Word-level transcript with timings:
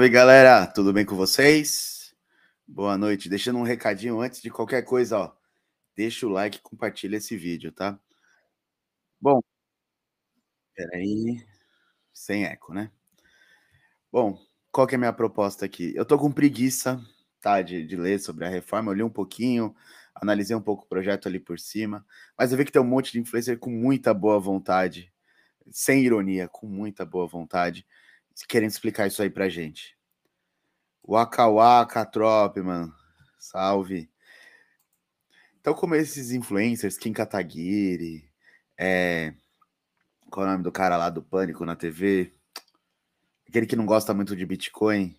Salve 0.00 0.14
galera, 0.14 0.66
tudo 0.66 0.94
bem 0.94 1.04
com 1.04 1.14
vocês? 1.14 2.14
Boa 2.66 2.96
noite. 2.96 3.28
Deixando 3.28 3.58
um 3.58 3.62
recadinho 3.62 4.18
antes 4.18 4.40
de 4.40 4.48
qualquer 4.48 4.80
coisa, 4.82 5.18
ó. 5.18 5.32
Deixa 5.94 6.26
o 6.26 6.30
like 6.30 6.58
compartilha 6.62 7.18
esse 7.18 7.36
vídeo, 7.36 7.70
tá? 7.70 8.00
Bom, 9.20 9.42
peraí, 10.74 11.44
sem 12.14 12.46
eco, 12.46 12.72
né? 12.72 12.90
Bom, 14.10 14.38
qual 14.72 14.86
que 14.86 14.94
é 14.94 14.96
a 14.96 14.98
minha 14.98 15.12
proposta 15.12 15.66
aqui? 15.66 15.92
Eu 15.94 16.06
tô 16.06 16.18
com 16.18 16.32
preguiça, 16.32 16.98
tá, 17.38 17.60
de, 17.60 17.84
de 17.86 17.94
ler 17.94 18.20
sobre 18.20 18.46
a 18.46 18.48
reforma. 18.48 18.92
Eu 18.92 18.96
li 18.96 19.02
um 19.02 19.10
pouquinho, 19.10 19.76
analisei 20.14 20.56
um 20.56 20.62
pouco 20.62 20.84
o 20.84 20.88
projeto 20.88 21.28
ali 21.28 21.38
por 21.38 21.58
cima, 21.58 22.06
mas 22.38 22.52
eu 22.52 22.56
vi 22.56 22.64
que 22.64 22.72
tem 22.72 22.80
um 22.80 22.86
monte 22.86 23.12
de 23.12 23.20
influencer 23.20 23.58
com 23.58 23.68
muita 23.68 24.14
boa 24.14 24.40
vontade, 24.40 25.12
sem 25.70 26.02
ironia, 26.02 26.48
com 26.48 26.66
muita 26.66 27.04
boa 27.04 27.26
vontade, 27.26 27.86
querendo 28.48 28.70
explicar 28.70 29.06
isso 29.06 29.22
aí 29.22 29.30
pra 29.30 29.48
gente. 29.48 29.96
Waka 31.06 31.48
Waka 31.48 32.04
Trop, 32.06 32.60
mano. 32.62 32.94
Salve. 33.38 34.10
Então, 35.60 35.74
como 35.74 35.94
esses 35.94 36.30
influencers, 36.30 36.96
Kim 36.96 37.12
Kataguiri, 37.12 38.30
é... 38.78 39.34
qual 40.30 40.46
é 40.46 40.48
o 40.48 40.52
nome 40.52 40.64
do 40.64 40.72
cara 40.72 40.96
lá 40.96 41.10
do 41.10 41.22
Pânico 41.22 41.64
na 41.64 41.76
TV? 41.76 42.32
Aquele 43.48 43.66
que 43.66 43.76
não 43.76 43.84
gosta 43.84 44.14
muito 44.14 44.36
de 44.36 44.46
Bitcoin. 44.46 45.16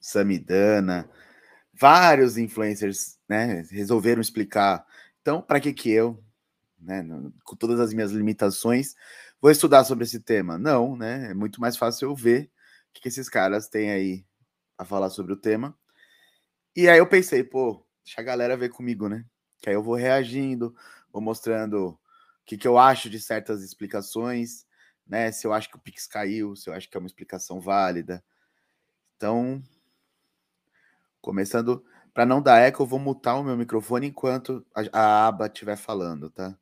Samidana. 0.00 1.08
Vários 1.72 2.36
influencers, 2.36 3.18
né, 3.28 3.62
resolveram 3.70 4.20
explicar. 4.20 4.84
Então, 5.20 5.42
para 5.42 5.60
que 5.60 5.72
que 5.72 5.90
eu, 5.90 6.22
né, 6.78 7.04
com 7.44 7.56
todas 7.56 7.80
as 7.80 7.92
minhas 7.92 8.12
limitações, 8.12 8.94
vou 9.40 9.50
estudar 9.50 9.84
sobre 9.84 10.04
esse 10.04 10.20
tema? 10.20 10.58
Não, 10.58 10.96
né? 10.96 11.30
É 11.30 11.34
muito 11.34 11.60
mais 11.60 11.76
fácil 11.76 12.10
eu 12.10 12.14
ver 12.14 12.50
o 12.90 13.00
que, 13.00 13.08
esses 13.08 13.28
caras 13.28 13.68
têm 13.68 13.90
aí 13.90 14.26
a 14.78 14.84
falar 14.84 15.10
sobre 15.10 15.32
o 15.32 15.36
tema. 15.36 15.76
E 16.74 16.88
aí 16.88 16.98
eu 16.98 17.08
pensei, 17.08 17.42
pô, 17.42 17.84
deixa 18.04 18.20
a 18.20 18.24
galera 18.24 18.56
ver 18.56 18.70
comigo, 18.70 19.08
né? 19.08 19.24
Que 19.58 19.70
aí 19.70 19.74
eu 19.74 19.82
vou 19.82 19.94
reagindo, 19.94 20.74
vou 21.12 21.22
mostrando 21.22 21.88
o 21.88 21.98
que, 22.44 22.56
que 22.56 22.68
eu 22.68 22.78
acho 22.78 23.08
de 23.08 23.20
certas 23.20 23.62
explicações, 23.62 24.66
né? 25.06 25.32
Se 25.32 25.46
eu 25.46 25.52
acho 25.52 25.68
que 25.70 25.76
o 25.76 25.80
Pix 25.80 26.06
caiu, 26.06 26.56
se 26.56 26.68
eu 26.68 26.74
acho 26.74 26.88
que 26.88 26.96
é 26.96 27.00
uma 27.00 27.06
explicação 27.06 27.60
válida. 27.60 28.22
Então, 29.16 29.62
começando, 31.20 31.84
para 32.12 32.26
não 32.26 32.40
dar 32.40 32.60
eco, 32.60 32.82
eu 32.82 32.86
vou 32.86 32.98
mutar 32.98 33.36
o 33.36 33.44
meu 33.44 33.56
microfone 33.56 34.08
enquanto 34.08 34.64
a, 34.74 34.82
a 34.92 35.26
aba 35.28 35.46
estiver 35.46 35.76
falando, 35.76 36.30
tá? 36.30 36.56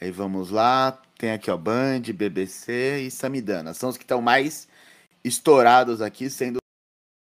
Aí 0.00 0.10
vamos 0.10 0.50
lá, 0.50 1.00
tem 1.18 1.32
aqui 1.32 1.50
ó, 1.50 1.56
Band, 1.56 2.02
BBC 2.14 3.00
e 3.06 3.10
Samidana. 3.10 3.74
São 3.74 3.88
os 3.88 3.96
que 3.96 4.04
estão 4.04 4.20
mais 4.20 4.68
estourados 5.22 6.02
aqui, 6.02 6.28
sendo 6.28 6.58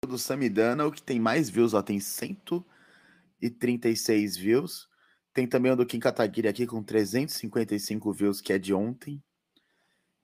do 0.07 0.17
Samidana 0.17 0.85
o 0.85 0.91
que 0.91 1.01
tem 1.01 1.19
mais 1.19 1.49
views, 1.49 1.73
ó, 1.73 1.81
tem 1.81 1.99
136 1.99 4.37
views. 4.37 4.87
Tem 5.33 5.47
também 5.47 5.71
o 5.71 5.75
do 5.75 5.85
Kim 5.85 5.99
Kataguiri 5.99 6.47
aqui 6.47 6.65
com 6.65 6.81
355 6.81 8.13
views, 8.13 8.39
que 8.39 8.53
é 8.53 8.57
de 8.57 8.73
ontem. 8.73 9.21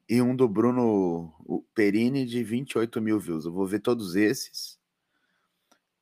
E 0.07 0.21
um 0.21 0.33
do 0.35 0.47
Bruno 0.47 1.33
Perini 1.73 2.25
de 2.25 2.43
28 2.43 3.01
mil 3.01 3.19
views. 3.19 3.45
Eu 3.45 3.51
vou 3.51 3.67
ver 3.67 3.79
todos 3.79 4.15
esses. 4.15 4.79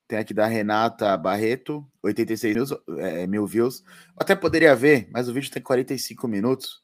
Tem 0.08 0.20
aqui 0.20 0.34
da 0.34 0.48
Renata 0.48 1.16
Barreto, 1.18 1.86
86 2.04 2.56
mil, 2.56 2.66
é, 3.00 3.28
mil 3.28 3.46
views. 3.46 3.82
Eu 3.82 3.88
até 4.18 4.36
poderia 4.36 4.76
ver, 4.76 5.10
mas 5.12 5.28
o 5.28 5.34
vídeo 5.34 5.52
tem 5.52 5.62
45 5.62 6.28
minutos. 6.28 6.82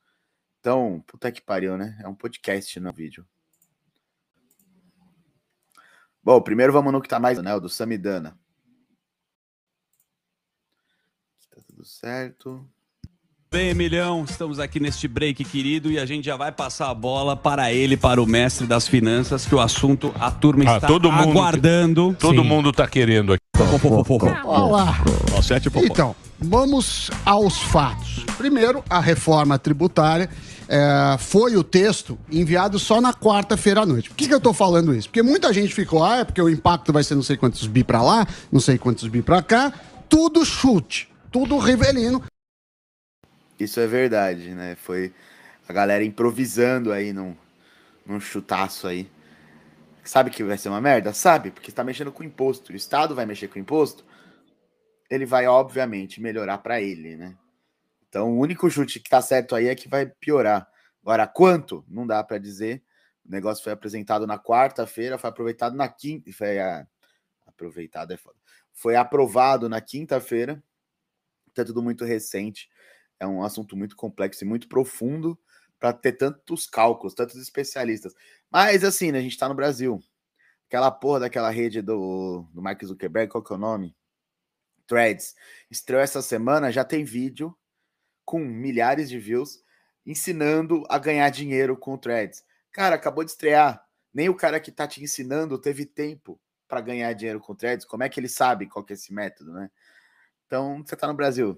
Então, 0.66 1.03
puta 1.06 1.31
que 1.31 1.40
pariu, 1.44 1.78
né? 1.78 1.96
É 2.03 2.08
um 2.08 2.16
podcast 2.16 2.80
no 2.80 2.92
vídeo. 2.92 3.24
Bom, 6.24 6.42
primeiro 6.42 6.74
vamos 6.74 6.92
no 6.92 7.00
que 7.00 7.08
tá 7.08 7.20
mais, 7.20 7.38
né? 7.38 7.53
O 7.53 7.59
do 7.59 7.70
Samidana. 7.70 8.36
Tá 11.52 11.62
tudo 11.68 11.86
certo. 11.86 12.68
Bem, 13.52 13.70
Emilhão, 13.70 14.24
estamos 14.24 14.59
aqui 14.59 14.80
neste 14.80 15.08
break, 15.08 15.46
querido, 15.46 15.92
e 15.92 16.00
a 16.00 16.06
gente 16.08 16.26
já 16.26 16.36
vai 16.36 16.52
passar 16.52 16.90
a 16.90 16.96
bola 16.96 17.38
para 17.38 17.72
ele, 17.72 17.96
para 17.96 18.20
o 18.20 18.26
mestre 18.26 18.66
das 18.66 18.88
finanças, 18.88 19.46
que 19.46 19.53
o 19.53 19.59
assunto 19.59 20.12
a 20.20 20.32
turma 20.32 20.64
Ah, 20.68 20.76
está 20.78 20.88
todo 20.88 21.12
mundo- 21.12 21.30
aguardando. 21.30 22.16
Todo 22.20 22.42
Sim. 22.42 22.47
mundo 22.47 22.74
tá 22.74 22.88
querendo 22.88 23.34
aqui. 23.34 23.46
Olá. 24.44 24.96
Ó, 25.38 25.42
sete 25.44 25.70
popó. 25.70 25.86
Então, 25.86 26.16
vamos 26.40 27.09
aos 27.25 27.57
fatos. 27.57 28.23
Primeiro, 28.38 28.84
a 28.90 29.00
reforma 29.00 29.57
tributária. 29.57 30.29
é, 30.68 31.18
foi 31.19 31.56
o 31.56 31.63
texto 31.63 32.18
enviado 32.31 32.79
só 32.79 33.00
na 33.00 33.13
quarta-feira 33.13 33.81
à 33.81 33.85
noite. 33.85 34.09
Por 34.09 34.16
que, 34.16 34.28
que 34.28 34.34
eu 34.34 34.41
tô 34.41 34.53
falando 34.53 34.94
isso? 34.96 35.07
Porque 35.09 35.22
muita 35.22 35.53
gente 35.53 35.73
ficou, 35.73 36.03
ah, 36.03 36.18
é 36.18 36.23
porque 36.23 36.41
o 36.41 36.50
impacto 36.50 36.91
vai 36.91 37.03
ser 37.03 37.16
não 37.16 37.22
sei 37.22 37.38
quantos 37.38 37.66
bi 37.68 37.84
pra 37.84 38.01
lá, 38.01 38.25
não 38.51 38.59
sei 38.59 38.78
quantos 38.78 39.07
bi 39.07 39.22
pra 39.22 39.41
cá. 39.41 39.73
Tudo 40.09 40.46
chute, 40.46 41.09
tudo 41.31 41.57
rivelino. 41.57 42.23
Isso 43.59 43.79
é 43.79 43.88
verdade, 43.88 44.50
né? 44.50 44.75
Foi 44.75 45.13
a 45.67 45.73
galera 45.73 46.03
improvisando 46.03 46.91
aí 46.91 47.13
num, 47.13 47.35
num 48.06 48.19
chutaço 48.19 48.88
aí. 48.88 49.07
Sabe 50.03 50.29
que 50.29 50.44
vai 50.44 50.57
ser 50.57 50.69
uma 50.69 50.81
merda? 50.81 51.13
Sabe, 51.13 51.50
porque 51.50 51.72
está 51.72 51.84
mexendo 51.84 52.12
com 52.12 52.23
imposto. 52.23 52.72
O 52.72 52.75
Estado 52.75 53.16
vai 53.16 53.25
mexer 53.25 53.47
com 53.47 53.57
imposto, 53.57 54.03
ele 55.09 55.25
vai, 55.25 55.47
obviamente, 55.47 56.21
melhorar 56.21 56.59
para 56.59 56.81
ele, 56.81 57.16
né? 57.16 57.38
Então, 58.09 58.31
o 58.31 58.39
único 58.39 58.69
chute 58.69 58.99
que 58.99 59.09
tá 59.09 59.21
certo 59.21 59.55
aí 59.55 59.67
é 59.67 59.75
que 59.75 59.89
vai 59.89 60.05
piorar. 60.05 60.67
Agora, 61.01 61.27
quanto? 61.27 61.85
Não 61.88 62.07
dá 62.07 62.23
para 62.23 62.38
dizer. 62.38 62.83
O 63.25 63.31
negócio 63.31 63.63
foi 63.63 63.73
apresentado 63.73 64.25
na 64.25 64.39
quarta-feira, 64.39 65.17
foi 65.17 65.29
aproveitado 65.29 65.75
na 65.75 65.88
quinta. 65.88 66.31
Foi 66.31 66.59
a... 66.59 66.88
aproveitado 67.45 68.13
é 68.13 68.17
foda. 68.17 68.38
Foi 68.71 68.95
aprovado 68.95 69.67
na 69.67 69.81
quinta-feira. 69.81 70.63
Tá 71.53 71.63
tudo 71.63 71.83
muito 71.83 72.05
recente. 72.05 72.69
É 73.19 73.27
um 73.27 73.43
assunto 73.43 73.75
muito 73.75 73.95
complexo 73.95 74.43
e 74.43 74.47
muito 74.47 74.67
profundo 74.67 75.37
para 75.79 75.93
ter 75.93 76.13
tantos 76.13 76.66
cálculos, 76.67 77.13
tantos 77.13 77.35
especialistas. 77.35 78.13
Mas 78.49 78.83
assim, 78.83 79.11
né, 79.11 79.19
a 79.19 79.22
gente 79.22 79.33
está 79.33 79.47
no 79.47 79.55
Brasil. 79.55 79.99
Aquela 80.67 80.89
porra 80.89 81.22
daquela 81.22 81.49
rede 81.49 81.81
do, 81.81 82.47
do 82.53 82.61
Mark 82.61 82.83
Zuckerberg, 82.83 83.31
qual 83.31 83.43
que 83.43 83.53
é 83.53 83.55
o 83.55 83.59
nome? 83.59 83.95
Threads. 84.88 85.35
Estreou 85.69 86.01
essa 86.01 86.22
semana, 86.22 86.72
já 86.72 86.84
tem 86.84 87.03
vídeo 87.03 87.56
com 88.23 88.40
milhares 88.40 89.09
de 89.09 89.19
views 89.19 89.63
ensinando 90.06 90.84
a 90.90 90.97
ganhar 90.97 91.29
dinheiro 91.29 91.75
com 91.78 91.94
o 91.94 91.97
Threads. 91.97 92.44
Cara, 92.72 92.96
acabou 92.96 93.23
de 93.23 93.31
estrear. 93.31 93.84
Nem 94.13 94.29
o 94.29 94.35
cara 94.35 94.59
que 94.59 94.72
tá 94.72 94.88
te 94.88 95.03
ensinando 95.03 95.59
teve 95.59 95.85
tempo 95.85 96.40
para 96.68 96.81
ganhar 96.81 97.12
dinheiro 97.13 97.40
com 97.40 97.53
o 97.53 97.56
Threads. 97.56 97.85
Como 97.85 98.03
é 98.03 98.09
que 98.09 98.19
ele 98.19 98.29
sabe 98.29 98.68
qual 98.68 98.84
que 98.84 98.94
é 98.94 98.96
esse 98.96 99.13
método, 99.13 99.53
né? 99.53 99.69
Então, 100.46 100.84
você 100.85 100.96
tá 100.96 101.07
no 101.07 101.13
Brasil. 101.13 101.57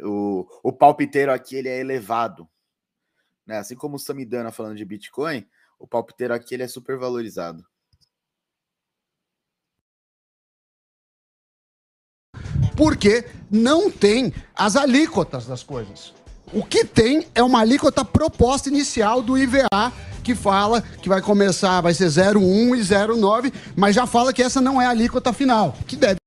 O, 0.00 0.46
o 0.62 0.72
palpiteiro 0.72 1.32
aqui 1.32 1.56
ele 1.56 1.68
é 1.68 1.80
elevado. 1.80 2.48
Né? 3.44 3.58
Assim 3.58 3.74
como 3.74 3.96
o 3.96 3.98
Samidana 3.98 4.52
falando 4.52 4.76
de 4.76 4.84
Bitcoin, 4.84 5.48
o 5.78 5.86
palpiteiro 5.86 6.34
aqui 6.34 6.54
ele 6.54 6.62
é 6.62 6.68
super 6.68 6.96
valorizado. 6.96 7.66
Porque 12.78 13.24
não 13.50 13.90
tem 13.90 14.32
as 14.54 14.76
alíquotas 14.76 15.46
das 15.46 15.64
coisas. 15.64 16.14
O 16.52 16.64
que 16.64 16.84
tem 16.84 17.26
é 17.34 17.42
uma 17.42 17.58
alíquota 17.58 18.04
proposta 18.04 18.68
inicial 18.68 19.20
do 19.20 19.36
IVA, 19.36 19.66
que 20.22 20.32
fala 20.32 20.80
que 20.80 21.08
vai 21.08 21.20
começar, 21.20 21.80
vai 21.80 21.92
ser 21.92 22.06
0,1 22.06 22.76
e 22.76 22.80
0,9, 22.80 23.52
mas 23.76 23.96
já 23.96 24.06
fala 24.06 24.32
que 24.32 24.44
essa 24.44 24.60
não 24.60 24.80
é 24.80 24.86
a 24.86 24.90
alíquota 24.90 25.32
final, 25.32 25.76
que 25.88 25.96
deve 25.96 26.18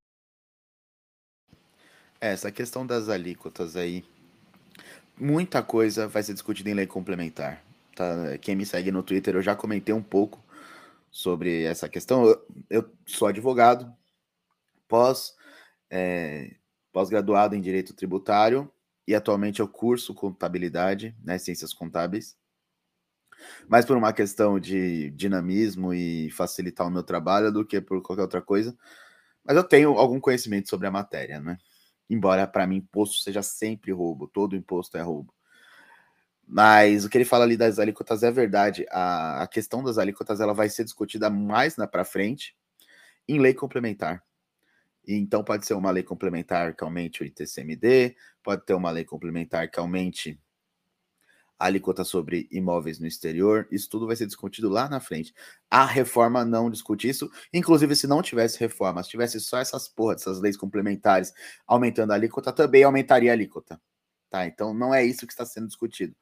essa 2.20 2.52
questão 2.52 2.86
das 2.86 3.08
alíquotas 3.08 3.74
aí, 3.74 4.04
muita 5.18 5.60
coisa 5.60 6.06
vai 6.06 6.22
ser 6.22 6.34
discutida 6.34 6.70
em 6.70 6.74
lei 6.74 6.86
complementar. 6.86 7.60
Tá? 7.96 8.38
Quem 8.40 8.54
me 8.54 8.64
segue 8.64 8.92
no 8.92 9.02
Twitter, 9.02 9.34
eu 9.34 9.42
já 9.42 9.56
comentei 9.56 9.92
um 9.92 10.02
pouco 10.02 10.38
sobre 11.10 11.64
essa 11.64 11.88
questão. 11.88 12.24
Eu, 12.24 12.46
eu 12.70 12.90
sou 13.06 13.26
advogado, 13.26 13.92
pós, 14.86 15.34
é, 15.92 16.56
pós-graduado 16.90 17.54
em 17.54 17.60
Direito 17.60 17.94
Tributário 17.94 18.72
e 19.06 19.14
atualmente 19.14 19.60
eu 19.60 19.68
curso 19.68 20.14
Contabilidade, 20.14 21.14
né, 21.22 21.36
Ciências 21.36 21.74
Contábeis. 21.74 22.34
Mais 23.68 23.84
por 23.84 23.96
uma 23.96 24.12
questão 24.12 24.58
de 24.58 25.10
dinamismo 25.10 25.92
e 25.92 26.30
facilitar 26.30 26.86
o 26.86 26.90
meu 26.90 27.02
trabalho 27.02 27.52
do 27.52 27.64
que 27.64 27.80
por 27.80 28.00
qualquer 28.00 28.22
outra 28.22 28.40
coisa. 28.40 28.74
Mas 29.44 29.56
eu 29.56 29.64
tenho 29.64 29.98
algum 29.98 30.18
conhecimento 30.18 30.70
sobre 30.70 30.86
a 30.86 30.90
matéria, 30.90 31.40
né? 31.40 31.58
Embora 32.08 32.46
para 32.46 32.66
mim 32.66 32.76
imposto 32.76 33.16
seja 33.16 33.42
sempre 33.42 33.92
roubo, 33.92 34.28
todo 34.28 34.56
imposto 34.56 34.96
é 34.96 35.02
roubo. 35.02 35.34
Mas 36.46 37.04
o 37.04 37.10
que 37.10 37.18
ele 37.18 37.24
fala 37.24 37.44
ali 37.44 37.56
das 37.56 37.78
alíquotas 37.78 38.22
é 38.22 38.30
verdade. 38.30 38.86
A, 38.90 39.42
a 39.42 39.46
questão 39.46 39.82
das 39.82 39.98
alíquotas 39.98 40.40
ela 40.40 40.54
vai 40.54 40.68
ser 40.68 40.84
discutida 40.84 41.28
mais 41.28 41.76
na 41.76 41.86
para 41.86 42.04
frente 42.04 42.56
em 43.28 43.40
lei 43.40 43.54
complementar. 43.54 44.22
E 45.06 45.14
então 45.14 45.42
pode 45.42 45.66
ser 45.66 45.74
uma 45.74 45.90
lei 45.90 46.02
complementar 46.02 46.74
que 46.74 46.84
aumente 46.84 47.22
o 47.22 47.26
ITCMD, 47.26 48.16
pode 48.42 48.64
ter 48.64 48.74
uma 48.74 48.90
lei 48.90 49.04
complementar 49.04 49.70
que 49.70 49.78
aumente 49.78 50.40
a 51.62 51.66
alíquota 51.66 52.02
sobre 52.02 52.48
imóveis 52.50 52.98
no 52.98 53.06
exterior, 53.06 53.68
isso 53.70 53.88
tudo 53.88 54.04
vai 54.06 54.16
ser 54.16 54.26
discutido 54.26 54.68
lá 54.68 54.88
na 54.88 54.98
frente. 54.98 55.32
A 55.70 55.86
reforma 55.86 56.44
não 56.44 56.68
discute 56.68 57.08
isso, 57.08 57.30
inclusive 57.52 57.94
se 57.94 58.06
não 58.08 58.20
tivesse 58.20 58.58
reforma, 58.58 59.00
se 59.02 59.10
tivesse 59.10 59.38
só 59.38 59.58
essas 59.58 59.86
porra, 59.86 60.14
essas 60.14 60.40
leis 60.40 60.56
complementares 60.56 61.32
aumentando 61.64 62.10
a 62.10 62.14
alíquota, 62.16 62.52
também 62.52 62.82
aumentaria 62.82 63.30
a 63.30 63.34
alíquota. 63.34 63.80
Tá? 64.28 64.44
Então 64.46 64.74
não 64.74 64.92
é 64.92 65.04
isso 65.04 65.24
que 65.24 65.32
está 65.32 65.46
sendo 65.46 65.68
discutido. 65.68 66.16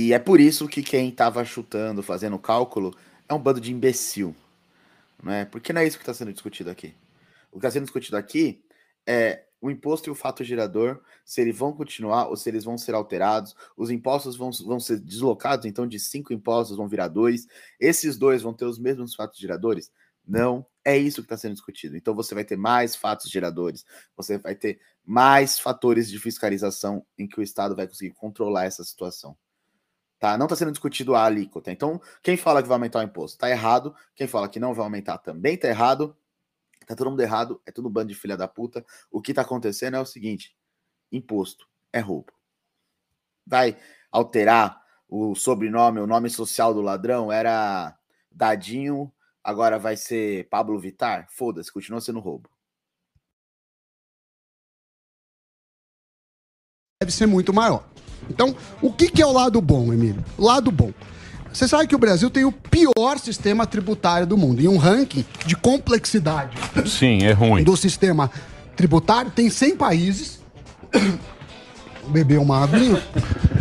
E 0.00 0.12
é 0.12 0.18
por 0.20 0.38
isso 0.38 0.68
que 0.68 0.80
quem 0.80 1.08
estava 1.08 1.44
chutando, 1.44 2.04
fazendo 2.04 2.38
cálculo, 2.38 2.96
é 3.28 3.34
um 3.34 3.38
bando 3.40 3.60
de 3.60 3.72
imbecil. 3.72 4.32
Não 5.20 5.32
é? 5.32 5.44
Porque 5.44 5.72
não 5.72 5.80
é 5.80 5.88
isso 5.88 5.96
que 5.98 6.04
está 6.04 6.14
sendo 6.14 6.32
discutido 6.32 6.70
aqui. 6.70 6.94
O 7.50 7.58
que 7.58 7.66
está 7.66 7.72
sendo 7.72 7.82
discutido 7.82 8.16
aqui 8.16 8.62
é 9.04 9.42
o 9.60 9.68
imposto 9.68 10.08
e 10.08 10.12
o 10.12 10.14
fato 10.14 10.44
gerador, 10.44 11.00
se 11.24 11.40
eles 11.40 11.58
vão 11.58 11.72
continuar 11.72 12.28
ou 12.28 12.36
se 12.36 12.48
eles 12.48 12.62
vão 12.62 12.78
ser 12.78 12.94
alterados. 12.94 13.56
Os 13.76 13.90
impostos 13.90 14.36
vão, 14.36 14.52
vão 14.64 14.78
ser 14.78 15.00
deslocados, 15.00 15.66
então 15.66 15.84
de 15.84 15.98
cinco 15.98 16.32
impostos 16.32 16.76
vão 16.76 16.86
virar 16.86 17.08
dois. 17.08 17.48
Esses 17.80 18.16
dois 18.16 18.40
vão 18.40 18.54
ter 18.54 18.66
os 18.66 18.78
mesmos 18.78 19.16
fatos 19.16 19.40
geradores? 19.40 19.90
Não, 20.24 20.64
é 20.84 20.96
isso 20.96 21.22
que 21.22 21.26
está 21.26 21.36
sendo 21.36 21.54
discutido. 21.54 21.96
Então 21.96 22.14
você 22.14 22.36
vai 22.36 22.44
ter 22.44 22.56
mais 22.56 22.94
fatos 22.94 23.28
geradores, 23.28 23.84
você 24.16 24.38
vai 24.38 24.54
ter 24.54 24.78
mais 25.04 25.58
fatores 25.58 26.08
de 26.08 26.20
fiscalização 26.20 27.04
em 27.18 27.26
que 27.26 27.40
o 27.40 27.42
Estado 27.42 27.74
vai 27.74 27.88
conseguir 27.88 28.14
controlar 28.14 28.66
essa 28.66 28.84
situação. 28.84 29.36
Tá? 30.18 30.36
Não 30.36 30.46
está 30.46 30.56
sendo 30.56 30.72
discutido 30.72 31.14
a 31.14 31.24
alíquota. 31.24 31.70
Então, 31.70 32.00
quem 32.22 32.36
fala 32.36 32.60
que 32.60 32.68
vai 32.68 32.74
aumentar 32.74 32.98
o 32.98 33.02
imposto 33.02 33.36
está 33.36 33.48
errado. 33.48 33.94
Quem 34.16 34.26
fala 34.26 34.48
que 34.48 34.58
não 34.58 34.74
vai 34.74 34.84
aumentar 34.84 35.18
também 35.18 35.54
está 35.54 35.68
errado. 35.68 36.16
Tá 36.86 36.96
todo 36.96 37.10
mundo 37.10 37.20
errado, 37.20 37.60
é 37.66 37.70
tudo 37.70 37.90
bando 37.90 38.08
de 38.08 38.14
filha 38.14 38.36
da 38.36 38.48
puta. 38.48 38.84
O 39.10 39.20
que 39.20 39.34
tá 39.34 39.42
acontecendo 39.42 39.96
é 39.96 40.00
o 40.00 40.06
seguinte: 40.06 40.56
imposto 41.12 41.68
é 41.92 42.00
roubo. 42.00 42.32
Vai 43.46 43.76
alterar 44.10 44.82
o 45.08 45.34
sobrenome, 45.34 46.00
o 46.00 46.06
nome 46.06 46.30
social 46.30 46.72
do 46.72 46.80
ladrão 46.80 47.30
era 47.30 47.96
Dadinho, 48.30 49.12
agora 49.44 49.78
vai 49.78 49.96
ser 49.96 50.48
Pablo 50.48 50.78
Vitar? 50.78 51.28
Foda-se, 51.30 51.72
continua 51.72 52.00
sendo 52.00 52.20
roubo. 52.20 52.50
Deve 57.00 57.12
ser 57.12 57.26
muito 57.26 57.52
maior. 57.52 57.88
Então, 58.30 58.54
o 58.82 58.92
que, 58.92 59.10
que 59.10 59.22
é 59.22 59.26
o 59.26 59.32
lado 59.32 59.60
bom, 59.60 59.92
Emílio? 59.92 60.24
O 60.36 60.44
lado 60.44 60.70
bom. 60.70 60.92
Você 61.52 61.66
sabe 61.66 61.86
que 61.88 61.94
o 61.94 61.98
Brasil 61.98 62.28
tem 62.30 62.44
o 62.44 62.52
pior 62.52 63.18
sistema 63.18 63.66
tributário 63.66 64.26
do 64.26 64.36
mundo. 64.36 64.60
Em 64.60 64.68
um 64.68 64.76
ranking 64.76 65.24
de 65.46 65.56
complexidade. 65.56 66.56
Sim, 66.86 67.24
é 67.24 67.32
ruim. 67.32 67.64
Do 67.64 67.76
sistema 67.76 68.30
tributário, 68.76 69.30
tem 69.30 69.48
100 69.50 69.76
países. 69.76 70.38
Beber 72.08 72.38
uma 72.38 72.62
aguinha. 72.64 73.02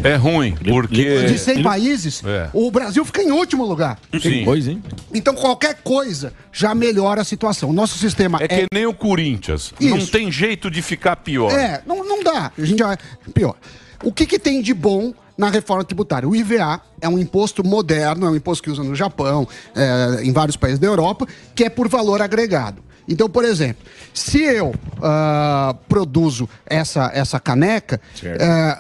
É 0.04 0.16
ruim, 0.16 0.56
porque. 0.56 1.26
De 1.26 1.38
100 1.38 1.64
países, 1.64 2.24
É. 2.24 2.50
o 2.54 2.72
Brasil 2.72 3.04
fica 3.04 3.22
em 3.22 3.32
último 3.32 3.66
lugar. 3.66 4.00
Sim. 4.22 4.44
Pois, 4.46 4.68
hein? 4.68 4.82
Então, 5.14 5.34
qualquer 5.36 5.76
coisa 5.84 6.32
já 6.52 6.74
melhora 6.74 7.22
a 7.22 7.26
situação. 7.26 7.74
Nosso 7.74 7.98
sistema 7.98 8.38
É 8.40 8.46
é. 8.46 8.48
que 8.48 8.66
nem 8.74 8.86
o 8.86 8.94
Corinthians. 8.94 9.74
Não 9.82 9.98
Isso. 9.98 10.12
tem 10.12 10.32
jeito 10.32 10.70
de 10.72 10.82
ficar 10.82 11.18
pior. 11.18 11.52
É, 11.52 11.82
não, 11.86 12.08
não 12.08 12.24
dá. 12.24 12.52
A 12.58 12.64
gente 12.64 12.80
já. 12.80 12.98
Pior. 13.34 13.56
O 14.04 14.12
que, 14.12 14.26
que 14.26 14.38
tem 14.40 14.62
de 14.62 14.74
bom 14.74 15.14
na 15.38 15.50
reforma 15.50 15.84
tributária? 15.84 16.28
O 16.28 16.36
IVA 16.36 16.82
é 17.02 17.08
um 17.10 17.18
imposto 17.18 17.64
moderno, 17.66 18.26
é 18.26 18.30
um 18.30 18.36
imposto 18.36 18.64
que 18.64 18.70
usa 18.70 18.84
no 18.84 18.96
Japão, 18.96 19.48
é, 19.76 20.24
em 20.24 20.32
vários 20.32 20.56
países 20.56 20.80
da 20.80 20.88
Europa, 20.88 21.26
que 21.56 21.64
é 21.64 21.70
por 21.70 21.88
valor 21.88 22.22
agregado. 22.22 22.84
Então, 23.10 23.30
por 23.30 23.46
exemplo, 23.46 23.84
se 24.14 24.42
eu 24.44 24.74
ah, 25.02 25.76
produzo 25.88 26.48
essa, 26.66 27.10
essa 27.14 27.40
caneca, 27.40 28.02
é, 28.24 28.78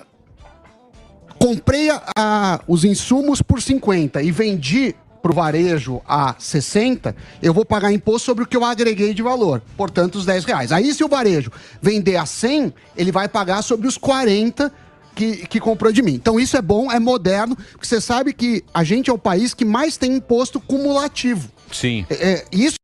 comprei 1.39 1.89
a- 1.89 2.03
a- 2.17 2.59
os 2.67 2.83
insumos 2.83 3.41
por 3.41 3.61
50 3.61 4.21
e 4.21 4.31
vendi 4.31 4.93
para 5.21 5.31
o 5.31 5.35
varejo 5.35 6.01
a 6.07 6.35
60, 6.37 7.15
eu 7.41 7.53
vou 7.53 7.65
pagar 7.65 7.91
imposto 7.91 8.25
sobre 8.25 8.43
o 8.43 8.47
que 8.47 8.55
eu 8.57 8.63
agreguei 8.65 9.13
de 9.13 9.21
valor, 9.21 9.61
portanto, 9.75 10.15
os 10.15 10.25
10 10.25 10.43
reais. 10.45 10.71
Aí, 10.71 10.93
se 10.93 11.03
o 11.03 11.07
varejo 11.07 11.51
vender 11.81 12.17
a 12.17 12.25
100, 12.25 12.73
ele 12.95 13.11
vai 13.11 13.27
pagar 13.27 13.61
sobre 13.61 13.87
os 13.87 13.97
40 13.97 14.71
que, 15.17 15.47
que 15.47 15.59
comprou 15.59 15.91
de 15.91 16.03
mim. 16.03 16.13
Então, 16.13 16.39
isso 16.39 16.55
é 16.55 16.61
bom, 16.61 16.91
é 16.91 16.99
moderno, 16.99 17.55
porque 17.55 17.87
você 17.87 17.99
sabe 17.99 18.33
que 18.33 18.63
a 18.71 18.83
gente 18.83 19.09
é 19.09 19.13
o 19.13 19.17
país 19.17 19.53
que 19.53 19.65
mais 19.65 19.97
tem 19.97 20.15
imposto 20.15 20.61
cumulativo. 20.61 21.51
Sim. 21.73 22.05
É, 22.09 22.33
é, 22.33 22.45
isso 22.51 22.77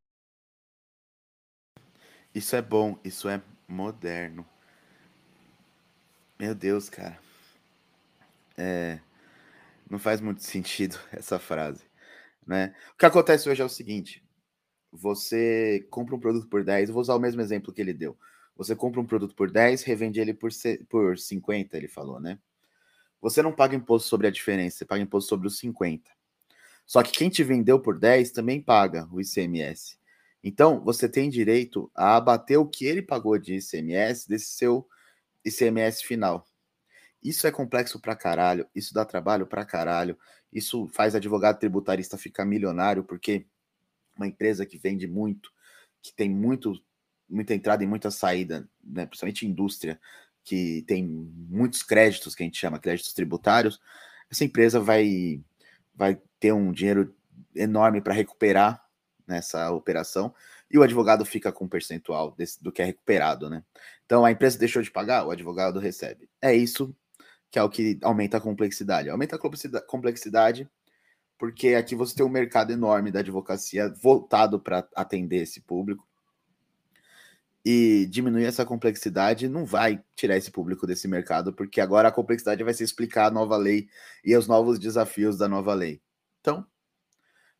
Isso 2.33 2.55
é 2.55 2.61
bom, 2.63 2.97
isso 3.03 3.29
é 3.29 3.39
moderno. 3.67 4.43
Meu 6.39 6.55
Deus, 6.55 6.89
cara. 6.89 7.19
É, 8.57 8.99
não 9.87 9.99
faz 9.99 10.19
muito 10.19 10.41
sentido 10.41 10.97
essa 11.13 11.37
frase, 11.37 11.83
né? 12.45 12.73
O 12.93 12.97
que 12.97 13.05
acontece 13.05 13.47
hoje 13.47 13.61
é 13.61 13.65
o 13.65 13.69
seguinte: 13.69 14.23
você 14.91 15.85
compra 15.91 16.15
um 16.15 16.19
produto 16.19 16.47
por 16.47 16.63
10, 16.63 16.89
eu 16.89 16.93
vou 16.93 17.01
usar 17.01 17.15
o 17.15 17.19
mesmo 17.19 17.41
exemplo 17.41 17.71
que 17.71 17.81
ele 17.81 17.93
deu. 17.93 18.17
Você 18.55 18.75
compra 18.75 19.01
um 19.01 19.05
produto 19.05 19.35
por 19.35 19.49
10, 19.49 19.83
revende 19.83 20.19
ele 20.19 20.33
por, 20.33 20.51
por 20.89 21.17
50, 21.17 21.75
ele 21.75 21.87
falou, 21.87 22.19
né? 22.19 22.39
Você 23.21 23.41
não 23.41 23.53
paga 23.53 23.75
imposto 23.75 24.07
sobre 24.07 24.27
a 24.27 24.31
diferença, 24.31 24.77
você 24.77 24.85
paga 24.85 25.01
imposto 25.01 25.29
sobre 25.29 25.47
os 25.47 25.57
50. 25.57 26.11
Só 26.85 27.01
que 27.01 27.11
quem 27.11 27.29
te 27.29 27.43
vendeu 27.43 27.79
por 27.79 27.97
10 27.97 28.31
também 28.31 28.61
paga 28.61 29.07
o 29.11 29.21
ICMS. 29.21 29.97
Então, 30.43 30.81
você 30.81 31.07
tem 31.07 31.29
direito 31.29 31.89
a 31.95 32.17
abater 32.17 32.59
o 32.59 32.67
que 32.67 32.85
ele 32.85 33.01
pagou 33.01 33.37
de 33.37 33.55
ICMS 33.55 34.27
desse 34.27 34.51
seu 34.51 34.87
ICMS 35.45 36.03
final. 36.03 36.45
Isso 37.23 37.47
é 37.47 37.51
complexo 37.51 37.99
pra 37.99 38.15
caralho, 38.15 38.67
isso 38.75 38.93
dá 38.93 39.05
trabalho 39.05 39.47
pra 39.47 39.63
caralho, 39.63 40.17
isso 40.51 40.87
faz 40.89 41.15
advogado 41.15 41.57
tributarista 41.57 42.17
ficar 42.17 42.43
milionário, 42.43 43.05
porque 43.05 43.45
uma 44.17 44.27
empresa 44.27 44.65
que 44.65 44.77
vende 44.77 45.07
muito, 45.07 45.49
que 46.01 46.13
tem 46.13 46.29
muito, 46.29 46.73
muita 47.33 47.53
entrada 47.53 47.83
e 47.83 47.87
muita 47.87 48.11
saída, 48.11 48.67
né, 48.83 49.05
principalmente 49.05 49.45
indústria, 49.45 49.99
que 50.43 50.83
tem 50.87 51.05
muitos 51.05 51.83
créditos, 51.83 52.35
que 52.35 52.43
a 52.43 52.45
gente 52.45 52.59
chama 52.59 52.79
créditos 52.79 53.13
tributários, 53.13 53.79
essa 54.29 54.43
empresa 54.43 54.79
vai, 54.79 55.41
vai 55.95 56.19
ter 56.39 56.51
um 56.51 56.71
dinheiro 56.71 57.15
enorme 57.55 58.01
para 58.01 58.13
recuperar 58.13 58.83
nessa 59.27 59.71
operação 59.71 60.33
e 60.69 60.77
o 60.77 60.83
advogado 60.83 61.23
fica 61.23 61.51
com 61.51 61.65
um 61.65 61.69
percentual 61.69 62.31
desse, 62.35 62.61
do 62.61 62.71
que 62.71 62.81
é 62.81 62.85
recuperado, 62.85 63.49
né? 63.49 63.63
Então 64.05 64.25
a 64.25 64.31
empresa 64.31 64.57
deixou 64.57 64.81
de 64.81 64.91
pagar, 64.91 65.25
o 65.25 65.31
advogado 65.31 65.79
recebe. 65.79 66.29
É 66.41 66.53
isso 66.53 66.95
que 67.49 67.59
é 67.59 67.63
o 67.63 67.69
que 67.69 67.99
aumenta 68.01 68.37
a 68.37 68.41
complexidade. 68.41 69.09
Aumenta 69.09 69.35
a 69.35 69.39
complexida- 69.39 69.81
complexidade 69.81 70.67
porque 71.37 71.75
aqui 71.75 71.93
você 71.93 72.15
tem 72.15 72.25
um 72.25 72.29
mercado 72.29 72.71
enorme 72.71 73.11
da 73.11 73.19
advocacia 73.19 73.93
voltado 74.01 74.59
para 74.59 74.87
atender 74.95 75.43
esse 75.43 75.61
público. 75.61 76.07
E 77.65 78.05
diminuir 78.07 78.45
essa 78.45 78.65
complexidade 78.65 79.47
não 79.47 79.65
vai 79.65 80.03
tirar 80.15 80.35
esse 80.35 80.51
público 80.51 80.85
desse 80.85 81.07
mercado, 81.07 81.53
porque 81.53 81.79
agora 81.79 82.09
a 82.09 82.11
complexidade 82.11 82.63
vai 82.63 82.73
ser 82.73 82.83
explicar 82.83 83.27
a 83.27 83.31
nova 83.31 83.55
lei 83.55 83.87
e 84.23 84.35
os 84.35 84.47
novos 84.47 84.77
desafios 84.77 85.37
da 85.37 85.47
nova 85.47 85.73
lei. 85.73 86.01
Então, 86.41 86.65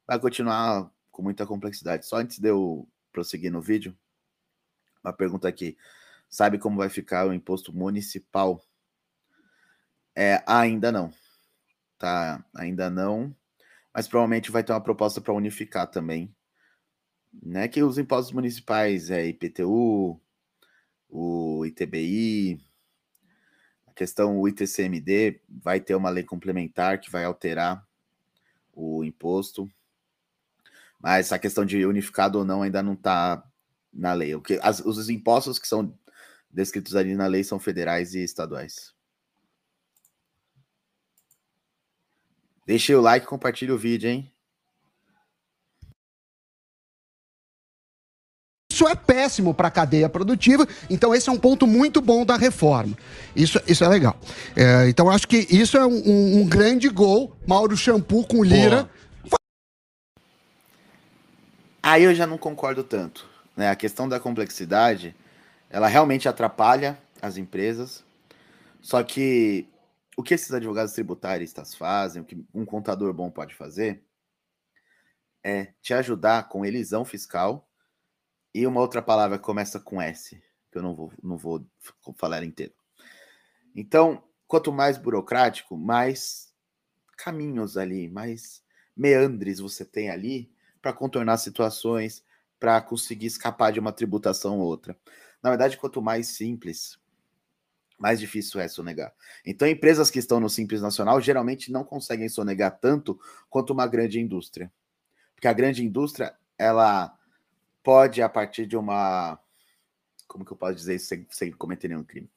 vai 0.05 0.19
continuar 0.19 0.91
com 1.09 1.21
muita 1.21 1.45
complexidade. 1.45 2.05
Só 2.05 2.17
antes 2.17 2.39
de 2.39 2.49
eu 2.49 2.87
prosseguir 3.13 3.51
no 3.51 3.61
vídeo, 3.61 3.97
uma 5.03 5.13
pergunta 5.13 5.47
aqui. 5.47 5.77
Sabe 6.29 6.57
como 6.57 6.77
vai 6.77 6.89
ficar 6.89 7.27
o 7.27 7.33
imposto 7.33 7.71
municipal? 7.71 8.61
É, 10.15 10.43
ainda 10.45 10.91
não. 10.91 11.13
Tá, 11.97 12.43
ainda 12.55 12.89
não. 12.89 13.35
Mas 13.93 14.07
provavelmente 14.07 14.51
vai 14.51 14.63
ter 14.63 14.73
uma 14.73 14.81
proposta 14.81 15.21
para 15.21 15.33
unificar 15.33 15.87
também. 15.87 16.33
Né? 17.41 17.67
Que 17.67 17.83
os 17.83 17.97
impostos 17.97 18.33
municipais 18.33 19.09
é 19.09 19.25
IPTU, 19.27 20.19
o 21.09 21.65
ITBI, 21.65 22.59
a 23.87 23.93
questão 23.93 24.39
o 24.39 24.47
ITCMD 24.47 25.41
vai 25.47 25.79
ter 25.79 25.95
uma 25.95 26.09
lei 26.09 26.23
complementar 26.23 26.99
que 26.99 27.11
vai 27.11 27.25
alterar 27.25 27.85
o 28.73 29.03
imposto. 29.03 29.69
Mas 30.99 31.31
a 31.31 31.37
questão 31.37 31.65
de 31.65 31.85
unificado 31.85 32.39
ou 32.39 32.45
não 32.45 32.63
ainda 32.63 32.81
não 32.81 32.93
está 32.93 33.43
na 33.91 34.13
lei. 34.13 34.33
O 34.33 34.41
que, 34.41 34.59
as- 34.63 34.79
os 34.79 35.09
impostos 35.09 35.59
que 35.59 35.67
são 35.67 35.97
descritos 36.49 36.95
ali 36.95 37.15
na 37.15 37.27
lei 37.27 37.43
são 37.43 37.59
federais 37.59 38.15
e 38.15 38.23
estaduais. 38.23 38.93
Deixe 42.65 42.95
o 42.95 43.01
like 43.01 43.27
compartilhe 43.27 43.71
o 43.71 43.77
vídeo, 43.77 44.09
hein? 44.09 44.32
Isso 48.73 48.87
é 48.87 48.95
péssimo 48.95 49.53
para 49.53 49.67
a 49.67 49.71
cadeia 49.71 50.09
produtiva, 50.09 50.67
então 50.89 51.13
esse 51.13 51.29
é 51.29 51.31
um 51.31 51.37
ponto 51.37 51.67
muito 51.67 52.01
bom 52.01 52.25
da 52.25 52.35
reforma. 52.35 52.97
Isso, 53.35 53.61
isso 53.67 53.83
é 53.83 53.87
legal. 53.87 54.19
É, 54.55 54.89
então 54.89 55.11
acho 55.11 55.27
que 55.27 55.45
isso 55.51 55.77
é 55.77 55.85
um, 55.85 56.41
um- 56.41 56.49
grande 56.49 56.89
gol. 56.89 57.37
Mauro 57.45 57.77
Shampoo 57.77 58.25
com 58.25 58.43
Lira. 58.43 58.89
Aí 61.83 62.01
eu 62.03 62.15
já 62.15 62.25
não 62.25 62.35
concordo 62.39 62.83
tanto. 62.83 63.29
Né? 63.55 63.69
A 63.69 63.75
questão 63.75 64.09
da 64.09 64.19
complexidade 64.19 65.15
ela 65.69 65.87
realmente 65.87 66.27
atrapalha 66.27 66.97
as 67.21 67.37
empresas. 67.37 68.03
Só 68.81 69.03
que 69.03 69.67
o 70.17 70.23
que 70.23 70.33
esses 70.33 70.51
advogados 70.51 70.93
tributários 70.93 71.53
fazem, 71.77 72.23
o 72.23 72.25
que 72.25 72.43
um 72.51 72.65
contador 72.65 73.13
bom 73.13 73.29
pode 73.29 73.53
fazer, 73.53 74.01
é 75.43 75.73
te 75.79 75.93
ajudar 75.93 76.49
com 76.49 76.65
elisão 76.65 77.05
fiscal 77.05 77.67
e 78.53 78.67
uma 78.67 78.79
outra 78.79 79.01
palavra 79.01 79.37
que 79.37 79.43
começa 79.43 79.79
com 79.79 80.01
S, 80.01 80.41
que 80.71 80.77
eu 80.77 80.83
não 80.83 80.93
vou, 80.93 81.11
não 81.21 81.37
vou 81.37 81.65
falar 82.15 82.43
inteiro. 82.43 82.73
Então, 83.75 84.23
quanto 84.47 84.71
mais 84.71 84.97
burocrático, 84.97 85.75
mais 85.75 86.53
caminhos 87.17 87.77
ali, 87.77 88.07
mais 88.07 88.63
meandres 88.95 89.59
você 89.59 89.83
tem 89.83 90.09
ali 90.09 90.51
para 90.81 90.93
contornar 90.93 91.37
situações, 91.37 92.23
para 92.59 92.79
conseguir 92.81 93.25
escapar 93.25 93.71
de 93.71 93.79
uma 93.79 93.91
tributação 93.91 94.59
ou 94.59 94.65
outra. 94.65 94.97
Na 95.41 95.49
verdade, 95.49 95.77
quanto 95.77 96.01
mais 96.01 96.27
simples, 96.27 96.99
mais 97.97 98.19
difícil 98.19 98.59
é 98.59 98.67
sonegar. 98.67 99.13
Então, 99.45 99.67
empresas 99.67 100.09
que 100.11 100.19
estão 100.19 100.39
no 100.39 100.49
Simples 100.49 100.81
Nacional 100.81 101.19
geralmente 101.19 101.71
não 101.71 101.83
conseguem 101.83 102.29
sonegar 102.29 102.77
tanto 102.79 103.19
quanto 103.49 103.71
uma 103.71 103.87
grande 103.87 104.19
indústria. 104.19 104.71
Porque 105.35 105.47
a 105.47 105.53
grande 105.53 105.83
indústria, 105.83 106.35
ela 106.57 107.17
pode, 107.83 108.21
a 108.21 108.29
partir 108.29 108.65
de 108.65 108.77
uma. 108.77 109.39
Como 110.27 110.45
que 110.45 110.51
eu 110.51 110.57
posso 110.57 110.75
dizer 110.75 110.95
isso 110.95 111.07
sem, 111.07 111.27
sem 111.29 111.51
cometer 111.51 111.87
nenhum 111.87 112.03
crime? 112.03 112.29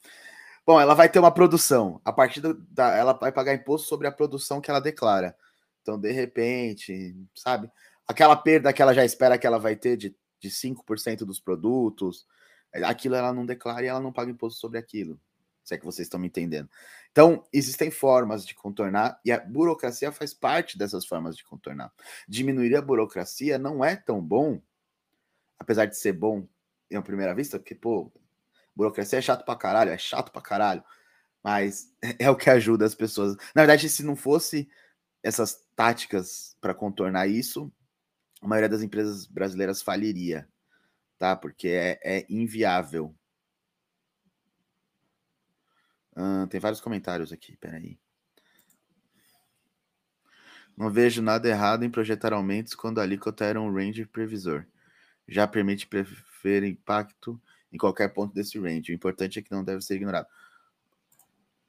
Bom, 0.66 0.80
ela 0.80 0.94
vai 0.94 1.08
ter 1.08 1.18
uma 1.18 1.30
produção. 1.30 2.00
A 2.04 2.12
partir 2.12 2.40
da. 2.40 2.94
Ela 2.96 3.12
vai 3.12 3.32
pagar 3.32 3.54
imposto 3.54 3.88
sobre 3.88 4.06
a 4.06 4.12
produção 4.12 4.60
que 4.60 4.70
ela 4.70 4.80
declara. 4.80 5.36
Então, 5.80 5.98
de 5.98 6.10
repente, 6.10 7.16
sabe? 7.34 7.70
Aquela 8.08 8.36
perda 8.36 8.72
que 8.72 8.82
ela 8.82 8.92
já 8.92 9.04
espera 9.04 9.38
que 9.38 9.46
ela 9.46 9.58
vai 9.58 9.76
ter 9.76 9.96
de, 9.96 10.16
de 10.40 10.50
5% 10.50 11.18
dos 11.18 11.38
produtos, 11.38 12.26
aquilo 12.84 13.14
ela 13.14 13.32
não 13.32 13.46
declara 13.46 13.84
e 13.84 13.88
ela 13.88 14.00
não 14.00 14.12
paga 14.12 14.30
imposto 14.30 14.58
sobre 14.58 14.78
aquilo. 14.78 15.20
Se 15.62 15.74
é 15.74 15.78
que 15.78 15.84
vocês 15.84 16.06
estão 16.06 16.18
me 16.18 16.26
entendendo. 16.26 16.68
Então, 17.10 17.44
existem 17.52 17.90
formas 17.90 18.44
de 18.44 18.54
contornar 18.54 19.20
e 19.24 19.32
a 19.32 19.38
burocracia 19.38 20.12
faz 20.12 20.34
parte 20.34 20.76
dessas 20.76 21.06
formas 21.06 21.36
de 21.36 21.44
contornar. 21.44 21.92
Diminuir 22.28 22.76
a 22.76 22.82
burocracia 22.82 23.58
não 23.58 23.84
é 23.84 23.96
tão 23.96 24.20
bom, 24.20 24.60
apesar 25.58 25.86
de 25.86 25.96
ser 25.96 26.12
bom 26.12 26.46
em 26.90 27.00
primeira 27.02 27.34
vista, 27.34 27.58
porque, 27.58 27.74
pô, 27.74 28.12
burocracia 28.74 29.18
é 29.18 29.22
chato 29.22 29.44
pra 29.44 29.56
caralho, 29.56 29.90
é 29.90 29.98
chato 29.98 30.30
pra 30.30 30.42
caralho, 30.42 30.84
mas 31.42 31.92
é 32.18 32.30
o 32.30 32.36
que 32.36 32.50
ajuda 32.50 32.84
as 32.84 32.94
pessoas. 32.94 33.36
Na 33.54 33.62
verdade, 33.62 33.88
se 33.88 34.02
não 34.02 34.16
fosse 34.16 34.68
essas 35.22 35.64
táticas 35.74 36.56
para 36.60 36.74
contornar 36.74 37.26
isso, 37.26 37.72
a 38.40 38.46
maioria 38.46 38.68
das 38.68 38.82
empresas 38.82 39.26
brasileiras 39.26 39.82
faliria, 39.82 40.48
tá? 41.18 41.34
Porque 41.34 41.68
é, 41.68 41.98
é 42.02 42.26
inviável. 42.28 43.14
Tem 46.48 46.60
vários 46.60 46.80
comentários 46.80 47.32
aqui, 47.32 47.56
peraí. 47.56 47.98
Não 50.76 50.90
vejo 50.90 51.22
nada 51.22 51.48
errado 51.48 51.84
em 51.84 51.90
projetar 51.90 52.32
aumentos 52.32 52.74
quando 52.74 53.00
a 53.00 53.02
alíquota 53.02 53.44
era 53.44 53.60
um 53.60 53.72
range 53.72 54.04
previsor. 54.06 54.66
Já 55.28 55.46
permite 55.46 55.86
prever 55.86 56.64
impacto 56.64 57.40
em 57.72 57.78
qualquer 57.78 58.08
ponto 58.08 58.34
desse 58.34 58.58
range. 58.58 58.92
O 58.92 58.94
importante 58.94 59.38
é 59.38 59.42
que 59.42 59.50
não 59.50 59.64
deve 59.64 59.82
ser 59.82 59.96
ignorado. 59.96 60.28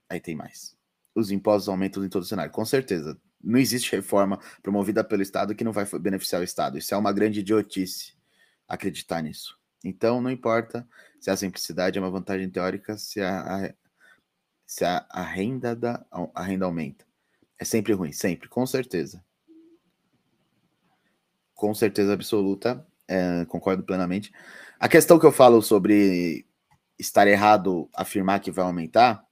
Aí 0.10 0.20
tem 0.20 0.36
mais. 0.36 0.78
Os 1.14 1.32
impostos 1.32 1.68
aumentam 1.68 2.06
em 2.06 2.10
todo 2.10 2.24
o 2.24 2.26
cenário. 2.26 2.52
Com 2.52 2.66
certeza 2.66 3.20
não 3.44 3.60
existe 3.60 3.96
reforma 3.96 4.40
promovida 4.62 5.04
pelo 5.04 5.22
Estado 5.22 5.56
que 5.56 5.64
não 5.64 5.72
vai 5.72 5.86
beneficiar 6.00 6.42
o 6.42 6.44
Estado. 6.44 6.78
Isso 6.78 6.94
é 6.94 6.98
uma 6.98 7.12
grande 7.12 7.40
idiotice 7.40 8.14
acreditar 8.68 9.22
nisso. 9.22 9.58
Então, 9.84 10.22
não 10.22 10.30
importa 10.30 10.88
se 11.20 11.30
a 11.30 11.38
simplicidade 11.38 11.98
é 11.98 12.02
uma 12.02 12.12
vantagem 12.12 12.50
teórica, 12.50 12.98
se 12.98 13.22
a, 13.22 13.68
a 13.68 13.74
se 14.66 14.84
a, 14.84 15.06
a, 15.10 15.22
renda 15.24 15.76
da, 15.76 16.06
a 16.36 16.44
renda 16.44 16.66
aumenta. 16.66 17.06
É 17.58 17.64
sempre 17.64 17.94
ruim, 17.94 18.12
sempre, 18.12 18.50
com 18.50 18.66
certeza. 18.66 19.24
Com 21.56 21.74
certeza 21.74 22.14
absoluta, 22.14 22.86
é, 23.08 23.46
concordo 23.46 23.84
plenamente. 23.84 24.32
A 24.80 24.88
questão 24.88 25.18
que 25.18 25.26
eu 25.26 25.32
falo 25.32 25.62
sobre 25.62 26.46
estar 27.00 27.28
errado 27.28 27.90
afirmar 27.94 28.40
que 28.40 28.52
vai 28.52 28.66
aumentar 28.66 29.24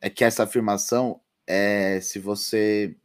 é 0.00 0.10
que 0.10 0.24
essa 0.24 0.42
afirmação 0.42 1.20
é 1.46 2.00
se 2.00 2.18
você 2.18 2.96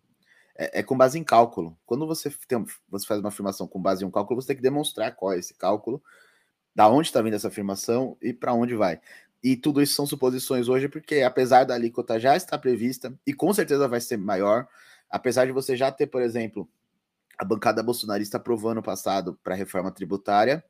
é, 0.58 0.80
é, 0.80 0.84
com 0.84 0.98
base 0.98 1.18
em 1.18 1.24
cálculo. 1.24 1.78
Quando 1.86 2.08
você, 2.08 2.34
tem, 2.48 2.66
você 2.90 3.06
faz 3.06 3.20
uma 3.20 3.30
afirmação 3.30 3.68
com 3.68 3.82
base 3.82 4.04
em 4.04 4.08
um 4.08 4.12
cálculo, 4.12 4.42
você 4.42 4.48
tem 4.48 4.56
que 4.56 4.62
demonstrar 4.62 5.16
qual 5.16 5.34
é 5.34 5.38
esse 5.38 5.54
cálculo, 5.54 6.02
da 6.76 6.90
onde 6.90 7.08
está 7.08 7.22
vindo 7.22 7.36
essa 7.36 7.48
afirmação 7.48 8.18
e 8.22 8.34
para 8.34 8.54
onde 8.54 8.76
vai. 8.76 9.00
E 9.44 9.56
tudo 9.56 9.82
isso 9.82 9.94
são 9.94 10.08
suposições 10.08 10.68
hoje, 10.68 10.90
porque 10.90 11.22
apesar 11.22 11.64
da 11.64 11.76
alíquota 11.76 12.20
já 12.20 12.36
estar 12.36 12.58
prevista, 12.58 13.14
e 13.26 13.34
com 13.34 13.54
certeza 13.54 13.88
vai 13.88 14.02
ser 14.02 14.18
maior, 14.18 14.68
apesar 15.10 15.46
de 15.46 15.52
você 15.52 15.78
já 15.78 15.92
ter, 15.92 16.08
por 16.08 16.22
exemplo, 16.22 16.68
a 17.38 17.46
bancada 17.46 17.84
bolsonarista 17.84 18.38
aprovando 18.38 18.82
passado 18.82 19.40
para 19.44 19.54
a 19.54 19.58
reforma 19.58 19.92
tributária, 19.92 20.64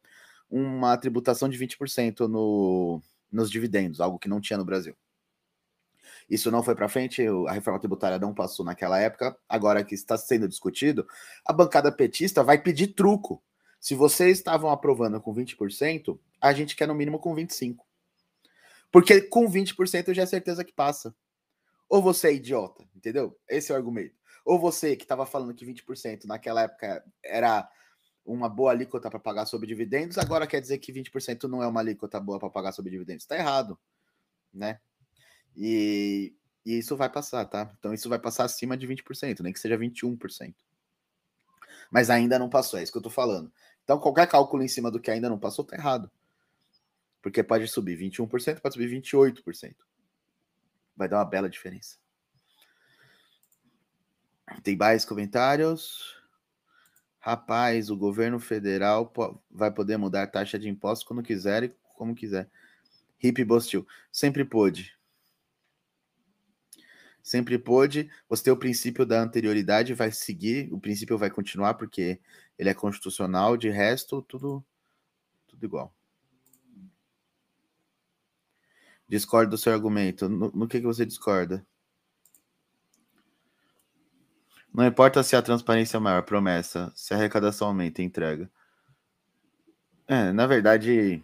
uma 0.49 0.97
tributação 0.97 1.47
de 1.47 1.57
20% 1.57 2.27
no, 2.27 3.01
nos 3.31 3.49
dividendos, 3.49 4.01
algo 4.01 4.19
que 4.19 4.29
não 4.29 4.41
tinha 4.41 4.57
no 4.57 4.65
Brasil. 4.65 4.95
Isso 6.29 6.51
não 6.51 6.61
foi 6.61 6.75
para 6.75 6.89
frente, 6.89 7.23
a 7.47 7.51
reforma 7.51 7.79
tributária 7.79 8.19
não 8.19 8.33
passou 8.33 8.65
naquela 8.65 8.99
época. 8.99 9.37
Agora 9.47 9.83
que 9.83 9.95
está 9.95 10.17
sendo 10.17 10.47
discutido, 10.47 11.07
a 11.45 11.53
bancada 11.53 11.91
petista 11.91 12.43
vai 12.43 12.61
pedir 12.61 12.87
truco. 12.87 13.41
Se 13.79 13.95
vocês 13.95 14.37
estavam 14.37 14.69
aprovando 14.69 15.21
com 15.21 15.33
20%, 15.33 16.19
a 16.41 16.53
gente 16.53 16.75
quer 16.75 16.87
no 16.87 16.95
mínimo 16.95 17.19
com 17.19 17.33
25%. 17.33 17.77
Porque 18.91 19.21
com 19.21 19.49
20% 19.49 20.13
já 20.13 20.23
é 20.23 20.25
certeza 20.25 20.63
que 20.63 20.73
passa. 20.73 21.15
Ou 21.89 22.01
você 22.01 22.27
é 22.29 22.33
idiota, 22.33 22.85
entendeu? 22.95 23.37
Esse 23.47 23.71
é 23.71 23.75
o 23.75 23.77
argumento. 23.77 24.16
Ou 24.47 24.57
você 24.57 24.95
que 24.95 25.03
estava 25.03 25.25
falando 25.25 25.53
que 25.53 25.65
20% 25.65 26.23
naquela 26.23 26.61
época 26.61 27.03
era 27.21 27.69
uma 28.25 28.47
boa 28.47 28.71
alíquota 28.71 29.09
para 29.09 29.19
pagar 29.19 29.45
sobre 29.45 29.67
dividendos, 29.67 30.17
agora 30.17 30.47
quer 30.47 30.61
dizer 30.61 30.77
que 30.77 30.93
20% 30.93 31.43
não 31.49 31.61
é 31.61 31.67
uma 31.67 31.81
alíquota 31.81 32.17
boa 32.17 32.39
para 32.39 32.49
pagar 32.49 32.71
sobre 32.71 32.89
dividendos. 32.89 33.25
Está 33.25 33.35
errado, 33.35 33.77
né? 34.53 34.79
E, 35.53 36.33
e 36.65 36.77
isso 36.77 36.95
vai 36.95 37.09
passar, 37.09 37.43
tá? 37.43 37.75
Então 37.77 37.93
isso 37.93 38.07
vai 38.07 38.19
passar 38.19 38.45
acima 38.45 38.77
de 38.77 38.87
20%, 38.87 39.41
nem 39.41 39.51
que 39.51 39.59
seja 39.59 39.77
21%. 39.77 40.55
Mas 41.91 42.09
ainda 42.09 42.39
não 42.39 42.49
passou, 42.49 42.79
é 42.79 42.83
isso 42.83 42.91
que 42.93 42.97
eu 42.97 43.03
tô 43.03 43.09
falando. 43.09 43.51
Então 43.83 43.99
qualquer 43.99 44.27
cálculo 44.27 44.63
em 44.63 44.69
cima 44.69 44.89
do 44.89 45.01
que 45.01 45.11
ainda 45.11 45.27
não 45.27 45.37
passou 45.37 45.65
tá 45.65 45.75
errado. 45.75 46.09
Porque 47.21 47.43
pode 47.43 47.67
subir 47.67 47.99
21%, 47.99 48.61
pode 48.61 48.75
subir 48.75 48.89
28%. 48.89 49.75
Vai 50.95 51.09
dar 51.09 51.17
uma 51.17 51.25
bela 51.25 51.49
diferença. 51.49 51.97
Tem 54.63 54.75
mais 54.75 55.05
comentários? 55.05 56.15
Rapaz, 57.19 57.89
o 57.89 57.97
governo 57.97 58.39
federal 58.39 59.11
vai 59.49 59.71
poder 59.71 59.97
mudar 59.97 60.23
a 60.23 60.27
taxa 60.27 60.57
de 60.57 60.69
impostos 60.69 61.07
quando 61.07 61.23
quiser 61.23 61.63
e 61.63 61.75
como 61.95 62.15
quiser. 62.15 62.49
Hip 63.21 63.43
Bostil. 63.43 63.85
Sempre 64.11 64.45
pôde 64.45 64.97
sempre 67.27 67.59
pôde. 67.59 68.09
Você 68.29 68.45
tem 68.45 68.53
o 68.53 68.57
princípio 68.57 69.05
da 69.05 69.21
anterioridade, 69.21 69.93
vai 69.93 70.09
seguir, 70.11 70.73
o 70.73 70.79
princípio 70.79 71.17
vai 71.17 71.29
continuar, 71.29 71.73
porque 71.73 72.21
ele 72.57 72.69
é 72.69 72.73
constitucional, 72.73 73.57
de 73.57 73.69
resto, 73.69 74.21
tudo, 74.21 74.63
tudo 75.45 75.65
igual. 75.65 75.93
Discordo 79.09 79.51
do 79.51 79.57
seu 79.57 79.73
argumento. 79.73 80.29
No, 80.29 80.49
no 80.51 80.67
que, 80.69 80.79
que 80.79 80.85
você 80.85 81.05
discorda? 81.05 81.67
Não 84.77 84.85
importa 84.85 85.23
se 85.23 85.35
a 85.35 85.41
transparência 85.41 85.97
é 85.97 85.99
maior, 85.99 86.23
promessa, 86.23 86.93
se 86.95 87.13
a 87.13 87.17
arrecadação 87.17 87.69
aumenta, 87.69 88.01
entrega. 88.01 88.49
É, 90.07 90.31
na 90.31 90.45
verdade, 90.47 91.21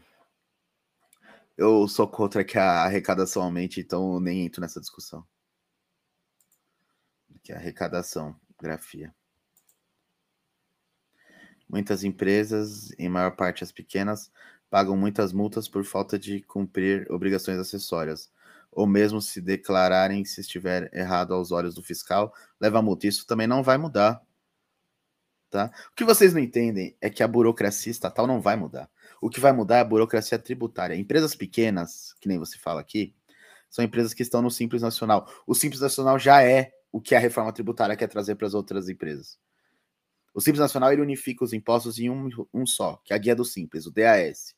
eu 1.55 1.88
sou 1.88 2.07
contra 2.07 2.43
que 2.43 2.57
a 2.57 2.83
arrecadação 2.83 3.43
aumente, 3.43 3.79
então 3.79 4.19
nem 4.19 4.45
entro 4.45 4.60
nessa 4.60 4.81
discussão 4.81 5.25
que 7.43 7.51
arrecadação, 7.51 8.36
grafia. 8.60 9.13
Muitas 11.69 12.03
empresas, 12.03 12.91
em 12.98 13.10
maior 13.10 13.36
parte 13.36 13.63
as 13.63 13.72
pequenas, 13.72 14.31
pagam 14.69 14.95
muitas 14.95 15.33
multas 15.33 15.67
por 15.67 15.83
falta 15.83 16.17
de 16.17 16.41
cumprir 16.41 17.05
obrigações 17.12 17.60
acessórias, 17.60 18.31
ou 18.75 18.87
mesmo 18.87 19.21
se 19.21 19.41
declararem 19.41 20.25
se 20.25 20.41
estiver 20.41 20.89
errado 20.93 21.33
aos 21.33 21.51
olhos 21.51 21.75
do 21.75 21.83
fiscal, 21.83 22.33
leva 22.59 22.81
multa. 22.81 23.07
Isso 23.07 23.25
também 23.25 23.47
não 23.47 23.63
vai 23.63 23.77
mudar. 23.77 24.21
Tá? 25.49 25.71
O 25.91 25.95
que 25.95 26.03
vocês 26.03 26.33
não 26.33 26.41
entendem 26.41 26.97
é 26.99 27.09
que 27.09 27.21
a 27.21 27.27
burocracia 27.27 27.91
estatal 27.91 28.25
não 28.25 28.41
vai 28.41 28.55
mudar. 28.55 28.89
O 29.21 29.29
que 29.29 29.39
vai 29.39 29.51
mudar 29.51 29.77
é 29.77 29.81
a 29.81 29.85
burocracia 29.85 30.39
tributária. 30.39 30.95
Empresas 30.95 31.35
pequenas, 31.35 32.15
que 32.19 32.27
nem 32.27 32.39
você 32.39 32.57
fala 32.57 32.81
aqui, 32.81 33.13
são 33.69 33.85
empresas 33.85 34.13
que 34.13 34.23
estão 34.23 34.41
no 34.41 34.49
Simples 34.49 34.81
Nacional. 34.81 35.27
O 35.45 35.53
Simples 35.53 35.81
Nacional 35.81 36.17
já 36.17 36.43
é 36.43 36.71
o 36.91 37.01
que 37.01 37.15
a 37.15 37.19
reforma 37.19 37.51
tributária 37.53 37.95
quer 37.95 38.07
trazer 38.07 38.35
para 38.35 38.47
as 38.47 38.53
outras 38.53 38.89
empresas. 38.89 39.39
O 40.33 40.41
Simples 40.41 40.59
Nacional 40.59 40.91
ele 40.91 41.01
unifica 41.01 41.43
os 41.43 41.53
impostos 41.53 41.99
em 41.99 42.09
um, 42.09 42.29
um 42.53 42.65
só, 42.65 42.99
que 43.05 43.13
é 43.13 43.15
a 43.15 43.19
guia 43.19 43.35
do 43.35 43.45
Simples, 43.45 43.85
o 43.85 43.91
DAS. 43.91 44.55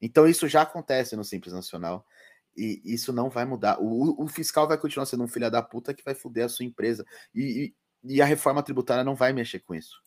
Então 0.00 0.26
isso 0.26 0.48
já 0.48 0.62
acontece 0.62 1.16
no 1.16 1.24
Simples 1.24 1.54
Nacional 1.54 2.06
e 2.56 2.80
isso 2.84 3.12
não 3.12 3.28
vai 3.30 3.44
mudar. 3.44 3.78
O, 3.80 4.22
o 4.22 4.28
fiscal 4.28 4.66
vai 4.68 4.78
continuar 4.78 5.06
sendo 5.06 5.24
um 5.24 5.28
filho 5.28 5.50
da 5.50 5.62
puta 5.62 5.94
que 5.94 6.04
vai 6.04 6.14
foder 6.14 6.44
a 6.44 6.48
sua 6.48 6.64
empresa 6.64 7.04
e, 7.34 7.74
e, 8.04 8.14
e 8.16 8.22
a 8.22 8.24
reforma 8.24 8.62
tributária 8.62 9.04
não 9.04 9.14
vai 9.14 9.32
mexer 9.32 9.60
com 9.60 9.74
isso. 9.74 10.02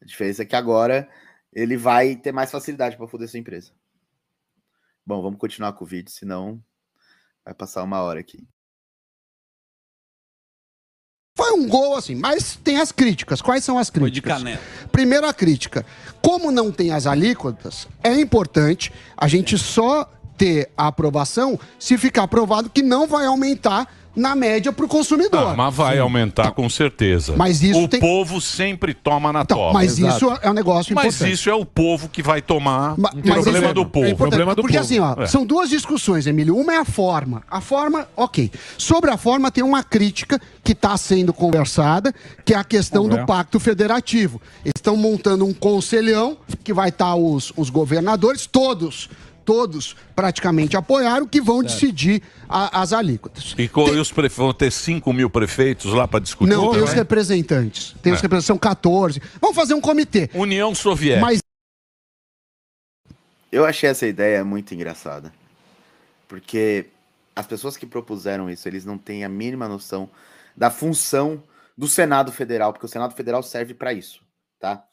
A 0.00 0.04
diferença 0.04 0.42
é 0.42 0.46
que 0.46 0.56
agora 0.56 1.08
ele 1.52 1.76
vai 1.76 2.16
ter 2.16 2.32
mais 2.32 2.50
facilidade 2.50 2.96
para 2.96 3.08
foder 3.08 3.28
sua 3.28 3.38
empresa. 3.38 3.72
Bom, 5.06 5.22
vamos 5.22 5.38
continuar 5.38 5.72
com 5.74 5.84
o 5.84 5.86
vídeo, 5.86 6.10
senão 6.10 6.62
vai 7.44 7.54
passar 7.54 7.82
uma 7.82 8.02
hora 8.02 8.20
aqui. 8.20 8.46
Foi 11.36 11.50
um 11.52 11.66
gol, 11.66 11.96
assim, 11.96 12.14
mas 12.14 12.56
tem 12.62 12.80
as 12.80 12.92
críticas. 12.92 13.42
Quais 13.42 13.64
são 13.64 13.76
as 13.76 13.90
críticas? 13.90 14.38
Foi 14.38 14.44
de 14.44 14.44
caneta. 14.44 14.62
Primeira 14.92 15.34
crítica. 15.34 15.84
Como 16.22 16.52
não 16.52 16.70
tem 16.70 16.92
as 16.92 17.08
alíquotas, 17.08 17.88
é 18.04 18.14
importante 18.20 18.92
a 19.16 19.26
gente 19.26 19.58
só 19.58 20.08
ter 20.38 20.70
a 20.76 20.86
aprovação 20.86 21.58
se 21.76 21.98
ficar 21.98 22.22
aprovado 22.22 22.70
que 22.70 22.82
não 22.82 23.08
vai 23.08 23.26
aumentar 23.26 23.92
na 24.14 24.34
média 24.34 24.72
para 24.72 24.84
o 24.84 24.88
consumidor. 24.88 25.48
Ah, 25.52 25.54
mas 25.54 25.74
vai 25.74 25.94
Sim. 25.94 26.00
aumentar 26.00 26.42
então, 26.44 26.54
com 26.54 26.68
certeza. 26.68 27.34
Mas 27.36 27.62
isso 27.62 27.82
o 27.82 27.88
tem... 27.88 28.00
povo 28.00 28.40
sempre 28.40 28.94
toma 28.94 29.32
na 29.32 29.42
então, 29.42 29.56
toba. 29.56 29.72
Mas 29.72 29.98
Exato. 29.98 30.16
isso 30.16 30.38
é 30.42 30.50
um 30.50 30.54
negócio 30.54 30.92
importante. 30.92 31.20
Mas 31.20 31.32
isso 31.32 31.50
é 31.50 31.54
o 31.54 31.64
povo 31.64 32.08
que 32.08 32.22
vai 32.22 32.40
tomar 32.40 32.98
Ma 32.98 33.10
o 33.10 33.22
problema 33.22 33.68
é, 33.68 33.74
do 33.74 33.86
povo. 33.86 34.06
É 34.06 34.14
problema 34.14 34.54
do 34.54 34.62
Porque 34.62 34.78
povo. 34.78 34.84
assim, 34.84 34.98
ó, 34.98 35.22
é. 35.22 35.26
são 35.26 35.44
duas 35.44 35.68
discussões, 35.68 36.26
Emílio. 36.26 36.56
Uma 36.56 36.74
é 36.74 36.78
a 36.78 36.84
forma. 36.84 37.42
A 37.50 37.60
forma, 37.60 38.06
ok. 38.16 38.50
Sobre 38.78 39.10
a 39.10 39.16
forma 39.16 39.50
tem 39.50 39.64
uma 39.64 39.82
crítica 39.82 40.40
que 40.62 40.72
está 40.72 40.96
sendo 40.96 41.32
conversada, 41.32 42.14
que 42.44 42.54
é 42.54 42.56
a 42.56 42.64
questão 42.64 43.08
do 43.08 43.24
pacto 43.26 43.58
federativo. 43.58 44.40
Estão 44.64 44.96
montando 44.96 45.44
um 45.44 45.52
conselhão 45.52 46.36
que 46.62 46.72
vai 46.72 46.88
estar 46.88 47.06
tá 47.06 47.14
os, 47.14 47.52
os 47.56 47.70
governadores, 47.70 48.46
todos 48.46 49.08
todos 49.44 49.94
praticamente 50.14 50.76
apoiaram, 50.76 51.26
que 51.26 51.40
vão 51.40 51.60
certo. 51.60 51.72
decidir 51.72 52.22
a, 52.48 52.80
as 52.80 52.92
alíquotas. 52.92 53.54
E, 53.58 53.68
tem... 53.68 54.00
os 54.00 54.10
prefe... 54.10 54.36
vão 54.36 54.52
ter 54.52 54.70
5 54.70 55.12
mil 55.12 55.28
prefeitos 55.28 55.92
lá 55.92 56.08
para 56.08 56.20
discutir? 56.20 56.50
Não, 56.50 56.72
tem 56.72 56.82
os 56.82 56.92
representantes. 56.92 57.94
Tem 58.02 58.12
é. 58.12 58.14
os 58.16 58.20
representantes, 58.20 58.46
são 58.46 58.58
14. 58.58 59.20
Vamos 59.40 59.56
fazer 59.56 59.74
um 59.74 59.80
comitê. 59.80 60.30
União 60.34 60.74
Soviética. 60.74 61.20
Mas... 61.20 61.40
Eu 63.52 63.64
achei 63.64 63.88
essa 63.88 64.06
ideia 64.06 64.44
muito 64.44 64.74
engraçada. 64.74 65.32
Porque 66.26 66.86
as 67.36 67.46
pessoas 67.46 67.76
que 67.76 67.86
propuseram 67.86 68.48
isso, 68.48 68.68
eles 68.68 68.84
não 68.84 68.96
têm 68.96 69.24
a 69.24 69.28
mínima 69.28 69.68
noção 69.68 70.08
da 70.56 70.70
função 70.70 71.42
do 71.76 71.88
Senado 71.88 72.30
Federal, 72.30 72.72
porque 72.72 72.86
o 72.86 72.88
Senado 72.88 73.14
Federal 73.14 73.42
serve 73.42 73.74
para 73.74 73.92
isso, 73.92 74.22
tá? 74.58 74.86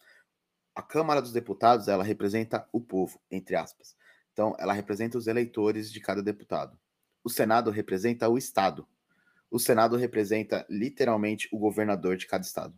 A 0.76 0.82
Câmara 0.82 1.22
dos 1.22 1.32
Deputados, 1.32 1.88
ela 1.88 2.04
representa 2.04 2.68
o 2.72 2.80
povo, 2.80 3.20
entre 3.30 3.56
aspas. 3.56 3.96
Então, 4.42 4.56
ela 4.58 4.74
representa 4.74 5.20
os 5.20 5.28
eleitores 5.28 5.92
de 5.92 6.00
cada 6.00 6.24
deputado. 6.24 6.76
O 7.24 7.30
Senado 7.30 7.70
representa 7.70 8.28
o 8.28 8.40
Estado. 8.40 8.88
O 9.52 9.60
Senado 9.60 9.96
representa 9.96 10.66
literalmente 10.68 11.48
o 11.52 11.60
governador 11.60 12.18
de 12.18 12.26
cada 12.26 12.44
estado. 12.44 12.74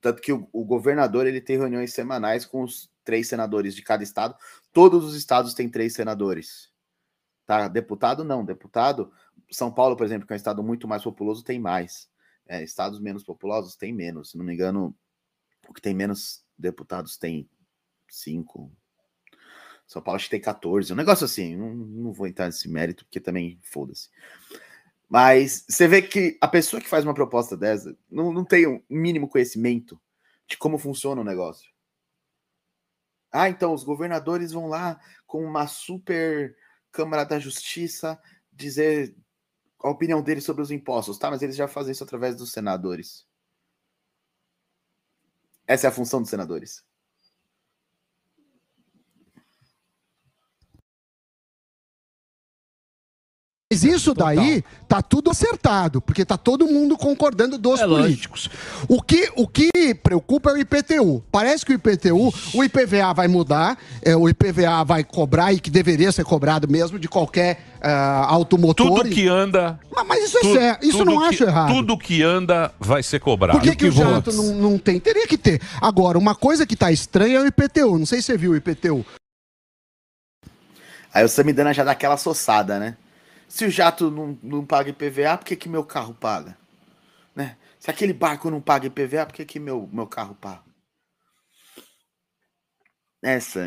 Tanto 0.00 0.20
que 0.20 0.32
o, 0.32 0.48
o 0.52 0.64
governador 0.64 1.24
ele 1.24 1.40
tem 1.40 1.56
reuniões 1.56 1.92
semanais 1.92 2.44
com 2.44 2.64
os 2.64 2.90
três 3.04 3.28
senadores 3.28 3.76
de 3.76 3.82
cada 3.82 4.02
estado. 4.02 4.34
Todos 4.72 5.04
os 5.04 5.14
estados 5.14 5.54
têm 5.54 5.68
três 5.68 5.94
senadores. 5.94 6.72
Tá? 7.46 7.68
Deputado 7.68 8.24
não. 8.24 8.44
Deputado, 8.44 9.12
São 9.52 9.70
Paulo, 9.70 9.96
por 9.96 10.04
exemplo, 10.04 10.26
que 10.26 10.32
é 10.32 10.34
um 10.34 10.36
estado 10.36 10.64
muito 10.64 10.88
mais 10.88 11.04
populoso, 11.04 11.44
tem 11.44 11.60
mais. 11.60 12.10
É, 12.48 12.60
estados 12.60 12.98
menos 12.98 13.22
populosos 13.22 13.76
tem 13.76 13.92
menos. 13.92 14.32
Se 14.32 14.36
não 14.36 14.44
me 14.44 14.52
engano, 14.52 14.96
o 15.68 15.72
que 15.72 15.80
tem 15.80 15.94
menos 15.94 16.44
deputados 16.58 17.16
tem 17.16 17.48
cinco, 18.08 18.72
são 19.90 20.00
Paulo 20.00 20.14
acho 20.14 20.26
que 20.26 20.30
tem 20.30 20.40
14, 20.40 20.92
um 20.92 20.96
negócio 20.96 21.24
assim. 21.24 21.56
Não, 21.56 21.74
não 21.74 22.12
vou 22.12 22.28
entrar 22.28 22.46
nesse 22.46 22.68
mérito, 22.68 23.04
porque 23.04 23.18
também 23.18 23.58
foda-se. 23.60 24.08
Mas 25.08 25.64
você 25.68 25.88
vê 25.88 26.00
que 26.00 26.38
a 26.40 26.46
pessoa 26.46 26.80
que 26.80 26.88
faz 26.88 27.02
uma 27.02 27.12
proposta 27.12 27.56
dessa 27.56 27.98
não, 28.08 28.32
não 28.32 28.44
tem 28.44 28.68
um 28.68 28.80
mínimo 28.88 29.28
conhecimento 29.28 30.00
de 30.46 30.56
como 30.56 30.78
funciona 30.78 31.20
o 31.20 31.24
negócio. 31.24 31.68
Ah, 33.32 33.48
então 33.48 33.74
os 33.74 33.82
governadores 33.82 34.52
vão 34.52 34.68
lá 34.68 35.00
com 35.26 35.44
uma 35.44 35.66
super 35.66 36.56
Câmara 36.92 37.24
da 37.24 37.40
Justiça 37.40 38.16
dizer 38.52 39.16
a 39.80 39.90
opinião 39.90 40.22
deles 40.22 40.44
sobre 40.44 40.62
os 40.62 40.70
impostos, 40.70 41.18
tá? 41.18 41.32
Mas 41.32 41.42
eles 41.42 41.56
já 41.56 41.66
fazem 41.66 41.90
isso 41.90 42.04
através 42.04 42.36
dos 42.36 42.52
senadores. 42.52 43.26
Essa 45.66 45.88
é 45.88 45.90
a 45.90 45.92
função 45.92 46.20
dos 46.20 46.30
senadores. 46.30 46.88
Mas 53.82 53.94
isso 53.94 54.14
Total. 54.14 54.34
daí 54.34 54.64
tá 54.86 55.00
tudo 55.00 55.30
acertado, 55.30 56.00
porque 56.00 56.24
tá 56.24 56.36
todo 56.36 56.66
mundo 56.66 56.96
concordando 56.96 57.56
dos 57.56 57.80
é 57.80 57.86
políticos. 57.86 58.50
O 58.88 59.00
que, 59.00 59.30
o 59.36 59.46
que 59.46 59.70
preocupa 59.94 60.50
é 60.50 60.54
o 60.54 60.58
IPTU. 60.58 61.22
Parece 61.30 61.64
que 61.64 61.72
o 61.72 61.74
IPTU, 61.74 62.32
o 62.54 62.64
IPVA 62.64 63.14
vai 63.14 63.28
mudar, 63.28 63.78
é, 64.02 64.16
o 64.16 64.28
IPVA 64.28 64.84
vai 64.84 65.04
cobrar 65.04 65.52
e 65.52 65.60
que 65.60 65.70
deveria 65.70 66.12
ser 66.12 66.24
cobrado 66.24 66.68
mesmo 66.68 66.98
de 66.98 67.08
qualquer 67.08 67.60
uh, 67.80 68.24
automotor. 68.28 69.02
Tudo 69.02 69.10
que 69.10 69.28
anda. 69.28 69.78
Mas, 69.94 70.06
mas 70.06 70.24
isso 70.24 70.38
é 70.38 70.40
tu, 70.40 70.48
é 70.48 70.52
sério, 70.52 70.88
isso 70.88 71.04
não 71.04 71.18
que, 71.18 71.24
acho 71.24 71.44
errado. 71.44 71.74
Tudo 71.74 71.98
que 71.98 72.22
anda 72.22 72.72
vai 72.78 73.02
ser 73.02 73.20
cobrado. 73.20 73.58
Por 73.58 73.64
que, 73.64 73.70
que, 73.70 73.76
que 73.76 73.88
o 73.88 73.92
jato 73.92 74.32
não, 74.32 74.54
não 74.54 74.78
tem? 74.78 75.00
Teria 75.00 75.26
que 75.26 75.38
ter. 75.38 75.60
Agora, 75.80 76.18
uma 76.18 76.34
coisa 76.34 76.66
que 76.66 76.76
tá 76.76 76.92
estranha 76.92 77.38
é 77.38 77.42
o 77.42 77.46
IPTU. 77.46 77.98
Não 77.98 78.06
sei 78.06 78.20
se 78.20 78.26
você 78.26 78.36
viu 78.36 78.52
o 78.52 78.56
IPTU. 78.56 79.04
Aí 81.12 81.24
o 81.24 81.28
Samidana 81.28 81.74
já 81.74 81.82
dá 81.82 81.90
aquela 81.90 82.16
soçada, 82.16 82.78
né? 82.78 82.96
Se 83.50 83.64
o 83.64 83.70
jato 83.70 84.12
não, 84.12 84.38
não 84.40 84.64
paga 84.64 84.90
IPVA, 84.90 85.36
por 85.36 85.44
que, 85.44 85.56
que 85.56 85.68
meu 85.68 85.84
carro 85.84 86.14
paga? 86.14 86.56
Né? 87.34 87.58
Se 87.80 87.90
aquele 87.90 88.12
barco 88.12 88.48
não 88.48 88.60
paga 88.60 88.86
IPVA, 88.86 89.26
por 89.26 89.34
que, 89.34 89.44
que 89.44 89.58
meu, 89.58 89.88
meu 89.92 90.06
carro 90.06 90.36
paga? 90.36 90.64
Essa. 93.20 93.66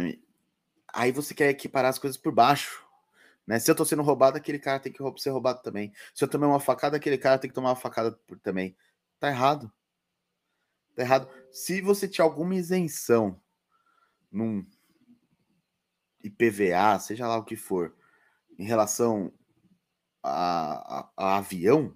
Aí 0.93 1.12
você 1.12 1.34
quer 1.34 1.50
equiparar 1.50 1.89
as 1.89 2.00
coisas 2.00 2.17
por 2.17 2.32
baixo. 2.32 2.82
Né? 3.46 3.60
Se 3.60 3.69
eu 3.69 3.76
tô 3.76 3.84
sendo 3.84 4.02
roubado, 4.04 4.38
aquele 4.38 4.58
cara 4.58 4.80
tem 4.80 4.89
que 4.89 5.04
ser 5.17 5.32
roubado 5.32 5.62
também. 5.62 5.91
Se 6.15 6.24
eu 6.24 6.30
tomei 6.30 6.48
uma 6.48 6.62
facada, 6.62 6.96
aquele 6.96 7.17
cara 7.17 7.38
tem 7.38 7.50
que 7.50 7.54
tomar 7.54 7.72
uma 7.72 7.76
facada 7.76 8.17
também. 8.41 8.78
Tá 9.19 9.28
errado. 9.28 9.69
Tá 10.96 11.02
errado. 11.02 11.28
Se 11.52 11.82
você 11.82 12.08
tinha 12.08 12.24
alguma 12.24 12.56
isenção 12.56 13.38
num 14.32 14.65
IPVA, 16.24 16.98
seja 17.02 17.28
lá 17.28 17.36
o 17.36 17.43
que 17.43 17.58
for, 17.58 17.93
em 18.58 18.63
relação 18.63 19.30
a, 20.23 21.09
a, 21.17 21.38
avião, 21.38 21.95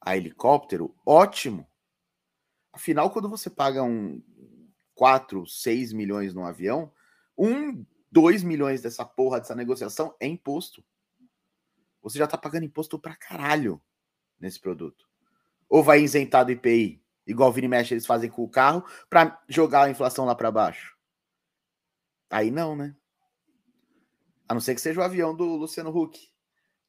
a 0.00 0.16
helicóptero, 0.16 0.94
ótimo. 1.04 1.68
Afinal, 2.72 3.10
quando 3.10 3.28
você 3.28 3.50
paga 3.50 3.82
um 3.82 4.22
4, 4.94 5.46
6 5.46 5.92
milhões 5.92 6.32
no 6.32 6.44
avião, 6.44 6.90
um, 7.36 7.84
2 8.10 8.42
milhões 8.42 8.80
dessa 8.80 9.04
porra, 9.04 9.38
dessa 9.38 9.54
negociação 9.54 10.16
é 10.18 10.26
imposto. 10.26 10.82
Você 12.02 12.18
já 12.18 12.26
tá 12.26 12.38
pagando 12.38 12.64
imposto 12.64 12.98
pra 12.98 13.14
caralho 13.14 13.80
nesse 14.40 14.58
produto. 14.58 15.06
Ou 15.68 15.82
vai 15.82 16.00
isentar 16.00 16.46
do 16.46 16.52
IPI, 16.52 17.02
igual 17.26 17.50
o 17.50 17.52
Vini 17.52 17.68
Mesh 17.68 17.92
eles 17.92 18.06
fazem 18.06 18.30
com 18.30 18.42
o 18.42 18.48
carro, 18.48 18.82
para 19.10 19.42
jogar 19.48 19.82
a 19.82 19.90
inflação 19.90 20.24
lá 20.24 20.34
para 20.34 20.50
baixo. 20.50 20.96
Aí 22.30 22.50
não, 22.50 22.74
né? 22.74 22.96
A 24.48 24.54
não 24.54 24.60
ser 24.60 24.74
que 24.74 24.80
seja 24.80 25.00
o 25.00 25.04
avião 25.04 25.36
do 25.36 25.44
Luciano 25.44 25.94
Huck 25.94 26.18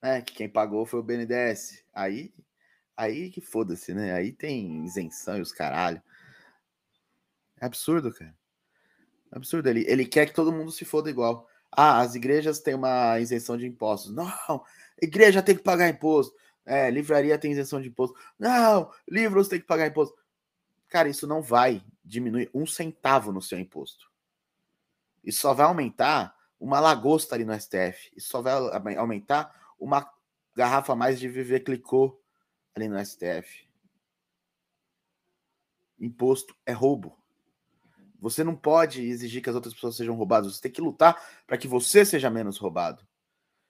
né? 0.02 0.22
Que 0.22 0.34
quem 0.34 0.50
pagou 0.50 0.86
foi 0.86 1.00
o 1.00 1.04
BNDES. 1.04 1.84
Aí, 1.94 2.34
aí 2.96 3.30
que 3.30 3.42
foda-se, 3.42 3.94
né? 3.94 4.14
Aí 4.14 4.32
tem 4.32 4.86
isenção 4.86 5.38
e 5.38 5.42
os 5.42 5.52
caralho. 5.52 6.02
É 7.60 7.66
absurdo, 7.66 8.14
cara. 8.14 8.36
É 9.32 9.38
absurdo. 9.38 9.68
Ele, 9.70 9.86
ele 9.88 10.06
quer 10.06 10.26
que 10.26 10.34
todo 10.34 10.52
mundo 10.52 10.72
se 10.72 10.86
foda 10.86 11.10
igual. 11.10 11.48
Ah, 11.72 12.00
as 12.00 12.16
igrejas 12.16 12.60
têm 12.60 12.74
uma 12.74 13.20
isenção 13.20 13.58
de 13.58 13.68
impostos. 13.68 14.14
Não, 14.14 14.64
igreja 15.02 15.42
tem 15.42 15.56
que 15.56 15.64
pagar 15.64 15.90
imposto. 15.90 16.36
É, 16.66 16.90
livraria 16.90 17.38
tem 17.38 17.52
isenção 17.52 17.82
de 17.82 17.90
imposto. 17.90 18.18
Não, 18.38 18.92
livros 19.08 19.48
tem 19.48 19.60
que 19.60 19.66
pagar 19.66 19.88
imposto. 19.88 20.16
Cara, 20.88 21.10
isso 21.10 21.28
não 21.28 21.42
vai 21.42 21.84
diminuir 22.04 22.50
um 22.54 22.66
centavo 22.66 23.32
no 23.32 23.42
seu 23.42 23.60
imposto. 23.60 24.10
Isso 25.24 25.42
só 25.42 25.54
vai 25.54 25.66
aumentar 25.66 26.36
uma 26.60 26.80
lagosta 26.80 27.36
ali 27.36 27.46
no 27.46 27.60
STF. 27.60 28.12
Isso 28.16 28.30
só 28.30 28.42
vai 28.42 28.96
aumentar 28.96 29.54
uma 29.80 30.10
garrafa 30.56 30.94
a 30.94 30.96
mais 30.96 31.20
de 31.20 31.28
Viver 31.28 31.62
clicou 31.62 32.22
ali 32.76 32.88
no 32.88 33.04
STF. 33.04 33.68
Imposto 36.00 36.56
é 36.66 36.72
roubo. 36.72 37.18
Você 38.20 38.44
não 38.44 38.56
pode 38.56 39.02
exigir 39.02 39.42
que 39.42 39.50
as 39.50 39.56
outras 39.56 39.74
pessoas 39.74 39.96
sejam 39.96 40.16
roubadas. 40.16 40.56
Você 40.56 40.62
tem 40.62 40.72
que 40.72 40.82
lutar 40.82 41.22
para 41.48 41.58
que 41.58 41.68
você 41.68 42.04
seja 42.04 42.30
menos 42.30 42.58
roubado. 42.58 43.08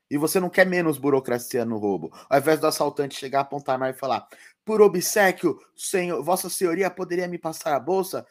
E 0.10 0.18
você 0.18 0.40
não 0.40 0.50
quer 0.50 0.66
menos 0.66 0.98
burocracia 0.98 1.64
no 1.64 1.78
roubo. 1.78 2.12
Ao 2.28 2.40
invés 2.40 2.60
do 2.60 2.66
assaltante 2.66 3.16
chegar, 3.16 3.42
apontar 3.42 3.74
a 3.74 3.76
arma 3.76 3.90
e 3.90 3.94
falar: 3.94 4.28
por 4.66 4.82
obsequio, 4.82 5.60
senhor, 5.76 6.24
Vossa 6.24 6.50
Senhoria 6.50 6.90
poderia 6.90 7.28
me 7.28 7.38
passar 7.38 7.76
a 7.76 7.80
bolsa? 7.80 8.26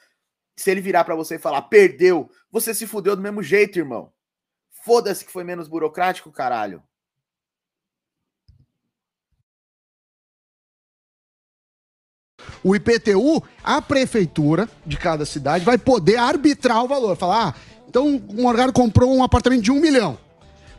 Se 0.56 0.72
ele 0.72 0.80
virar 0.80 1.04
para 1.04 1.14
você 1.14 1.36
e 1.36 1.38
falar, 1.38 1.62
perdeu, 1.62 2.28
você 2.50 2.74
se 2.74 2.84
fudeu 2.84 3.14
do 3.14 3.22
mesmo 3.22 3.42
jeito, 3.42 3.78
irmão. 3.78 4.12
Foda-se 4.84 5.24
que 5.24 5.30
foi 5.30 5.44
menos 5.44 5.68
burocrático, 5.68 6.32
caralho. 6.32 6.82
O 12.62 12.74
IPTU, 12.74 13.42
a 13.62 13.80
prefeitura 13.80 14.68
de 14.84 14.96
cada 14.96 15.24
cidade 15.24 15.64
vai 15.64 15.78
poder 15.78 16.16
arbitrar 16.16 16.84
o 16.84 16.88
valor. 16.88 17.16
Falar, 17.16 17.48
ah, 17.48 17.54
então 17.88 18.16
o 18.16 18.42
Morgado 18.42 18.72
comprou 18.72 19.14
um 19.14 19.22
apartamento 19.22 19.62
de 19.62 19.70
um 19.70 19.80
milhão. 19.80 20.18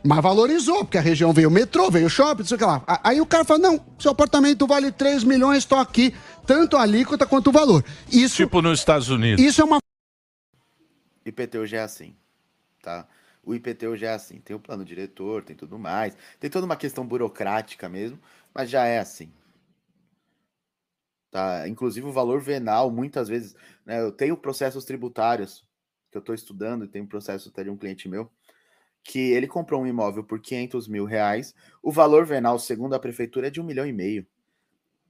Mas 0.03 0.21
valorizou, 0.21 0.85
porque 0.85 0.97
a 0.97 1.01
região 1.01 1.33
veio 1.33 1.51
metrô, 1.51 1.91
veio 1.91 2.09
shopping, 2.09 2.41
não 2.41 2.47
sei 2.47 2.55
o 2.55 2.57
que 2.57 2.65
lá. 2.65 2.83
Aí 3.03 3.19
o 3.19 3.25
cara 3.25 3.43
fala: 3.43 3.59
não, 3.59 3.85
seu 3.97 4.11
apartamento 4.11 4.65
vale 4.65 4.91
3 4.91 5.23
milhões, 5.23 5.59
estou 5.59 5.77
aqui, 5.77 6.15
tanto 6.45 6.77
a 6.77 6.81
alíquota 6.83 7.25
quanto 7.25 7.47
o 7.47 7.51
valor. 7.51 7.83
Isso, 8.11 8.37
tipo 8.37 8.61
nos 8.61 8.79
Estados 8.79 9.09
Unidos. 9.09 9.43
Isso 9.43 9.61
é 9.61 9.65
uma. 9.65 9.79
IPTU 11.25 11.65
já 11.65 11.79
é 11.79 11.81
assim, 11.81 12.15
tá? 12.81 13.05
O 13.43 13.53
IPTU 13.53 13.97
já 13.97 14.11
é 14.11 14.13
assim. 14.13 14.39
Tem 14.39 14.55
o 14.55 14.59
plano 14.59 14.85
diretor, 14.85 15.43
tem 15.43 15.55
tudo 15.55 15.77
mais. 15.77 16.15
Tem 16.39 16.49
toda 16.49 16.65
uma 16.65 16.75
questão 16.75 17.05
burocrática 17.05 17.89
mesmo, 17.89 18.17
mas 18.53 18.69
já 18.69 18.85
é 18.85 18.99
assim. 18.99 19.29
Tá? 21.31 21.67
Inclusive 21.67 22.07
o 22.07 22.11
valor 22.11 22.41
venal, 22.41 22.89
muitas 22.89 23.27
vezes, 23.27 23.55
né? 23.85 24.01
Eu 24.01 24.11
tenho 24.11 24.35
processos 24.35 24.83
tributários 24.83 25.67
que 26.11 26.17
eu 26.17 26.21
estou 26.21 26.33
estudando, 26.33 26.85
e 26.85 26.87
tem 26.87 27.01
um 27.01 27.07
processo 27.07 27.49
até 27.49 27.63
de 27.63 27.69
um 27.69 27.77
cliente 27.77 28.09
meu, 28.09 28.31
que 29.03 29.31
ele 29.31 29.47
comprou 29.47 29.81
um 29.81 29.87
imóvel 29.87 30.23
por 30.23 30.41
500 30.41 30.87
mil 30.87 31.05
reais, 31.05 31.53
o 31.83 31.91
valor 31.91 32.25
venal, 32.25 32.57
segundo 32.57 32.95
a 32.95 32.99
prefeitura, 32.99 33.47
é 33.47 33.51
de 33.51 33.61
um 33.61 33.63
milhão 33.63 33.85
e 33.85 33.93
meio. 33.93 34.25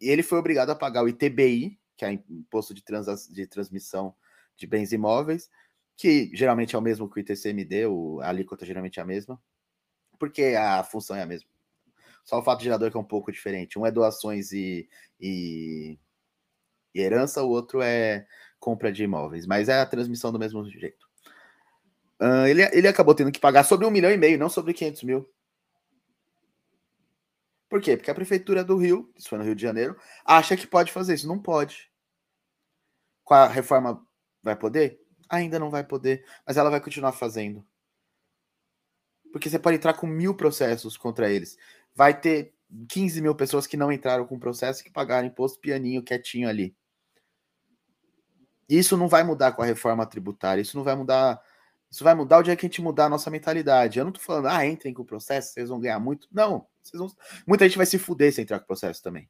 E 0.01 0.10
ele 0.10 0.23
foi 0.23 0.38
obrigado 0.39 0.69
a 0.69 0.75
pagar 0.75 1.03
o 1.03 1.08
ITBI, 1.08 1.79
que 1.97 2.05
é 2.05 2.12
Imposto 2.12 2.73
de, 2.73 2.84
trans, 2.84 3.27
de 3.27 3.47
Transmissão 3.47 4.13
de 4.55 4.67
Bens 4.67 4.91
Imóveis, 4.91 5.49
que 5.95 6.32
geralmente 6.34 6.75
é 6.75 6.79
o 6.79 6.82
mesmo 6.82 7.10
que 7.10 7.19
o 7.19 7.21
ITCMD, 7.21 7.88
o, 7.88 8.19
a 8.21 8.29
alíquota 8.29 8.65
geralmente 8.65 8.99
é 8.99 9.03
a 9.03 9.05
mesma, 9.05 9.41
porque 10.17 10.55
a 10.58 10.84
função 10.84 11.15
é 11.15 11.21
a 11.21 11.25
mesma. 11.25 11.49
Só 12.23 12.39
o 12.39 12.43
fato 12.43 12.63
gerador 12.63 12.91
que 12.91 12.97
é 12.97 12.99
um 12.99 13.03
pouco 13.03 13.32
diferente. 13.32 13.79
Um 13.79 13.86
é 13.86 13.91
doações 13.91 14.51
e 14.51 14.88
e 15.19 15.97
herança, 16.93 17.43
o 17.43 17.49
outro 17.49 17.82
é 17.82 18.25
compra 18.60 18.91
de 18.91 19.04
imóveis, 19.04 19.45
mas 19.45 19.69
é 19.69 19.80
a 19.80 19.86
transmissão 19.86 20.32
do 20.32 20.39
mesmo 20.39 20.63
jeito. 20.69 21.08
Uh, 22.19 22.45
ele, 22.47 22.63
ele 22.75 22.88
acabou 22.88 23.15
tendo 23.15 23.32
que 23.32 23.39
pagar 23.39 23.63
sobre 23.63 23.86
um 23.86 23.91
milhão 23.91 24.12
e 24.12 24.17
meio, 24.17 24.38
não 24.38 24.49
sobre 24.49 24.73
500 24.73 25.04
mil. 25.04 25.30
Por 27.69 27.82
quê? 27.82 27.95
Porque 27.95 28.10
a 28.12 28.15
prefeitura 28.15 28.63
do 28.63 28.75
Rio, 28.75 29.10
isso 29.15 29.30
foi 29.30 29.38
no 29.38 29.43
Rio 29.43 29.56
de 29.56 29.62
Janeiro, 29.62 29.95
acha 30.25 30.58
que 30.58 30.65
pode 30.65 30.91
fazer 30.91 31.13
isso. 31.13 31.28
Não 31.28 31.39
pode. 31.39 31.89
Com 33.23 33.36
a 33.36 33.47
reforma 33.47 34.06
vai 34.41 34.56
poder? 34.56 34.99
Ainda 35.30 35.60
não 35.60 35.69
vai 35.69 35.84
poder, 35.84 36.25
mas 36.45 36.58
ela 36.58 36.71
vai 36.71 36.82
continuar 36.82 37.12
fazendo. 37.12 37.65
Porque 39.32 39.47
você 39.47 39.60
pode 39.60 39.78
entrar 39.78 39.93
com 39.93 40.08
mil 40.08 40.36
processos 40.36 40.97
contra 40.97 41.30
eles. 41.32 41.56
Vai 41.93 42.19
ter 42.19 42.56
15 42.88 43.21
mil 43.21 43.36
pessoas 43.36 43.67
que 43.67 43.78
não 43.78 43.91
entraram 43.91 44.25
com 44.25 44.39
processo 44.39 44.84
que 44.84 44.89
pagaram 44.89 45.28
imposto 45.28 45.60
pianinho, 45.60 46.04
quietinho 46.04 46.49
ali. 46.49 46.75
Isso 48.69 48.95
não 48.95 49.08
vai 49.08 49.23
mudar 49.23 49.53
com 49.53 49.63
a 49.63 49.65
reforma 49.65 50.05
tributária, 50.05 50.62
isso 50.62 50.77
não 50.77 50.84
vai 50.84 50.95
mudar. 50.95 51.41
Isso 51.89 52.03
vai 52.03 52.13
mudar 52.13 52.38
o 52.38 52.43
dia 52.43 52.55
que 52.55 52.65
a 52.65 52.69
gente 52.69 52.84
mudar 52.84 53.05
a 53.05 53.10
nossa 53.10 53.32
mentalidade. 53.32 53.97
Eu 53.97 54.05
não 54.05 54.12
tô 54.12 54.19
falando, 54.19 54.47
ah, 54.47 54.63
entrem 54.65 54.93
com 54.93 55.01
o 55.01 55.05
processo, 55.05 55.53
vocês 55.53 55.69
vão 55.69 55.79
ganhar 55.79 55.99
muito. 55.99 56.27
Não, 56.32 56.67
vão... 56.93 57.12
muita 57.47 57.65
gente 57.67 57.77
vai 57.77 57.86
se 57.88 57.97
fuder 57.97 58.32
se 58.32 58.41
entrar 58.41 58.60
com 58.60 58.65
o 58.65 58.67
processo 58.67 59.01
também. 59.01 59.27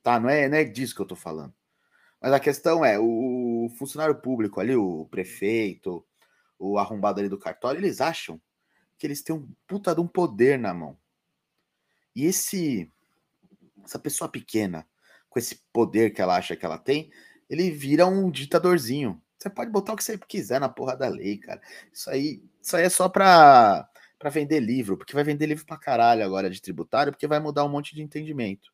Tá? 0.00 0.20
Não 0.20 0.28
é, 0.28 0.48
não 0.48 0.56
é 0.56 0.62
disso 0.64 0.94
que 0.94 1.02
eu 1.02 1.06
tô 1.06 1.16
falando. 1.16 1.52
Mas 2.22 2.32
a 2.32 2.38
questão 2.38 2.84
é, 2.84 2.98
o 3.00 3.68
funcionário 3.76 4.14
público 4.14 4.60
ali, 4.60 4.76
o 4.76 5.06
prefeito, 5.06 6.06
o 6.56 6.78
arrombado 6.78 7.18
ali 7.18 7.28
do 7.28 7.38
cartório, 7.38 7.80
eles 7.80 8.00
acham 8.00 8.40
que 8.96 9.06
eles 9.06 9.22
têm 9.22 9.34
um 9.34 9.48
puta 9.66 9.92
de 9.92 10.00
um 10.00 10.06
poder 10.06 10.56
na 10.56 10.72
mão. 10.72 10.96
E 12.14 12.24
esse 12.24 12.90
essa 13.84 13.98
pessoa 13.98 14.28
pequena, 14.28 14.86
com 15.28 15.38
esse 15.38 15.62
poder 15.72 16.10
que 16.10 16.20
ela 16.20 16.36
acha 16.36 16.56
que 16.56 16.64
ela 16.64 16.78
tem, 16.78 17.10
ele 17.48 17.70
vira 17.70 18.06
um 18.06 18.30
ditadorzinho. 18.30 19.20
Você 19.38 19.50
pode 19.50 19.70
botar 19.70 19.92
o 19.92 19.96
que 19.96 20.04
você 20.04 20.18
quiser 20.18 20.60
na 20.60 20.68
porra 20.68 20.96
da 20.96 21.08
lei, 21.08 21.38
cara. 21.38 21.60
Isso 21.92 22.10
aí, 22.10 22.42
isso 22.60 22.76
aí 22.76 22.84
é 22.84 22.88
só 22.88 23.08
pra, 23.08 23.88
pra 24.18 24.30
vender 24.30 24.60
livro, 24.60 24.96
porque 24.96 25.14
vai 25.14 25.24
vender 25.24 25.46
livro 25.46 25.66
pra 25.66 25.76
caralho 25.76 26.24
agora 26.24 26.50
de 26.50 26.60
tributário, 26.60 27.12
porque 27.12 27.26
vai 27.26 27.38
mudar 27.38 27.64
um 27.64 27.68
monte 27.68 27.94
de 27.94 28.02
entendimento. 28.02 28.72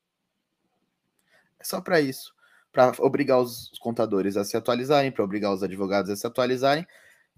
É 1.59 1.65
só 1.65 1.81
para 1.81 2.01
isso. 2.01 2.35
Para 2.73 2.93
obrigar 3.01 3.39
os 3.39 3.71
contadores 3.81 4.37
a 4.37 4.45
se 4.45 4.57
atualizarem, 4.57 5.13
para 5.13 5.25
obrigar 5.25 5.53
os 5.53 5.63
advogados 5.63 6.11
a 6.11 6.17
se 6.17 6.27
atualizarem, 6.27 6.87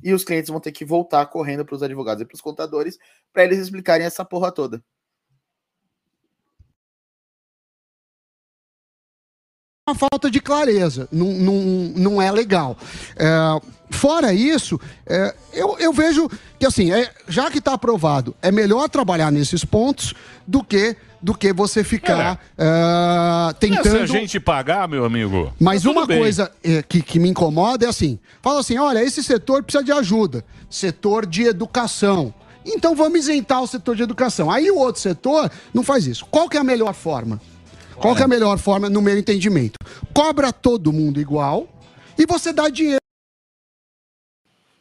e 0.02 0.12
os 0.12 0.24
clientes 0.24 0.50
vão 0.50 0.60
ter 0.60 0.72
que 0.72 0.84
voltar 0.84 1.26
correndo 1.26 1.64
para 1.64 1.74
os 1.74 1.82
advogados 1.82 2.22
e 2.22 2.26
para 2.26 2.34
os 2.34 2.40
contadores 2.40 2.98
para 3.32 3.44
eles 3.44 3.58
explicarem 3.58 4.06
essa 4.06 4.24
porra 4.24 4.52
toda. 4.52 4.82
Uma 9.86 9.94
falta 9.94 10.30
de 10.30 10.40
clareza, 10.40 11.06
não, 11.12 11.26
não, 11.26 11.54
não 11.94 12.22
é 12.22 12.32
legal. 12.32 12.74
É, 13.16 13.60
fora 13.90 14.32
isso, 14.32 14.80
é, 15.06 15.34
eu, 15.52 15.76
eu 15.78 15.92
vejo 15.92 16.26
que 16.58 16.64
assim, 16.64 16.90
é, 16.90 17.10
já 17.28 17.50
que 17.50 17.58
está 17.58 17.74
aprovado, 17.74 18.34
é 18.40 18.50
melhor 18.50 18.88
trabalhar 18.88 19.30
nesses 19.30 19.62
pontos 19.62 20.14
do 20.46 20.64
que 20.64 20.96
do 21.20 21.34
que 21.34 21.52
você 21.54 21.82
ficar 21.84 22.40
é. 22.56 22.64
é 23.50 23.52
tentando. 23.54 23.90
Se 23.90 23.98
a 23.98 24.06
gente 24.06 24.40
pagar, 24.40 24.88
meu 24.88 25.04
amigo. 25.04 25.52
Mas 25.60 25.82
tá 25.82 25.90
uma 25.90 26.06
bem. 26.06 26.18
coisa 26.18 26.50
é, 26.62 26.82
que, 26.82 27.02
que 27.02 27.18
me 27.18 27.28
incomoda 27.28 27.84
é 27.84 27.88
assim: 27.88 28.18
fala 28.40 28.60
assim, 28.60 28.78
olha, 28.78 29.04
esse 29.04 29.22
setor 29.22 29.62
precisa 29.62 29.84
de 29.84 29.92
ajuda, 29.92 30.42
setor 30.70 31.26
de 31.26 31.42
educação. 31.42 32.32
Então 32.64 32.94
vamos 32.94 33.18
isentar 33.18 33.62
o 33.62 33.66
setor 33.66 33.96
de 33.96 34.02
educação. 34.02 34.50
Aí 34.50 34.70
o 34.70 34.78
outro 34.78 35.02
setor 35.02 35.50
não 35.74 35.82
faz 35.82 36.06
isso. 36.06 36.24
Qual 36.30 36.48
que 36.48 36.56
é 36.56 36.60
a 36.60 36.64
melhor 36.64 36.94
forma? 36.94 37.38
Qual 38.00 38.16
é 38.18 38.22
a 38.22 38.28
melhor 38.28 38.58
forma, 38.58 38.90
no 38.90 39.00
meu 39.00 39.16
entendimento? 39.16 39.78
Cobra 40.14 40.52
todo 40.52 40.92
mundo 40.92 41.20
igual 41.20 41.68
e 42.18 42.26
você 42.26 42.52
dá 42.52 42.68
dinheiro. 42.68 43.00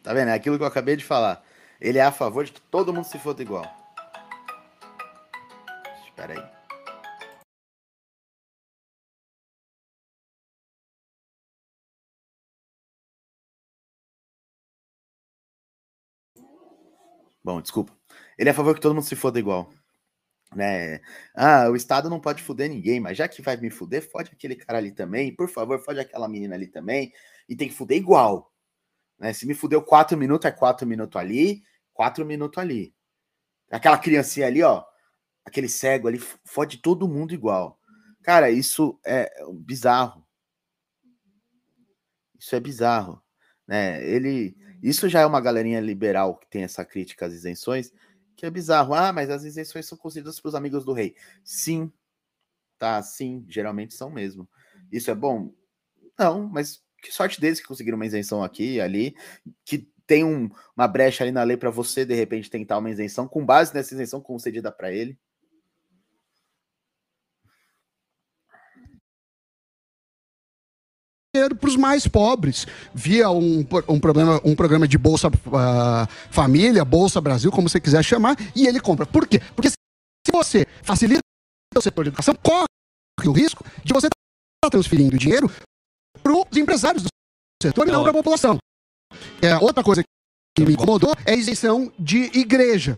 Tá 0.01 0.13
vendo? 0.13 0.29
É 0.29 0.33
aquilo 0.33 0.57
que 0.57 0.63
eu 0.63 0.67
acabei 0.67 0.95
de 0.95 1.05
falar. 1.05 1.43
Ele 1.79 1.97
é 1.97 2.03
a 2.03 2.11
favor 2.11 2.43
de 2.43 2.51
que 2.51 2.61
todo 2.61 2.93
mundo 2.93 3.05
se 3.05 3.17
foda 3.19 3.41
igual. 3.41 3.65
Espera 6.05 6.33
aí. 6.33 6.53
Bom, 17.43 17.61
desculpa. 17.61 17.93
Ele 18.37 18.49
é 18.49 18.51
a 18.51 18.55
favor 18.55 18.73
que 18.73 18.81
todo 18.81 18.95
mundo 18.95 19.05
se 19.05 19.15
foda 19.15 19.37
igual 19.39 19.69
né? 20.55 20.99
Ah, 21.35 21.69
o 21.69 21.75
Estado 21.75 22.09
não 22.09 22.19
pode 22.19 22.41
fuder 22.41 22.69
ninguém, 22.69 22.99
mas 22.99 23.17
já 23.17 23.27
que 23.27 23.41
vai 23.41 23.57
me 23.57 23.69
fuder, 23.69 24.09
fode 24.09 24.31
aquele 24.31 24.55
cara 24.55 24.77
ali 24.77 24.91
também, 24.91 25.35
por 25.35 25.49
favor, 25.49 25.79
fode 25.83 25.99
aquela 25.99 26.27
menina 26.27 26.55
ali 26.55 26.67
também, 26.67 27.13
e 27.47 27.55
tem 27.55 27.67
que 27.67 27.75
fuder 27.75 27.97
igual. 27.97 28.51
Né? 29.19 29.33
Se 29.33 29.45
me 29.45 29.53
fudeu 29.53 29.81
quatro 29.81 30.17
minutos, 30.17 30.45
é 30.45 30.51
quatro 30.51 30.87
minutos 30.87 31.19
ali, 31.19 31.63
quatro 31.93 32.25
minutos 32.25 32.57
ali. 32.57 32.93
Aquela 33.71 33.97
criancinha 33.97 34.47
ali, 34.47 34.61
ó, 34.61 34.83
aquele 35.45 35.67
cego 35.67 36.07
ali, 36.07 36.19
fode 36.45 36.77
todo 36.77 37.07
mundo 37.07 37.33
igual. 37.33 37.79
Cara, 38.21 38.49
isso 38.49 38.99
é 39.05 39.31
bizarro. 39.53 40.25
Isso 42.37 42.55
é 42.55 42.59
bizarro, 42.59 43.21
né? 43.67 44.03
Ele, 44.05 44.55
isso 44.81 45.07
já 45.07 45.21
é 45.21 45.25
uma 45.25 45.41
galerinha 45.41 45.79
liberal 45.79 46.37
que 46.37 46.49
tem 46.49 46.63
essa 46.63 46.83
crítica 46.83 47.25
às 47.25 47.33
isenções, 47.33 47.91
que 48.35 48.45
é 48.45 48.49
bizarro. 48.49 48.93
Ah, 48.93 49.13
mas 49.13 49.29
as 49.29 49.43
isenções 49.43 49.85
são 49.85 49.97
concedidas 49.97 50.39
para 50.39 50.49
os 50.49 50.55
amigos 50.55 50.83
do 50.85 50.93
rei. 50.93 51.15
Sim, 51.43 51.91
tá? 52.77 53.01
Sim, 53.01 53.45
geralmente 53.47 53.93
são 53.93 54.09
mesmo. 54.09 54.47
Isso 54.91 55.09
é 55.09 55.15
bom? 55.15 55.53
Não, 56.17 56.47
mas 56.47 56.81
que 57.01 57.11
sorte 57.11 57.39
deles 57.39 57.59
que 57.59 57.67
conseguiram 57.67 57.97
uma 57.97 58.05
isenção 58.05 58.43
aqui 58.43 58.75
e 58.75 58.81
ali, 58.81 59.15
que 59.65 59.89
tem 60.05 60.23
um, 60.23 60.49
uma 60.75 60.87
brecha 60.87 61.23
ali 61.23 61.31
na 61.31 61.43
lei 61.43 61.57
para 61.57 61.69
você, 61.69 62.05
de 62.05 62.13
repente, 62.13 62.49
tentar 62.49 62.77
uma 62.77 62.89
isenção 62.89 63.27
com 63.27 63.45
base 63.45 63.73
nessa 63.73 63.93
isenção 63.93 64.21
concedida 64.21 64.71
para 64.71 64.91
ele. 64.91 65.17
Dinheiro 71.43 71.55
para 71.55 71.69
os 71.69 71.75
mais 71.75 72.07
pobres, 72.07 72.65
via 72.93 73.29
um, 73.29 73.65
um, 73.87 73.99
problema, 73.99 74.41
um 74.43 74.55
programa 74.55 74.87
de 74.87 74.97
Bolsa 74.97 75.27
uh, 75.27 76.07
Família, 76.31 76.85
Bolsa 76.85 77.21
Brasil, 77.21 77.51
como 77.51 77.69
você 77.69 77.79
quiser 77.79 78.03
chamar, 78.03 78.35
e 78.55 78.67
ele 78.67 78.79
compra. 78.79 79.05
Por 79.05 79.27
quê? 79.27 79.41
Porque 79.55 79.69
se 79.69 79.75
você 80.31 80.65
facilita 80.81 81.21
o 81.75 81.81
setor 81.81 82.05
de 82.05 82.09
educação, 82.09 82.35
corre 82.41 82.65
o 83.27 83.31
risco 83.31 83.63
de 83.83 83.93
você 83.93 84.07
estar 84.07 84.17
tá 84.63 84.69
transferindo 84.69 85.17
dinheiro 85.17 85.49
para 86.21 86.33
os 86.33 86.57
empresários 86.57 87.03
do 87.03 87.09
setor 87.61 87.87
e 87.87 87.91
não 87.91 88.01
para 88.01 88.11
a 88.11 88.15
população. 88.15 88.57
É, 89.41 89.55
outra 89.57 89.83
coisa 89.83 90.01
que 90.55 90.65
me 90.65 90.73
incomodou 90.73 91.13
é 91.25 91.33
a 91.33 91.35
isenção 91.35 91.91
de 91.99 92.29
igreja. 92.37 92.97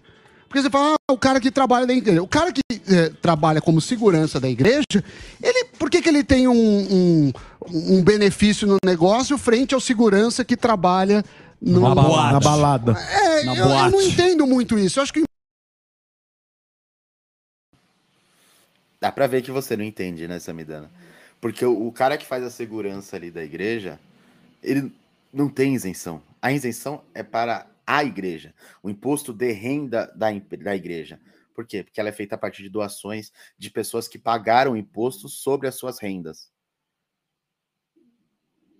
Porque 0.55 0.69
você 0.69 0.69
fala, 0.69 0.95
ah, 0.95 1.13
o 1.13 1.17
cara 1.17 1.41
que 1.41 1.51
trabalha 1.51 1.85
na 1.85 1.91
igreja. 1.91 2.23
O 2.23 2.27
cara 2.29 2.49
que 2.49 2.61
é, 2.71 3.09
trabalha 3.21 3.59
como 3.59 3.81
segurança 3.81 4.39
da 4.39 4.49
igreja, 4.49 5.03
ele, 5.43 5.65
por 5.77 5.89
que, 5.89 6.01
que 6.01 6.07
ele 6.07 6.23
tem 6.23 6.47
um, 6.47 6.53
um, 6.55 7.33
um 7.67 8.01
benefício 8.01 8.65
no 8.65 8.77
negócio 8.85 9.37
frente 9.37 9.73
ao 9.73 9.81
segurança 9.81 10.45
que 10.45 10.55
trabalha 10.55 11.25
no, 11.61 11.81
na, 11.81 11.93
balada. 11.93 12.31
na 12.31 12.39
balada. 12.39 12.91
É, 12.93 13.43
na 13.43 13.53
eu, 13.53 13.65
eu, 13.65 13.91
não 13.91 14.01
entendo 14.01 14.47
muito 14.47 14.79
isso. 14.79 14.97
Eu 14.97 15.03
acho 15.03 15.11
que. 15.11 15.23
Dá 19.01 19.11
pra 19.11 19.27
ver 19.27 19.41
que 19.41 19.51
você 19.51 19.75
não 19.75 19.83
entende, 19.83 20.25
né, 20.25 20.39
Samidana? 20.39 20.89
Porque 21.41 21.65
o, 21.65 21.87
o 21.87 21.91
cara 21.91 22.17
que 22.17 22.25
faz 22.25 22.45
a 22.45 22.49
segurança 22.49 23.17
ali 23.17 23.29
da 23.29 23.43
igreja, 23.43 23.99
ele 24.63 24.89
não 25.33 25.49
tem 25.49 25.75
isenção. 25.75 26.21
A 26.41 26.53
isenção 26.53 27.01
é 27.13 27.23
para 27.23 27.67
a 27.85 28.03
igreja, 28.03 28.53
o 28.81 28.89
imposto 28.89 29.33
de 29.33 29.51
renda 29.51 30.11
da, 30.15 30.27
da 30.31 30.75
igreja. 30.75 31.19
Por 31.53 31.65
quê? 31.65 31.83
Porque 31.83 31.99
ela 31.99 32.09
é 32.09 32.11
feita 32.11 32.35
a 32.35 32.37
partir 32.37 32.63
de 32.63 32.69
doações 32.69 33.31
de 33.57 33.69
pessoas 33.69 34.07
que 34.07 34.19
pagaram 34.19 34.75
imposto 34.75 35.29
sobre 35.29 35.67
as 35.67 35.75
suas 35.75 35.99
rendas. 35.99 36.51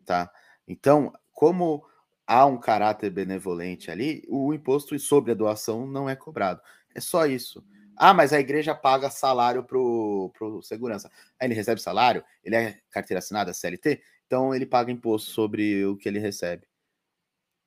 Tá? 0.06 0.30
Então, 0.68 1.14
como 1.32 1.86
há 2.28 2.46
um 2.46 2.60
caráter 2.60 3.10
benevolente 3.10 3.90
ali, 3.90 4.24
o 4.28 4.54
imposto 4.54 4.98
sobre 5.00 5.32
a 5.32 5.36
doação 5.36 5.88
não 5.88 6.10
é 6.10 6.16
cobrado. 6.16 6.62
É 6.94 7.00
só 7.00 7.26
isso. 7.26 7.64
Ah, 7.96 8.14
mas 8.14 8.34
a 8.34 8.40
igreja 8.40 8.76
paga 8.76 9.10
salário 9.10 9.64
pro, 9.64 10.32
pro 10.38 10.62
segurança. 10.62 11.10
Aí 11.40 11.48
ele 11.48 11.54
recebe 11.54 11.82
salário, 11.82 12.24
ele 12.44 12.56
é 12.56 12.80
carteira 12.90 13.20
assinada, 13.20 13.54
CLT, 13.54 14.02
então 14.26 14.54
ele 14.54 14.66
paga 14.66 14.92
imposto 14.92 15.32
sobre 15.32 15.86
o 15.86 15.96
que 15.96 16.10
ele 16.10 16.20
recebe. 16.20 16.68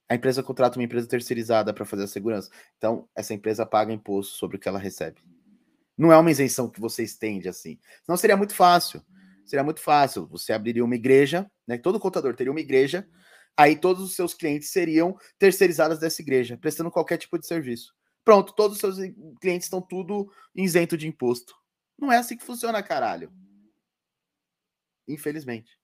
A 0.08 0.14
empresa 0.14 0.42
contrata 0.42 0.78
uma 0.78 0.84
empresa 0.84 1.06
terceirizada 1.06 1.72
para 1.72 1.84
fazer 1.84 2.04
a 2.04 2.08
segurança. 2.08 2.50
Então, 2.76 3.08
essa 3.14 3.34
empresa 3.34 3.66
paga 3.66 3.92
imposto 3.92 4.36
sobre 4.36 4.56
o 4.56 4.60
que 4.60 4.68
ela 4.68 4.78
recebe. 4.78 5.20
Não 5.96 6.12
é 6.12 6.16
uma 6.16 6.30
isenção 6.30 6.70
que 6.70 6.80
você 6.80 7.02
estende 7.02 7.48
assim. 7.48 7.78
Senão 8.04 8.16
seria 8.16 8.36
muito 8.36 8.54
fácil. 8.54 9.02
Seria 9.44 9.64
muito 9.64 9.80
fácil. 9.80 10.26
Você 10.28 10.52
abriria 10.52 10.84
uma 10.84 10.94
igreja, 10.94 11.50
né? 11.66 11.76
Todo 11.76 11.98
contador 11.98 12.34
teria 12.34 12.50
uma 12.50 12.60
igreja, 12.60 13.08
aí 13.56 13.76
todos 13.76 14.02
os 14.02 14.14
seus 14.14 14.32
clientes 14.32 14.70
seriam 14.70 15.16
terceirizados 15.38 15.98
dessa 15.98 16.22
igreja, 16.22 16.56
prestando 16.56 16.90
qualquer 16.90 17.16
tipo 17.16 17.38
de 17.38 17.46
serviço. 17.46 17.94
Pronto, 18.24 18.52
todos 18.54 18.76
os 18.76 18.80
seus 18.80 18.96
clientes 19.40 19.66
estão 19.66 19.80
tudo 19.80 20.30
isento 20.54 20.96
de 20.96 21.08
imposto. 21.08 21.54
Não 21.98 22.12
é 22.12 22.18
assim 22.18 22.36
que 22.36 22.44
funciona, 22.44 22.82
caralho. 22.82 23.32
Infelizmente. 25.08 25.77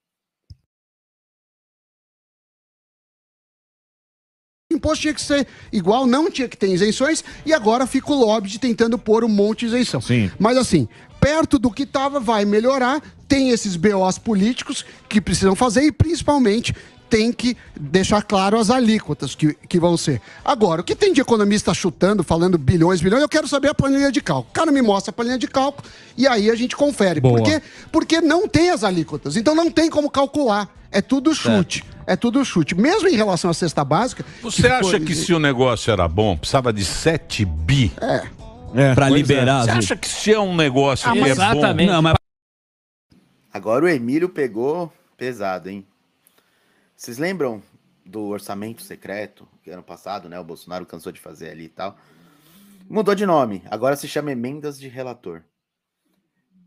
Imposto 4.74 5.02
tinha 5.02 5.14
que 5.14 5.20
ser 5.20 5.46
igual, 5.72 6.06
não 6.06 6.30
tinha 6.30 6.48
que 6.48 6.56
ter 6.56 6.68
isenções, 6.68 7.24
e 7.44 7.52
agora 7.52 7.86
fica 7.86 8.12
o 8.12 8.14
lobby 8.14 8.58
tentando 8.58 8.98
pôr 8.98 9.24
um 9.24 9.28
monte 9.28 9.60
de 9.60 9.66
isenção. 9.66 10.00
Sim. 10.00 10.30
Mas 10.38 10.56
assim, 10.56 10.88
perto 11.20 11.58
do 11.58 11.70
que 11.70 11.84
estava, 11.84 12.20
vai 12.20 12.44
melhorar, 12.44 13.02
tem 13.26 13.50
esses 13.50 13.76
BOs 13.76 14.18
políticos 14.18 14.84
que 15.08 15.20
precisam 15.20 15.54
fazer, 15.54 15.82
e 15.82 15.92
principalmente 15.92 16.74
tem 17.14 17.30
que 17.30 17.56
deixar 17.78 18.24
claro 18.24 18.58
as 18.58 18.70
alíquotas 18.70 19.36
que, 19.36 19.54
que 19.54 19.78
vão 19.78 19.96
ser. 19.96 20.20
Agora, 20.44 20.80
o 20.80 20.84
que 20.84 20.96
tem 20.96 21.12
de 21.12 21.20
economista 21.20 21.72
chutando, 21.72 22.24
falando 22.24 22.58
bilhões, 22.58 23.00
bilhões, 23.00 23.22
eu 23.22 23.28
quero 23.28 23.46
saber 23.46 23.68
a 23.68 23.74
planilha 23.74 24.10
de 24.10 24.20
cálculo. 24.20 24.48
O 24.50 24.52
cara 24.52 24.72
me 24.72 24.82
mostra 24.82 25.10
a 25.10 25.12
planilha 25.12 25.38
de 25.38 25.46
cálculo 25.46 25.88
e 26.16 26.26
aí 26.26 26.50
a 26.50 26.56
gente 26.56 26.74
confere. 26.74 27.20
Boa. 27.20 27.38
Por 27.38 27.44
quê? 27.44 27.62
Porque 27.92 28.20
não 28.20 28.48
tem 28.48 28.70
as 28.70 28.82
alíquotas, 28.82 29.36
então 29.36 29.54
não 29.54 29.70
tem 29.70 29.88
como 29.88 30.10
calcular. 30.10 30.68
É 30.90 31.00
tudo 31.00 31.32
chute. 31.32 31.84
É 32.04 32.16
tudo 32.16 32.44
chute. 32.44 32.74
Mesmo 32.74 33.08
em 33.08 33.14
relação 33.14 33.48
à 33.48 33.54
cesta 33.54 33.84
básica. 33.84 34.24
Você 34.42 34.62
que 34.62 34.68
acha 34.68 34.98
que 34.98 35.14
se 35.14 35.32
o 35.32 35.38
negócio 35.38 35.92
era 35.92 36.08
bom, 36.08 36.36
precisava 36.36 36.72
de 36.72 36.84
7 36.84 37.44
bi? 37.44 37.92
É. 38.00 38.24
é 38.74 38.92
para 38.92 39.06
é. 39.06 39.10
liberar. 39.10 39.62
É. 39.62 39.64
Você 39.66 39.70
acha 39.70 39.96
que 39.96 40.08
se 40.08 40.32
é 40.32 40.40
um 40.40 40.56
negócio 40.56 41.08
ah, 41.08 41.12
que 41.12 41.20
é 41.20 41.28
exatamente. 41.28 41.86
bom... 41.86 41.92
Não, 41.92 42.02
mas... 42.02 42.14
Agora 43.52 43.84
o 43.84 43.88
Emílio 43.88 44.28
pegou 44.28 44.92
pesado, 45.16 45.70
hein? 45.70 45.86
Vocês 47.04 47.18
lembram 47.18 47.62
do 48.02 48.28
orçamento 48.28 48.80
secreto, 48.80 49.46
que 49.62 49.70
ano 49.70 49.82
passado, 49.82 50.26
né? 50.26 50.40
O 50.40 50.44
Bolsonaro 50.44 50.86
cansou 50.86 51.12
de 51.12 51.20
fazer 51.20 51.50
ali 51.50 51.64
e 51.64 51.68
tal. 51.68 51.98
Mudou 52.88 53.14
de 53.14 53.26
nome, 53.26 53.62
agora 53.66 53.94
se 53.94 54.08
chama 54.08 54.32
emendas 54.32 54.80
de 54.80 54.88
relator. 54.88 55.44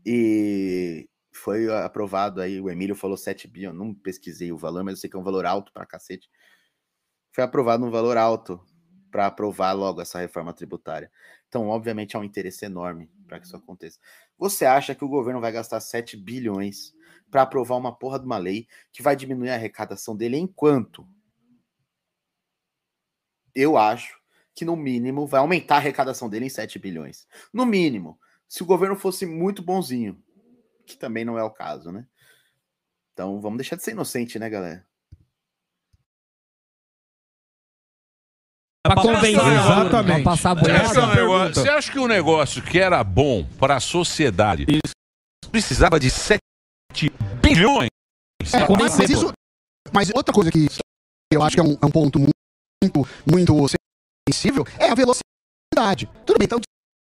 E 0.06 1.08
foi 1.32 1.68
aprovado 1.82 2.40
aí, 2.40 2.60
o 2.60 2.70
Emílio 2.70 2.94
falou 2.94 3.16
7 3.16 3.48
bi, 3.48 3.64
eu 3.64 3.72
não 3.72 3.92
pesquisei 3.92 4.52
o 4.52 4.56
valor, 4.56 4.84
mas 4.84 4.92
eu 4.92 4.98
sei 4.98 5.10
que 5.10 5.16
é 5.16 5.18
um 5.18 5.24
valor 5.24 5.44
alto 5.44 5.72
pra 5.72 5.84
cacete. 5.84 6.30
Foi 7.32 7.42
aprovado 7.42 7.84
um 7.84 7.90
valor 7.90 8.16
alto 8.16 8.64
para 9.10 9.26
aprovar 9.26 9.72
logo 9.72 10.00
essa 10.00 10.20
reforma 10.20 10.52
tributária. 10.52 11.10
Então, 11.48 11.66
obviamente, 11.66 12.16
há 12.16 12.20
um 12.20 12.24
interesse 12.24 12.64
enorme 12.64 13.10
para 13.26 13.40
que 13.40 13.46
isso 13.46 13.56
aconteça. 13.56 13.98
Você 14.38 14.64
acha 14.64 14.94
que 14.94 15.04
o 15.04 15.08
governo 15.08 15.40
vai 15.40 15.50
gastar 15.50 15.80
7 15.80 16.16
bilhões 16.16 16.96
para 17.30 17.42
aprovar 17.42 17.76
uma 17.76 17.94
porra 17.94 18.18
de 18.18 18.26
uma 18.26 18.38
lei 18.38 18.66
que 18.92 19.02
vai 19.02 19.14
diminuir 19.14 19.50
a 19.50 19.54
arrecadação 19.54 20.16
dele 20.16 20.36
enquanto 20.36 21.06
eu 23.54 23.76
acho 23.76 24.18
que 24.54 24.64
no 24.64 24.76
mínimo 24.76 25.26
vai 25.26 25.40
aumentar 25.40 25.76
a 25.76 25.78
arrecadação 25.78 26.28
dele 26.28 26.46
em 26.46 26.50
7 26.50 26.78
bilhões. 26.78 27.26
No 27.52 27.64
mínimo, 27.64 28.18
se 28.48 28.62
o 28.62 28.66
governo 28.66 28.96
fosse 28.96 29.26
muito 29.26 29.62
bonzinho, 29.62 30.20
que 30.86 30.96
também 30.96 31.24
não 31.24 31.38
é 31.38 31.42
o 31.42 31.50
caso, 31.50 31.92
né? 31.92 32.06
Então 33.12 33.40
vamos 33.40 33.58
deixar 33.58 33.76
de 33.76 33.82
ser 33.82 33.92
inocente, 33.92 34.38
né, 34.38 34.48
galera? 34.48 34.86
Pra 38.82 38.94
convencer, 38.96 39.30
exatamente. 39.34 40.22
Pra 40.22 40.32
passar 40.32 40.56
é 40.56 41.48
Você 41.52 41.68
acha 41.68 41.92
que 41.92 41.98
o 41.98 42.04
um 42.04 42.08
negócio 42.08 42.62
que 42.62 42.78
era 42.78 43.02
bom 43.04 43.44
para 43.58 43.76
a 43.76 43.80
sociedade 43.80 44.64
Isso. 44.68 44.94
precisava 45.50 46.00
de 46.00 46.10
7 46.10 46.47
bilhões. 47.42 47.88
É, 48.52 48.66
mas, 48.76 49.10
isso, 49.10 49.32
mas 49.92 50.10
outra 50.14 50.32
coisa 50.32 50.50
que 50.50 50.68
eu 51.32 51.42
acho 51.42 51.56
que 51.56 51.60
é 51.60 51.64
um, 51.64 51.76
é 51.80 51.86
um 51.86 51.90
ponto 51.90 52.18
muito, 52.18 53.08
muito 53.26 53.66
sensível 54.28 54.66
é 54.78 54.90
a 54.90 54.94
velocidade. 54.94 56.08
Tudo 56.24 56.38
bem, 56.38 56.44
estamos 56.44 56.62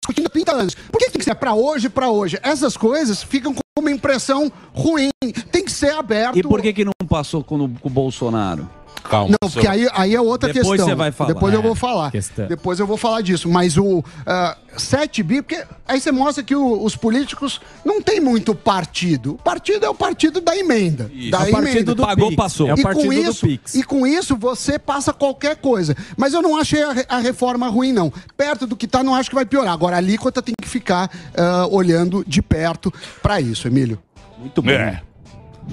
discutindo 0.02 0.28
há 0.28 0.30
30 0.30 0.52
anos. 0.52 0.76
Por 0.76 1.00
que 1.00 1.10
tem 1.10 1.20
que 1.20 1.26
ser 1.26 1.36
para 1.36 1.54
hoje, 1.54 1.90
para 1.90 2.10
hoje? 2.10 2.40
Essas 2.42 2.78
coisas 2.78 3.24
ficam 3.24 3.54
com 3.54 3.62
uma 3.80 3.92
impressão 3.92 4.52
ruim. 4.74 5.10
Tem 5.52 5.66
que 5.66 5.72
ser 5.72 5.92
aberto. 5.92 6.38
E 6.38 6.44
por 6.44 6.62
que, 6.62 6.72
que 6.72 6.86
não 6.86 6.94
passou 7.10 7.44
com 7.44 7.66
o, 7.66 7.70
com 7.80 7.90
o 7.90 7.92
Bolsonaro? 7.92 8.70
Calma. 9.10 9.36
Não, 9.41 9.50
porque 9.50 9.68
aí, 9.68 9.88
aí 9.94 10.15
é 10.15 10.22
outra 10.22 10.52
Depois 10.52 10.72
questão. 10.72 10.88
Você 10.88 10.96
vai 10.96 11.12
falar. 11.12 11.34
Depois 11.34 11.54
eu 11.54 11.62
vou 11.62 11.76
falar. 11.76 12.12
Questão. 12.12 12.48
Depois 12.48 12.80
eu 12.80 12.88
vou 12.88 12.98
falar 12.98 13.22
disso. 13.22 13.50
Mas 13.50 13.78
o 13.78 14.00
uh, 14.00 14.80
7 14.80 15.24
bi, 15.24 15.41
porque 15.41 15.63
aí 15.88 16.02
você 16.02 16.12
mostra 16.12 16.44
que 16.44 16.56
o, 16.56 16.84
os 16.84 16.96
políticos 16.96 17.62
não 17.84 18.02
tem 18.02 18.20
muito 18.20 18.56
partido. 18.56 19.34
O 19.34 19.38
partido 19.38 19.86
é 19.86 19.89
o 19.89 19.96
partido 19.96 20.41
da 20.41 20.56
emenda. 20.58 21.10
Isso. 21.13 21.32
Da 21.32 21.46
é 21.46 21.50
o 21.50 21.52
partido 21.52 21.96
do 21.96 22.04
pagou, 22.04 22.30
Pix. 22.30 22.38
passou. 22.38 22.68
É 22.68 22.74
o 22.74 22.82
partido 22.82 23.13
e 23.13 23.24
com 23.24 23.30
isso. 23.30 23.48
E 23.76 23.84
com 23.84 24.08
isso 24.08 24.36
você 24.36 24.80
passa 24.80 25.13
qualquer 25.13 25.58
coisa. 25.58 25.96
Mas 26.18 26.34
eu 26.34 26.41
não 26.41 26.58
achei 26.58 26.82
a, 26.84 26.94
a 27.10 27.20
reforma 27.20 27.68
ruim, 27.68 27.91
não. 27.94 28.12
Perto 28.36 28.65
do 28.65 28.76
que 28.76 28.86
está, 28.86 29.04
não 29.04 29.13
acho 29.13 29.30
que 29.30 29.36
vai 29.36 29.46
piorar. 29.46 29.74
Agora 29.74 29.96
a 29.96 30.00
alíquota 30.00 30.41
tem 30.41 30.56
que 30.60 30.68
ficar 30.68 31.10
uh, 31.34 31.74
olhando 31.74 32.24
de 32.28 32.41
perto 32.41 32.94
para 33.22 33.39
isso, 33.39 33.68
Emílio. 33.68 34.00
Muito 34.38 34.62
bem. 34.62 34.76
É. 34.76 35.02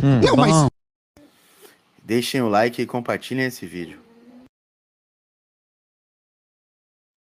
Hum, 0.03 0.21
não, 0.25 0.37
mas 0.37 0.69
Deixem 2.13 2.43
o 2.43 2.49
like 2.51 2.83
e 2.83 2.85
compartilhem 2.85 3.47
esse 3.47 3.65
vídeo. 3.65 3.99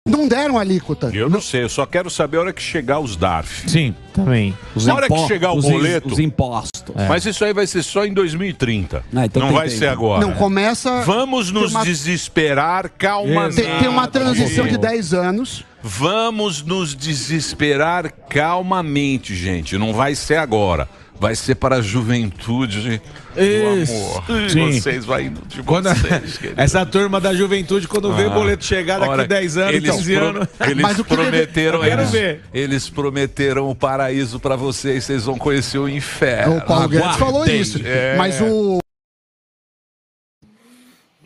Não 0.09 0.27
deram 0.27 0.57
alíquota. 0.57 1.11
Eu 1.12 1.29
não 1.29 1.42
sei, 1.42 1.64
eu 1.64 1.68
só 1.68 1.85
quero 1.85 2.09
saber 2.09 2.38
a 2.38 2.40
hora 2.40 2.53
que 2.55 2.62
chegar 2.62 2.98
os 2.98 3.14
DARF. 3.14 3.68
Sim, 3.68 3.94
também. 4.14 4.57
Os 4.74 4.87
Na 4.87 4.94
hora 4.94 5.07
que 5.07 5.27
chegar 5.27 5.53
o 5.53 5.61
boleto. 5.61 6.09
Os 6.09 6.18
impostos. 6.18 6.96
É. 6.96 7.07
Mas 7.07 7.27
isso 7.27 7.44
aí 7.44 7.53
vai 7.53 7.66
ser 7.66 7.83
só 7.83 8.07
em 8.07 8.14
2030. 8.14 9.05
Ah, 9.14 9.27
então 9.27 9.42
não 9.42 9.53
vai 9.53 9.68
ser 9.68 9.88
agora. 9.88 10.27
Não, 10.27 10.33
começa. 10.33 11.03
Vamos 11.03 11.53
nos 11.53 11.72
uma... 11.72 11.85
desesperar 11.85 12.90
calmamente. 12.96 13.57
Tem, 13.61 13.81
tem, 13.81 13.88
uma 13.88 14.09
transição 14.09 14.66
de 14.66 14.79
10 14.79 15.12
anos. 15.12 15.66
Vamos 15.83 16.62
nos 16.62 16.94
desesperar 16.94 18.11
calmamente, 18.11 19.35
gente. 19.35 19.77
Não 19.77 19.92
vai 19.92 20.14
ser 20.14 20.37
agora 20.37 20.88
vai 21.18 21.35
ser 21.35 21.57
para 21.57 21.76
a 21.76 21.81
juventude 21.81 23.00
Isso. 23.37 23.92
do 23.92 24.18
amor. 24.18 24.50
Sim. 24.50 24.81
Vocês 24.81 25.04
vai 25.04 25.24
indo 25.24 25.40
de 25.46 25.62
quando, 25.62 25.88
vocês, 25.88 26.38
Essa 26.57 26.87
turma 26.87 27.20
da 27.20 27.35
juventude, 27.35 27.88
quando 27.88 28.11
ah, 28.11 28.16
vê 28.16 28.24
o 28.24 28.31
ah. 28.31 28.35
boleto 28.35 28.64
chegar 28.64 29.00
daqui 29.00 29.20
a 29.20 29.24
10 29.24 29.57
anos, 29.57 29.74
eles 29.74 29.90
15 29.90 30.14
anos. 30.14 30.48
Eles 30.61 30.76
Mas 30.83 31.02
prometeram, 31.02 31.85
eles, 31.85 32.11
ver. 32.11 32.42
eles 32.54 32.88
prometeram 32.88 33.68
o 33.68 33.74
paraíso 33.74 34.38
para 34.38 34.57
vocês, 34.57 35.04
vocês 35.04 35.24
vão 35.24 35.37
conhecer 35.37 35.78
o 35.78 35.88
inferno. 35.88 36.59
O 36.59 36.64
Paulo 36.64 36.88
Guedes 36.88 37.16
falou 37.16 37.46
isso. 37.46 37.81
É. 37.85 38.16
Mas 38.16 38.40
o. 38.40 38.78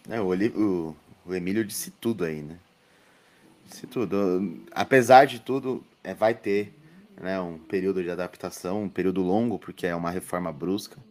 É, 0.09 0.21
o, 0.21 0.35
o, 0.35 0.97
o 1.27 1.35
Emílio 1.35 1.65
disse 1.65 1.91
tudo 1.91 2.25
aí, 2.25 2.43
né? 2.43 2.57
Disse 3.69 3.87
tudo. 3.87 4.59
Apesar 4.73 5.27
de 5.27 5.39
tudo, 5.39 5.83
é, 6.03 6.13
vai 6.13 6.35
ter 6.35 6.73
né, 7.23 7.41
um 7.41 7.59
período 7.59 8.03
de 8.03 8.11
adaptação, 8.11 8.83
um 8.83 8.91
período 8.91 9.23
longo, 9.23 9.59
porque 9.59 9.87
é 9.87 9.95
uma 9.95 10.11
reforma 10.11 10.53
brusca. 10.53 11.03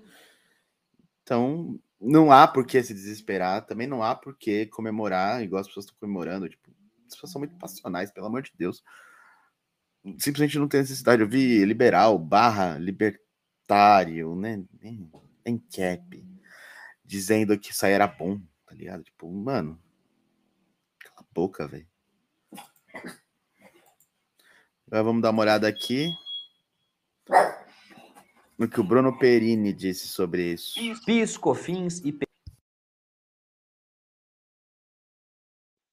Então, 1.23 1.79
não 1.99 2.31
há 2.31 2.47
por 2.47 2.65
que 2.65 2.83
se 2.83 2.93
desesperar, 2.93 3.65
também 3.65 3.87
não 3.87 4.03
há 4.03 4.13
por 4.15 4.35
que 4.37 4.65
comemorar, 4.67 5.41
igual 5.41 5.61
as 5.61 5.67
pessoas 5.67 5.85
estão 5.85 5.97
comemorando, 5.99 6.49
tipo, 6.49 6.69
são 7.07 7.39
muito 7.39 7.55
passionais, 7.57 8.11
pelo 8.11 8.27
amor 8.27 8.41
de 8.41 8.51
Deus. 8.57 8.83
Simplesmente 10.17 10.57
não 10.57 10.67
tem 10.67 10.81
necessidade. 10.81 11.21
Eu 11.21 11.27
vi 11.27 11.63
liberal, 11.63 12.17
barra, 12.17 12.77
libertário, 12.77 14.35
né? 14.35 14.63
Em 15.45 15.57
cap, 15.57 16.25
dizendo 17.05 17.57
que 17.59 17.71
isso 17.71 17.85
aí 17.85 17.93
era 17.93 18.07
bom, 18.07 18.39
tá 18.65 18.73
ligado? 18.73 19.03
Tipo, 19.03 19.31
mano, 19.31 19.79
cala 20.99 21.19
a 21.19 21.33
boca, 21.33 21.67
velho. 21.67 21.90
Agora 24.91 25.03
vamos 25.05 25.21
dar 25.21 25.29
uma 25.29 25.41
olhada 25.43 25.69
aqui 25.69 26.13
no 28.59 28.67
que 28.67 28.81
o 28.81 28.83
Bruno 28.83 29.17
Perini 29.17 29.71
disse 29.71 30.09
sobre 30.09 30.51
isso. 30.51 30.77
PIS, 31.05 31.37
COFINS, 31.37 31.99
IP 32.03 32.30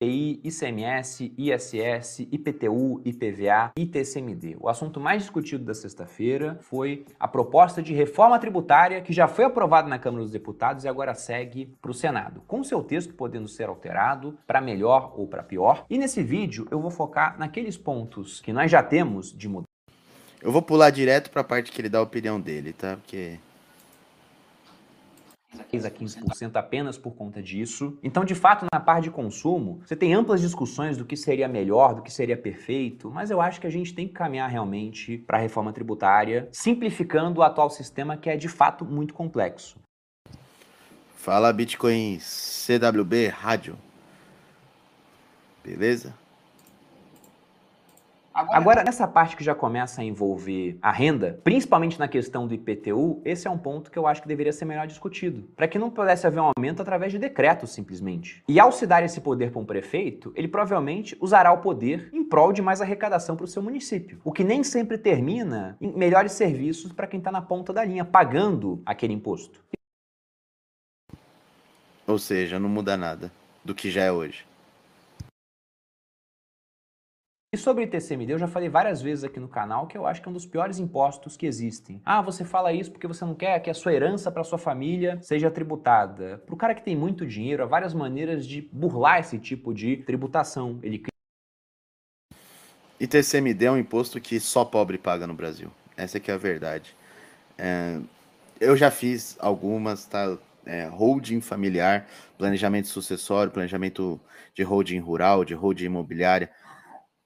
IPI, 0.00 0.40
ICMS, 0.44 1.32
ISS, 1.36 2.20
IPTU, 2.30 3.02
IPVA, 3.04 3.72
ITCMD. 3.76 4.56
O 4.60 4.68
assunto 4.68 5.00
mais 5.00 5.22
discutido 5.22 5.64
da 5.64 5.74
sexta-feira 5.74 6.56
foi 6.62 7.04
a 7.18 7.26
proposta 7.26 7.82
de 7.82 7.92
reforma 7.92 8.38
tributária 8.38 9.00
que 9.00 9.12
já 9.12 9.26
foi 9.26 9.44
aprovada 9.44 9.88
na 9.88 9.98
Câmara 9.98 10.22
dos 10.22 10.30
Deputados 10.30 10.84
e 10.84 10.88
agora 10.88 11.14
segue 11.14 11.76
para 11.82 11.90
o 11.90 11.94
Senado, 11.94 12.42
com 12.46 12.62
seu 12.62 12.80
texto 12.82 13.12
podendo 13.14 13.48
ser 13.48 13.68
alterado 13.68 14.38
para 14.46 14.60
melhor 14.60 15.14
ou 15.16 15.26
para 15.26 15.42
pior. 15.42 15.84
E 15.90 15.98
nesse 15.98 16.22
vídeo 16.22 16.68
eu 16.70 16.80
vou 16.80 16.92
focar 16.92 17.36
naqueles 17.36 17.76
pontos 17.76 18.40
que 18.40 18.52
nós 18.52 18.70
já 18.70 18.84
temos 18.84 19.36
de 19.36 19.48
mudança. 19.48 19.66
Eu 20.40 20.52
vou 20.52 20.62
pular 20.62 20.90
direto 20.90 21.28
para 21.30 21.40
a 21.40 21.44
parte 21.44 21.72
que 21.72 21.80
ele 21.80 21.88
dá 21.88 21.98
a 21.98 22.02
opinião 22.02 22.40
dele, 22.40 22.72
tá? 22.72 22.96
Porque 22.96 23.40
10 25.70 25.84
a 25.84 25.90
15% 25.90 26.56
apenas 26.56 26.98
por 26.98 27.14
conta 27.14 27.42
disso. 27.42 27.98
Então, 28.02 28.24
de 28.24 28.34
fato, 28.34 28.66
na 28.72 28.80
parte 28.80 29.04
de 29.04 29.10
consumo, 29.10 29.80
você 29.84 29.96
tem 29.96 30.14
amplas 30.14 30.40
discussões 30.40 30.96
do 30.96 31.04
que 31.04 31.16
seria 31.16 31.48
melhor, 31.48 31.94
do 31.94 32.02
que 32.02 32.12
seria 32.12 32.36
perfeito, 32.36 33.10
mas 33.10 33.30
eu 33.30 33.40
acho 33.40 33.60
que 33.60 33.66
a 33.66 33.70
gente 33.70 33.94
tem 33.94 34.06
que 34.06 34.14
caminhar 34.14 34.48
realmente 34.48 35.18
para 35.18 35.38
a 35.38 35.40
reforma 35.40 35.72
tributária, 35.72 36.48
simplificando 36.52 37.40
o 37.40 37.42
atual 37.42 37.70
sistema 37.70 38.16
que 38.16 38.28
é 38.28 38.36
de 38.36 38.48
fato 38.48 38.84
muito 38.84 39.14
complexo. 39.14 39.78
Fala 41.16 41.52
Bitcoin 41.52 42.18
CWB 42.20 43.28
Rádio. 43.28 43.76
Beleza? 45.64 46.14
Agora, 48.50 48.84
nessa 48.84 49.08
parte 49.08 49.36
que 49.36 49.42
já 49.42 49.52
começa 49.52 50.00
a 50.00 50.04
envolver 50.04 50.78
a 50.80 50.92
renda, 50.92 51.40
principalmente 51.42 51.98
na 51.98 52.06
questão 52.06 52.46
do 52.46 52.54
IPTU, 52.54 53.20
esse 53.24 53.48
é 53.48 53.50
um 53.50 53.58
ponto 53.58 53.90
que 53.90 53.98
eu 53.98 54.06
acho 54.06 54.22
que 54.22 54.28
deveria 54.28 54.52
ser 54.52 54.64
melhor 54.64 54.86
discutido, 54.86 55.42
para 55.56 55.66
que 55.66 55.76
não 55.76 55.90
pudesse 55.90 56.24
haver 56.24 56.40
um 56.40 56.52
aumento 56.56 56.80
através 56.80 57.10
de 57.10 57.18
decreto 57.18 57.66
simplesmente. 57.66 58.44
E 58.46 58.60
ao 58.60 58.70
se 58.70 58.86
dar 58.86 59.02
esse 59.02 59.20
poder 59.20 59.50
para 59.50 59.60
um 59.60 59.64
prefeito, 59.64 60.32
ele 60.36 60.46
provavelmente 60.46 61.16
usará 61.20 61.50
o 61.50 61.58
poder 61.58 62.10
em 62.12 62.22
prol 62.22 62.52
de 62.52 62.62
mais 62.62 62.80
arrecadação 62.80 63.34
para 63.34 63.44
o 63.44 63.48
seu 63.48 63.60
município, 63.60 64.20
o 64.22 64.32
que 64.32 64.44
nem 64.44 64.62
sempre 64.62 64.96
termina 64.96 65.76
em 65.80 65.92
melhores 65.92 66.30
serviços 66.32 66.92
para 66.92 67.08
quem 67.08 67.18
está 67.18 67.32
na 67.32 67.42
ponta 67.42 67.72
da 67.72 67.84
linha, 67.84 68.04
pagando 68.04 68.80
aquele 68.86 69.14
imposto. 69.14 69.64
Ou 72.06 72.18
seja, 72.18 72.58
não 72.60 72.68
muda 72.68 72.96
nada 72.96 73.32
do 73.64 73.74
que 73.74 73.90
já 73.90 74.04
é 74.04 74.12
hoje. 74.12 74.47
E 77.50 77.56
sobre 77.56 77.84
ITCMD, 77.84 78.34
eu 78.34 78.38
já 78.38 78.46
falei 78.46 78.68
várias 78.68 79.00
vezes 79.00 79.24
aqui 79.24 79.40
no 79.40 79.48
canal 79.48 79.86
que 79.86 79.96
eu 79.96 80.06
acho 80.06 80.20
que 80.20 80.28
é 80.28 80.30
um 80.30 80.34
dos 80.34 80.44
piores 80.44 80.78
impostos 80.78 81.34
que 81.34 81.46
existem. 81.46 81.98
Ah, 82.04 82.20
você 82.20 82.44
fala 82.44 82.74
isso 82.74 82.92
porque 82.92 83.06
você 83.06 83.24
não 83.24 83.34
quer 83.34 83.58
que 83.60 83.70
a 83.70 83.74
sua 83.74 83.94
herança 83.94 84.30
para 84.30 84.44
sua 84.44 84.58
família 84.58 85.18
seja 85.22 85.50
tributada. 85.50 86.42
Para 86.44 86.54
o 86.54 86.58
cara 86.58 86.74
que 86.74 86.82
tem 86.82 86.94
muito 86.94 87.26
dinheiro, 87.26 87.62
há 87.62 87.66
várias 87.66 87.94
maneiras 87.94 88.46
de 88.46 88.60
burlar 88.70 89.20
esse 89.20 89.38
tipo 89.38 89.72
de 89.72 89.96
tributação. 89.96 90.78
Ele 90.82 91.02
é 93.64 93.70
um 93.70 93.78
imposto 93.78 94.20
que 94.20 94.38
só 94.38 94.62
pobre 94.62 94.98
paga 94.98 95.26
no 95.26 95.32
Brasil. 95.32 95.70
Essa 95.96 96.20
que 96.20 96.30
é 96.30 96.34
a 96.34 96.38
verdade. 96.38 96.94
É, 97.56 97.98
eu 98.60 98.76
já 98.76 98.90
fiz 98.90 99.38
algumas, 99.40 100.04
tá? 100.04 100.36
É, 100.66 100.86
holding 100.86 101.40
familiar, 101.40 102.06
planejamento 102.36 102.88
sucessório, 102.88 103.50
planejamento 103.50 104.20
de 104.54 104.62
holding 104.62 104.98
rural, 104.98 105.46
de 105.46 105.54
holding 105.54 105.86
imobiliária. 105.86 106.50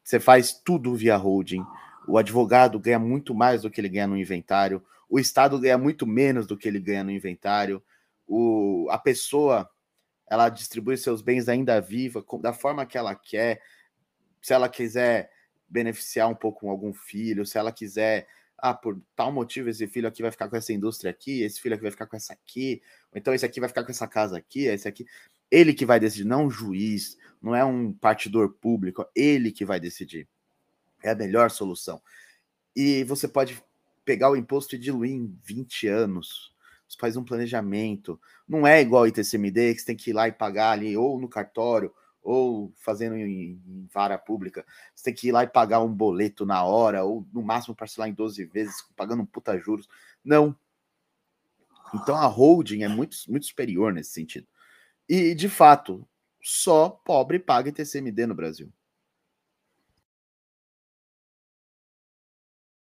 Você 0.03 0.19
faz 0.19 0.53
tudo 0.53 0.95
via 0.95 1.17
holding. 1.17 1.65
O 2.07 2.19
advogado 2.19 2.79
ganha 2.79 2.99
muito 2.99 3.35
mais 3.35 3.63
do 3.63 3.71
que 3.71 3.81
ele 3.81 3.89
ganha 3.89 4.07
no 4.07 4.17
inventário. 4.17 4.83
O 5.09 5.19
Estado 5.19 5.59
ganha 5.59 5.79
muito 5.79 6.07
menos 6.07 6.47
do 6.47 6.57
que 6.57 6.69
ele 6.69 6.81
ganha 6.81 7.05
no 7.05 7.11
inventário. 7.11 7.83
O, 8.27 8.89
a 8.91 8.99
pessoa 8.99 9.69
ela 10.33 10.49
distribui 10.49 10.97
seus 10.97 11.21
bens 11.21 11.49
ainda 11.49 11.79
viva, 11.79 12.25
da 12.41 12.55
forma 12.55 12.87
que 12.87 12.97
ela 12.97 13.15
quer. 13.15 13.61
Se 14.41 14.55
ela 14.55 14.69
quiser 14.69 15.31
beneficiar 15.69 16.29
um 16.29 16.35
pouco 16.35 16.61
com 16.61 16.71
algum 16.71 16.93
filho, 16.93 17.45
se 17.45 17.59
ela 17.59 17.71
quiser, 17.71 18.27
ah, 18.57 18.73
por 18.73 18.99
tal 19.15 19.31
motivo 19.31 19.69
esse 19.69 19.87
filho 19.87 20.09
aqui 20.09 20.23
vai 20.23 20.31
ficar 20.31 20.49
com 20.49 20.57
essa 20.57 20.73
indústria 20.73 21.11
aqui, 21.11 21.43
esse 21.43 21.61
filho 21.61 21.75
aqui 21.75 21.83
vai 21.83 21.91
ficar 21.91 22.07
com 22.07 22.17
essa 22.17 22.33
aqui, 22.33 22.81
ou 23.13 23.19
então 23.19 23.35
esse 23.35 23.45
aqui 23.45 23.61
vai 23.61 23.69
ficar 23.69 23.85
com 23.85 23.91
essa 23.91 24.09
casa 24.09 24.39
aqui, 24.39 24.65
esse 24.65 24.89
aqui. 24.89 25.05
Ele 25.53 25.75
que 25.75 25.85
vai 25.85 26.01
decidir, 26.01 26.25
não 26.25 26.47
um 26.47 26.51
juiz, 26.51 27.19
não 27.43 27.55
é 27.55 27.63
um 27.63 27.93
partidor 27.93 28.55
público, 28.55 29.05
ele 29.15 29.53
que 29.53 29.67
vai 29.67 29.79
decidir. 29.79 30.27
É 31.03 31.11
a 31.11 31.15
melhor 31.15 31.51
solução. 31.51 32.01
E 32.75 33.05
você 33.05 33.29
pode 33.29 33.63
pegar 34.03 34.31
o 34.31 34.37
imposto 34.37 34.75
e 34.75 34.79
diluir 34.79 35.13
em 35.13 35.39
20 35.45 35.89
anos. 35.89 36.55
Você 36.89 36.97
faz 36.99 37.19
um 37.19 37.25
planejamento. 37.25 38.19
Não 38.49 38.67
é 38.67 38.81
igual 38.81 39.07
ITCMD, 39.07 39.75
que 39.75 39.81
você 39.81 39.87
tem 39.87 39.97
que 39.97 40.09
ir 40.09 40.13
lá 40.15 40.27
e 40.27 40.33
pagar 40.33 40.71
ali, 40.71 40.97
ou 40.97 41.21
no 41.21 41.29
cartório, 41.29 41.93
ou 42.23 42.73
fazendo 42.77 43.15
em, 43.15 43.61
em 43.67 43.89
vara 43.93 44.17
pública. 44.17 44.65
Você 44.95 45.05
tem 45.05 45.15
que 45.15 45.29
ir 45.29 45.33
lá 45.33 45.45
e 45.45 45.49
pagar 45.49 45.81
um 45.81 45.93
boleto 45.93 46.47
na 46.47 46.65
hora, 46.65 47.05
ou 47.05 47.27
no 47.31 47.43
máximo 47.43 47.77
parcelar 47.77 48.09
em 48.09 48.15
12 48.15 48.43
vezes, 48.47 48.77
pagando 48.97 49.23
um 49.23 49.27
puta 49.27 49.59
juros. 49.59 49.87
Não. 50.25 50.57
Então 51.95 52.17
a 52.17 52.25
holding 52.25 52.85
é 52.85 52.89
muito, 52.89 53.19
muito 53.29 53.45
superior 53.45 53.93
nesse 53.93 54.13
sentido. 54.13 54.47
E, 55.09 55.35
de 55.35 55.49
fato, 55.49 56.07
só 56.43 56.89
pobre 56.89 57.39
paga 57.39 57.69
ITCMD 57.69 58.27
no 58.27 58.35
Brasil. 58.35 58.73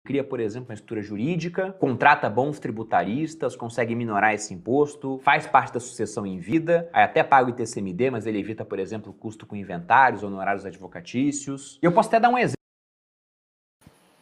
cria, 0.08 0.24
por 0.24 0.40
exemplo, 0.40 0.70
uma 0.70 0.74
estrutura 0.74 1.02
jurídica, 1.02 1.74
contrata 1.74 2.30
bons 2.30 2.60
tributaristas, 2.60 3.58
consegue 3.58 3.94
minorar 3.94 4.34
esse 4.34 4.54
imposto, 4.54 5.20
faz 5.22 5.46
parte 5.46 5.74
da 5.74 5.82
sucessão 5.82 6.26
em 6.26 6.40
vida, 6.40 6.90
até 6.94 7.22
paga 7.26 7.52
o 7.52 7.54
ITCMD, 7.54 8.10
mas 8.10 8.26
ele 8.26 8.40
evita, 8.40 8.64
por 8.64 8.80
exemplo, 8.80 9.12
o 9.12 9.14
custo 9.14 9.46
com 9.46 9.54
inventários, 9.54 10.24
honorários 10.24 10.66
advocatícios. 10.66 11.78
E 11.84 11.86
eu 11.86 11.92
posso 11.92 12.08
até 12.08 12.22
dar 12.22 12.30
um 12.30 12.38
exemplo. 12.38 12.56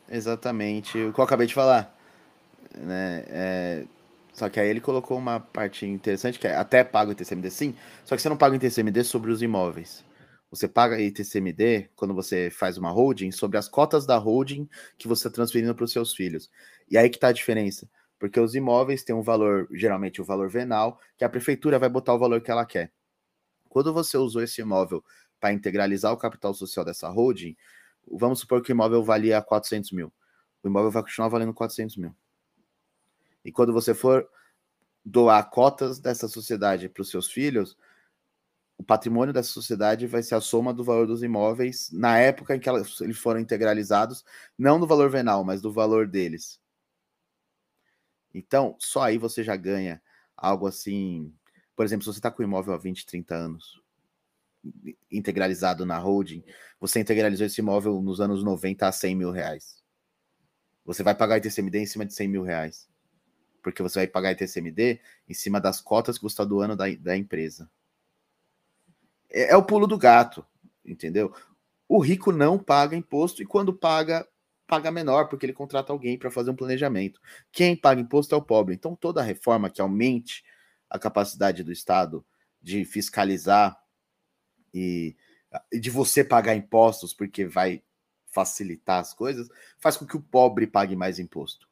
Exatamente, 0.10 0.98
o 0.98 1.13
que 1.13 1.19
eu 1.19 1.24
acabei 1.24 1.45
de 1.45 1.54
falar. 1.54 1.95
Né? 2.76 3.24
É, 3.28 3.86
só 4.36 4.50
que 4.50 4.60
aí 4.60 4.67
ele 4.67 4.82
colocou 4.82 5.17
uma 5.17 5.39
parte 5.39 5.86
interessante, 5.86 6.38
que 6.38 6.45
é 6.45 6.56
até 6.58 6.84
paga 6.84 7.10
o 7.10 7.13
ITCMD 7.13 7.50
sim, 7.50 7.74
só 8.04 8.17
que 8.17 8.21
você 8.21 8.28
não 8.28 8.36
paga 8.36 8.54
o 8.54 8.58
ITCMD 8.58 9.06
sobre 9.06 9.32
os 9.32 9.41
imóveis. 9.41 10.04
Você 10.52 10.67
paga 10.67 11.00
ITCMD 11.00 11.89
quando 11.95 12.13
você 12.13 12.50
faz 12.52 12.78
uma 12.78 12.91
holding 12.91 13.32
sobre 13.32 13.58
as 13.58 13.69
cotas 13.69 14.06
da 14.06 14.17
holding 14.17 14.69
que 14.98 15.08
você 15.08 15.28
está 15.28 15.36
transferindo 15.36 15.74
para 15.74 15.86
os 15.86 15.91
seus 15.91 16.13
filhos. 16.13 16.52
E 16.92 16.98
aí 16.98 17.10
que 17.10 17.15
está 17.15 17.29
a 17.29 17.31
diferença. 17.31 17.90
Porque 18.19 18.38
os 18.38 18.56
imóveis 18.56 19.04
têm 19.04 19.15
um 19.15 19.21
valor, 19.21 19.69
geralmente 19.71 20.19
o 20.19 20.23
um 20.23 20.27
valor 20.27 20.50
venal, 20.50 21.00
que 21.17 21.23
a 21.23 21.29
prefeitura 21.29 21.79
vai 21.79 21.88
botar 21.88 22.13
o 22.13 22.19
valor 22.19 22.42
que 22.42 22.52
ela 22.52 22.65
quer. 22.65 22.92
Quando 23.69 23.94
você 23.94 24.17
usou 24.17 24.44
esse 24.44 24.60
imóvel 24.60 25.04
para 25.40 25.54
integralizar 25.54 26.12
o 26.12 26.17
capital 26.17 26.54
social 26.54 26.83
dessa 26.83 27.08
holding, 27.08 27.56
vamos 28.06 28.42
supor 28.42 28.62
que 28.62 28.71
o 28.71 28.73
imóvel 28.73 29.02
valia 29.02 29.42
400 29.42 29.94
mil. 29.94 30.12
O 30.62 30.67
imóvel 30.67 30.92
vai 30.92 31.04
continuar 31.04 31.29
valendo 31.29 31.54
400 31.54 31.96
mil. 31.96 32.13
E 33.46 33.52
quando 33.52 33.71
você 33.71 33.93
for 33.93 34.27
doar 35.06 35.48
cotas 35.52 36.00
dessa 36.00 36.27
sociedade 36.27 36.89
para 36.89 37.04
os 37.04 37.12
seus 37.12 37.31
filhos, 37.31 37.77
o 38.75 38.83
patrimônio 38.83 39.31
dessa 39.31 39.50
sociedade 39.50 40.08
vai 40.08 40.23
ser 40.23 40.33
a 40.33 40.41
soma 40.41 40.73
do 40.73 40.83
valor 40.83 41.06
dos 41.06 41.21
imóveis 41.21 41.91
na 41.91 42.17
época 42.17 42.56
em 42.56 42.60
que 42.60 42.67
eles 42.67 43.19
foram 43.19 43.39
integralizados, 43.39 44.25
não 44.58 44.79
do 44.79 44.87
valor 44.87 45.12
venal, 45.12 45.43
mas 45.43 45.62
do 45.62 45.71
valor 45.71 46.08
deles. 46.08 46.60
Então, 48.33 48.75
só 48.79 49.04
aí 49.04 49.19
você 49.19 49.43
já 49.43 49.56
ganha 49.56 50.02
algo 50.35 50.65
assim. 50.67 51.31
Por 51.75 51.85
exemplo, 51.85 52.04
se 52.04 52.12
você 52.12 52.19
está 52.19 52.31
com 52.31 52.41
o 52.41 52.46
imóvel 52.46 52.73
há 52.73 52.77
20, 52.77 53.06
30 53.06 53.35
anos, 53.35 53.79
integralizado 55.10 55.85
na 55.85 56.00
holding, 56.00 56.43
você 56.79 57.00
integralizou 57.00 57.46
esse 57.46 57.62
imóvel 57.62 58.02
nos 58.02 58.19
anos 58.19 58.43
90 58.43 58.87
a 58.87 58.91
100 58.91 59.15
mil 59.15 59.31
reais. 59.31 59.83
Você 60.83 61.04
vai 61.04 61.15
pagar 61.15 61.37
ITCMD 61.37 61.79
em 61.79 61.85
cima 61.85 62.06
de 62.06 62.13
100 62.13 62.27
mil 62.27 62.41
reais 62.41 62.89
porque 63.66 63.82
você 63.82 64.02
vai 64.02 64.08
pagar 64.08 64.34
ITCMD 64.34 65.02
em 65.28 65.34
cima 65.34 65.60
das 65.60 65.82
cotas 65.82 66.20
que 66.20 66.24
você 66.24 66.34
está 66.34 66.46
doando 66.46 66.76
da, 66.76 66.86
da 67.00 67.18
empresa. 67.18 67.68
É, 69.28 69.54
é 69.54 69.58
o 69.58 69.66
pulo 69.66 69.88
do 69.88 69.98
gato, 69.98 70.46
entendeu? 70.86 71.34
O 71.90 71.98
rico 71.98 72.32
não 72.32 72.60
paga 72.60 72.96
imposto 72.96 73.42
e 73.42 73.46
quando 73.46 73.74
paga, 73.74 74.28
paga 74.68 74.92
menor, 74.92 75.30
porque 75.30 75.48
ele 75.48 75.54
contrata 75.54 75.92
alguém 75.92 76.16
para 76.16 76.30
fazer 76.30 76.52
um 76.52 76.56
planejamento. 76.56 77.20
Quem 77.52 77.76
paga 77.76 78.00
imposto 78.00 78.36
é 78.36 78.38
o 78.38 78.42
pobre. 78.42 78.76
Então, 78.76 78.96
toda 78.96 79.24
reforma 79.24 79.68
que 79.68 79.82
aumente 79.82 80.44
a 80.88 81.00
capacidade 81.00 81.63
do 81.63 81.72
Estado 81.72 82.24
de 82.62 82.86
fiscalizar 82.86 83.76
e 84.72 85.16
de 85.74 85.90
você 85.90 86.24
pagar 86.24 86.54
impostos 86.56 87.16
porque 87.16 87.48
vai 87.48 87.82
facilitar 88.28 89.00
as 89.00 89.12
coisas, 89.12 89.48
faz 89.80 89.98
com 89.98 90.06
que 90.06 90.18
o 90.18 90.22
pobre 90.22 90.68
pague 90.68 90.96
mais 90.96 91.18
imposto. 91.18 91.68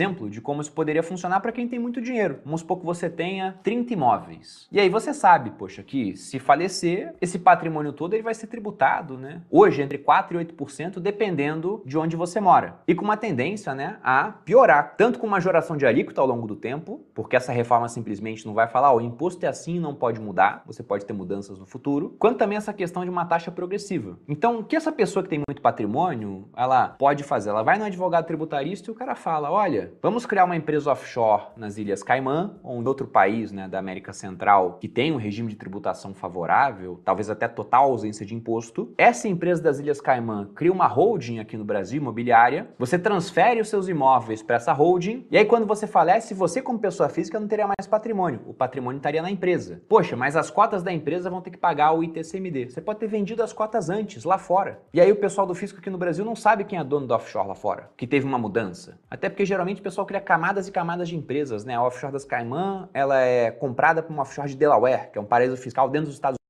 Exemplo 0.00 0.30
de 0.30 0.40
como 0.40 0.62
isso 0.62 0.72
poderia 0.72 1.02
funcionar 1.02 1.40
para 1.40 1.52
quem 1.52 1.68
tem 1.68 1.78
muito 1.78 2.00
dinheiro. 2.00 2.40
Vamos 2.44 2.60
supor 2.60 2.78
que 2.78 2.86
você 2.86 3.10
tenha 3.10 3.58
30 3.62 3.92
imóveis. 3.92 4.68
E 4.72 4.80
aí 4.80 4.88
você 4.88 5.12
sabe, 5.12 5.50
poxa, 5.50 5.82
que 5.82 6.16
se 6.16 6.38
falecer, 6.38 7.12
esse 7.20 7.38
patrimônio 7.38 7.92
todo 7.92 8.14
ele 8.14 8.22
vai 8.22 8.32
ser 8.32 8.46
tributado, 8.46 9.18
né? 9.18 9.42
Hoje, 9.50 9.82
entre 9.82 9.98
4% 9.98 10.30
e 10.30 10.54
8%, 10.54 11.00
dependendo 11.00 11.82
de 11.84 11.98
onde 11.98 12.16
você 12.16 12.40
mora. 12.40 12.76
E 12.88 12.94
com 12.94 13.04
uma 13.04 13.16
tendência, 13.16 13.74
né, 13.74 13.98
a 14.02 14.32
piorar. 14.44 14.94
Tanto 14.96 15.18
com 15.18 15.26
majoração 15.26 15.76
de 15.76 15.84
alíquota 15.84 16.20
ao 16.20 16.26
longo 16.26 16.46
do 16.46 16.56
tempo, 16.56 17.04
porque 17.12 17.36
essa 17.36 17.52
reforma 17.52 17.88
simplesmente 17.88 18.46
não 18.46 18.54
vai 18.54 18.68
falar, 18.68 18.94
o 18.94 19.00
imposto 19.00 19.44
é 19.44 19.48
assim 19.48 19.78
não 19.78 19.94
pode 19.94 20.20
mudar, 20.20 20.62
você 20.66 20.82
pode 20.82 21.04
ter 21.04 21.12
mudanças 21.12 21.58
no 21.58 21.66
futuro, 21.66 22.16
quanto 22.18 22.38
também 22.38 22.56
essa 22.56 22.72
questão 22.72 23.04
de 23.04 23.10
uma 23.10 23.26
taxa 23.26 23.50
progressiva. 23.50 24.18
Então, 24.28 24.60
o 24.60 24.64
que 24.64 24.76
essa 24.76 24.92
pessoa 24.92 25.22
que 25.22 25.28
tem 25.28 25.42
muito 25.46 25.60
patrimônio, 25.60 26.48
ela 26.56 26.88
pode 26.88 27.22
fazer? 27.22 27.50
Ela 27.50 27.62
vai 27.62 27.76
no 27.76 27.84
advogado 27.84 28.24
tributarista 28.24 28.90
e 28.90 28.92
o 28.92 28.96
cara 28.96 29.14
fala, 29.14 29.50
olha, 29.50 29.79
vamos 30.02 30.26
criar 30.26 30.44
uma 30.44 30.56
empresa 30.56 30.90
offshore 30.90 31.44
nas 31.56 31.78
Ilhas 31.78 32.02
Caimã 32.02 32.58
ou 32.62 32.80
em 32.80 32.86
outro 32.86 33.06
país 33.06 33.52
né, 33.52 33.68
da 33.68 33.78
América 33.78 34.12
Central 34.12 34.78
que 34.80 34.88
tem 34.88 35.12
um 35.12 35.16
regime 35.16 35.48
de 35.48 35.56
tributação 35.56 36.14
favorável, 36.14 37.00
talvez 37.04 37.30
até 37.30 37.46
total 37.46 37.84
ausência 37.84 38.24
de 38.24 38.34
imposto. 38.34 38.92
Essa 38.96 39.28
empresa 39.28 39.62
das 39.62 39.78
Ilhas 39.78 40.00
Caimã 40.00 40.48
cria 40.54 40.72
uma 40.72 40.86
holding 40.86 41.38
aqui 41.38 41.56
no 41.56 41.64
Brasil, 41.64 42.00
imobiliária, 42.00 42.68
você 42.78 42.98
transfere 42.98 43.60
os 43.60 43.68
seus 43.68 43.88
imóveis 43.88 44.42
para 44.42 44.56
essa 44.56 44.72
holding 44.72 45.26
e 45.30 45.38
aí 45.38 45.44
quando 45.44 45.66
você 45.66 45.86
falece, 45.86 46.34
você 46.34 46.60
como 46.60 46.78
pessoa 46.78 47.08
física 47.08 47.38
não 47.38 47.48
teria 47.48 47.66
mais 47.66 47.86
patrimônio, 47.88 48.40
o 48.46 48.54
patrimônio 48.54 48.98
estaria 48.98 49.22
na 49.22 49.30
empresa. 49.30 49.82
Poxa, 49.88 50.16
mas 50.16 50.36
as 50.36 50.50
cotas 50.50 50.82
da 50.82 50.92
empresa 50.92 51.30
vão 51.30 51.40
ter 51.40 51.50
que 51.50 51.58
pagar 51.58 51.92
o 51.92 52.02
ITCMD. 52.02 52.70
Você 52.70 52.80
pode 52.80 52.98
ter 52.98 53.06
vendido 53.06 53.42
as 53.42 53.52
cotas 53.52 53.90
antes, 53.90 54.24
lá 54.24 54.38
fora. 54.38 54.80
E 54.92 55.00
aí 55.00 55.10
o 55.10 55.16
pessoal 55.16 55.46
do 55.46 55.54
fisco 55.54 55.78
aqui 55.78 55.90
no 55.90 55.98
Brasil 55.98 56.24
não 56.24 56.34
sabe 56.34 56.64
quem 56.64 56.78
é 56.78 56.84
dono 56.84 57.06
do 57.06 57.14
offshore 57.14 57.48
lá 57.48 57.54
fora, 57.54 57.90
que 57.96 58.06
teve 58.06 58.26
uma 58.26 58.38
mudança. 58.38 58.98
Até 59.10 59.28
porque 59.28 59.46
geralmente 59.46 59.69
o 59.78 59.82
pessoal 59.82 60.06
cria 60.06 60.20
camadas 60.20 60.66
e 60.66 60.72
camadas 60.72 61.08
de 61.08 61.16
empresas, 61.16 61.64
né? 61.64 61.74
A 61.74 61.82
offshore 61.82 62.12
das 62.12 62.24
Caimã, 62.24 62.88
ela 62.92 63.20
é 63.20 63.50
comprada 63.50 64.02
por 64.02 64.12
uma 64.12 64.22
offshore 64.22 64.48
de 64.48 64.56
Delaware, 64.56 65.10
que 65.12 65.18
é 65.18 65.20
um 65.20 65.24
paraíso 65.24 65.56
fiscal 65.56 65.88
dentro 65.88 66.06
dos 66.06 66.16
Estados 66.16 66.40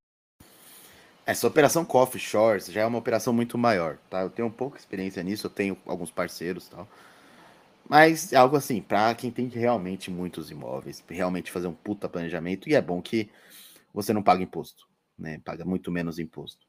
essa 1.31 1.47
operação 1.47 1.85
com 1.85 1.97
offshores 1.97 2.67
já 2.67 2.81
é 2.81 2.87
uma 2.87 2.99
operação 2.99 3.33
muito 3.33 3.57
maior, 3.57 3.99
tá? 4.11 4.21
Eu 4.23 4.31
tenho 4.31 4.51
pouca 4.51 4.81
experiência 4.81 5.23
nisso, 5.23 5.47
eu 5.47 5.51
tenho 5.51 5.79
alguns 5.87 6.11
parceiros 6.11 6.69
tal. 6.69 6.89
Mas 7.89 8.33
é 8.33 8.37
algo 8.37 8.57
assim, 8.57 8.83
para 8.83 9.15
quem 9.15 9.31
tem 9.31 9.47
realmente 9.47 10.11
muitos 10.11 10.51
imóveis, 10.51 11.05
realmente 11.09 11.53
fazer 11.53 11.69
um 11.69 11.73
puta 11.73 12.09
planejamento, 12.09 12.69
e 12.69 12.75
é 12.75 12.83
bom 12.83 13.01
que 13.01 13.31
você 13.95 14.13
não 14.13 14.25
paga 14.25 14.43
imposto, 14.43 14.89
né? 15.17 15.41
Paga 15.45 15.65
muito 15.65 15.93
menos 15.93 16.19
imposto. 16.19 16.67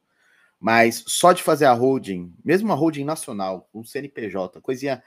Mas 0.60 1.04
só 1.08 1.34
de 1.34 1.42
fazer 1.42 1.66
a 1.66 1.74
holding, 1.74 2.32
mesmo 2.46 2.72
a 2.72 2.76
holding 2.76 3.04
nacional, 3.04 3.68
um 3.74 3.84
CNPJ, 3.84 4.62
coisinha 4.62 5.02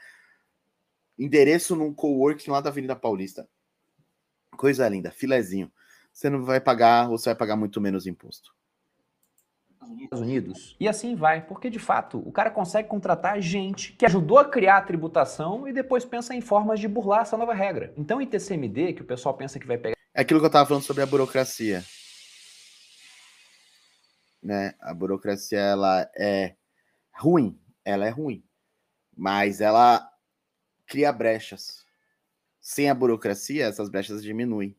endereço 1.17 1.75
num 1.75 1.93
coworking 1.93 2.51
lá 2.51 2.61
da 2.61 2.69
Avenida 2.69 2.95
Paulista. 2.95 3.47
Coisa 4.57 4.87
linda, 4.87 5.11
filezinho. 5.11 5.71
Você 6.11 6.29
não 6.29 6.43
vai 6.43 6.61
pagar, 6.61 7.09
ou 7.09 7.17
você 7.17 7.29
vai 7.29 7.35
pagar 7.35 7.55
muito 7.55 7.81
menos 7.81 8.07
imposto. 8.07 8.55
Estados 10.03 10.21
Unidos. 10.21 10.75
E 10.79 10.87
assim 10.87 11.15
vai, 11.15 11.45
porque 11.45 11.69
de 11.69 11.79
fato 11.79 12.17
o 12.25 12.31
cara 12.31 12.49
consegue 12.49 12.87
contratar 12.87 13.39
gente 13.41 13.93
que 13.93 14.05
ajudou 14.05 14.39
a 14.39 14.45
criar 14.45 14.77
a 14.77 14.81
tributação 14.81 15.67
e 15.67 15.73
depois 15.73 16.03
pensa 16.03 16.33
em 16.33 16.41
formas 16.41 16.79
de 16.79 16.87
burlar 16.87 17.21
essa 17.21 17.37
nova 17.37 17.53
regra. 17.53 17.93
Então, 17.95 18.21
ITCMD, 18.21 18.93
que 18.93 19.01
o 19.01 19.05
pessoal 19.05 19.35
pensa 19.35 19.59
que 19.59 19.67
vai 19.67 19.77
pegar. 19.77 19.95
É 20.13 20.21
aquilo 20.21 20.39
que 20.39 20.45
eu 20.45 20.47
estava 20.47 20.67
falando 20.67 20.83
sobre 20.83 21.03
a 21.03 21.05
burocracia. 21.05 21.83
Né? 24.41 24.73
A 24.79 24.93
burocracia 24.93 25.59
ela 25.59 26.09
é 26.15 26.55
ruim, 27.11 27.59
ela 27.83 28.05
é 28.05 28.09
ruim, 28.09 28.43
mas 29.15 29.59
ela 29.61 30.07
cria 30.85 31.11
brechas. 31.11 31.85
Sem 32.59 32.89
a 32.89 32.95
burocracia, 32.95 33.65
essas 33.65 33.89
brechas 33.89 34.23
diminuem. 34.23 34.75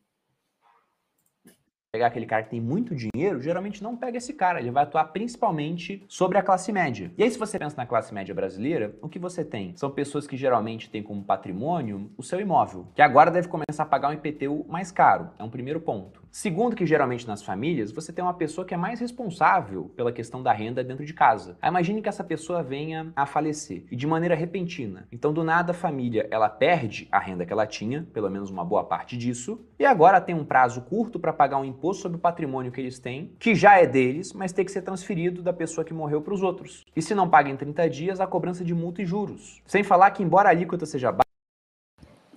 Pegar 1.89 2.07
aquele 2.07 2.25
cara 2.25 2.43
que 2.43 2.49
tem 2.49 2.59
muito 2.59 2.93
dinheiro, 2.93 3.41
geralmente 3.41 3.81
não 3.81 3.95
pega 3.95 4.17
esse 4.17 4.33
cara, 4.33 4.59
ele 4.59 4.69
vai 4.69 4.83
atuar 4.83 5.05
principalmente 5.05 6.03
sobre 6.07 6.37
a 6.37 6.43
classe 6.43 6.71
média. 6.71 7.11
E 7.17 7.23
aí, 7.23 7.31
se 7.31 7.39
você 7.39 7.57
pensa 7.57 7.77
na 7.77 7.85
classe 7.85 8.13
média 8.13 8.35
brasileira, 8.35 8.93
o 9.01 9.07
que 9.07 9.17
você 9.17 9.43
tem? 9.43 9.73
São 9.75 9.89
pessoas 9.89 10.27
que 10.27 10.35
geralmente 10.35 10.89
têm 10.89 11.01
como 11.01 11.23
patrimônio 11.23 12.11
o 12.17 12.21
seu 12.21 12.41
imóvel, 12.41 12.87
que 12.93 13.01
agora 13.01 13.31
deve 13.31 13.47
começar 13.47 13.83
a 13.83 13.85
pagar 13.85 14.09
um 14.09 14.13
IPTU 14.13 14.65
mais 14.67 14.91
caro. 14.91 15.31
É 15.39 15.43
um 15.43 15.49
primeiro 15.49 15.79
ponto. 15.79 16.26
Segundo, 16.31 16.75
que 16.75 16.85
geralmente 16.85 17.27
nas 17.27 17.41
famílias 17.41 17.91
você 17.91 18.13
tem 18.13 18.23
uma 18.23 18.33
pessoa 18.33 18.65
que 18.65 18.73
é 18.73 18.77
mais 18.77 18.99
responsável 18.99 19.91
pela 19.95 20.11
questão 20.11 20.41
da 20.41 20.51
renda 20.51 20.83
dentro 20.83 21.05
de 21.05 21.13
casa. 21.13 21.57
Aí 21.61 21.69
imagine 21.69 22.01
que 22.01 22.09
essa 22.09 22.23
pessoa 22.23 22.63
venha 22.63 23.11
a 23.15 23.25
falecer 23.25 23.85
e 23.91 23.95
de 23.95 24.07
maneira 24.07 24.35
repentina. 24.35 25.07
Então, 25.11 25.33
do 25.33 25.43
nada, 25.43 25.71
a 25.71 25.75
família 25.75 26.27
ela 26.31 26.49
perde 26.49 27.07
a 27.11 27.19
renda 27.19 27.45
que 27.45 27.53
ela 27.53 27.65
tinha, 27.65 28.07
pelo 28.13 28.29
menos 28.29 28.49
uma 28.49 28.63
boa 28.63 28.83
parte 28.83 29.17
disso, 29.17 29.65
e 29.79 29.85
agora 29.85 30.21
tem 30.21 30.35
um 30.35 30.45
prazo 30.45 30.81
curto 30.81 31.19
para 31.19 31.33
pagar 31.33 31.57
um 31.57 31.65
imposto 31.65 32.03
sobre 32.03 32.17
o 32.17 32.21
patrimônio 32.21 32.71
que 32.71 32.81
eles 32.81 32.99
têm, 32.99 33.33
que 33.39 33.55
já 33.55 33.79
é 33.79 33.85
deles, 33.85 34.33
mas 34.33 34.51
tem 34.51 34.65
que 34.65 34.71
ser 34.71 34.81
transferido 34.81 35.41
da 35.41 35.53
pessoa 35.53 35.85
que 35.85 35.93
morreu 35.93 36.21
para 36.21 36.33
os 36.33 36.41
outros. 36.41 36.85
E 36.95 37.01
se 37.01 37.13
não 37.13 37.29
paga 37.29 37.49
em 37.49 37.57
30 37.57 37.89
dias, 37.89 38.19
a 38.19 38.27
cobrança 38.27 38.63
de 38.63 38.73
multa 38.73 39.01
e 39.01 39.05
juros. 39.05 39.61
Sem 39.65 39.83
falar 39.83 40.11
que, 40.11 40.23
embora 40.23 40.49
a 40.49 40.51
alíquota 40.51 40.85
seja 40.85 41.11
baixa, 41.11 41.26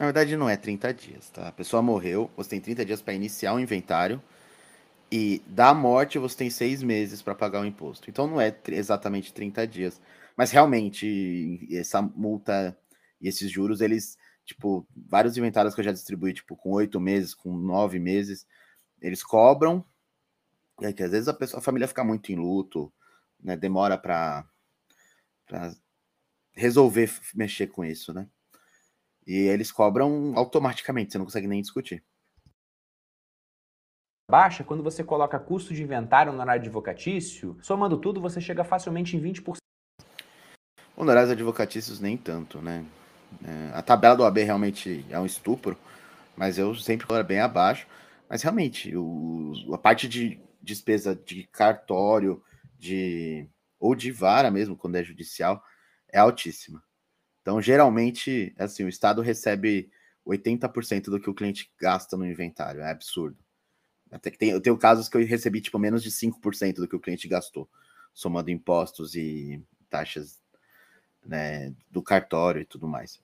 na 0.01 0.07
verdade, 0.07 0.35
não 0.35 0.49
é 0.49 0.57
30 0.57 0.95
dias, 0.95 1.29
tá? 1.29 1.49
A 1.49 1.53
pessoa 1.53 1.83
morreu, 1.83 2.31
você 2.35 2.49
tem 2.49 2.61
30 2.61 2.87
dias 2.87 3.03
para 3.03 3.13
iniciar 3.13 3.53
o 3.53 3.61
inventário. 3.61 4.23
E 5.13 5.43
da 5.47 5.75
morte 5.75 6.19
você 6.19 6.39
tem 6.39 6.49
seis 6.51 6.83
meses 6.83 7.21
para 7.21 7.35
pagar 7.35 7.61
o 7.61 7.67
imposto. 7.67 8.09
Então 8.09 8.27
não 8.27 8.41
é 8.41 8.57
exatamente 8.69 9.31
30 9.31 9.67
dias. 9.67 10.01
Mas 10.35 10.51
realmente, 10.53 11.69
essa 11.71 12.01
multa 12.01 12.75
e 13.21 13.29
esses 13.29 13.51
juros, 13.51 13.83
eles, 13.83 14.17
tipo, 14.47 14.89
vários 14.97 15.37
inventários 15.37 15.75
que 15.75 15.83
eu 15.83 15.85
já 15.85 15.93
distribuí, 15.93 16.33
tipo, 16.33 16.57
com 16.57 16.71
oito 16.71 16.99
meses, 16.99 17.35
com 17.35 17.55
nove 17.55 17.99
meses, 17.99 18.47
eles 19.03 19.23
cobram. 19.23 19.85
E 20.81 20.87
aí, 20.87 20.95
que 20.95 21.03
às 21.03 21.11
vezes 21.11 21.29
a, 21.29 21.35
pessoa, 21.35 21.61
a 21.61 21.63
família 21.63 21.87
fica 21.87 22.03
muito 22.03 22.33
em 22.33 22.37
luto, 22.37 22.91
né? 23.39 23.55
Demora 23.55 23.99
para 23.99 24.47
resolver 26.55 27.13
mexer 27.35 27.67
com 27.67 27.85
isso, 27.85 28.15
né? 28.15 28.27
E 29.27 29.35
eles 29.35 29.71
cobram 29.71 30.33
automaticamente, 30.37 31.13
você 31.13 31.19
não 31.19 31.25
consegue 31.25 31.47
nem 31.47 31.61
discutir. 31.61 32.03
Baixa, 34.31 34.63
quando 34.63 34.83
você 34.83 35.03
coloca 35.03 35.41
custo 35.41 35.75
de 35.75 35.83
inventário 35.83 36.33
no 36.33 36.41
horário 36.41 36.63
advocatício, 36.63 37.59
somando 37.61 37.99
tudo, 37.99 38.21
você 38.21 38.41
chega 38.41 38.63
facilmente 38.63 39.17
em 39.17 39.21
20%. 39.21 39.57
Honorários 40.97 41.33
advocatícios 41.33 41.99
nem 41.99 42.17
tanto, 42.17 42.63
né? 42.63 42.85
É, 43.45 43.71
a 43.77 43.83
tabela 43.83 44.17
do 44.17 44.25
AB 44.25 44.43
realmente 44.43 45.05
é 45.11 45.19
um 45.19 45.27
estupro, 45.27 45.77
mas 46.37 46.59
eu 46.59 46.75
sempre 46.75 47.07
coloco 47.07 47.27
bem 47.27 47.41
abaixo. 47.41 47.87
Mas 48.29 48.43
realmente, 48.43 48.95
o, 48.97 49.53
a 49.73 49.79
parte 49.79 50.09
de 50.09 50.41
despesa 50.63 51.15
de 51.15 51.45
cartório, 51.45 52.43
de 52.79 53.49
ou 53.81 53.95
de 53.95 54.13
vara 54.13 54.51
mesmo, 54.51 54.77
quando 54.77 54.97
é 54.97 55.03
judicial, 55.03 55.61
é 56.13 56.19
altíssima. 56.19 56.83
Então, 57.51 57.61
geralmente, 57.61 58.55
assim, 58.57 58.85
o 58.85 58.89
Estado 58.89 59.21
recebe 59.21 59.91
80% 60.25 61.07
do 61.07 61.19
que 61.19 61.29
o 61.29 61.35
cliente 61.35 61.69
gasta 61.81 62.17
no 62.17 62.25
inventário. 62.25 62.81
É 62.81 62.89
absurdo. 62.93 63.37
Até 64.09 64.31
que 64.31 64.39
tem, 64.39 64.51
eu 64.51 64.61
tenho 64.61 64.79
casos 64.79 65.09
que 65.09 65.17
eu 65.17 65.27
recebi, 65.27 65.61
tipo, 65.61 65.77
menos 65.77 66.01
de 66.01 66.13
5% 66.13 66.77
do 66.77 66.87
que 66.87 66.95
o 66.95 67.01
cliente 67.01 67.27
gastou, 67.27 67.69
somando 68.15 68.53
impostos 68.53 69.17
e 69.17 69.61
taxas 69.89 70.41
né, 71.27 71.75
do 71.91 72.01
cartório 72.01 72.61
e 72.61 72.65
tudo 72.65 72.87
mais. 72.87 73.21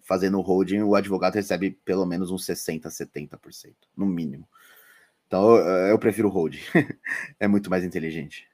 Fazendo 0.00 0.40
holding, 0.40 0.80
o 0.80 0.94
advogado 0.94 1.34
recebe 1.34 1.72
pelo 1.84 2.06
menos 2.06 2.30
uns 2.30 2.46
60%, 2.46 2.84
70%, 2.84 3.74
no 3.94 4.06
mínimo. 4.06 4.48
Então, 5.26 5.56
eu, 5.56 5.88
eu 5.88 5.98
prefiro 5.98 6.30
holding. 6.30 6.62
é 7.38 7.46
muito 7.46 7.68
mais 7.68 7.84
inteligente. 7.84 8.48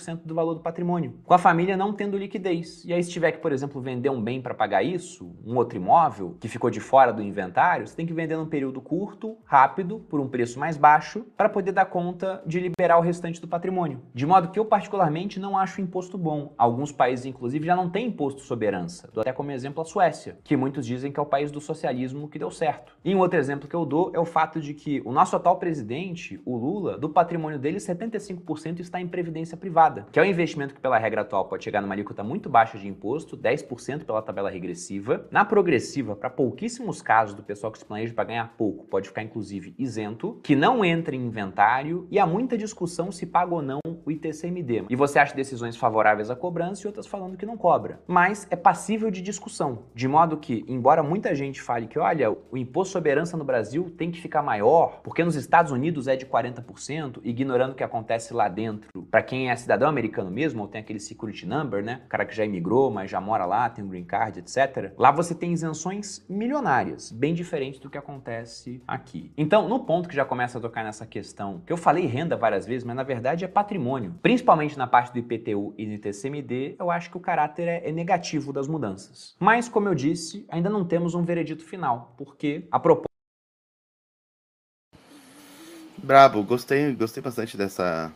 100% 0.00 0.20
do 0.24 0.34
valor 0.34 0.54
do 0.54 0.60
patrimônio, 0.60 1.14
com 1.24 1.34
a 1.34 1.38
família 1.38 1.76
não 1.76 1.92
tendo 1.92 2.16
liquidez. 2.16 2.84
E 2.84 2.92
aí, 2.92 3.02
se 3.02 3.10
tiver 3.10 3.32
que, 3.32 3.38
por 3.38 3.52
exemplo, 3.52 3.80
vender 3.80 4.10
um 4.10 4.22
bem 4.22 4.40
para 4.40 4.54
pagar 4.54 4.82
isso, 4.82 5.34
um 5.44 5.56
outro 5.56 5.76
imóvel 5.76 6.36
que 6.40 6.48
ficou 6.48 6.70
de 6.70 6.80
fora 6.80 7.12
do 7.12 7.22
inventário, 7.22 7.86
você 7.86 7.96
tem 7.96 8.06
que 8.06 8.12
vender 8.12 8.36
num 8.36 8.46
período 8.46 8.80
curto, 8.80 9.36
rápido, 9.44 9.98
por 10.08 10.20
um 10.20 10.28
preço 10.28 10.58
mais 10.58 10.76
baixo, 10.76 11.24
para 11.36 11.48
poder 11.48 11.72
dar 11.72 11.86
conta 11.86 12.42
de 12.46 12.60
liberar 12.60 12.98
o 12.98 13.02
restante 13.02 13.40
do 13.40 13.48
patrimônio. 13.48 14.00
De 14.14 14.26
modo 14.26 14.48
que 14.48 14.58
eu, 14.58 14.64
particularmente, 14.64 15.40
não 15.40 15.56
acho 15.56 15.80
imposto 15.80 16.18
bom. 16.18 16.52
Alguns 16.56 16.92
países, 16.92 17.26
inclusive, 17.26 17.66
já 17.66 17.76
não 17.76 17.90
têm 17.90 18.08
imposto 18.08 18.40
sobre 18.40 18.66
herança. 18.66 19.08
Dou 19.12 19.22
até 19.22 19.32
como 19.32 19.50
exemplo 19.50 19.82
a 19.82 19.84
Suécia, 19.84 20.38
que 20.44 20.56
muitos 20.56 20.86
dizem 20.86 21.12
que 21.12 21.18
é 21.18 21.22
o 21.22 21.26
país 21.26 21.50
do 21.50 21.60
socialismo 21.60 22.28
que 22.28 22.38
deu 22.38 22.50
certo. 22.50 22.96
E 23.04 23.14
um 23.14 23.18
outro 23.18 23.38
exemplo 23.38 23.68
que 23.68 23.76
eu 23.76 23.84
dou 23.84 24.10
é 24.14 24.18
o 24.18 24.24
fato 24.24 24.60
de 24.60 24.74
que 24.74 25.00
o 25.04 25.12
nosso 25.12 25.36
atual 25.36 25.56
presidente, 25.56 26.40
o 26.44 26.56
Lula, 26.56 26.98
do 26.98 27.08
patrimônio 27.08 27.58
dele, 27.58 27.78
75% 27.78 28.80
está 28.80 29.00
em 29.00 29.06
previdência 29.06 29.56
privada 29.56 29.85
elevada, 29.86 30.06
que 30.10 30.18
é 30.18 30.22
o 30.22 30.24
investimento 30.24 30.74
que 30.74 30.80
pela 30.80 30.98
regra 30.98 31.22
atual 31.22 31.46
pode 31.46 31.64
chegar 31.64 31.80
numa 31.80 31.94
alíquota 31.94 32.22
muito 32.22 32.48
baixa 32.48 32.78
de 32.78 32.88
imposto, 32.88 33.36
10% 33.36 34.04
pela 34.04 34.20
tabela 34.20 34.50
regressiva. 34.50 35.26
Na 35.30 35.44
progressiva, 35.44 36.16
para 36.16 36.30
pouquíssimos 36.30 37.00
casos 37.00 37.34
do 37.34 37.42
pessoal 37.42 37.72
que 37.72 37.78
se 37.78 37.84
planeja 37.84 38.12
para 38.12 38.24
ganhar 38.24 38.54
pouco, 38.56 38.84
pode 38.86 39.08
ficar 39.08 39.22
inclusive 39.22 39.74
isento, 39.78 40.40
que 40.42 40.56
não 40.56 40.84
entra 40.84 41.14
em 41.14 41.26
inventário 41.26 42.06
e 42.10 42.18
há 42.18 42.26
muita 42.26 42.58
discussão 42.58 43.12
se 43.12 43.26
paga 43.26 43.54
ou 43.54 43.62
não 43.62 43.80
o 44.04 44.10
ITCMD. 44.10 44.84
E 44.88 44.96
você 44.96 45.18
acha 45.18 45.34
decisões 45.34 45.76
favoráveis 45.76 46.30
à 46.30 46.36
cobrança 46.36 46.82
e 46.84 46.86
outras 46.86 47.06
falando 47.06 47.36
que 47.36 47.46
não 47.46 47.56
cobra. 47.56 48.00
Mas 48.06 48.46
é 48.50 48.56
passível 48.56 49.10
de 49.10 49.20
discussão, 49.20 49.84
de 49.94 50.08
modo 50.08 50.36
que, 50.36 50.64
embora 50.68 51.02
muita 51.02 51.34
gente 51.34 51.60
fale 51.60 51.86
que, 51.86 51.98
olha, 51.98 52.30
o 52.30 52.56
imposto 52.56 52.92
sobre 52.92 53.10
herança 53.10 53.36
no 53.36 53.44
Brasil 53.44 53.92
tem 53.96 54.10
que 54.10 54.20
ficar 54.20 54.42
maior, 54.42 55.00
porque 55.02 55.24
nos 55.24 55.34
Estados 55.34 55.72
Unidos 55.72 56.08
é 56.08 56.16
de 56.16 56.26
40%, 56.26 57.20
ignorando 57.24 57.72
o 57.72 57.74
que 57.74 57.84
acontece 57.84 58.32
lá 58.32 58.48
dentro. 58.48 59.02
Para 59.10 59.22
quem 59.22 59.50
é 59.50 59.56
cidadão 59.56 59.75
americano 59.84 60.30
mesmo, 60.30 60.62
ou 60.62 60.68
tem 60.68 60.80
aquele 60.80 61.00
security 61.00 61.46
number, 61.46 61.82
né? 61.82 62.02
O 62.06 62.08
cara 62.08 62.24
que 62.24 62.34
já 62.34 62.44
imigrou, 62.44 62.90
mas 62.90 63.10
já 63.10 63.20
mora 63.20 63.44
lá, 63.44 63.68
tem 63.68 63.84
um 63.84 63.88
green 63.88 64.04
card, 64.04 64.38
etc. 64.38 64.92
Lá 64.96 65.10
você 65.10 65.34
tem 65.34 65.52
isenções 65.52 66.24
milionárias, 66.28 67.10
bem 67.10 67.34
diferente 67.34 67.80
do 67.80 67.90
que 67.90 67.98
acontece 67.98 68.82
aqui. 68.86 69.32
Então, 69.36 69.68
no 69.68 69.80
ponto 69.80 70.08
que 70.08 70.16
já 70.16 70.24
começa 70.24 70.58
a 70.58 70.60
tocar 70.60 70.84
nessa 70.84 71.06
questão, 71.06 71.60
que 71.66 71.72
eu 71.72 71.76
falei 71.76 72.06
renda 72.06 72.36
várias 72.36 72.66
vezes, 72.66 72.84
mas 72.84 72.96
na 72.96 73.02
verdade 73.02 73.44
é 73.44 73.48
patrimônio. 73.48 74.14
Principalmente 74.22 74.78
na 74.78 74.86
parte 74.86 75.12
do 75.12 75.18
IPTU 75.18 75.74
e 75.76 75.86
do 75.86 75.92
ITCMD, 75.92 76.76
eu 76.78 76.90
acho 76.90 77.10
que 77.10 77.16
o 77.16 77.20
caráter 77.20 77.68
é, 77.68 77.88
é 77.88 77.92
negativo 77.92 78.52
das 78.52 78.68
mudanças. 78.68 79.36
Mas, 79.38 79.68
como 79.68 79.88
eu 79.88 79.94
disse, 79.94 80.46
ainda 80.48 80.70
não 80.70 80.84
temos 80.84 81.14
um 81.14 81.22
veredito 81.22 81.64
final, 81.64 82.14
porque 82.16 82.66
a 82.70 82.78
proposta 82.78 83.06
Brabo, 85.98 86.42
gostei, 86.44 86.94
gostei 86.94 87.20
bastante 87.20 87.56
dessa 87.56 88.12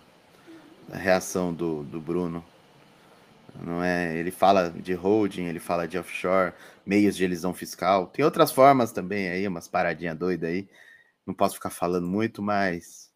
reação 0.93 1.53
do, 1.55 1.83
do 1.85 2.01
Bruno. 2.01 2.45
Não 3.63 3.83
é? 3.83 4.17
Ele 4.17 4.31
fala 4.31 4.71
de 4.71 4.93
holding, 4.95 5.45
ele 5.45 5.61
fala 5.61 5.87
de 5.87 5.99
offshore, 5.99 6.55
meios 6.87 7.17
de 7.17 7.25
elisão 7.25 7.53
fiscal. 7.53 8.07
Tem 8.07 8.25
outras 8.25 8.53
formas 8.53 8.93
também 8.93 9.29
aí, 9.29 9.47
umas 9.47 9.69
paradinhas 9.69 10.17
doidas 10.17 10.51
aí. 10.51 10.69
Não 11.27 11.35
posso 11.35 11.55
ficar 11.55 11.71
falando 11.71 12.07
muito, 12.07 12.43
mas. 12.43 13.13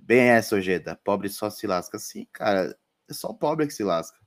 Bem 0.00 0.30
essa, 0.30 0.56
Ojeda. 0.56 0.96
Pobre 1.04 1.28
só 1.28 1.50
se 1.50 1.66
lasca. 1.66 1.98
Sim, 1.98 2.26
cara. 2.32 2.76
É 3.08 3.12
só 3.12 3.28
o 3.28 3.34
pobre 3.34 3.66
que 3.66 3.74
se 3.74 3.84
lasca. 3.84 4.18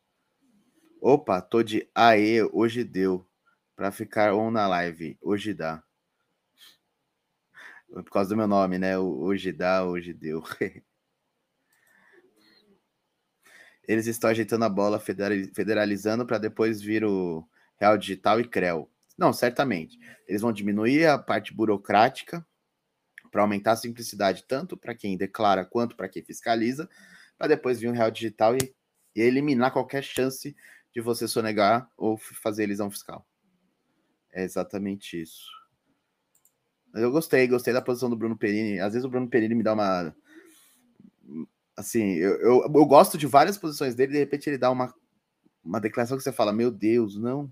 Opa, 1.01 1.41
tô 1.41 1.63
de 1.63 1.89
AE, 1.95 2.43
hoje 2.53 2.83
deu. 2.83 3.27
Pra 3.75 3.91
ficar 3.91 4.33
on 4.33 4.51
na 4.51 4.67
live. 4.67 5.17
Hoje 5.21 5.53
dá. 5.53 5.83
Por 7.91 8.09
causa 8.09 8.29
do 8.29 8.37
meu 8.37 8.47
nome, 8.47 8.77
né? 8.77 8.97
Hoje 8.97 9.51
dá, 9.51 9.83
hoje 9.83 10.13
deu. 10.13 10.43
Eles 13.91 14.07
estão 14.07 14.29
ajeitando 14.29 14.63
a 14.63 14.69
bola, 14.69 14.99
federalizando 14.99 16.25
para 16.25 16.37
depois 16.37 16.81
vir 16.81 17.03
o 17.03 17.45
Real 17.77 17.97
Digital 17.97 18.39
e 18.39 18.47
CREL. 18.47 18.89
Não, 19.17 19.33
certamente. 19.33 19.99
Eles 20.25 20.41
vão 20.41 20.53
diminuir 20.53 21.07
a 21.07 21.19
parte 21.19 21.53
burocrática 21.53 22.45
para 23.29 23.41
aumentar 23.41 23.73
a 23.73 23.75
simplicidade 23.75 24.45
tanto 24.47 24.77
para 24.77 24.95
quem 24.95 25.17
declara 25.17 25.65
quanto 25.65 25.97
para 25.97 26.07
quem 26.07 26.23
fiscaliza, 26.23 26.89
para 27.37 27.47
depois 27.47 27.81
vir 27.81 27.89
o 27.89 27.91
Real 27.91 28.09
Digital 28.09 28.55
e, 28.55 28.73
e 29.13 29.19
eliminar 29.19 29.73
qualquer 29.73 30.05
chance 30.05 30.55
de 30.93 31.01
você 31.01 31.27
sonegar 31.27 31.91
ou 31.97 32.17
fazer 32.17 32.63
elisão 32.63 32.89
fiscal. 32.89 33.27
É 34.31 34.41
exatamente 34.41 35.21
isso. 35.21 35.49
Eu 36.93 37.11
gostei, 37.11 37.45
gostei 37.45 37.73
da 37.73 37.81
posição 37.81 38.09
do 38.09 38.15
Bruno 38.15 38.37
Perini. 38.37 38.79
Às 38.79 38.93
vezes 38.93 39.05
o 39.05 39.09
Bruno 39.09 39.27
Perini 39.27 39.53
me 39.53 39.63
dá 39.63 39.73
uma. 39.73 40.15
Assim, 41.81 42.13
eu, 42.13 42.35
eu, 42.39 42.61
eu 42.63 42.85
gosto 42.85 43.17
de 43.17 43.27
várias 43.27 43.57
posições 43.57 43.95
dele, 43.95 44.13
de 44.13 44.19
repente 44.19 44.49
ele 44.49 44.57
dá 44.57 44.69
uma, 44.69 44.93
uma 45.63 45.79
declaração 45.79 46.17
que 46.17 46.23
você 46.23 46.31
fala: 46.31 46.53
Meu 46.53 46.71
Deus, 46.71 47.17
não. 47.17 47.51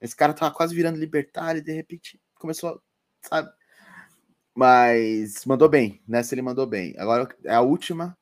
Esse 0.00 0.14
cara 0.14 0.34
tava 0.34 0.54
quase 0.54 0.74
virando 0.74 0.98
libertário 0.98 1.60
e 1.60 1.64
de 1.64 1.72
repente 1.72 2.20
começou, 2.34 2.82
sabe? 3.22 3.50
Mas 4.54 5.44
mandou 5.44 5.68
bem, 5.68 6.02
nessa 6.06 6.34
ele 6.34 6.42
mandou 6.42 6.66
bem. 6.66 6.94
Agora 6.98 7.28
é 7.44 7.54
a 7.54 7.60
última, 7.60 8.16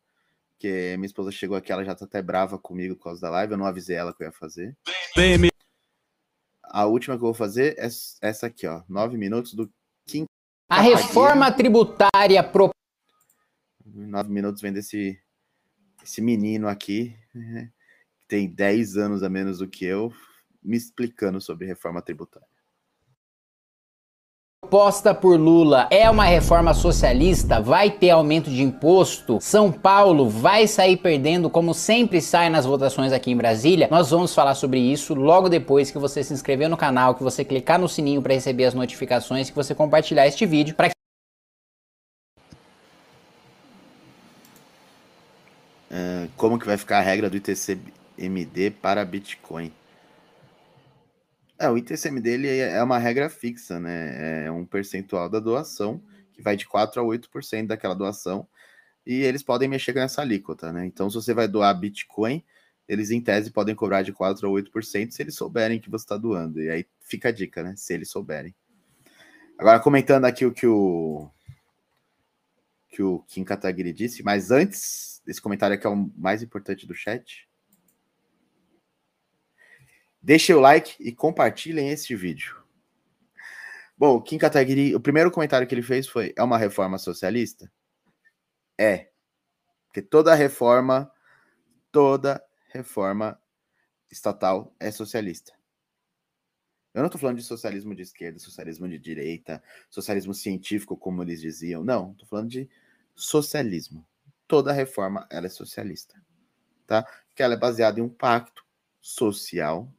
que 0.59 0.97
minha 0.97 1.07
esposa 1.07 1.31
chegou 1.33 1.57
aqui, 1.57 1.73
ela 1.73 1.85
já 1.85 1.95
tá 1.95 2.05
até 2.05 2.21
brava 2.21 2.59
comigo 2.59 2.97
por 2.97 3.05
causa 3.05 3.21
da 3.21 3.31
live, 3.31 3.53
eu 3.53 3.59
não 3.59 3.67
avisei 3.67 3.97
ela 3.97 4.13
que 4.13 4.23
eu 4.23 4.27
ia 4.27 4.33
fazer. 4.33 4.77
Bem, 5.17 5.51
a 6.65 6.87
última 6.87 7.17
que 7.17 7.23
eu 7.23 7.27
vou 7.27 7.35
fazer 7.35 7.77
é 7.79 7.87
essa 8.21 8.47
aqui, 8.47 8.67
ó. 8.67 8.83
Nove 8.89 9.17
minutos 9.17 9.55
do 9.55 9.71
Kim 10.07 10.27
a 10.69 10.81
reforma 10.81 11.53
tributária 11.53 12.43
pro... 12.43 12.71
Nove 13.85 14.31
minutos 14.31 14.61
vem 14.61 14.73
desse 14.73 15.17
esse 16.05 16.21
menino 16.21 16.69
aqui, 16.69 17.17
né, 17.35 17.73
que 18.21 18.29
tem 18.29 18.49
10 18.49 18.97
anos 18.97 19.23
a 19.23 19.29
menos 19.29 19.59
do 19.59 19.69
que 19.69 19.85
eu, 19.85 20.13
me 20.63 20.77
explicando 20.77 21.41
sobre 21.41 21.67
reforma 21.67 22.01
tributária 22.01 22.55
proposta 24.75 25.15
por 25.15 25.39
Lula 25.39 25.87
é 25.89 26.11
uma 26.11 26.25
reforma 26.25 26.75
socialista? 26.75 27.61
Vai 27.61 27.93
ter 27.93 28.11
aumento 28.11 28.51
de 28.51 28.61
imposto? 28.61 29.39
São 29.41 29.71
Paulo 29.71 30.29
vai 30.29 30.67
sair 30.67 30.97
perdendo, 30.97 31.49
como 31.49 31.73
sempre 31.73 32.21
sai 32.21 32.51
nas 32.51 32.67
votações 32.67 33.13
aqui 33.13 33.31
em 33.31 33.37
Brasília? 33.37 33.87
Nós 33.89 34.11
vamos 34.11 34.35
falar 34.35 34.57
sobre 34.57 34.81
isso 34.81 35.15
logo 35.15 35.49
depois 35.49 35.93
que 35.93 35.99
você 35.99 36.25
se 36.25 36.33
inscrever 36.33 36.69
no 36.69 36.77
canal, 36.77 37.15
que 37.15 37.23
você 37.23 37.45
clicar 37.45 37.79
no 37.79 37.89
sininho 37.89 38.21
para 38.21 38.35
receber 38.35 38.65
as 38.65 38.75
notificações, 38.75 39.49
que 39.49 39.55
você 39.55 39.77
compartilhar 39.77 40.27
este 40.27 40.45
vídeo 40.45 40.75
para 40.75 40.94
uh, 45.95 46.29
como 46.37 46.59
que 46.59 46.67
vai 46.67 46.77
ficar 46.77 46.99
a 46.99 47.03
regra 47.03 47.31
do 47.31 47.37
ITCMD 47.37 48.73
para 48.83 49.05
Bitcoin? 49.05 49.73
É, 51.59 51.71
o 51.71 51.79
ITCM 51.79 52.21
dele 52.21 52.49
é 52.49 52.83
uma 52.83 52.99
regra 52.99 53.31
fixa, 53.31 53.79
né? 53.79 54.47
É 54.47 54.51
um 54.51 54.67
percentual 54.67 55.29
da 55.29 55.39
doação, 55.39 56.03
que 56.33 56.43
vai 56.43 56.57
de 56.57 56.67
4 56.67 57.01
a 57.01 57.05
8% 57.05 57.69
daquela 57.69 57.95
doação, 57.95 58.47
e 59.07 59.23
eles 59.23 59.43
podem 59.43 59.69
mexer 59.69 59.93
com 59.93 60.01
essa 60.01 60.21
alíquota, 60.21 60.73
né? 60.73 60.85
Então, 60.85 61.09
se 61.09 61.15
você 61.15 61.33
vai 61.33 61.47
doar 61.47 61.73
Bitcoin, 61.79 62.43
eles 62.89 63.11
em 63.11 63.21
tese 63.21 63.51
podem 63.51 63.75
cobrar 63.75 64.03
de 64.03 64.13
4 64.13 64.47
a 64.47 64.51
8% 64.51 65.11
se 65.13 65.23
eles 65.23 65.37
souberem 65.37 65.81
que 65.81 65.89
você 65.89 66.05
está 66.05 66.17
doando. 66.17 66.61
E 66.61 66.69
aí 66.69 66.87
fica 67.01 67.29
a 67.29 67.33
dica, 67.33 67.63
né? 67.63 67.75
Se 67.77 67.95
eles 67.95 68.11
souberem. 68.11 68.55
Agora, 69.57 69.79
comentando 69.79 70.25
aqui 70.25 70.45
o 70.45 70.53
que 70.53 70.67
o 70.67 71.31
que 72.89 73.03
o 73.03 73.21
Kim 73.27 73.43
Kataguiri 73.43 73.93
disse, 73.93 74.23
mas 74.23 74.53
antes 74.53 75.14
desse 75.25 75.41
comentário 75.41 75.79
que 75.79 75.87
é 75.87 75.91
o 75.91 76.11
mais 76.17 76.43
importante 76.43 76.87
do 76.87 76.95
chat, 76.95 77.49
Deixem 80.25 80.55
o 80.55 80.61
like 80.61 80.97
e 80.99 81.13
compartilhem 81.15 81.91
este 81.91 82.17
vídeo. 82.17 82.57
Bom, 83.95 84.19
Kim 84.23 84.39
Kataguiri, 84.39 84.95
o 84.95 85.01
primeiro 85.01 85.31
comentário 85.31 85.67
que 85.67 85.75
ele 85.75 85.83
fez 85.83 86.09
foi: 86.09 86.33
é 86.35 86.43
uma 86.43 86.57
reforma 86.57 86.97
socialista? 86.97 87.71
É. 88.79 89.11
Porque 89.87 90.01
toda 90.01 90.35
reforma, 90.35 91.13
toda 91.93 92.43
reforma 92.71 93.39
estatal 94.11 94.75
é 94.81 94.91
socialista. 94.91 95.53
Eu 96.95 97.01
não 97.01 97.09
estou 97.09 97.21
falando 97.21 97.37
de 97.37 97.45
socialismo 97.45 97.95
de 97.95 98.01
esquerda, 98.01 98.39
socialismo 98.39 98.89
de 98.89 98.99
direita, 98.99 99.63
socialismo 99.91 100.33
científico, 100.33 100.97
como 100.97 101.23
eles 101.23 101.39
diziam. 101.39 101.85
Não, 101.85 102.13
estou 102.13 102.27
falando 102.27 102.49
de 102.49 102.67
socialismo. 103.15 104.07
Toda 104.47 104.73
reforma 104.73 105.27
ela 105.31 105.47
é 105.47 105.51
socialista, 105.51 106.21
tá? 106.87 107.07
Que 107.35 107.43
ela 107.43 107.55
é 107.55 107.59
baseada 107.59 108.01
em 108.01 108.03
um 108.03 108.09
pacto 108.09 108.65
social 109.01 109.93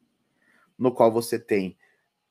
no 0.77 0.91
qual 0.91 1.11
você 1.11 1.39
tem 1.39 1.77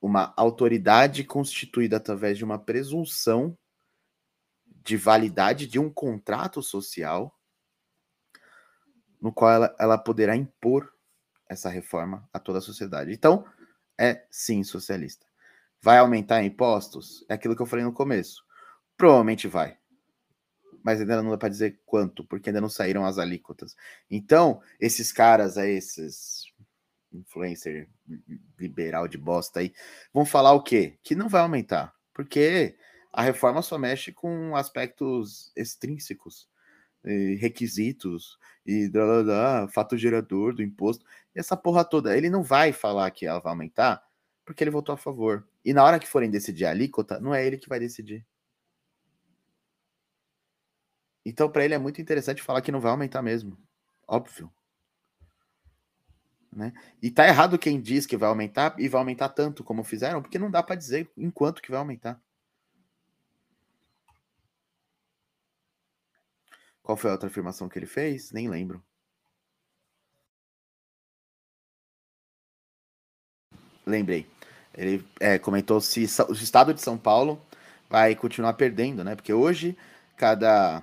uma 0.00 0.34
autoridade 0.36 1.24
constituída 1.24 1.96
através 1.96 2.36
de 2.36 2.44
uma 2.44 2.58
presunção 2.58 3.56
de 4.66 4.96
validade 4.98 5.66
de 5.66 5.78
um 5.78 5.88
contrato 5.88 6.62
social, 6.62 7.34
no 9.18 9.32
qual 9.32 9.50
ela, 9.50 9.76
ela 9.78 9.98
poderá 9.98 10.36
impor 10.36 10.92
essa 11.48 11.70
reforma 11.70 12.28
a 12.32 12.38
toda 12.38 12.58
a 12.58 12.62
sociedade. 12.62 13.12
Então, 13.12 13.46
é 13.98 14.26
sim 14.30 14.62
socialista. 14.62 15.26
Vai 15.80 15.98
aumentar 15.98 16.42
impostos? 16.42 17.24
É 17.28 17.34
aquilo 17.34 17.56
que 17.56 17.62
eu 17.62 17.66
falei 17.66 17.84
no 17.84 17.92
começo. 17.92 18.44
Provavelmente 18.96 19.48
vai. 19.48 19.78
Mas 20.84 21.00
ainda 21.00 21.22
não 21.22 21.30
dá 21.30 21.38
para 21.38 21.48
dizer 21.48 21.80
quanto, 21.86 22.22
porque 22.22 22.50
ainda 22.50 22.60
não 22.60 22.68
saíram 22.68 23.06
as 23.06 23.18
alíquotas. 23.18 23.74
Então, 24.10 24.60
esses 24.78 25.10
caras 25.10 25.56
aí, 25.56 25.76
esses 25.76 26.52
influencer 27.10 27.88
liberal 28.58 29.08
de 29.08 29.16
bosta 29.16 29.60
aí, 29.60 29.72
vão 30.12 30.26
falar 30.26 30.52
o 30.52 30.62
quê? 30.62 30.98
Que 31.02 31.14
não 31.14 31.28
vai 31.28 31.40
aumentar, 31.40 31.94
porque 32.12 32.76
a 33.12 33.22
reforma 33.22 33.62
só 33.62 33.78
mexe 33.78 34.12
com 34.12 34.54
aspectos 34.56 35.52
extrínsecos, 35.56 36.48
requisitos 37.38 38.36
e 38.66 38.88
blá, 38.88 39.04
blá, 39.04 39.22
blá, 39.22 39.68
fato 39.68 39.96
gerador 39.96 40.54
do 40.54 40.62
imposto, 40.62 41.04
essa 41.34 41.56
porra 41.56 41.84
toda. 41.84 42.16
Ele 42.16 42.28
não 42.28 42.42
vai 42.42 42.72
falar 42.72 43.10
que 43.10 43.26
ela 43.26 43.38
vai 43.38 43.52
aumentar, 43.52 44.02
porque 44.44 44.64
ele 44.64 44.70
votou 44.70 44.94
a 44.94 44.98
favor. 44.98 45.46
E 45.64 45.72
na 45.72 45.84
hora 45.84 45.98
que 45.98 46.08
forem 46.08 46.30
decidir 46.30 46.64
a 46.66 46.70
alíquota, 46.70 47.20
não 47.20 47.34
é 47.34 47.46
ele 47.46 47.58
que 47.58 47.68
vai 47.68 47.78
decidir. 47.78 48.26
Então, 51.24 51.50
para 51.50 51.64
ele 51.64 51.74
é 51.74 51.78
muito 51.78 52.00
interessante 52.00 52.42
falar 52.42 52.60
que 52.60 52.72
não 52.72 52.80
vai 52.80 52.90
aumentar 52.90 53.22
mesmo. 53.22 53.56
Óbvio. 54.06 54.52
Né? 56.52 56.72
E 57.02 57.10
tá 57.10 57.26
errado 57.26 57.58
quem 57.58 57.80
diz 57.80 58.06
que 58.06 58.16
vai 58.16 58.28
aumentar 58.28 58.76
e 58.78 58.88
vai 58.88 59.00
aumentar 59.00 59.30
tanto 59.30 59.64
como 59.64 59.82
fizeram, 59.82 60.22
porque 60.22 60.38
não 60.38 60.50
dá 60.50 60.62
para 60.62 60.76
dizer 60.76 61.10
enquanto 61.16 61.60
que 61.60 61.70
vai 61.70 61.80
aumentar. 61.80 62.20
Qual 66.82 66.96
foi 66.96 67.10
a 67.10 67.14
outra 67.14 67.28
afirmação 67.28 67.68
que 67.68 67.78
ele 67.78 67.86
fez? 67.86 68.30
Nem 68.30 68.48
lembro. 68.48 68.84
Lembrei. 73.86 74.26
Ele 74.74 75.04
é, 75.20 75.38
comentou 75.38 75.80
se 75.80 76.04
o 76.28 76.32
estado 76.32 76.74
de 76.74 76.80
São 76.80 76.98
Paulo 76.98 77.40
vai 77.88 78.14
continuar 78.14 78.54
perdendo, 78.54 79.02
né? 79.02 79.14
Porque 79.14 79.32
hoje, 79.32 79.76
cada 80.16 80.82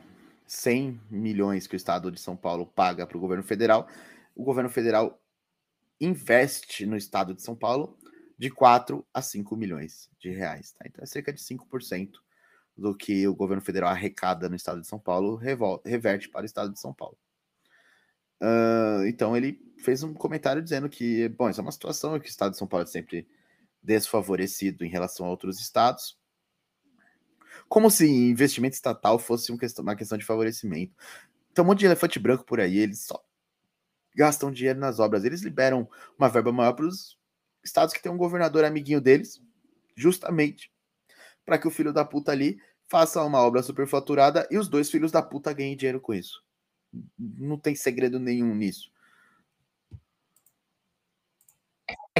100 0.51 0.99
milhões 1.09 1.65
que 1.65 1.75
o 1.75 1.77
estado 1.77 2.11
de 2.11 2.19
São 2.19 2.35
Paulo 2.35 2.65
paga 2.65 3.07
para 3.07 3.17
o 3.17 3.21
governo 3.21 3.41
federal, 3.41 3.87
o 4.35 4.43
governo 4.43 4.69
federal 4.69 5.17
investe 5.97 6.85
no 6.85 6.97
estado 6.97 7.33
de 7.33 7.41
São 7.41 7.55
Paulo 7.55 7.97
de 8.37 8.49
4 8.49 9.05
a 9.13 9.21
5 9.21 9.55
milhões 9.55 10.09
de 10.19 10.29
reais. 10.29 10.73
Tá? 10.73 10.83
Então 10.85 11.01
é 11.01 11.05
cerca 11.05 11.31
de 11.31 11.39
5% 11.39 12.15
do 12.75 12.93
que 12.93 13.25
o 13.29 13.33
governo 13.33 13.63
federal 13.63 13.91
arrecada 13.91 14.49
no 14.49 14.57
estado 14.57 14.81
de 14.81 14.87
São 14.87 14.99
Paulo 14.99 15.39
reverte 15.85 16.27
para 16.27 16.41
o 16.41 16.45
estado 16.45 16.73
de 16.73 16.81
São 16.81 16.93
Paulo. 16.93 17.17
Uh, 18.41 19.05
então 19.07 19.37
ele 19.37 19.57
fez 19.77 20.03
um 20.03 20.13
comentário 20.13 20.61
dizendo 20.61 20.89
que, 20.89 21.29
bom, 21.29 21.47
essa 21.47 21.61
é 21.61 21.63
uma 21.63 21.71
situação 21.71 22.19
que 22.19 22.27
o 22.27 22.29
estado 22.29 22.51
de 22.51 22.57
São 22.57 22.67
Paulo 22.67 22.83
é 22.83 22.91
sempre 22.91 23.25
desfavorecido 23.81 24.83
em 24.83 24.89
relação 24.89 25.25
a 25.25 25.29
outros 25.29 25.61
estados. 25.61 26.19
Como 27.67 27.89
se 27.89 28.07
investimento 28.07 28.75
estatal 28.75 29.17
fosse 29.19 29.51
uma 29.79 29.95
questão 29.95 30.17
de 30.17 30.25
favorecimento. 30.25 30.93
Então, 31.51 31.63
um 31.63 31.67
monte 31.67 31.79
de 31.79 31.85
elefante 31.85 32.19
branco 32.19 32.45
por 32.45 32.59
aí, 32.59 32.77
eles 32.77 33.05
só 33.05 33.21
gastam 34.15 34.51
dinheiro 34.51 34.79
nas 34.79 34.99
obras. 34.99 35.23
Eles 35.23 35.41
liberam 35.41 35.89
uma 36.17 36.29
verba 36.29 36.51
maior 36.51 36.73
para 36.73 36.85
os 36.85 37.17
estados 37.63 37.93
que 37.93 38.01
tem 38.01 38.11
um 38.11 38.17
governador 38.17 38.65
amiguinho 38.65 39.01
deles, 39.01 39.41
justamente 39.95 40.71
para 41.45 41.57
que 41.57 41.67
o 41.67 41.71
filho 41.71 41.93
da 41.93 42.05
puta 42.05 42.31
ali 42.31 42.59
faça 42.87 43.23
uma 43.23 43.39
obra 43.39 43.63
superfaturada 43.63 44.47
e 44.51 44.57
os 44.57 44.67
dois 44.67 44.89
filhos 44.89 45.11
da 45.11 45.21
puta 45.21 45.53
ganhem 45.53 45.77
dinheiro 45.77 45.99
com 45.99 46.13
isso. 46.13 46.43
Não 47.17 47.57
tem 47.57 47.75
segredo 47.75 48.19
nenhum 48.19 48.53
nisso. 48.53 48.91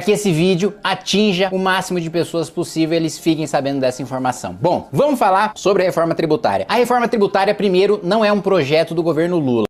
Que 0.00 0.10
esse 0.10 0.32
vídeo 0.32 0.78
atinja 0.82 1.50
o 1.52 1.58
máximo 1.58 2.00
de 2.00 2.08
pessoas 2.08 2.48
possível 2.48 2.96
eles 2.96 3.18
fiquem 3.18 3.46
sabendo 3.46 3.80
dessa 3.80 4.02
informação. 4.02 4.54
Bom, 4.54 4.88
vamos 4.90 5.18
falar 5.18 5.52
sobre 5.56 5.82
a 5.82 5.86
reforma 5.86 6.14
tributária. 6.14 6.64
A 6.68 6.76
reforma 6.76 7.06
tributária, 7.08 7.54
primeiro, 7.54 8.00
não 8.02 8.24
é 8.24 8.32
um 8.32 8.40
projeto 8.40 8.94
do 8.94 9.02
governo 9.02 9.38
Lula. 9.38 9.66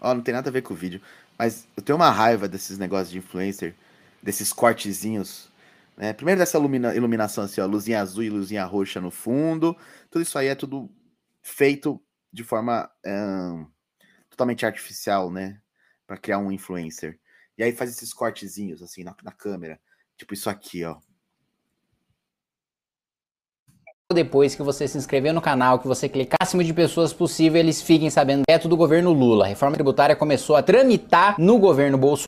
Ó, 0.00 0.10
oh, 0.10 0.14
não 0.14 0.22
tem 0.22 0.34
nada 0.34 0.48
a 0.48 0.52
ver 0.52 0.62
com 0.62 0.74
o 0.74 0.76
vídeo, 0.76 1.00
mas 1.38 1.66
eu 1.76 1.82
tenho 1.82 1.96
uma 1.96 2.10
raiva 2.10 2.48
desses 2.48 2.78
negócios 2.78 3.10
de 3.10 3.18
influencer, 3.18 3.74
desses 4.22 4.52
cortezinhos. 4.52 5.48
Né? 5.96 6.12
Primeiro 6.12 6.40
dessa 6.40 6.56
ilumina 6.56 6.94
iluminação 6.94 7.44
assim, 7.44 7.60
ó, 7.60 7.66
luzinha 7.66 8.00
azul 8.00 8.22
e 8.22 8.30
luzinha 8.30 8.64
roxa 8.64 9.00
no 9.00 9.10
fundo. 9.10 9.76
Tudo 10.10 10.22
isso 10.22 10.38
aí 10.38 10.48
é 10.48 10.54
tudo 10.54 10.88
feito 11.42 12.00
de 12.32 12.42
forma 12.42 12.90
totalmente 14.30 14.64
artificial, 14.64 15.30
né? 15.30 15.61
Para 16.12 16.18
criar 16.18 16.38
um 16.38 16.52
influencer. 16.52 17.18
E 17.56 17.62
aí 17.62 17.72
faz 17.72 17.90
esses 17.90 18.12
cortezinhos 18.12 18.82
assim 18.82 19.02
na, 19.02 19.16
na 19.22 19.32
câmera, 19.32 19.80
tipo 20.14 20.34
isso 20.34 20.50
aqui, 20.50 20.84
ó. 20.84 20.98
Depois 24.12 24.54
que 24.54 24.62
você 24.62 24.86
se 24.86 24.98
inscreveu 24.98 25.32
no 25.32 25.40
canal, 25.40 25.78
que 25.78 25.88
você 25.88 26.10
clicar 26.10 26.36
acima 26.38 26.62
de 26.62 26.74
pessoas 26.74 27.14
possível, 27.14 27.58
eles 27.58 27.80
fiquem 27.80 28.10
sabendo 28.10 28.42
é 28.46 28.58
do 28.58 28.76
governo 28.76 29.10
Lula. 29.10 29.46
A 29.46 29.48
reforma 29.48 29.74
tributária 29.74 30.14
começou 30.14 30.54
a 30.54 30.62
tramitar 30.62 31.40
no 31.40 31.58
governo 31.58 31.96
Bolsonaro. 31.96 32.26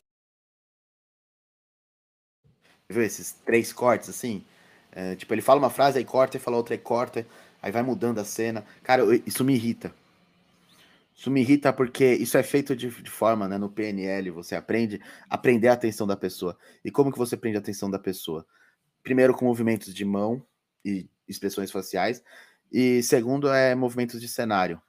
Viu 2.89 3.03
esses 3.03 3.33
três 3.45 3.71
cortes 3.71 4.09
assim? 4.09 4.43
É, 4.91 5.15
tipo, 5.15 5.31
ele 5.31 5.43
fala 5.43 5.59
uma 5.59 5.69
frase, 5.69 5.99
aí 5.99 6.05
corta, 6.05 6.37
e 6.37 6.39
fala 6.39 6.57
outra, 6.57 6.73
e 6.73 6.79
corta, 6.79 7.27
aí 7.61 7.71
vai 7.71 7.83
mudando 7.83 8.17
a 8.17 8.25
cena. 8.25 8.65
Cara, 8.81 9.03
isso 9.27 9.43
me 9.43 9.53
irrita. 9.53 9.93
Isso 11.15 11.31
me 11.31 11.39
irrita 11.41 11.71
porque 11.71 12.13
isso 12.13 12.37
é 12.37 12.43
feito 12.43 12.75
de, 12.75 12.89
de, 12.89 13.09
forma, 13.09 13.47
né? 13.47 13.57
No 13.57 13.69
PNL, 13.69 14.31
você 14.31 14.53
aprende 14.53 15.01
a 15.29 15.37
prender 15.37 15.71
a 15.71 15.73
atenção 15.73 16.05
da 16.05 16.17
pessoa. 16.17 16.57
E 16.83 16.91
como 16.91 17.11
que 17.11 17.17
você 17.17 17.37
prende 17.37 17.55
a 17.55 17.61
atenção 17.61 17.89
da 17.89 17.97
pessoa? 17.97 18.45
Primeiro 19.01 19.33
com 19.33 19.45
movimentos 19.45 19.93
de 19.93 20.03
mão 20.03 20.45
e 20.83 21.09
expressões 21.25 21.71
faciais. 21.71 22.21
E 22.69 23.01
segundo 23.01 23.49
é 23.49 23.73
movimentos 23.75 24.19
de 24.19 24.27
cenário. 24.27 24.81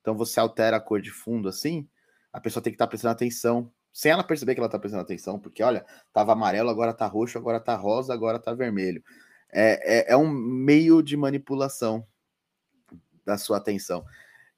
Então 0.00 0.16
você 0.16 0.40
altera 0.40 0.78
a 0.78 0.80
cor 0.80 1.02
de 1.02 1.10
fundo 1.10 1.48
assim, 1.48 1.86
a 2.32 2.40
pessoa 2.40 2.62
tem 2.62 2.72
que 2.72 2.76
estar 2.76 2.86
tá 2.86 2.90
prestando 2.90 3.12
atenção, 3.12 3.70
sem 3.92 4.10
ela 4.10 4.24
perceber 4.24 4.54
que 4.54 4.60
ela 4.60 4.68
está 4.68 4.78
prestando 4.78 5.02
atenção, 5.02 5.38
porque 5.38 5.62
olha, 5.62 5.84
tava 6.14 6.32
amarelo, 6.32 6.70
agora 6.70 6.94
tá 6.94 7.06
roxo, 7.06 7.36
agora 7.36 7.60
tá 7.60 7.76
rosa, 7.76 8.14
agora 8.14 8.38
tá 8.38 8.54
vermelho. 8.54 9.02
É, 9.52 10.12
é, 10.12 10.12
é 10.12 10.16
um 10.16 10.30
meio 10.30 11.02
de 11.02 11.16
manipulação 11.16 12.06
da 13.26 13.36
sua 13.36 13.58
atenção. 13.58 14.04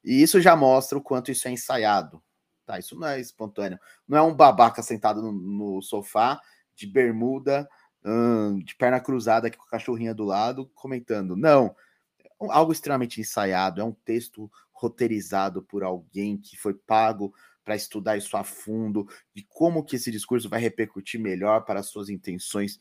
E 0.05 0.23
isso 0.23 0.41
já 0.41 0.57
mostra 0.57 0.99
o 0.99 1.03
quanto 1.03 1.31
isso 1.31 1.47
é 1.49 1.51
ensaiado. 1.51 2.23
Tá? 2.67 2.79
Isso 2.79 2.99
não 2.99 3.09
é 3.09 3.21
espontâneo. 3.21 3.79
Não 4.07 4.19
é 4.19 4.23
um 4.23 4.35
babaca 4.35 4.83
sentado 4.83 5.23
no, 5.23 5.33
no 5.33 5.83
sofá, 5.83 6.41
de 6.75 6.87
bermuda, 6.87 7.69
hum, 8.05 8.59
de 8.59 8.75
perna 8.75 9.01
cruzada 9.01 9.47
aqui 9.47 9.57
com 9.57 9.65
a 9.65 9.71
cachorrinha 9.71 10.15
do 10.15 10.25
lado, 10.25 10.71
comentando. 10.75 11.37
Não. 11.37 11.75
É 12.21 12.29
algo 12.49 12.73
extremamente 12.73 13.21
ensaiado, 13.21 13.81
é 13.81 13.85
um 13.85 13.93
texto 13.93 14.51
roteirizado 14.73 15.63
por 15.63 15.85
alguém 15.85 16.37
que 16.37 16.57
foi 16.57 16.75
pago 16.75 17.33
para 17.65 17.77
estudar 17.77 18.17
isso 18.17 18.37
a 18.37 18.43
fundo, 18.43 19.07
de 19.33 19.47
como 19.49 19.85
que 19.85 19.95
esse 19.95 20.11
discurso 20.11 20.49
vai 20.49 20.61
repercutir 20.61 21.21
melhor 21.21 21.65
para 21.65 21.79
as 21.79 21.87
suas 21.87 22.09
intenções 22.09 22.81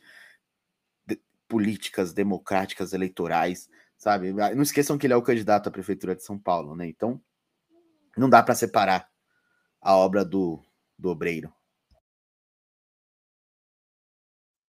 de, 1.05 1.21
políticas, 1.47 2.13
democráticas, 2.13 2.93
eleitorais 2.93 3.69
sabe? 4.01 4.33
Ah, 4.41 4.55
não 4.55 4.63
esqueçam 4.63 4.97
que 4.97 5.05
ele 5.05 5.13
é 5.13 5.15
o 5.15 5.21
candidato 5.21 5.69
à 5.69 5.71
prefeitura 5.71 6.15
de 6.15 6.23
São 6.23 6.37
Paulo, 6.37 6.75
né? 6.75 6.87
Então, 6.87 7.21
não 8.17 8.27
dá 8.27 8.41
para 8.41 8.55
separar 8.55 9.07
a 9.79 9.95
obra 9.95 10.25
do, 10.25 10.59
do 10.97 11.09
obreiro. 11.09 11.53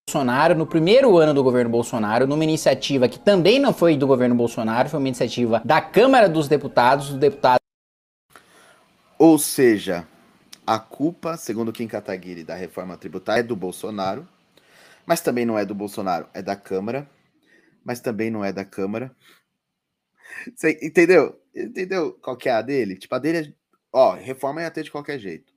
Bolsonaro, 0.06 0.54
no 0.54 0.68
primeiro 0.68 1.18
ano 1.18 1.34
do 1.34 1.42
governo 1.42 1.72
Bolsonaro, 1.72 2.28
numa 2.28 2.44
iniciativa 2.44 3.08
que 3.08 3.18
também 3.18 3.58
não 3.58 3.72
foi 3.72 3.96
do 3.96 4.06
governo 4.06 4.36
Bolsonaro, 4.36 4.90
foi 4.90 5.00
uma 5.00 5.08
iniciativa 5.08 5.62
da 5.64 5.80
Câmara 5.80 6.28
dos 6.28 6.50
Deputados, 6.50 7.12
do 7.12 7.18
deputado. 7.18 7.62
Ou 9.18 9.40
seja, 9.40 10.06
a 10.68 10.78
culpa, 10.78 11.38
segundo 11.38 11.72
Kim 11.72 11.88
Kataguiri, 11.88 12.44
da 12.44 12.56
reforma 12.56 12.98
tributária 12.98 13.40
é 13.40 13.44
do 13.44 13.56
Bolsonaro, 13.56 14.28
mas 15.06 15.22
também 15.22 15.46
não 15.46 15.58
é 15.58 15.64
do 15.64 15.74
Bolsonaro, 15.74 16.28
é 16.34 16.42
da 16.42 16.58
Câmara 16.58 17.08
mas 17.84 18.00
também 18.00 18.30
não 18.30 18.44
é 18.44 18.52
da 18.52 18.66
Câmara. 18.66 19.16
Você 20.56 20.80
entendeu? 20.82 21.40
Entendeu 21.56 22.14
qual 22.14 22.38
que 22.38 22.50
é 22.50 22.54
a 22.54 22.62
dele? 22.62 22.96
Tipo, 22.96 23.16
a 23.16 23.20
dele 23.20 23.50
é. 23.50 23.54
Ó, 23.94 24.14
reforma 24.14 24.62
ia 24.62 24.72
ter 24.72 24.84
de 24.84 24.92
qualquer 24.92 25.20
jeito. 25.20 25.54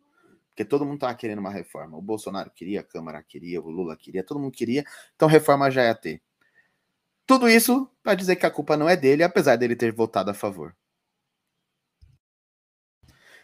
Porque 0.49 0.64
todo 0.64 0.85
mundo 0.85 1.01
tava 1.01 1.14
querendo 1.14 1.39
uma 1.39 1.51
reforma. 1.51 1.97
O 1.97 2.03
Bolsonaro 2.03 2.51
queria, 2.51 2.81
a 2.81 2.85
Câmara 2.85 3.22
queria, 3.22 3.61
o 3.61 3.70
Lula 3.70 3.97
queria, 3.97 4.25
todo 4.25 4.41
mundo 4.41 4.53
queria. 4.53 4.85
Então 5.14 5.29
reforma 5.29 5.70
já 5.70 5.85
ia 5.85 5.95
ter. 5.95 6.22
Tudo 7.27 7.49
isso 7.49 7.89
para 8.03 8.14
dizer 8.14 8.37
que 8.37 8.47
a 8.47 8.51
culpa 8.51 8.77
não 8.77 8.89
é 8.89 8.97
dele, 8.97 9.22
apesar 9.22 9.57
dele 9.57 9.77
ter 9.77 9.93
votado 9.93 10.31
a 10.31 10.35
favor. 10.35 10.77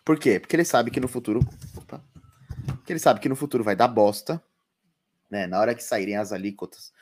Por 0.05 0.18
quê? 0.18 0.41
Porque 0.41 0.57
ele 0.57 0.64
sabe 0.64 0.91
que 0.91 1.01
no 1.01 1.09
futuro. 1.09 1.41
Opa, 1.76 2.05
porque 2.64 2.93
ele 2.93 3.01
sabe 3.01 3.20
que 3.20 3.28
no 3.28 3.37
futuro 3.37 3.64
vai 3.64 3.76
dar 3.76 3.89
bosta. 3.89 4.43
Né? 5.31 5.47
Na 5.47 5.61
hora 5.61 5.74
que 5.74 5.83
saírem 5.83 6.16
as 6.16 6.33
alíquotas 6.33 6.93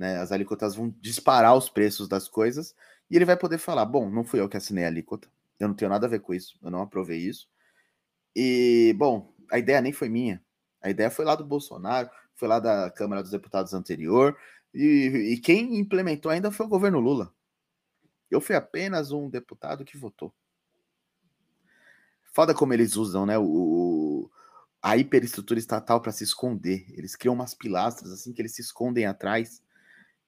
né? 0.00 0.16
As 0.16 0.32
alíquotas 0.32 0.74
vão 0.74 0.88
disparar 0.98 1.54
os 1.54 1.68
preços 1.68 2.08
das 2.08 2.26
coisas 2.26 2.74
e 3.10 3.16
ele 3.16 3.26
vai 3.26 3.36
poder 3.36 3.58
falar: 3.58 3.84
bom, 3.84 4.08
não 4.08 4.24
fui 4.24 4.40
eu 4.40 4.48
que 4.48 4.56
assinei 4.56 4.84
a 4.84 4.86
alíquota, 4.86 5.28
eu 5.58 5.68
não 5.68 5.74
tenho 5.74 5.90
nada 5.90 6.06
a 6.06 6.08
ver 6.08 6.20
com 6.20 6.32
isso, 6.32 6.58
eu 6.62 6.70
não 6.70 6.80
aprovei 6.80 7.18
isso. 7.18 7.46
E, 8.34 8.94
bom, 8.96 9.34
a 9.52 9.58
ideia 9.58 9.82
nem 9.82 9.92
foi 9.92 10.08
minha, 10.08 10.42
a 10.80 10.88
ideia 10.88 11.10
foi 11.10 11.26
lá 11.26 11.34
do 11.34 11.44
Bolsonaro, 11.44 12.08
foi 12.34 12.48
lá 12.48 12.58
da 12.58 12.90
Câmara 12.90 13.20
dos 13.20 13.30
Deputados 13.30 13.74
anterior, 13.74 14.34
e, 14.72 15.34
e 15.34 15.38
quem 15.38 15.78
implementou 15.78 16.32
ainda 16.32 16.50
foi 16.50 16.64
o 16.64 16.70
governo 16.70 16.98
Lula. 16.98 17.34
Eu 18.30 18.40
fui 18.40 18.56
apenas 18.56 19.12
um 19.12 19.28
deputado 19.28 19.84
que 19.84 19.98
votou. 19.98 20.32
Foda 22.32 22.54
como 22.54 22.72
eles 22.72 22.96
usam, 22.96 23.26
né? 23.26 23.36
O, 23.36 24.30
a 24.80 24.96
hiperestrutura 24.96 25.60
estatal 25.60 26.00
para 26.00 26.12
se 26.12 26.24
esconder. 26.24 26.86
Eles 26.96 27.16
criam 27.16 27.34
umas 27.34 27.52
pilastras 27.52 28.12
assim 28.12 28.32
que 28.32 28.40
eles 28.40 28.54
se 28.54 28.62
escondem 28.62 29.04
atrás 29.04 29.60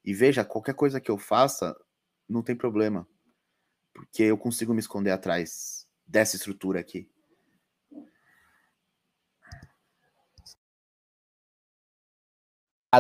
e 0.05 0.14
veja, 0.14 0.44
qualquer 0.44 0.74
coisa 0.74 1.00
que 1.00 1.11
eu 1.11 1.18
faça, 1.18 1.76
não 2.28 2.42
tem 2.42 2.57
problema. 2.57 3.07
Porque 3.92 4.22
eu 4.22 4.38
consigo 4.38 4.72
me 4.72 4.80
esconder 4.80 5.11
atrás 5.11 5.86
dessa 6.07 6.36
estrutura 6.36 6.80
aqui. 6.80 7.11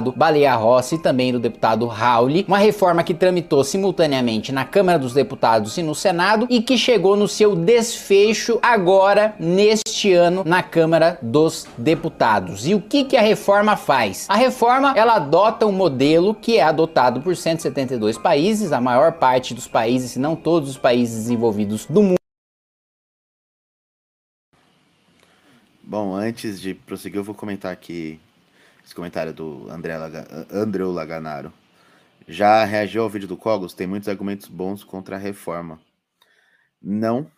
Baleia 0.00 0.54
Rossi 0.54 0.94
e 0.94 0.98
também 0.98 1.32
do 1.32 1.38
deputado 1.38 1.86
Rauli, 1.86 2.46
uma 2.48 2.56
reforma 2.56 3.04
que 3.04 3.12
tramitou 3.12 3.62
simultaneamente 3.62 4.50
na 4.50 4.64
Câmara 4.64 4.98
dos 4.98 5.12
Deputados 5.12 5.76
e 5.76 5.82
no 5.82 5.94
Senado 5.94 6.46
e 6.48 6.62
que 6.62 6.78
chegou 6.78 7.14
no 7.14 7.28
seu 7.28 7.54
desfecho 7.54 8.58
agora 8.62 9.34
neste 9.38 10.14
ano 10.14 10.44
na 10.46 10.62
Câmara 10.62 11.18
dos 11.20 11.66
Deputados. 11.76 12.66
E 12.66 12.74
o 12.74 12.80
que 12.80 13.04
que 13.04 13.18
a 13.18 13.20
reforma 13.20 13.76
faz? 13.76 14.26
A 14.30 14.34
reforma 14.34 14.94
ela 14.96 15.16
adota 15.16 15.66
um 15.66 15.72
modelo 15.72 16.34
que 16.34 16.56
é 16.56 16.62
adotado 16.62 17.20
por 17.20 17.36
172 17.36 18.16
países, 18.16 18.72
a 18.72 18.80
maior 18.80 19.12
parte 19.12 19.52
dos 19.52 19.68
países, 19.68 20.12
se 20.12 20.18
não 20.18 20.34
todos 20.34 20.70
os 20.70 20.78
países 20.78 21.24
desenvolvidos 21.24 21.84
do 21.84 22.02
mundo. 22.02 22.16
Bom, 25.82 26.14
antes 26.14 26.58
de 26.58 26.72
prosseguir, 26.72 27.18
eu 27.18 27.24
vou 27.24 27.34
comentar 27.34 27.70
aqui 27.70 28.18
esse 28.92 28.94
comentário 28.94 29.32
do 29.32 29.70
André 29.70 29.96
Laga, 29.96 30.46
Andreu 30.50 30.92
Laganaro. 30.92 31.50
Já 32.28 32.62
reagiu 32.62 33.02
ao 33.02 33.08
vídeo 33.08 33.26
do 33.26 33.38
Cogos? 33.38 33.72
Tem 33.72 33.86
muitos 33.86 34.08
argumentos 34.08 34.48
bons 34.48 34.84
contra 34.84 35.16
a 35.16 35.18
reforma. 35.18 35.80
Não, 36.80 37.30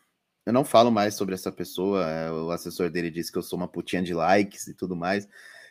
eu 0.45 0.53
não 0.53 0.65
falo 0.65 0.91
mais 0.91 1.15
sobre 1.15 1.33
essa 1.33 1.53
pessoa. 1.53 2.05
É, 2.11 2.31
o 2.31 2.51
assessor 2.51 2.91
dele 2.91 3.09
disse 3.09 3.31
que 3.31 3.39
eu 3.39 3.43
sou 3.43 3.57
uma 3.57 3.69
putinha 3.69 4.03
de 4.03 4.13
likes 4.13 4.67
e 4.67 4.75
tudo 4.75 4.97
mais. 4.97 5.29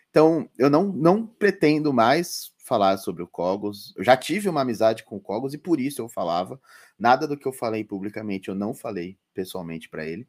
Então, 0.09 0.49
eu 0.57 0.69
não, 0.69 0.85
não 0.85 1.27
pretendo 1.27 1.91
mais 1.91 2.53
falar 2.57 2.97
sobre 2.97 3.21
o 3.21 3.27
Cogos. 3.27 3.93
Eu 3.97 4.05
já 4.05 4.15
tive 4.15 4.47
uma 4.47 4.61
amizade 4.61 5.03
com 5.03 5.17
o 5.17 5.21
Cogos 5.21 5.53
e 5.53 5.57
por 5.57 5.81
isso 5.81 6.01
eu 6.01 6.07
falava. 6.07 6.59
Nada 6.97 7.27
do 7.27 7.35
que 7.35 7.45
eu 7.45 7.51
falei 7.51 7.83
publicamente 7.83 8.47
eu 8.47 8.55
não 8.55 8.73
falei 8.73 9.17
pessoalmente 9.33 9.89
para 9.89 10.05
ele. 10.05 10.25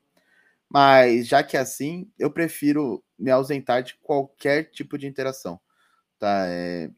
Mas 0.68 1.28
já 1.28 1.42
que 1.42 1.56
é 1.56 1.60
assim, 1.60 2.10
eu 2.18 2.30
prefiro 2.30 3.04
me 3.18 3.30
ausentar 3.30 3.82
de 3.82 3.94
qualquer 3.98 4.70
tipo 4.70 4.98
de 4.98 5.06
interação. 5.06 5.60
Tá? 6.18 6.46
É... 6.46 6.90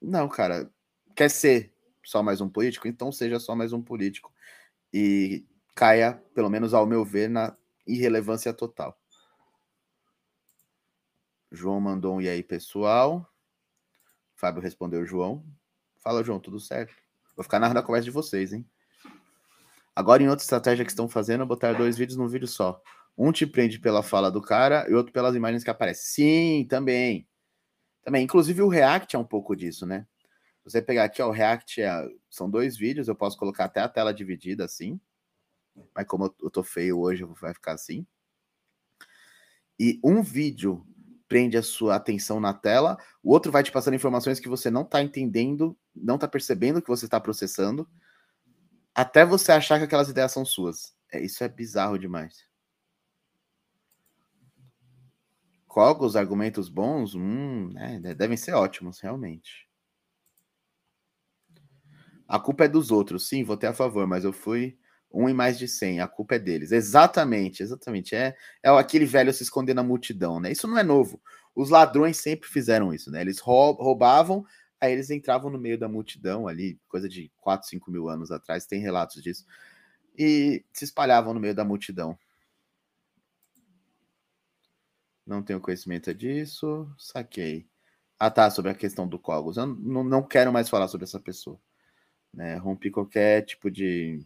Não, 0.00 0.28
cara. 0.28 0.70
Quer 1.14 1.30
ser 1.30 1.74
só 2.04 2.22
mais 2.22 2.40
um 2.40 2.48
político? 2.48 2.88
Então 2.88 3.12
seja 3.12 3.38
só 3.38 3.54
mais 3.54 3.72
um 3.72 3.82
político. 3.82 4.32
E 4.92 5.44
caia, 5.74 6.22
pelo 6.34 6.50
menos 6.50 6.74
ao 6.74 6.86
meu 6.86 7.04
ver, 7.04 7.28
na 7.28 7.56
irrelevância 7.86 8.52
total. 8.52 8.98
João 11.50 11.80
mandou 11.80 12.16
um 12.16 12.20
e 12.20 12.28
aí, 12.28 12.42
pessoal. 12.42 13.28
Fábio 14.34 14.62
respondeu, 14.62 15.04
João. 15.04 15.44
Fala, 16.00 16.24
João, 16.24 16.40
tudo 16.40 16.58
certo? 16.58 16.94
Vou 17.36 17.44
ficar 17.44 17.60
narrando 17.60 17.80
a 17.80 17.82
conversa 17.82 18.06
de 18.06 18.10
vocês, 18.10 18.52
hein? 18.52 18.66
Agora, 19.94 20.22
em 20.22 20.28
outra 20.28 20.42
estratégia 20.42 20.84
que 20.84 20.90
estão 20.90 21.08
fazendo, 21.08 21.46
botar 21.46 21.74
dois 21.74 21.96
vídeos 21.98 22.16
num 22.16 22.26
vídeo 22.26 22.48
só. 22.48 22.82
Um 23.16 23.30
te 23.30 23.46
prende 23.46 23.78
pela 23.78 24.02
fala 24.02 24.30
do 24.30 24.40
cara 24.40 24.86
e 24.88 24.94
outro 24.94 25.12
pelas 25.12 25.34
imagens 25.34 25.62
que 25.62 25.70
aparecem. 25.70 26.04
Sim, 26.04 26.66
também. 26.68 27.28
Também. 28.02 28.24
Inclusive 28.24 28.62
o 28.62 28.68
React 28.68 29.16
é 29.16 29.18
um 29.18 29.24
pouco 29.24 29.54
disso, 29.54 29.86
né? 29.86 30.06
Você 30.64 30.80
pegar 30.80 31.04
aqui, 31.04 31.20
ó, 31.20 31.28
o 31.28 31.32
React 31.32 31.82
é, 31.82 32.08
são 32.30 32.48
dois 32.48 32.76
vídeos, 32.76 33.08
eu 33.08 33.16
posso 33.16 33.36
colocar 33.36 33.64
até 33.64 33.80
a 33.80 33.88
tela 33.88 34.14
dividida 34.14 34.64
assim. 34.64 35.00
Mas 35.94 36.06
como 36.06 36.34
eu, 36.40 36.50
tô 36.50 36.62
feio 36.62 36.98
hoje, 37.00 37.24
vai 37.40 37.52
ficar 37.52 37.72
assim. 37.72 38.06
E 39.78 39.98
um 40.04 40.22
vídeo 40.22 40.86
prende 41.26 41.56
a 41.56 41.62
sua 41.62 41.96
atenção 41.96 42.38
na 42.38 42.52
tela, 42.52 42.98
o 43.22 43.32
outro 43.32 43.50
vai 43.50 43.62
te 43.62 43.72
passando 43.72 43.94
informações 43.94 44.38
que 44.38 44.48
você 44.48 44.70
não 44.70 44.82
está 44.82 45.02
entendendo, 45.02 45.76
não 45.94 46.16
está 46.16 46.28
percebendo 46.28 46.82
que 46.82 46.88
você 46.88 47.06
está 47.06 47.18
processando, 47.18 47.88
até 48.94 49.24
você 49.24 49.50
achar 49.50 49.78
que 49.78 49.84
aquelas 49.84 50.10
ideias 50.10 50.30
são 50.30 50.44
suas. 50.44 50.94
É, 51.10 51.20
isso 51.20 51.42
é 51.42 51.48
bizarro 51.48 51.98
demais. 51.98 52.46
Qual 55.72 55.98
os 56.02 56.16
argumentos 56.16 56.68
bons? 56.68 57.14
Hum, 57.14 57.70
né, 57.72 57.98
devem 58.14 58.36
ser 58.36 58.52
ótimos, 58.52 59.00
realmente. 59.00 59.66
A 62.28 62.38
culpa 62.38 62.64
é 62.64 62.68
dos 62.68 62.90
outros. 62.90 63.26
Sim, 63.26 63.42
votei 63.42 63.70
a 63.70 63.72
favor, 63.72 64.06
mas 64.06 64.22
eu 64.22 64.34
fui 64.34 64.76
um 65.10 65.30
em 65.30 65.32
mais 65.32 65.58
de 65.58 65.66
100. 65.66 66.00
A 66.00 66.06
culpa 66.06 66.34
é 66.34 66.38
deles. 66.38 66.72
Exatamente, 66.72 67.62
exatamente. 67.62 68.14
É, 68.14 68.36
é 68.62 68.68
aquele 68.68 69.06
velho 69.06 69.32
se 69.32 69.44
esconder 69.44 69.72
na 69.72 69.82
multidão, 69.82 70.38
né? 70.38 70.52
Isso 70.52 70.68
não 70.68 70.76
é 70.76 70.82
novo. 70.82 71.18
Os 71.56 71.70
ladrões 71.70 72.18
sempre 72.18 72.50
fizeram 72.50 72.92
isso, 72.92 73.10
né? 73.10 73.22
Eles 73.22 73.38
roubavam, 73.38 74.44
aí 74.78 74.92
eles 74.92 75.08
entravam 75.08 75.50
no 75.50 75.58
meio 75.58 75.78
da 75.78 75.88
multidão 75.88 76.46
ali, 76.46 76.78
coisa 76.86 77.08
de 77.08 77.32
4, 77.40 77.66
5 77.66 77.90
mil 77.90 78.10
anos 78.10 78.30
atrás, 78.30 78.66
tem 78.66 78.82
relatos 78.82 79.22
disso, 79.22 79.46
e 80.18 80.62
se 80.70 80.84
espalhavam 80.84 81.32
no 81.32 81.40
meio 81.40 81.54
da 81.54 81.64
multidão. 81.64 82.18
Não 85.26 85.42
tenho 85.42 85.60
conhecimento 85.60 86.12
disso. 86.14 86.92
Saquei. 86.98 87.68
Ah, 88.18 88.30
tá, 88.30 88.50
sobre 88.50 88.70
a 88.70 88.74
questão 88.74 89.06
do 89.06 89.18
Cogos. 89.18 89.56
Eu 89.56 89.66
não, 89.66 90.04
não 90.04 90.22
quero 90.22 90.52
mais 90.52 90.68
falar 90.68 90.88
sobre 90.88 91.04
essa 91.04 91.20
pessoa. 91.20 91.60
Né? 92.32 92.56
Rompi 92.56 92.90
qualquer 92.90 93.42
tipo 93.44 93.70
de, 93.70 94.24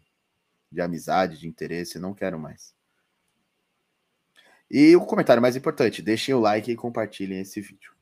de 0.70 0.80
amizade, 0.80 1.38
de 1.38 1.48
interesse, 1.48 1.98
não 1.98 2.14
quero 2.14 2.38
mais. 2.38 2.74
E 4.70 4.96
o 4.96 5.06
comentário 5.06 5.40
mais 5.40 5.56
importante, 5.56 6.02
deixem 6.02 6.34
o 6.34 6.40
like 6.40 6.70
e 6.70 6.76
compartilhem 6.76 7.40
esse 7.40 7.60
vídeo. 7.60 7.92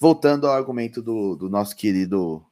Voltando 0.00 0.46
ao 0.46 0.54
argumento 0.54 1.00
do, 1.00 1.36
do 1.36 1.48
nosso 1.48 1.76
querido 1.76 2.44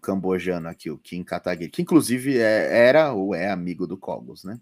cambojano 0.00 0.68
aqui, 0.68 0.90
o 0.90 0.98
Kim 0.98 1.24
Kataguiri, 1.24 1.70
que 1.70 1.82
inclusive 1.82 2.38
é, 2.38 2.86
era 2.86 3.12
ou 3.12 3.34
é 3.34 3.50
amigo 3.50 3.86
do 3.86 3.98
Cogos, 3.98 4.44
né? 4.44 4.60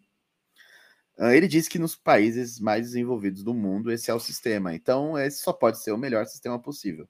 Ah, 1.22 1.36
ele 1.36 1.46
diz 1.46 1.68
que 1.68 1.78
nos 1.78 1.94
países 1.94 2.58
mais 2.58 2.86
desenvolvidos 2.86 3.44
do 3.44 3.52
mundo 3.52 3.92
esse 3.92 4.10
é 4.10 4.14
o 4.14 4.18
sistema. 4.18 4.74
Então, 4.74 5.18
esse 5.18 5.42
só 5.42 5.52
pode 5.52 5.78
ser 5.82 5.92
o 5.92 5.98
melhor 5.98 6.24
sistema 6.24 6.58
possível. 6.58 7.06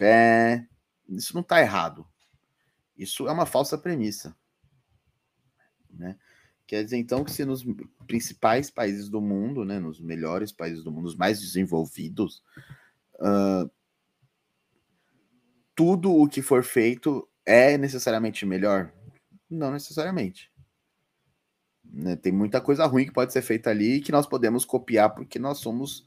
É, 0.00 0.66
isso 1.08 1.32
não 1.32 1.42
está 1.42 1.60
errado. 1.60 2.04
Isso 2.98 3.28
é 3.28 3.32
uma 3.32 3.46
falsa 3.46 3.78
premissa. 3.78 4.36
Né? 5.88 6.18
Quer 6.66 6.82
dizer, 6.82 6.96
então, 6.96 7.22
que 7.22 7.30
se 7.30 7.44
nos 7.44 7.64
principais 8.04 8.68
países 8.68 9.08
do 9.08 9.20
mundo, 9.20 9.64
né, 9.64 9.78
nos 9.78 10.00
melhores 10.00 10.50
países 10.50 10.82
do 10.82 10.90
mundo, 10.90 11.06
os 11.06 11.14
mais 11.14 11.40
desenvolvidos, 11.40 12.42
uh, 13.20 13.70
tudo 15.72 16.12
o 16.12 16.28
que 16.28 16.42
for 16.42 16.64
feito 16.64 17.28
é 17.46 17.78
necessariamente 17.78 18.44
melhor? 18.44 18.92
Não 19.48 19.70
necessariamente. 19.70 20.52
Né? 21.94 22.16
Tem 22.16 22.32
muita 22.32 22.60
coisa 22.60 22.84
ruim 22.86 23.04
que 23.04 23.12
pode 23.12 23.32
ser 23.32 23.42
feita 23.42 23.70
ali 23.70 24.00
que 24.00 24.10
nós 24.10 24.26
podemos 24.26 24.64
copiar 24.64 25.14
porque 25.14 25.38
nós 25.38 25.58
somos 25.58 26.04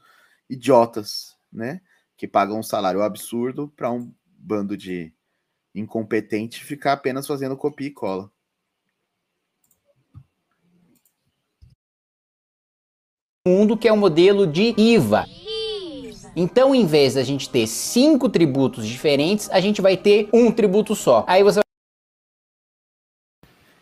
idiotas, 0.48 1.36
né? 1.50 1.80
Que 2.16 2.28
pagam 2.28 2.58
um 2.58 2.62
salário 2.62 3.02
absurdo 3.02 3.72
para 3.74 3.90
um 3.90 4.12
bando 4.26 4.76
de 4.76 5.12
incompetente 5.74 6.62
ficar 6.62 6.92
apenas 6.92 7.26
fazendo 7.26 7.56
copia 7.56 7.86
e 7.86 7.90
cola. 7.90 8.30
mundo 13.48 13.78
que 13.78 13.88
é 13.88 13.92
o 13.92 13.96
modelo 13.96 14.46
de 14.46 14.74
IVA. 14.76 15.24
Então, 16.36 16.74
em 16.74 16.84
vez 16.84 17.14
da 17.14 17.24
gente 17.24 17.48
ter 17.48 17.66
cinco 17.66 18.28
tributos 18.28 18.86
diferentes, 18.86 19.48
a 19.50 19.58
gente 19.58 19.80
vai 19.80 19.96
ter 19.96 20.28
um 20.32 20.52
tributo 20.52 20.94
só. 20.94 21.24
Aí 21.26 21.42
você 21.42 21.60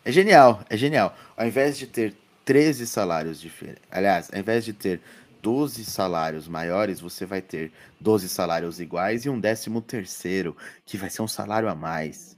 é 0.07 0.11
genial, 0.11 0.63
é 0.69 0.77
genial. 0.77 1.13
Ao 1.35 1.45
invés 1.45 1.77
de 1.77 1.85
ter 1.85 2.15
13 2.45 2.87
salários 2.87 3.41
diferentes, 3.41 3.83
aliás, 3.91 4.29
ao 4.31 4.39
invés 4.39 4.63
de 4.63 4.71
ter 4.71 5.01
12 5.41 5.83
salários 5.83 6.47
maiores, 6.47 7.01
você 7.01 7.25
vai 7.25 7.41
ter 7.41 7.73
12 7.99 8.29
salários 8.29 8.79
iguais 8.79 9.25
e 9.25 9.29
um 9.29 9.37
décimo 9.37 9.81
terceiro, 9.81 10.55
que 10.85 10.95
vai 10.95 11.09
ser 11.09 11.21
um 11.23 11.27
salário 11.27 11.67
a 11.67 11.75
mais. 11.75 12.37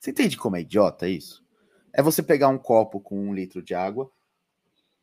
Você 0.00 0.10
entende 0.10 0.38
como 0.38 0.56
é 0.56 0.62
idiota 0.62 1.06
isso? 1.06 1.44
É 1.92 2.02
você 2.02 2.22
pegar 2.22 2.48
um 2.48 2.56
copo 2.56 3.00
com 3.00 3.28
um 3.28 3.34
litro 3.34 3.60
de 3.62 3.74
água, 3.74 4.10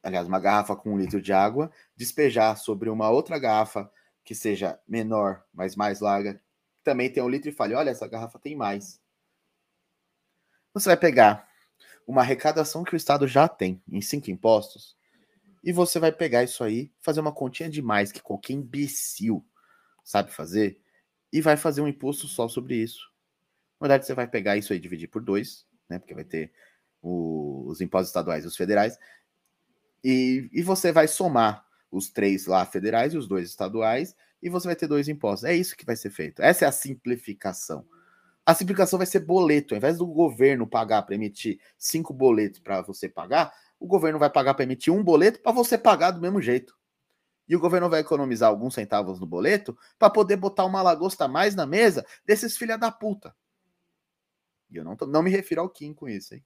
aliás, 0.02 0.28
uma 0.28 0.40
garrafa 0.40 0.76
com 0.76 0.94
um 0.94 0.98
litro 0.98 1.22
de 1.22 1.32
água, 1.32 1.70
despejar 1.96 2.58
sobre 2.58 2.90
uma 2.90 3.12
outra 3.12 3.38
garrafa 3.38 3.92
que 4.24 4.34
seja 4.34 4.80
menor, 4.88 5.44
mas 5.54 5.76
mais 5.76 6.00
larga, 6.00 6.42
também 6.84 7.12
tem 7.12 7.22
um 7.22 7.30
litro 7.30 7.50
e 7.50 7.54
fale: 7.54 7.76
olha, 7.76 7.92
essa 7.92 8.08
garrafa 8.08 8.40
tem 8.40 8.56
mais. 8.56 9.05
Você 10.76 10.90
vai 10.90 10.98
pegar 10.98 11.48
uma 12.06 12.20
arrecadação 12.20 12.84
que 12.84 12.94
o 12.94 12.98
Estado 12.98 13.26
já 13.30 13.48
tem 13.48 13.82
em 13.90 14.02
cinco 14.02 14.30
impostos 14.30 14.98
e 15.64 15.72
você 15.72 16.00
vai 16.00 16.12
pegar 16.12 16.44
isso 16.44 16.66
aí, 16.66 16.92
fazer 17.00 17.22
uma 17.22 17.32
continha 17.32 17.70
de 17.70 17.82
mais 17.82 18.12
que 18.12 18.22
qualquer 18.22 18.54
imbecil 18.54 19.44
sabe 20.04 20.34
fazer 20.34 20.78
e 21.32 21.40
vai 21.40 21.56
fazer 21.56 21.80
um 21.80 21.88
imposto 21.88 22.28
só 22.28 22.50
sobre 22.50 22.76
isso. 22.76 23.10
Na 23.80 23.88
verdade, 23.88 24.06
você 24.06 24.14
vai 24.14 24.28
pegar 24.28 24.58
isso 24.58 24.74
aí 24.74 24.78
e 24.78 24.82
dividir 24.82 25.08
por 25.08 25.22
dois, 25.22 25.66
né? 25.90 25.98
Porque 25.98 26.14
vai 26.14 26.26
ter 26.26 26.52
o, 27.02 27.64
os 27.68 27.80
impostos 27.80 28.10
estaduais 28.10 28.44
e 28.44 28.48
os 28.48 28.58
federais. 28.58 29.00
E, 30.04 30.50
e 30.52 30.62
você 30.62 30.92
vai 30.92 31.08
somar 31.08 31.66
os 31.90 32.10
três 32.10 32.48
lá 32.48 32.66
federais 32.66 33.14
e 33.14 33.18
os 33.18 33.30
dois 33.30 33.48
estaduais, 33.48 34.14
e 34.44 34.50
você 34.50 34.68
vai 34.68 34.76
ter 34.76 34.88
dois 34.88 35.08
impostos. 35.08 35.46
É 35.46 35.56
isso 35.56 35.76
que 35.78 35.86
vai 35.86 35.96
ser 35.96 36.10
feito. 36.10 36.42
Essa 36.42 36.66
é 36.66 36.68
a 36.68 36.72
simplificação 36.72 37.88
a 38.46 38.54
simplificação 38.54 38.98
vai 38.98 39.08
ser 39.08 39.22
boleto. 39.22 39.74
Ao 39.74 39.78
invés 39.78 39.98
do 39.98 40.06
governo 40.06 40.68
pagar 40.68 41.02
para 41.02 41.16
emitir 41.16 41.60
cinco 41.78 42.14
boletos 42.14 42.60
para 42.60 42.82
você 42.82 43.10
pagar, 43.10 43.52
o 43.80 43.88
governo 43.88 44.20
vai 44.20 44.30
pagar 44.30 44.54
para 44.54 44.64
emitir 44.64 44.94
um 44.94 45.04
boleto 45.04 45.42
para 45.42 45.52
você 45.52 45.78
pagar 45.78 46.12
do 46.12 46.22
mesmo 46.22 46.42
jeito. 46.42 46.78
E 47.48 47.56
o 47.56 47.60
governo 47.60 47.90
vai 47.90 48.02
economizar 48.02 48.50
alguns 48.50 48.74
centavos 48.74 49.20
no 49.20 49.26
boleto 49.26 49.78
para 49.98 50.10
poder 50.10 50.36
botar 50.36 50.66
uma 50.66 50.82
lagosta 50.82 51.26
a 51.26 51.28
mais 51.28 51.56
na 51.56 51.66
mesa 51.66 52.06
desses 52.26 52.58
filha 52.58 52.78
da 52.78 52.92
puta. 52.92 53.36
E 54.70 54.78
eu 54.78 54.84
não, 54.84 54.96
tô, 54.96 55.06
não 55.06 55.24
me 55.24 55.30
refiro 55.30 55.62
ao 55.62 55.70
Kim 55.70 55.94
com 55.94 56.08
isso, 56.08 56.34
hein? 56.34 56.44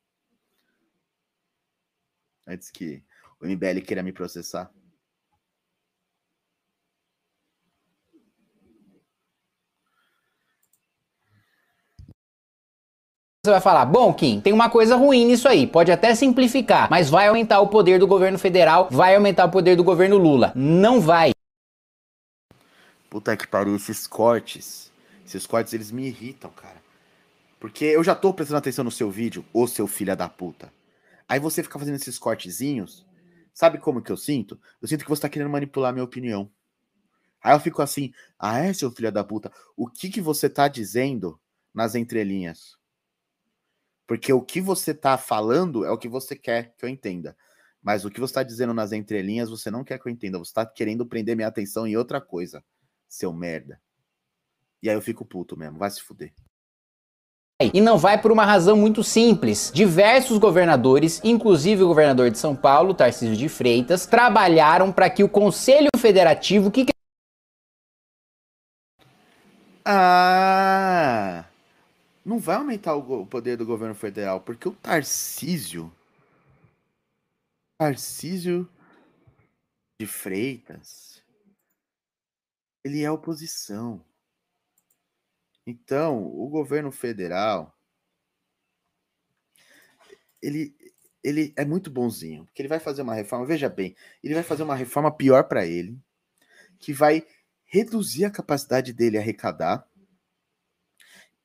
Antes 2.47 2.70
que 2.70 3.04
o 3.39 3.45
MBL 3.45 3.82
queira 3.86 4.04
me 4.04 4.12
processar. 4.12 4.72
Você 13.50 13.54
vai 13.54 13.62
falar, 13.62 13.86
bom, 13.86 14.14
Kim, 14.14 14.39
tem 14.39 14.54
uma 14.54 14.70
coisa 14.70 14.95
ruim 14.95 15.26
nisso 15.26 15.47
aí, 15.47 15.66
pode 15.66 15.91
até 15.91 16.14
simplificar, 16.14 16.88
mas 16.88 17.10
vai 17.10 17.28
aumentar 17.28 17.60
o 17.62 17.68
poder 17.68 17.97
do 18.00 18.06
governo 18.06 18.38
federal, 18.38 18.88
vai 18.91 19.16
aumentar 19.16 19.45
o 19.45 19.50
poder 19.50 19.76
do 19.76 19.84
governo 19.84 20.20
Lula. 20.20 20.54
Não 20.56 21.02
vai. 21.02 21.32
Puta 23.10 23.36
que 23.36 23.47
pariu, 23.47 23.76
esses 23.76 24.06
cortes. 24.06 24.91
Esses 25.26 25.47
cortes, 25.47 25.74
eles 25.74 25.89
me 25.89 26.06
irritam, 26.06 26.52
cara. 26.52 26.76
Porque 27.60 27.86
eu 27.86 28.04
já 28.04 28.14
tô 28.14 28.32
prestando 28.32 28.60
atenção 28.60 28.86
no 28.86 28.91
seu 28.91 29.10
vídeo, 29.10 29.43
ô 29.52 29.66
seu 29.66 29.88
filho 29.88 30.16
da 30.16 30.30
puta. 30.30 30.72
Aí 31.28 31.39
você 31.39 31.64
fica 31.64 31.80
fazendo 31.80 31.95
esses 31.95 32.20
cortezinhos. 32.20 33.04
Sabe 33.52 33.80
como 33.80 34.00
que 34.00 34.12
eu 34.12 34.18
sinto? 34.18 34.60
Eu 34.80 34.88
sinto 34.88 35.04
que 35.04 35.10
você 35.10 35.24
tá 35.24 35.30
querendo 35.30 35.50
manipular 35.50 35.89
a 35.89 35.93
minha 35.93 36.06
opinião. 36.06 36.52
Aí 37.43 37.56
eu 37.56 37.60
fico 37.60 37.82
assim, 37.82 38.14
ah 38.38 38.60
é, 38.60 38.72
seu 38.74 38.91
filho 38.91 39.12
da 39.12 39.24
puta? 39.24 39.52
O 39.76 39.88
que 39.88 40.08
que 40.08 40.22
você 40.22 40.47
tá 40.47 40.68
dizendo 40.68 41.39
nas 41.74 41.95
entrelinhas? 41.95 42.78
Porque 44.10 44.34
o 44.34 44.41
que 44.41 44.60
você 44.60 44.91
tá 44.91 45.20
falando 45.20 45.86
é 45.86 45.91
o 45.91 45.97
que 45.97 46.10
você 46.10 46.36
quer 46.36 46.74
que 46.76 46.84
eu 46.84 46.89
entenda. 46.89 47.38
Mas 47.80 48.03
o 48.03 48.10
que 48.10 48.20
você 48.20 48.32
está 48.32 48.41
dizendo 48.41 48.74
nas 48.74 48.91
entrelinhas, 48.91 49.51
você 49.51 49.70
não 49.70 49.84
quer 49.84 49.99
que 49.99 50.07
eu 50.07 50.12
entenda. 50.12 50.39
Você 50.39 50.49
está 50.49 50.66
querendo 50.66 51.05
prender 51.05 51.36
minha 51.36 51.47
atenção 51.47 51.86
em 51.86 51.95
outra 51.95 52.20
coisa, 52.20 52.64
seu 53.07 53.32
merda. 53.32 53.80
E 54.82 54.89
aí 54.89 54.95
eu 54.95 55.01
fico 55.01 55.24
puto 55.24 55.55
mesmo, 55.55 55.78
vai 55.78 55.91
se 55.91 56.01
fuder. 56.01 56.34
E 57.72 57.80
não 57.80 57.99
vai 57.99 58.20
por 58.20 58.32
uma 58.32 58.45
razão 58.45 58.76
muito 58.76 59.03
simples. 59.03 59.72
Diversos 59.72 60.39
governadores, 60.39 61.22
inclusive 61.24 61.84
o 61.84 61.88
governador 61.88 62.32
de 62.32 62.39
São 62.39 62.55
Paulo, 62.55 62.95
Tarcísio 62.95 63.38
de 63.38 63.47
Freitas, 63.47 64.07
trabalharam 64.07 64.91
para 64.91 65.07
que 65.07 65.24
o 65.24 65.30
Conselho 65.30 65.89
Federativo 65.99 66.72
que 66.72 66.88
Ah! 69.86 70.59
Não 72.24 72.39
vai 72.39 72.57
aumentar 72.57 72.95
o, 72.95 73.26
poder 73.26 73.57
do 73.57 73.65
governo 73.65 73.95
federal, 73.95 74.41
porque 74.41 74.67
o 74.67 74.76
Tarcísio. 74.76 75.91
Tarcísio 77.78 78.70
de 79.99 80.05
Freitas. 80.05 81.24
Ele 82.84 83.03
é 83.03 83.11
oposição. 83.11 84.03
Então, 85.65 86.24
o 86.24 86.47
governo 86.47 86.91
federal. 86.91 87.76
Ele, 90.41 90.76
ele 91.24 91.53
é 91.57 91.65
muito 91.65 91.91
bonzinho, 91.91 92.45
porque 92.45 92.61
ele 92.61 92.70
vai 92.70 92.80
fazer 92.80 93.01
uma 93.01 93.13
reforma, 93.13 93.45
veja 93.45 93.67
bem, 93.67 93.93
ele 94.24 94.34
vai 94.34 94.43
fazer 94.43 94.63
uma 94.63 94.76
reforma 94.76 95.11
pior 95.11 95.43
para 95.43 95.65
ele, 95.65 95.99
que 96.80 96.93
vai 96.93 97.28
reduzir 97.65 98.24
a 98.24 98.32
capacidade 98.32 98.93
dele 98.93 99.17
arrecadar 99.17 99.86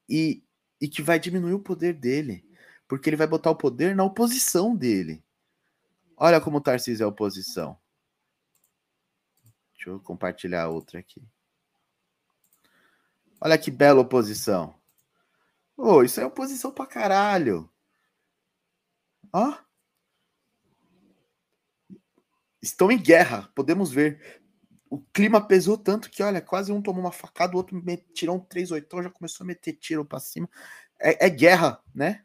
e 0.08 0.43
e 0.85 0.89
que 0.89 1.01
vai 1.01 1.18
diminuir 1.18 1.55
o 1.55 1.59
poder 1.59 1.95
dele, 1.95 2.47
porque 2.87 3.09
ele 3.09 3.16
vai 3.16 3.26
botar 3.26 3.51
o 3.51 3.57
poder 3.57 3.97
na 3.97 4.05
oposição 4.05 4.76
dele. 4.76 5.24
Olha 6.14 6.39
como 6.43 6.59
o 6.59 6.61
Tarcísio 6.61 7.05
é 7.05 7.07
oposição. 7.07 7.80
Deixa 9.72 9.89
eu 9.89 9.99
compartilhar 9.99 10.68
outra 10.68 10.99
aqui. 10.99 11.26
Olha 13.41 13.57
que 13.57 13.70
bela 13.70 14.03
oposição. 14.03 14.78
Oh, 15.74 16.03
isso 16.03 16.20
é 16.20 16.26
oposição 16.26 16.70
pra 16.70 16.87
caralho. 16.87 17.66
Ó. 19.32 19.57
Estão 22.61 22.93
em 22.93 22.99
guerra, 23.01 23.51
podemos 23.55 23.91
ver. 23.91 24.43
O 24.95 25.01
clima 25.12 25.45
pesou 25.45 25.76
tanto 25.76 26.09
que, 26.09 26.22
olha, 26.22 26.40
quase 26.40 26.70
um 26.70 26.80
tomou 26.80 27.01
uma 27.01 27.11
facada, 27.11 27.55
o 27.55 27.57
outro 27.57 27.82
tirou 28.12 28.36
um 28.36 28.38
3 28.38 28.70
8 28.70 29.03
já 29.03 29.11
começou 29.11 29.42
a 29.42 29.49
meter 29.49 29.72
tiro 29.72 30.05
para 30.05 30.20
cima. 30.20 30.49
É, 31.01 31.26
é, 31.26 31.28
guerra, 31.28 31.82
né? 31.92 32.24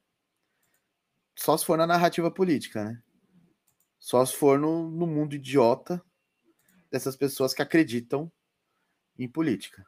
Só 1.36 1.57
se 1.57 1.65
for 1.65 1.80
na 1.80 1.88
narrativa 1.88 2.30
política, 2.30 2.84
né? 2.84 3.01
Só 3.97 4.24
se 4.24 4.36
for 4.36 4.59
no, 4.59 4.88
no 4.88 5.07
mundo 5.07 5.34
idiota 5.34 5.99
dessas 6.91 7.15
pessoas 7.15 7.55
que 7.55 7.63
acreditam 7.63 8.32
em 9.17 9.28
política. 9.28 9.84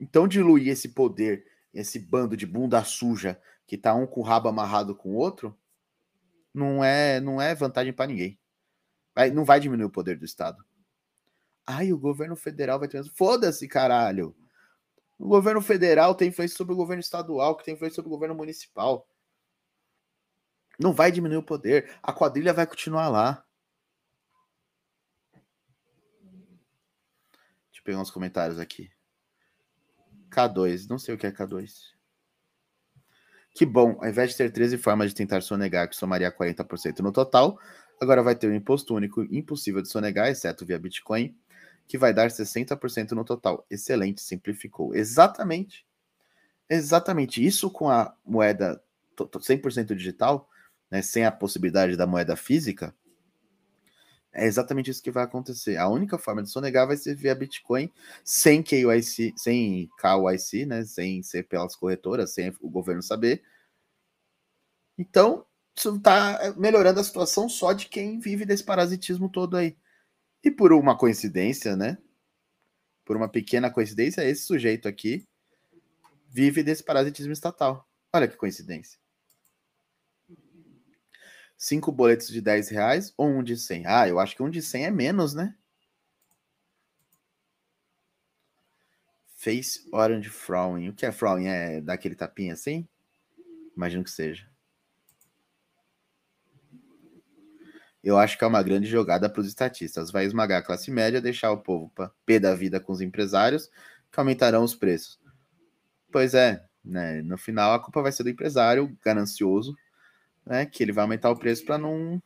Então, 0.00 0.26
diluir 0.26 0.68
esse 0.68 0.88
poder, 0.88 1.44
esse 1.74 1.98
bando 1.98 2.34
de 2.34 2.46
bunda 2.46 2.82
suja 2.82 3.38
que 3.66 3.76
tá 3.76 3.94
um 3.94 4.06
com 4.06 4.20
o 4.20 4.24
rabo 4.24 4.48
amarrado 4.48 4.96
com 4.96 5.10
o 5.10 5.16
outro, 5.16 5.54
não 6.54 6.82
é, 6.82 7.20
não 7.20 7.42
é 7.42 7.54
vantagem 7.54 7.92
para 7.92 8.06
ninguém. 8.06 8.40
Vai, 9.14 9.30
não 9.30 9.44
vai 9.44 9.60
diminuir 9.60 9.84
o 9.84 9.90
poder 9.90 10.18
do 10.18 10.24
Estado. 10.24 10.64
Ai, 11.66 11.92
o 11.92 11.98
governo 11.98 12.36
federal 12.36 12.78
vai 12.78 12.88
ter. 12.88 13.04
Foda-se, 13.10 13.66
caralho. 13.66 14.36
O 15.18 15.28
governo 15.28 15.62
federal 15.62 16.14
tem 16.14 16.28
influência 16.28 16.56
sobre 16.56 16.74
o 16.74 16.76
governo 16.76 17.00
estadual, 17.00 17.56
que 17.56 17.64
tem 17.64 17.74
influência 17.74 17.96
sobre 17.96 18.08
o 18.08 18.10
governo 18.10 18.34
municipal. 18.34 19.08
Não 20.78 20.92
vai 20.92 21.10
diminuir 21.12 21.38
o 21.38 21.42
poder. 21.42 21.96
A 22.02 22.12
quadrilha 22.12 22.52
vai 22.52 22.66
continuar 22.66 23.08
lá. 23.08 23.44
Deixa 27.70 27.80
eu 27.80 27.84
pegar 27.84 28.00
uns 28.00 28.10
comentários 28.10 28.58
aqui. 28.58 28.90
K2, 30.30 30.88
não 30.88 30.98
sei 30.98 31.14
o 31.14 31.18
que 31.18 31.26
é 31.26 31.32
K2. 31.32 31.94
Que 33.54 33.64
bom, 33.64 33.96
ao 34.00 34.08
invés 34.08 34.30
de 34.30 34.36
ter 34.36 34.50
13 34.50 34.76
formas 34.76 35.10
de 35.10 35.14
tentar 35.14 35.40
sonegar, 35.40 35.88
que 35.88 35.94
somaria 35.94 36.30
40% 36.30 36.98
no 36.98 37.12
total, 37.12 37.56
agora 38.00 38.20
vai 38.20 38.34
ter 38.34 38.50
um 38.50 38.54
imposto 38.54 38.96
único 38.96 39.22
impossível 39.32 39.80
de 39.80 39.88
sonegar, 39.88 40.28
exceto 40.28 40.66
via 40.66 40.76
Bitcoin, 40.76 41.38
que 41.86 41.98
vai 41.98 42.12
dar 42.12 42.30
60% 42.30 43.12
no 43.12 43.24
total. 43.24 43.66
Excelente, 43.70 44.20
simplificou. 44.22 44.94
Exatamente. 44.94 45.86
Exatamente. 46.68 47.44
Isso 47.44 47.70
com 47.70 47.90
a 47.90 48.14
moeda 48.24 48.82
100% 49.16 49.94
digital, 49.94 50.48
né, 50.90 51.02
sem 51.02 51.24
a 51.24 51.32
possibilidade 51.32 51.96
da 51.96 52.06
moeda 52.06 52.36
física, 52.36 52.94
é 54.34 54.46
exatamente 54.46 54.90
isso 54.90 55.02
que 55.02 55.12
vai 55.12 55.22
acontecer. 55.22 55.76
A 55.76 55.88
única 55.88 56.18
forma 56.18 56.42
de 56.42 56.50
sonegar 56.50 56.88
vai 56.88 56.96
ser 56.96 57.14
via 57.14 57.34
Bitcoin, 57.34 57.90
sem 58.24 58.62
KYC, 58.62 59.32
sem 59.36 59.88
KYC, 59.96 60.66
né, 60.66 60.84
sem 60.84 61.22
ser 61.22 61.44
pelas 61.44 61.76
corretoras, 61.76 62.32
sem 62.32 62.52
o 62.60 62.68
governo 62.68 63.00
saber. 63.00 63.42
Então, 64.98 65.46
isso 65.76 65.94
está 65.96 66.52
melhorando 66.56 66.98
a 66.98 67.04
situação 67.04 67.48
só 67.48 67.72
de 67.72 67.86
quem 67.86 68.18
vive 68.18 68.44
desse 68.44 68.64
parasitismo 68.64 69.28
todo 69.28 69.56
aí. 69.56 69.76
E 70.44 70.50
por 70.50 70.74
uma 70.74 70.96
coincidência, 70.96 71.74
né? 71.74 71.96
Por 73.02 73.16
uma 73.16 73.28
pequena 73.28 73.70
coincidência, 73.70 74.22
esse 74.22 74.42
sujeito 74.44 74.86
aqui 74.86 75.26
vive 76.28 76.62
desse 76.62 76.84
parasitismo 76.84 77.32
estatal. 77.32 77.88
Olha 78.12 78.28
que 78.28 78.36
coincidência. 78.36 78.98
Cinco 81.56 81.90
boletos 81.90 82.28
de 82.28 82.42
10 82.42 82.68
reais 82.68 83.14
ou 83.16 83.26
um 83.26 83.42
de 83.42 83.56
100? 83.56 83.86
Ah, 83.86 84.06
eu 84.06 84.18
acho 84.18 84.36
que 84.36 84.42
um 84.42 84.50
de 84.50 84.60
100 84.60 84.84
é 84.84 84.90
menos, 84.90 85.32
né? 85.32 85.56
Face 89.36 89.88
Orange 89.92 90.28
Frowning. 90.28 90.90
O 90.90 90.94
que 90.94 91.06
é 91.06 91.12
Frowning? 91.12 91.46
É 91.46 91.80
daquele 91.80 92.14
tapinha 92.14 92.52
assim? 92.52 92.86
Imagino 93.74 94.04
que 94.04 94.10
seja. 94.10 94.46
Eu 98.04 98.18
acho 98.18 98.36
que 98.36 98.44
é 98.44 98.46
uma 98.46 98.62
grande 98.62 98.86
jogada 98.86 99.28
para 99.30 99.40
os 99.40 99.48
estatistas. 99.48 100.10
Vai 100.10 100.26
esmagar 100.26 100.60
a 100.60 100.62
classe 100.62 100.90
média, 100.90 101.20
deixar 101.20 101.50
o 101.50 101.58
povo 101.58 101.90
pé 102.26 102.38
da 102.38 102.54
vida 102.54 102.78
com 102.78 102.92
os 102.92 103.00
empresários, 103.00 103.70
que 104.12 104.20
aumentarão 104.20 104.62
os 104.62 104.74
preços. 104.74 105.18
Pois 106.12 106.34
é, 106.34 106.62
né? 106.84 107.22
No 107.22 107.38
final 107.38 107.72
a 107.72 107.80
culpa 107.80 108.02
vai 108.02 108.12
ser 108.12 108.22
do 108.22 108.28
empresário 108.28 108.96
ganancioso, 109.02 109.74
né? 110.46 110.66
Que 110.66 110.82
ele 110.82 110.92
vai 110.92 111.02
aumentar 111.02 111.30
o 111.30 111.38
preço 111.38 111.64
para 111.64 111.78
não 111.78 112.22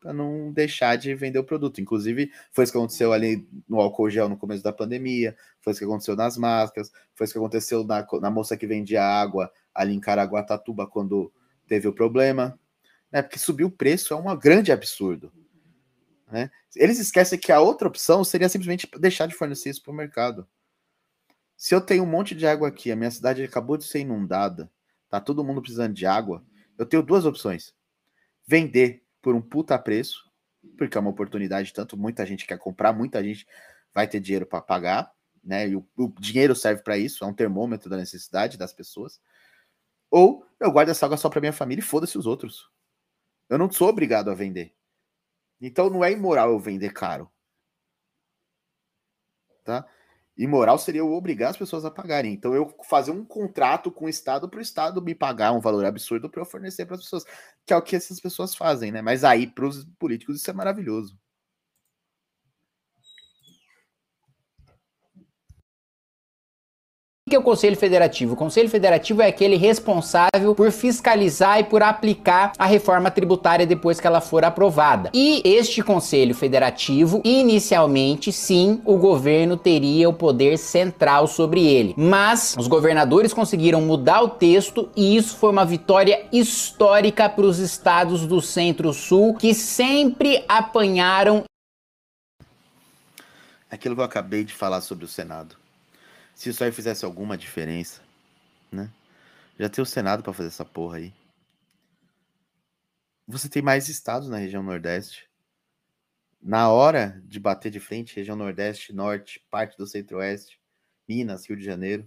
para 0.00 0.12
não 0.12 0.52
deixar 0.52 0.96
de 0.96 1.14
vender 1.14 1.38
o 1.38 1.44
produto. 1.44 1.80
Inclusive, 1.80 2.30
foi 2.52 2.62
isso 2.62 2.72
que 2.72 2.78
aconteceu 2.78 3.12
ali 3.12 3.48
no 3.68 3.80
álcool 3.80 4.08
gel 4.08 4.28
no 4.28 4.36
começo 4.36 4.62
da 4.62 4.72
pandemia, 4.72 5.36
foi 5.60 5.72
isso 5.72 5.80
que 5.80 5.84
aconteceu 5.84 6.14
nas 6.14 6.36
máscaras, 6.36 6.92
foi 7.14 7.24
isso 7.24 7.32
que 7.32 7.38
aconteceu 7.38 7.82
na, 7.82 8.06
na 8.20 8.30
moça 8.30 8.56
que 8.56 8.66
vendia 8.68 9.02
água 9.02 9.50
ali 9.74 9.94
em 9.94 10.00
Caraguatatuba 10.00 10.86
quando 10.86 11.32
teve 11.66 11.88
o 11.88 11.92
problema, 11.92 12.56
né? 13.10 13.22
Porque 13.22 13.38
subir 13.38 13.64
o 13.64 13.70
preço 13.70 14.14
é 14.14 14.16
um 14.16 14.38
grande 14.38 14.72
absurdo. 14.72 15.32
Né? 16.30 16.50
Eles 16.74 16.98
esquecem 16.98 17.38
que 17.38 17.52
a 17.52 17.60
outra 17.60 17.88
opção 17.88 18.24
seria 18.24 18.48
simplesmente 18.48 18.88
deixar 18.98 19.26
de 19.26 19.34
fornecer 19.34 19.70
isso 19.70 19.82
para 19.82 19.92
o 19.92 19.96
mercado. 19.96 20.48
Se 21.56 21.74
eu 21.74 21.80
tenho 21.80 22.02
um 22.02 22.06
monte 22.06 22.34
de 22.34 22.46
água 22.46 22.68
aqui, 22.68 22.90
a 22.90 22.96
minha 22.96 23.10
cidade 23.10 23.42
acabou 23.42 23.76
de 23.76 23.84
ser 23.84 24.00
inundada, 24.00 24.70
tá 25.08 25.20
todo 25.20 25.44
mundo 25.44 25.62
precisando 25.62 25.94
de 25.94 26.04
água, 26.04 26.44
eu 26.76 26.84
tenho 26.84 27.02
duas 27.02 27.24
opções: 27.24 27.74
vender 28.46 29.02
por 29.22 29.34
um 29.34 29.40
puta 29.40 29.78
preço 29.78 30.26
porque 30.76 30.96
é 30.96 31.00
uma 31.00 31.10
oportunidade, 31.10 31.72
tanto 31.72 31.96
muita 31.96 32.24
gente 32.26 32.46
quer 32.46 32.58
comprar, 32.58 32.92
muita 32.92 33.22
gente 33.22 33.46
vai 33.94 34.06
ter 34.06 34.20
dinheiro 34.20 34.46
para 34.46 34.60
pagar, 34.60 35.12
né? 35.42 35.68
E 35.68 35.76
o, 35.76 35.86
o 35.96 36.08
dinheiro 36.18 36.54
serve 36.54 36.82
para 36.82 36.98
isso, 36.98 37.24
é 37.24 37.26
um 37.26 37.34
termômetro 37.34 37.88
da 37.88 37.96
necessidade 37.96 38.58
das 38.58 38.72
pessoas. 38.72 39.20
Ou 40.10 40.46
eu 40.60 40.70
guardo 40.70 40.90
essa 40.90 41.06
água 41.06 41.16
só 41.16 41.28
para 41.28 41.40
minha 41.40 41.52
família 41.52 41.80
e 41.80 41.84
foda-se 41.84 42.16
os 42.18 42.26
outros. 42.26 42.70
Eu 43.48 43.58
não 43.58 43.70
sou 43.70 43.88
obrigado 43.88 44.30
a 44.30 44.34
vender. 44.34 44.74
Então 45.60 45.88
não 45.90 46.04
é 46.04 46.12
imoral 46.12 46.50
eu 46.50 46.58
vender 46.58 46.92
caro. 46.92 47.30
Tá? 49.64 49.86
Imoral 50.36 50.78
seria 50.78 51.00
eu 51.00 51.12
obrigar 51.12 51.50
as 51.50 51.56
pessoas 51.56 51.84
a 51.84 51.90
pagarem. 51.90 52.34
Então 52.34 52.54
eu 52.54 52.74
fazer 52.84 53.10
um 53.10 53.24
contrato 53.24 53.90
com 53.90 54.04
o 54.04 54.08
Estado 54.08 54.48
para 54.48 54.58
o 54.58 54.62
Estado 54.62 55.00
me 55.02 55.14
pagar 55.14 55.52
um 55.52 55.60
valor 55.60 55.84
absurdo 55.84 56.28
para 56.30 56.42
eu 56.42 56.46
fornecer 56.46 56.84
para 56.86 56.96
as 56.96 57.02
pessoas, 57.02 57.24
que 57.64 57.72
é 57.72 57.76
o 57.76 57.82
que 57.82 57.96
essas 57.96 58.20
pessoas 58.20 58.54
fazem, 58.54 58.92
né? 58.92 59.00
Mas 59.00 59.24
aí 59.24 59.46
para 59.46 59.66
os 59.66 59.84
políticos 59.98 60.36
isso 60.36 60.50
é 60.50 60.54
maravilhoso. 60.54 61.18
Que 67.28 67.34
é 67.34 67.38
o 67.40 67.42
Conselho 67.42 67.76
Federativo? 67.76 68.34
O 68.34 68.36
Conselho 68.36 68.68
Federativo 68.68 69.20
é 69.20 69.26
aquele 69.26 69.56
responsável 69.56 70.54
por 70.54 70.70
fiscalizar 70.70 71.58
e 71.58 71.64
por 71.64 71.82
aplicar 71.82 72.52
a 72.56 72.66
reforma 72.66 73.10
tributária 73.10 73.66
depois 73.66 73.98
que 73.98 74.06
ela 74.06 74.20
for 74.20 74.44
aprovada. 74.44 75.10
E 75.12 75.42
este 75.44 75.82
Conselho 75.82 76.36
Federativo, 76.36 77.20
inicialmente, 77.24 78.30
sim, 78.30 78.80
o 78.84 78.96
governo 78.96 79.56
teria 79.56 80.08
o 80.08 80.12
poder 80.12 80.56
central 80.56 81.26
sobre 81.26 81.66
ele. 81.66 81.94
Mas 81.96 82.54
os 82.56 82.68
governadores 82.68 83.32
conseguiram 83.32 83.80
mudar 83.80 84.22
o 84.22 84.28
texto 84.28 84.88
e 84.94 85.16
isso 85.16 85.36
foi 85.36 85.50
uma 85.50 85.64
vitória 85.64 86.28
histórica 86.32 87.28
para 87.28 87.44
os 87.44 87.58
estados 87.58 88.24
do 88.24 88.40
Centro-Sul 88.40 89.34
que 89.34 89.52
sempre 89.52 90.44
apanharam. 90.46 91.42
Aquilo 93.68 93.96
que 93.96 94.00
eu 94.00 94.04
acabei 94.04 94.44
de 94.44 94.54
falar 94.54 94.80
sobre 94.80 95.04
o 95.04 95.08
Senado 95.08 95.65
se 96.36 96.50
isso 96.50 96.62
aí 96.62 96.70
fizesse 96.70 97.02
alguma 97.02 97.36
diferença, 97.36 98.02
né? 98.70 98.92
Já 99.58 99.70
tem 99.70 99.82
o 99.82 99.86
Senado 99.86 100.22
para 100.22 100.34
fazer 100.34 100.48
essa 100.48 100.66
porra 100.66 100.98
aí. 100.98 101.14
Você 103.26 103.48
tem 103.48 103.62
mais 103.62 103.88
estados 103.88 104.28
na 104.28 104.36
região 104.36 104.62
Nordeste. 104.62 105.30
Na 106.40 106.70
hora 106.70 107.22
de 107.24 107.40
bater 107.40 107.70
de 107.70 107.80
frente, 107.80 108.14
região 108.14 108.36
Nordeste, 108.36 108.92
Norte, 108.92 109.42
parte 109.50 109.78
do 109.78 109.86
Centro-Oeste, 109.86 110.60
Minas, 111.08 111.46
Rio 111.46 111.56
de 111.56 111.64
Janeiro, 111.64 112.06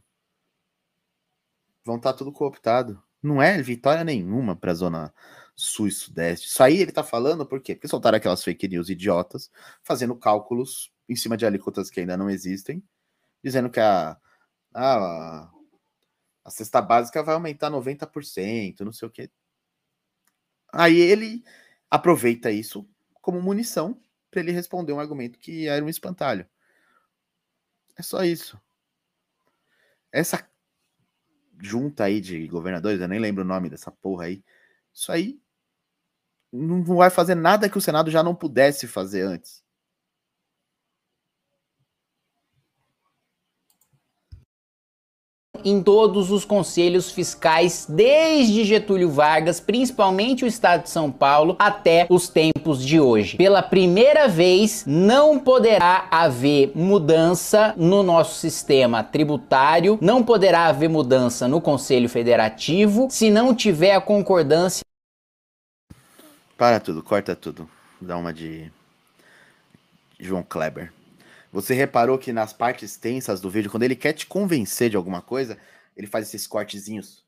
vão 1.83 1.97
estar 1.97 2.11
tá 2.13 2.17
tudo 2.19 2.31
cooptado. 2.31 3.01
Não 3.23 3.41
é 3.41 3.59
vitória 3.63 4.03
nenhuma 4.03 4.55
para 4.55 4.71
a 4.71 4.75
zona 4.75 5.13
sul 5.55 5.87
e 5.87 5.91
sudeste. 5.91 6.47
Isso 6.47 6.61
aí 6.61 6.77
ele 6.77 6.91
tá 6.91 7.03
falando 7.03 7.47
por 7.47 7.59
quê? 7.61 7.73
Porque 7.73 7.87
soltaram 7.87 8.17
aquelas 8.17 8.43
fake 8.43 8.67
news 8.67 8.89
idiotas, 8.89 9.49
fazendo 9.81 10.15
cálculos 10.15 10.93
em 11.09 11.15
cima 11.15 11.35
de 11.35 11.47
alíquotas 11.47 11.89
que 11.89 11.99
ainda 11.99 12.15
não 12.15 12.29
existem 12.29 12.83
dizendo 13.43 13.69
que 13.69 13.79
a, 13.79 14.17
a, 14.73 15.51
a 16.43 16.49
cesta 16.49 16.81
básica 16.81 17.23
vai 17.23 17.35
aumentar 17.35 17.69
90%, 17.69 18.81
não 18.81 18.91
sei 18.91 19.07
o 19.07 19.11
quê. 19.11 19.29
Aí 20.71 20.97
ele 20.99 21.43
aproveita 21.89 22.51
isso 22.51 22.87
como 23.21 23.41
munição 23.41 23.99
para 24.29 24.41
ele 24.41 24.51
responder 24.51 24.93
um 24.93 24.99
argumento 24.99 25.39
que 25.39 25.67
era 25.67 25.83
um 25.83 25.89
espantalho. 25.89 26.47
É 27.97 28.01
só 28.01 28.23
isso. 28.23 28.59
Essa 30.11 30.47
junta 31.61 32.05
aí 32.05 32.21
de 32.21 32.47
governadores, 32.47 33.01
eu 33.01 33.07
nem 33.07 33.19
lembro 33.19 33.43
o 33.43 33.47
nome 33.47 33.69
dessa 33.69 33.91
porra 33.91 34.25
aí. 34.25 34.43
Isso 34.93 35.11
aí 35.11 35.41
não 36.51 36.83
vai 36.83 37.09
fazer 37.09 37.35
nada 37.35 37.69
que 37.69 37.77
o 37.77 37.81
Senado 37.81 38.09
já 38.09 38.23
não 38.23 38.33
pudesse 38.33 38.87
fazer 38.87 39.21
antes. 39.21 39.63
Em 45.63 45.81
todos 45.81 46.31
os 46.31 46.45
conselhos 46.45 47.11
fiscais 47.11 47.85
desde 47.87 48.63
Getúlio 48.63 49.09
Vargas, 49.09 49.59
principalmente 49.59 50.43
o 50.43 50.47
estado 50.47 50.83
de 50.83 50.89
São 50.89 51.11
Paulo, 51.11 51.55
até 51.59 52.05
os 52.09 52.29
tempos 52.29 52.83
de 52.83 52.99
hoje. 52.99 53.37
Pela 53.37 53.61
primeira 53.61 54.27
vez, 54.27 54.83
não 54.85 55.39
poderá 55.39 56.07
haver 56.11 56.71
mudança 56.75 57.73
no 57.77 58.03
nosso 58.03 58.39
sistema 58.39 59.03
tributário, 59.03 59.97
não 60.01 60.23
poderá 60.23 60.67
haver 60.67 60.89
mudança 60.89 61.47
no 61.47 61.61
Conselho 61.61 62.09
Federativo 62.09 63.07
se 63.09 63.29
não 63.29 63.53
tiver 63.53 63.93
a 63.93 64.01
concordância. 64.01 64.83
Para 66.57 66.79
tudo, 66.79 67.01
corta 67.01 67.35
tudo. 67.35 67.69
Dá 68.01 68.17
uma 68.17 68.33
de 68.33 68.71
João 70.19 70.43
Kleber. 70.43 70.91
Você 71.51 71.73
reparou 71.73 72.17
que 72.17 72.31
nas 72.31 72.53
partes 72.53 72.95
tensas 72.95 73.41
do 73.41 73.49
vídeo, 73.49 73.71
quando 73.71 73.83
ele 73.83 73.95
quer 73.95 74.13
te 74.13 74.27
convencer 74.27 74.89
de 74.89 74.95
alguma 74.95 75.21
coisa, 75.21 75.57
ele 75.95 76.07
faz 76.07 76.27
esses 76.27 76.45
cortezinhos, 76.45 77.25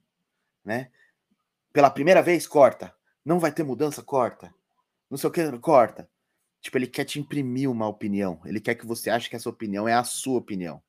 né? 0.64 0.92
Pela 1.74 1.90
primeira 1.90 2.22
vez, 2.22 2.46
corta. 2.46 2.94
Não 3.26 3.40
vai 3.40 3.52
ter 3.52 3.64
mudança, 3.64 4.04
corta. 4.04 4.54
Não 5.10 5.18
sei 5.18 5.30
o 5.30 5.34
que, 5.34 5.60
corta. 5.60 6.10
Tipo, 6.60 6.78
ele 6.78 6.88
quer 6.88 7.06
te 7.06 7.20
imprimir 7.20 7.70
uma 7.70 7.88
opinião. 7.88 8.40
Ele 8.46 8.60
quer 8.60 8.76
que 8.76 8.86
você 8.86 9.10
ache 9.10 9.30
que 9.30 9.36
essa 9.36 9.50
opinião 9.50 9.88
é 9.88 9.94
a 9.94 10.04
sua 10.04 10.38
opinião. 10.38 10.82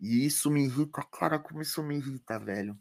E 0.00 0.24
isso 0.24 0.50
me 0.50 0.64
irrita, 0.64 1.02
cara, 1.12 1.38
como 1.38 1.60
isso 1.60 1.82
me 1.82 1.96
irrita, 1.96 2.38
velho. 2.38 2.78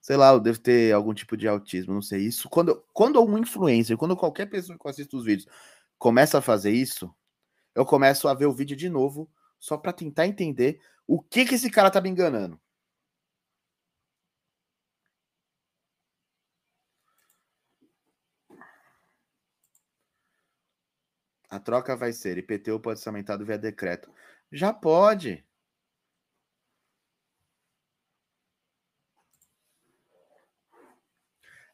Sei 0.00 0.16
lá, 0.16 0.32
eu 0.32 0.40
devo 0.40 0.58
ter 0.58 0.92
algum 0.92 1.14
tipo 1.14 1.36
de 1.36 1.46
autismo, 1.46 1.94
não 1.94 2.02
sei. 2.02 2.22
Isso, 2.26 2.48
quando, 2.48 2.84
quando 2.92 3.22
um 3.24 3.38
influencer, 3.38 3.96
quando 3.96 4.16
qualquer 4.16 4.46
pessoa 4.46 4.78
que 4.78 4.88
assiste 4.88 5.14
os 5.14 5.24
vídeos 5.24 5.48
começa 5.98 6.38
a 6.38 6.42
fazer 6.42 6.72
isso, 6.72 7.14
eu 7.76 7.86
começo 7.86 8.26
a 8.26 8.34
ver 8.34 8.46
o 8.46 8.52
vídeo 8.52 8.76
de 8.76 8.88
novo, 8.88 9.30
só 9.60 9.76
para 9.76 9.92
tentar 9.92 10.26
entender 10.26 10.80
o 11.06 11.22
que 11.22 11.44
que 11.44 11.54
esse 11.54 11.70
cara 11.70 11.90
tá 11.90 12.00
me 12.00 12.08
enganando. 12.08 12.60
A 21.48 21.58
troca 21.60 21.96
vai 21.96 22.12
ser 22.12 22.38
IPTU 22.38 22.80
pode 22.80 23.00
ser 23.00 23.08
aumentado 23.08 23.44
via 23.46 23.58
decreto. 23.58 24.10
Já 24.50 24.72
pode. 24.72 25.45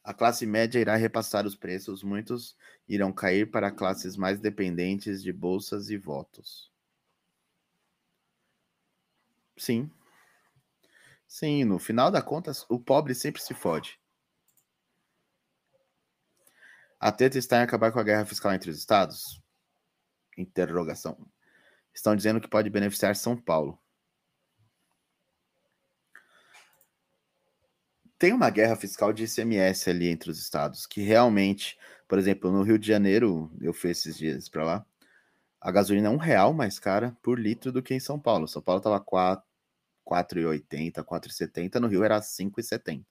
A 0.05 0.12
classe 0.12 0.44
média 0.44 0.80
irá 0.80 0.96
repassar 0.96 1.46
os 1.46 1.55
preços, 1.55 2.03
muitos 2.03 2.57
irão 2.88 3.12
cair 3.12 3.50
para 3.50 3.70
classes 3.70 4.16
mais 4.16 4.40
dependentes 4.40 5.22
de 5.22 5.32
bolsas 5.32 5.90
e 5.90 5.96
votos. 5.96 6.72
Sim. 9.57 9.90
Sim, 11.26 11.64
no 11.64 11.78
final 11.78 12.11
da 12.11 12.20
contas, 12.20 12.66
o 12.68 12.78
pobre 12.78 13.14
sempre 13.14 13.40
se 13.40 13.55
fode. 13.55 13.98
A 17.00 17.11
teta 17.11 17.38
está 17.38 17.59
em 17.59 17.62
acabar 17.62 17.90
com 17.90 17.98
a 17.98 18.05
guerra 18.05 18.24
fiscal 18.24 18.53
entre 18.53 18.70
os 18.70 18.78
estados? 18.78 19.42
Interrogação. 20.36 21.16
Estão 21.92 22.14
dizendo 22.14 22.40
que 22.40 22.48
pode 22.48 22.70
beneficiar 22.70 23.16
São 23.16 23.36
Paulo. 23.36 23.81
Tem 28.22 28.32
uma 28.32 28.50
guerra 28.50 28.76
fiscal 28.76 29.12
de 29.12 29.24
ICMS 29.24 29.90
ali 29.90 30.06
entre 30.06 30.30
os 30.30 30.38
estados, 30.38 30.86
que 30.86 31.02
realmente, 31.02 31.76
por 32.06 32.20
exemplo, 32.20 32.52
no 32.52 32.62
Rio 32.62 32.78
de 32.78 32.86
Janeiro, 32.86 33.50
eu 33.60 33.74
fui 33.74 33.90
esses 33.90 34.16
dias 34.16 34.48
para 34.48 34.62
lá, 34.62 34.86
a 35.60 35.72
gasolina 35.72 36.06
é 36.06 36.10
um 36.10 36.16
real 36.16 36.54
mais 36.54 36.78
cara 36.78 37.18
por 37.20 37.36
litro 37.36 37.72
do 37.72 37.82
que 37.82 37.92
em 37.92 37.98
São 37.98 38.20
Paulo. 38.20 38.46
São 38.46 38.62
Paulo 38.62 38.78
estava 38.78 39.00
4,80, 39.00 41.04
4,70, 41.04 41.80
no 41.80 41.88
Rio 41.88 42.04
era 42.04 42.20
5,70. 42.20 43.04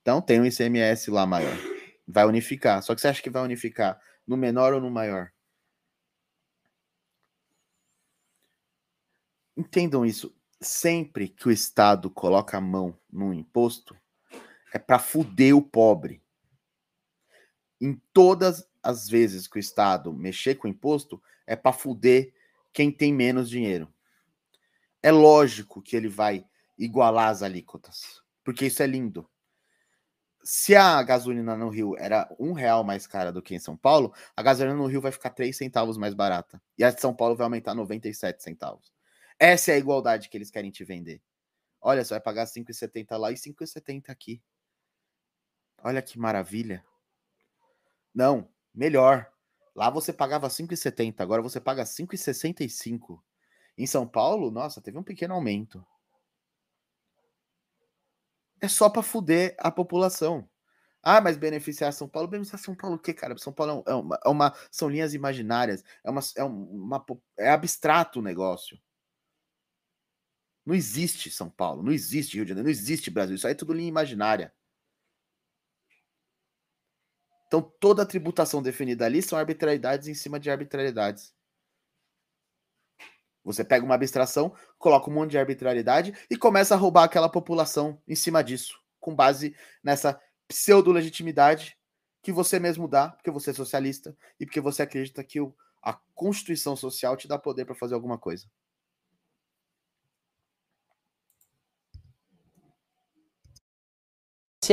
Então 0.00 0.22
tem 0.22 0.40
um 0.40 0.46
ICMS 0.46 1.10
lá 1.10 1.26
maior. 1.26 1.58
Vai 2.06 2.24
unificar. 2.24 2.82
Só 2.82 2.94
que 2.94 3.02
você 3.02 3.08
acha 3.08 3.22
que 3.22 3.28
vai 3.28 3.42
unificar 3.42 4.00
no 4.26 4.38
menor 4.38 4.72
ou 4.72 4.80
no 4.80 4.90
maior? 4.90 5.30
Entendam 9.54 10.06
isso 10.06 10.34
sempre 10.60 11.28
que 11.28 11.48
o 11.48 11.50
Estado 11.50 12.10
coloca 12.10 12.56
a 12.56 12.60
mão 12.60 12.98
no 13.10 13.32
imposto, 13.32 13.96
é 14.72 14.78
para 14.78 14.98
fuder 14.98 15.56
o 15.56 15.62
pobre. 15.62 16.22
Em 17.80 18.00
todas 18.12 18.68
as 18.82 19.08
vezes 19.08 19.46
que 19.46 19.58
o 19.58 19.60
Estado 19.60 20.12
mexer 20.12 20.56
com 20.56 20.66
o 20.66 20.70
imposto, 20.70 21.22
é 21.46 21.54
para 21.54 21.72
fuder 21.72 22.32
quem 22.72 22.90
tem 22.90 23.12
menos 23.12 23.48
dinheiro. 23.48 23.92
É 25.02 25.12
lógico 25.12 25.80
que 25.80 25.96
ele 25.96 26.08
vai 26.08 26.44
igualar 26.76 27.28
as 27.28 27.42
alíquotas, 27.42 28.22
porque 28.44 28.66
isso 28.66 28.82
é 28.82 28.86
lindo. 28.86 29.28
Se 30.42 30.74
a 30.74 31.02
gasolina 31.02 31.56
no 31.56 31.68
Rio 31.68 31.96
era 31.98 32.28
um 32.38 32.52
real 32.52 32.82
mais 32.82 33.06
cara 33.06 33.32
do 33.32 33.42
que 33.42 33.54
em 33.54 33.58
São 33.58 33.76
Paulo, 33.76 34.14
a 34.36 34.42
gasolina 34.42 34.76
no 34.76 34.86
Rio 34.86 35.00
vai 35.00 35.12
ficar 35.12 35.30
três 35.30 35.56
centavos 35.56 35.98
mais 35.98 36.14
barata. 36.14 36.60
E 36.76 36.84
a 36.84 36.90
de 36.90 37.00
São 37.00 37.14
Paulo 37.14 37.36
vai 37.36 37.44
aumentar 37.44 37.74
97 37.74 38.42
centavos. 38.42 38.92
Essa 39.38 39.72
é 39.72 39.74
a 39.74 39.78
igualdade 39.78 40.28
que 40.28 40.36
eles 40.36 40.50
querem 40.50 40.70
te 40.70 40.84
vender. 40.84 41.22
Olha, 41.80 42.04
você 42.04 42.14
vai 42.14 42.20
pagar 42.20 42.46
5,70 42.46 43.16
lá 43.16 43.30
e 43.30 43.36
5,70 43.36 44.10
aqui. 44.10 44.42
Olha 45.82 46.02
que 46.02 46.18
maravilha. 46.18 46.84
Não, 48.12 48.48
Melhor. 48.78 49.28
Lá 49.74 49.90
você 49.90 50.12
pagava 50.12 50.48
5,70, 50.48 51.20
agora 51.20 51.42
você 51.42 51.60
paga 51.60 51.84
5,65. 51.84 53.20
Em 53.76 53.88
São 53.88 54.06
Paulo, 54.06 54.52
nossa, 54.52 54.80
teve 54.80 54.96
um 54.96 55.02
pequeno 55.02 55.34
aumento. 55.34 55.84
É 58.60 58.68
só 58.68 58.88
para 58.88 59.02
fuder 59.02 59.56
a 59.58 59.68
população. 59.68 60.48
Ah, 61.02 61.20
mas 61.20 61.36
beneficiar 61.36 61.92
São 61.92 62.08
Paulo? 62.08 62.28
Beneficiar 62.28 62.60
São 62.60 62.74
Paulo 62.74 62.96
o 62.96 62.98
quê, 63.00 63.12
cara? 63.12 63.36
São 63.36 63.52
Paulo 63.52 63.82
é, 63.84 63.90
é 63.90 63.94
uma, 63.94 64.20
é 64.24 64.28
uma 64.28 64.54
são 64.70 64.88
linhas 64.88 65.12
imaginárias, 65.12 65.82
é 66.04 66.10
uma, 66.10 66.20
é 66.36 66.44
uma 66.44 67.04
é 67.36 67.50
abstrato 67.50 68.20
o 68.20 68.22
negócio. 68.22 68.78
Não 70.68 70.74
existe 70.74 71.30
São 71.30 71.48
Paulo, 71.48 71.82
não 71.82 71.90
existe 71.90 72.34
Rio 72.34 72.44
de 72.44 72.50
Janeiro, 72.50 72.66
não 72.66 72.70
existe 72.70 73.10
Brasil, 73.10 73.36
isso 73.36 73.46
aí 73.46 73.52
é 73.52 73.56
tudo 73.56 73.72
linha 73.72 73.88
imaginária. 73.88 74.52
Então 77.46 77.62
toda 77.62 78.02
a 78.02 78.06
tributação 78.06 78.62
definida 78.62 79.06
ali 79.06 79.22
são 79.22 79.38
arbitrariedades 79.38 80.08
em 80.08 80.14
cima 80.14 80.38
de 80.38 80.50
arbitrariedades. 80.50 81.34
Você 83.42 83.64
pega 83.64 83.82
uma 83.82 83.94
abstração, 83.94 84.54
coloca 84.78 85.08
um 85.08 85.14
monte 85.14 85.30
de 85.30 85.38
arbitrariedade 85.38 86.12
e 86.28 86.36
começa 86.36 86.74
a 86.74 86.76
roubar 86.76 87.04
aquela 87.04 87.30
população 87.30 87.98
em 88.06 88.14
cima 88.14 88.44
disso, 88.44 88.78
com 89.00 89.16
base 89.16 89.56
nessa 89.82 90.20
pseudo-legitimidade 90.46 91.78
que 92.22 92.30
você 92.30 92.60
mesmo 92.60 92.86
dá, 92.86 93.08
porque 93.08 93.30
você 93.30 93.52
é 93.52 93.54
socialista 93.54 94.14
e 94.38 94.44
porque 94.44 94.60
você 94.60 94.82
acredita 94.82 95.24
que 95.24 95.40
o, 95.40 95.56
a 95.82 95.94
Constituição 96.14 96.76
Social 96.76 97.16
te 97.16 97.26
dá 97.26 97.38
poder 97.38 97.64
para 97.64 97.74
fazer 97.74 97.94
alguma 97.94 98.18
coisa. 98.18 98.46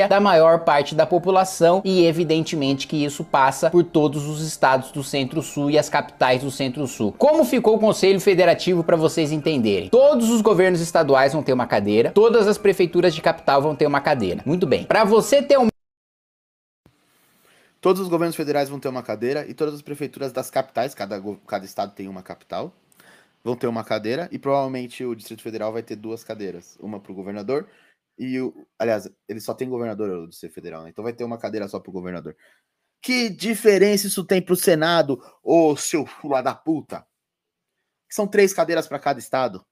Da 0.07 0.19
maior 0.19 0.59
parte 0.59 0.93
da 0.93 1.05
população 1.05 1.81
e 1.85 2.05
evidentemente 2.05 2.87
que 2.87 3.03
isso 3.03 3.23
passa 3.23 3.69
por 3.69 3.83
todos 3.83 4.27
os 4.27 4.45
estados 4.45 4.91
do 4.91 5.03
Centro-Sul 5.03 5.71
e 5.71 5.77
as 5.77 5.89
capitais 5.89 6.43
do 6.43 6.51
Centro-Sul. 6.51 7.13
Como 7.17 7.45
ficou 7.45 7.75
o 7.75 7.79
Conselho 7.79 8.19
Federativo 8.19 8.83
para 8.83 8.97
vocês 8.97 9.31
entenderem? 9.31 9.89
Todos 9.89 10.29
os 10.29 10.41
governos 10.41 10.81
estaduais 10.81 11.33
vão 11.33 11.41
ter 11.41 11.53
uma 11.53 11.67
cadeira, 11.67 12.11
todas 12.11 12.47
as 12.47 12.57
prefeituras 12.57 13.15
de 13.15 13.21
capital 13.21 13.61
vão 13.61 13.75
ter 13.75 13.87
uma 13.87 14.01
cadeira. 14.01 14.41
Muito 14.45 14.67
bem. 14.67 14.83
Para 14.83 15.03
você 15.03 15.41
ter 15.41 15.57
um 15.57 15.67
Todos 17.85 18.01
os 18.01 18.07
governos 18.07 18.35
federais 18.35 18.67
vão 18.67 18.79
ter 18.79 18.87
uma 18.87 19.03
cadeira 19.03 19.45
e 19.47 19.53
todas 19.53 19.75
as 19.75 19.81
prefeituras 19.83 20.31
das 20.31 20.49
capitais, 20.49 20.95
cada, 20.95 21.21
cada 21.45 21.65
estado 21.65 21.93
tem 21.93 22.07
uma 22.07 22.23
capital, 22.23 22.73
vão 23.43 23.55
ter 23.55 23.67
uma 23.67 23.83
cadeira 23.83 24.27
e 24.31 24.39
provavelmente 24.39 25.05
o 25.05 25.13
Distrito 25.13 25.43
Federal 25.43 25.71
vai 25.71 25.83
ter 25.83 25.95
duas 25.95 26.23
cadeiras, 26.23 26.75
uma 26.81 26.99
para 26.99 27.11
o 27.11 27.15
governador 27.15 27.67
e 28.18 28.39
o, 28.39 28.68
aliás, 28.80 29.09
ele 29.28 29.41
só 29.41 29.53
tem 29.53 29.70
governador 29.70 30.09
do 30.09 30.30
Distrito 30.30 30.53
Federal, 30.53 30.84
né? 30.84 30.89
Então 30.89 31.03
vai 31.03 31.13
ter 31.13 31.24
uma 31.24 31.38
cadeira 31.38 31.68
só 31.68 31.80
para 31.80 31.89
o 31.89 31.93
governador. 31.93 32.36
Que 33.01 33.30
diferença 33.30 34.07
isso 34.07 34.26
tem 34.26 34.41
para 34.41 34.53
o 34.53 34.57
Senado, 34.57 35.22
ô 35.43 35.76
seu 35.76 36.05
fula 36.05 36.41
da 36.41 36.55
puta? 36.55 37.05
São 38.09 38.28
três 38.28 38.53
cadeiras 38.53 38.88
para 38.88 38.99
cada 38.99 39.20
estado. 39.20 39.66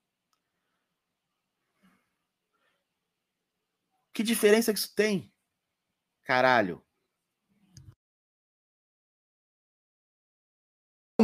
Que 4.13 4.21
diferença 4.21 4.71
que 4.71 4.79
isso 4.79 4.93
tem? 4.93 5.33
Caralho. 6.23 6.83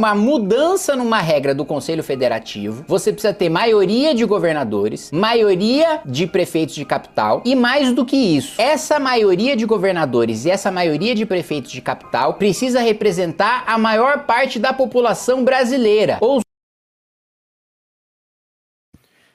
Uma 0.00 0.14
mudança 0.14 0.96
numa 0.96 1.20
regra 1.20 1.54
do 1.54 1.62
Conselho 1.62 2.02
Federativo, 2.02 2.86
você 2.88 3.12
precisa 3.12 3.34
ter 3.34 3.50
maioria 3.50 4.14
de 4.14 4.24
governadores, 4.24 5.10
maioria 5.12 6.00
de 6.06 6.26
prefeitos 6.26 6.74
de 6.74 6.86
capital 6.86 7.42
e 7.44 7.54
mais 7.54 7.92
do 7.92 8.06
que 8.06 8.16
isso, 8.16 8.58
essa 8.58 8.98
maioria 8.98 9.54
de 9.54 9.66
governadores 9.66 10.46
e 10.46 10.50
essa 10.50 10.70
maioria 10.70 11.14
de 11.14 11.26
prefeitos 11.26 11.70
de 11.70 11.82
capital 11.82 12.32
precisa 12.34 12.80
representar 12.80 13.62
a 13.66 13.76
maior 13.76 14.24
parte 14.24 14.58
da 14.58 14.72
população 14.72 15.44
brasileira. 15.44 16.16
Ou 16.22 16.40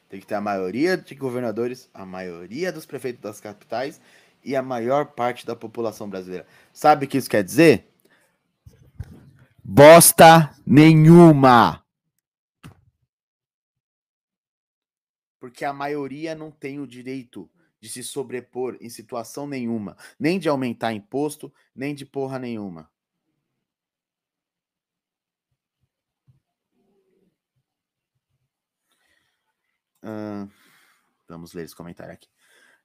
tem 0.10 0.20
que 0.20 0.26
ter 0.26 0.34
a 0.34 0.42
maioria 0.42 0.98
de 0.98 1.14
governadores, 1.14 1.88
a 1.94 2.08
maioria 2.08 2.72
dos 2.72 2.88
prefeitos 2.88 3.22
das 3.22 3.40
capitais 3.40 4.02
e 4.44 4.56
a 4.56 4.64
maior 4.64 5.06
parte 5.06 5.46
da 5.46 5.56
população 5.56 6.10
brasileira. 6.10 6.48
Sabe 6.74 7.06
o 7.06 7.08
que 7.08 7.20
isso 7.20 7.30
quer 7.30 7.44
dizer? 7.44 7.88
Bosta 9.68 10.56
nenhuma. 10.64 11.84
Porque 15.40 15.66
a 15.66 15.74
maioria 15.74 16.36
não 16.36 16.52
tem 16.52 16.80
o 16.80 16.86
direito 16.86 17.50
de 17.82 17.90
se 17.90 18.04
sobrepor 18.04 18.78
em 18.80 18.90
situação 18.90 19.48
nenhuma, 19.48 19.98
nem 20.20 20.38
de 20.38 20.48
aumentar 20.48 20.94
imposto, 20.94 21.52
nem 21.76 21.96
de 21.96 22.06
porra 22.06 22.38
nenhuma. 22.38 22.92
Uh, 30.04 30.48
vamos 31.28 31.54
ler 31.54 31.66
esse 31.66 31.76
comentário 31.76 32.14
aqui. 32.14 32.30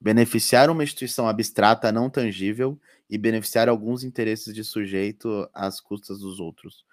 Beneficiar 0.01 0.71
uma 0.71 0.83
instituição 0.83 1.29
abstrata 1.29 1.93
não 1.93 2.09
tangível 2.09 2.81
e 3.09 3.19
beneficiar 3.19 3.69
alguns 3.69 4.03
interesses 4.03 4.55
de 4.55 4.65
sujeito 4.65 5.49
às 5.53 5.81
custas 5.81 6.21
dos 6.21 6.41
outros. 6.41 6.85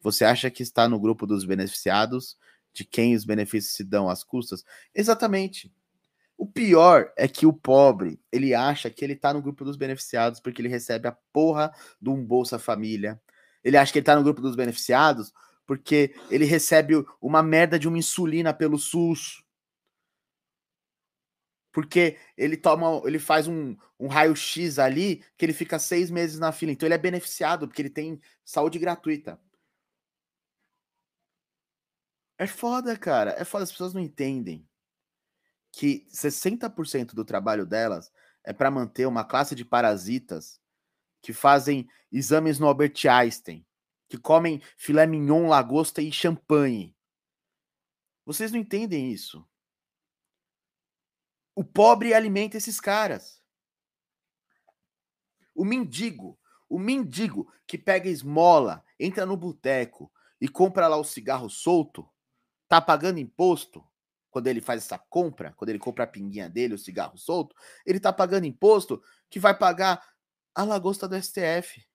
Você 0.00 0.24
acha 0.24 0.50
que 0.50 0.62
está 0.62 0.88
no 0.88 1.00
grupo 1.00 1.26
dos 1.26 1.44
beneficiados, 1.44 2.36
de 2.72 2.84
quem 2.84 3.14
os 3.14 3.24
benefícios 3.24 3.74
se 3.74 3.84
dão 3.84 4.08
às 4.08 4.22
custas? 4.22 4.64
Exatamente. 4.94 5.72
O 6.36 6.46
pior 6.46 7.12
é 7.16 7.28
que 7.28 7.46
o 7.46 7.52
pobre, 7.52 8.20
ele 8.30 8.54
acha 8.54 8.90
que 8.90 9.04
ele 9.04 9.12
está 9.12 9.32
no 9.32 9.42
grupo 9.42 9.64
dos 9.64 9.76
beneficiados 9.76 10.40
porque 10.40 10.60
ele 10.60 10.68
recebe 10.68 11.06
a 11.06 11.16
porra 11.32 11.72
de 12.00 12.10
um 12.10 12.24
Bolsa 12.24 12.58
Família. 12.58 13.20
Ele 13.62 13.76
acha 13.76 13.92
que 13.92 13.98
ele 13.98 14.02
está 14.02 14.16
no 14.16 14.24
grupo 14.24 14.40
dos 14.40 14.56
beneficiados 14.56 15.32
porque 15.66 16.14
ele 16.30 16.44
recebe 16.44 17.04
uma 17.20 17.42
merda 17.42 17.78
de 17.78 17.86
uma 17.86 17.98
insulina 17.98 18.52
pelo 18.52 18.78
SUS 18.78 19.44
porque 21.72 22.18
ele 22.36 22.56
toma, 22.56 23.00
ele 23.06 23.18
faz 23.18 23.48
um, 23.48 23.76
um 23.98 24.06
raio-x 24.06 24.78
ali 24.78 25.24
que 25.36 25.44
ele 25.44 25.54
fica 25.54 25.78
seis 25.78 26.10
meses 26.10 26.38
na 26.38 26.52
fila. 26.52 26.70
Então 26.70 26.86
ele 26.86 26.94
é 26.94 26.98
beneficiado, 26.98 27.66
porque 27.66 27.80
ele 27.80 27.90
tem 27.90 28.20
saúde 28.44 28.78
gratuita. 28.78 29.40
É 32.38 32.46
foda, 32.46 32.96
cara. 32.96 33.30
É 33.38 33.44
foda, 33.44 33.64
as 33.64 33.72
pessoas 33.72 33.94
não 33.94 34.00
entendem 34.00 34.68
que 35.72 36.06
60% 36.10 37.14
do 37.14 37.24
trabalho 37.24 37.64
delas 37.64 38.12
é 38.44 38.52
para 38.52 38.70
manter 38.70 39.06
uma 39.06 39.24
classe 39.24 39.54
de 39.54 39.64
parasitas 39.64 40.60
que 41.22 41.32
fazem 41.32 41.88
exames 42.10 42.58
no 42.58 42.66
Albert 42.66 43.06
Einstein, 43.08 43.64
que 44.08 44.18
comem 44.18 44.60
filé 44.76 45.06
mignon, 45.06 45.48
lagosta 45.48 46.02
e 46.02 46.12
champanhe. 46.12 46.94
Vocês 48.26 48.52
não 48.52 48.58
entendem 48.58 49.10
isso. 49.10 49.46
O 51.54 51.62
pobre 51.62 52.14
alimenta 52.14 52.56
esses 52.56 52.80
caras. 52.80 53.42
O 55.54 55.64
mendigo, 55.64 56.38
o 56.68 56.78
mendigo 56.78 57.52
que 57.66 57.76
pega 57.76 58.08
esmola, 58.08 58.84
entra 58.98 59.26
no 59.26 59.36
boteco 59.36 60.10
e 60.40 60.48
compra 60.48 60.88
lá 60.88 60.96
o 60.96 61.04
cigarro 61.04 61.50
solto, 61.50 62.08
tá 62.68 62.80
pagando 62.80 63.18
imposto 63.18 63.86
quando 64.30 64.46
ele 64.46 64.62
faz 64.62 64.82
essa 64.82 64.98
compra, 64.98 65.52
quando 65.52 65.68
ele 65.68 65.78
compra 65.78 66.04
a 66.04 66.06
pinguinha 66.06 66.48
dele, 66.48 66.72
o 66.72 66.78
cigarro 66.78 67.18
solto, 67.18 67.54
ele 67.84 68.00
tá 68.00 68.10
pagando 68.10 68.46
imposto 68.46 69.02
que 69.28 69.38
vai 69.38 69.56
pagar 69.56 70.02
a 70.54 70.64
lagosta 70.64 71.06
do 71.06 71.14
STF. 71.22 71.86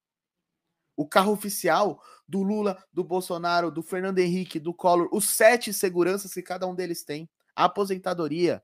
O 0.95 1.07
carro 1.07 1.31
oficial 1.31 1.99
do 2.27 2.43
Lula, 2.43 2.83
do 2.93 3.03
Bolsonaro, 3.03 3.71
do 3.71 3.81
Fernando 3.81 4.19
Henrique, 4.19 4.59
do 4.59 4.71
Collor, 4.73 5.09
os 5.11 5.29
sete 5.29 5.73
seguranças 5.73 6.31
que 6.31 6.43
cada 6.43 6.67
um 6.67 6.75
deles 6.75 7.03
tem, 7.03 7.27
a 7.55 7.65
aposentadoria, 7.65 8.63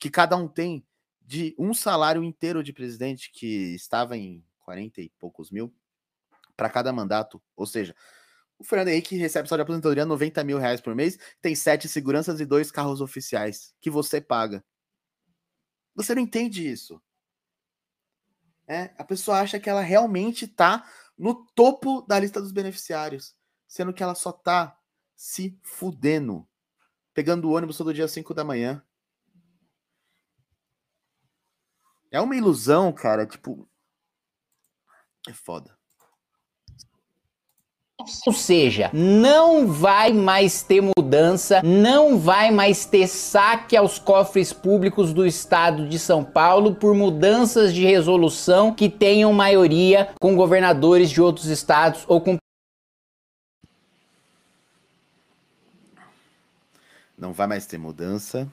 que 0.00 0.10
cada 0.10 0.34
um 0.34 0.48
tem 0.48 0.84
de 1.20 1.54
um 1.58 1.72
salário 1.74 2.24
inteiro 2.24 2.64
de 2.64 2.72
presidente 2.72 3.30
que 3.30 3.74
estava 3.74 4.16
em 4.16 4.44
40 4.60 5.02
e 5.02 5.10
poucos 5.10 5.50
mil 5.50 5.72
para 6.56 6.70
cada 6.70 6.92
mandato. 6.92 7.40
Ou 7.54 7.66
seja, 7.66 7.94
o 8.58 8.64
Fernando 8.64 8.88
Henrique 8.88 9.16
recebe 9.16 9.48
só 9.48 9.56
de 9.56 9.62
aposentadoria 9.62 10.04
90 10.04 10.42
mil 10.42 10.58
reais 10.58 10.80
por 10.80 10.94
mês, 10.94 11.18
tem 11.40 11.54
sete 11.54 11.88
seguranças 11.88 12.40
e 12.40 12.46
dois 12.46 12.70
carros 12.70 13.00
oficiais 13.00 13.74
que 13.80 13.90
você 13.90 14.20
paga. 14.20 14.64
Você 15.94 16.14
não 16.14 16.22
entende 16.22 16.68
isso. 16.68 17.00
É, 18.66 18.94
a 18.96 19.04
pessoa 19.04 19.40
acha 19.40 19.60
que 19.60 19.68
ela 19.68 19.80
realmente 19.80 20.46
está 20.46 20.88
no 21.16 21.44
topo 21.54 22.02
da 22.02 22.18
lista 22.18 22.40
dos 22.40 22.52
beneficiários, 22.52 23.34
sendo 23.68 23.92
que 23.92 24.02
ela 24.02 24.14
só 24.14 24.30
está 24.30 24.78
se 25.14 25.58
fudendo, 25.62 26.48
pegando 27.12 27.48
o 27.48 27.52
ônibus 27.52 27.76
todo 27.76 27.92
dia 27.92 28.04
às 28.04 28.12
5 28.12 28.32
da 28.32 28.44
manhã, 28.44 28.82
É 32.10 32.20
uma 32.20 32.34
ilusão, 32.34 32.92
cara, 32.92 33.24
tipo. 33.24 33.68
É 35.28 35.32
foda. 35.32 35.78
Ou 38.26 38.32
seja, 38.32 38.90
não 38.94 39.66
vai 39.66 40.10
mais 40.12 40.62
ter 40.62 40.80
mudança, 40.80 41.60
não 41.62 42.18
vai 42.18 42.50
mais 42.50 42.86
ter 42.86 43.06
saque 43.06 43.76
aos 43.76 43.98
cofres 43.98 44.54
públicos 44.54 45.12
do 45.12 45.26
estado 45.26 45.86
de 45.86 45.98
São 45.98 46.24
Paulo 46.24 46.74
por 46.74 46.94
mudanças 46.94 47.74
de 47.74 47.84
resolução 47.84 48.74
que 48.74 48.88
tenham 48.88 49.32
maioria 49.34 50.14
com 50.18 50.34
governadores 50.34 51.10
de 51.10 51.20
outros 51.20 51.46
estados 51.46 52.04
ou 52.08 52.22
com. 52.22 52.38
Não 57.18 57.34
vai 57.34 57.46
mais 57.46 57.66
ter 57.66 57.76
mudança, 57.76 58.50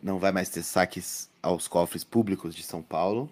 não 0.00 0.20
vai 0.20 0.30
mais 0.30 0.48
ter 0.48 0.62
saques 0.62 1.28
aos 1.46 1.68
cofres 1.68 2.02
públicos 2.02 2.54
de 2.54 2.62
São 2.62 2.82
Paulo 2.82 3.30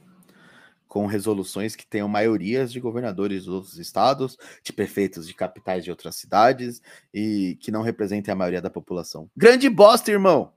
com 0.87 1.07
resoluções 1.07 1.75
que 1.75 1.85
tenham 1.85 2.07
maiorias 2.07 2.71
de 2.71 2.79
governadores 2.79 3.47
dos 3.47 3.55
outros 3.55 3.79
estados, 3.81 4.39
de 4.63 4.73
prefeitos 4.73 5.27
de 5.27 5.35
capitais 5.35 5.83
de 5.83 5.91
outras 5.91 6.15
cidades 6.15 6.81
e 7.13 7.59
que 7.61 7.73
não 7.73 7.83
representem 7.83 8.31
a 8.31 8.37
maioria 8.37 8.63
da 8.63 8.71
população. 8.71 9.29
Grande 9.37 9.69
bosta, 9.69 10.13
irmão! 10.13 10.55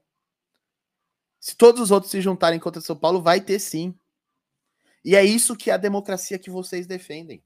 Se 1.39 1.55
todos 1.55 1.81
os 1.81 1.89
outros 1.89 2.11
se 2.11 2.21
juntarem 2.21 2.59
contra 2.59 2.79
São 2.81 2.95
Paulo, 2.95 3.19
vai 3.19 3.41
ter 3.41 3.57
sim. 3.57 3.97
E 5.03 5.15
é 5.15 5.25
isso 5.25 5.55
que 5.55 5.71
é 5.71 5.73
a 5.73 5.77
democracia 5.77 6.37
que 6.37 6.51
vocês 6.51 6.85
defendem. 6.85 7.43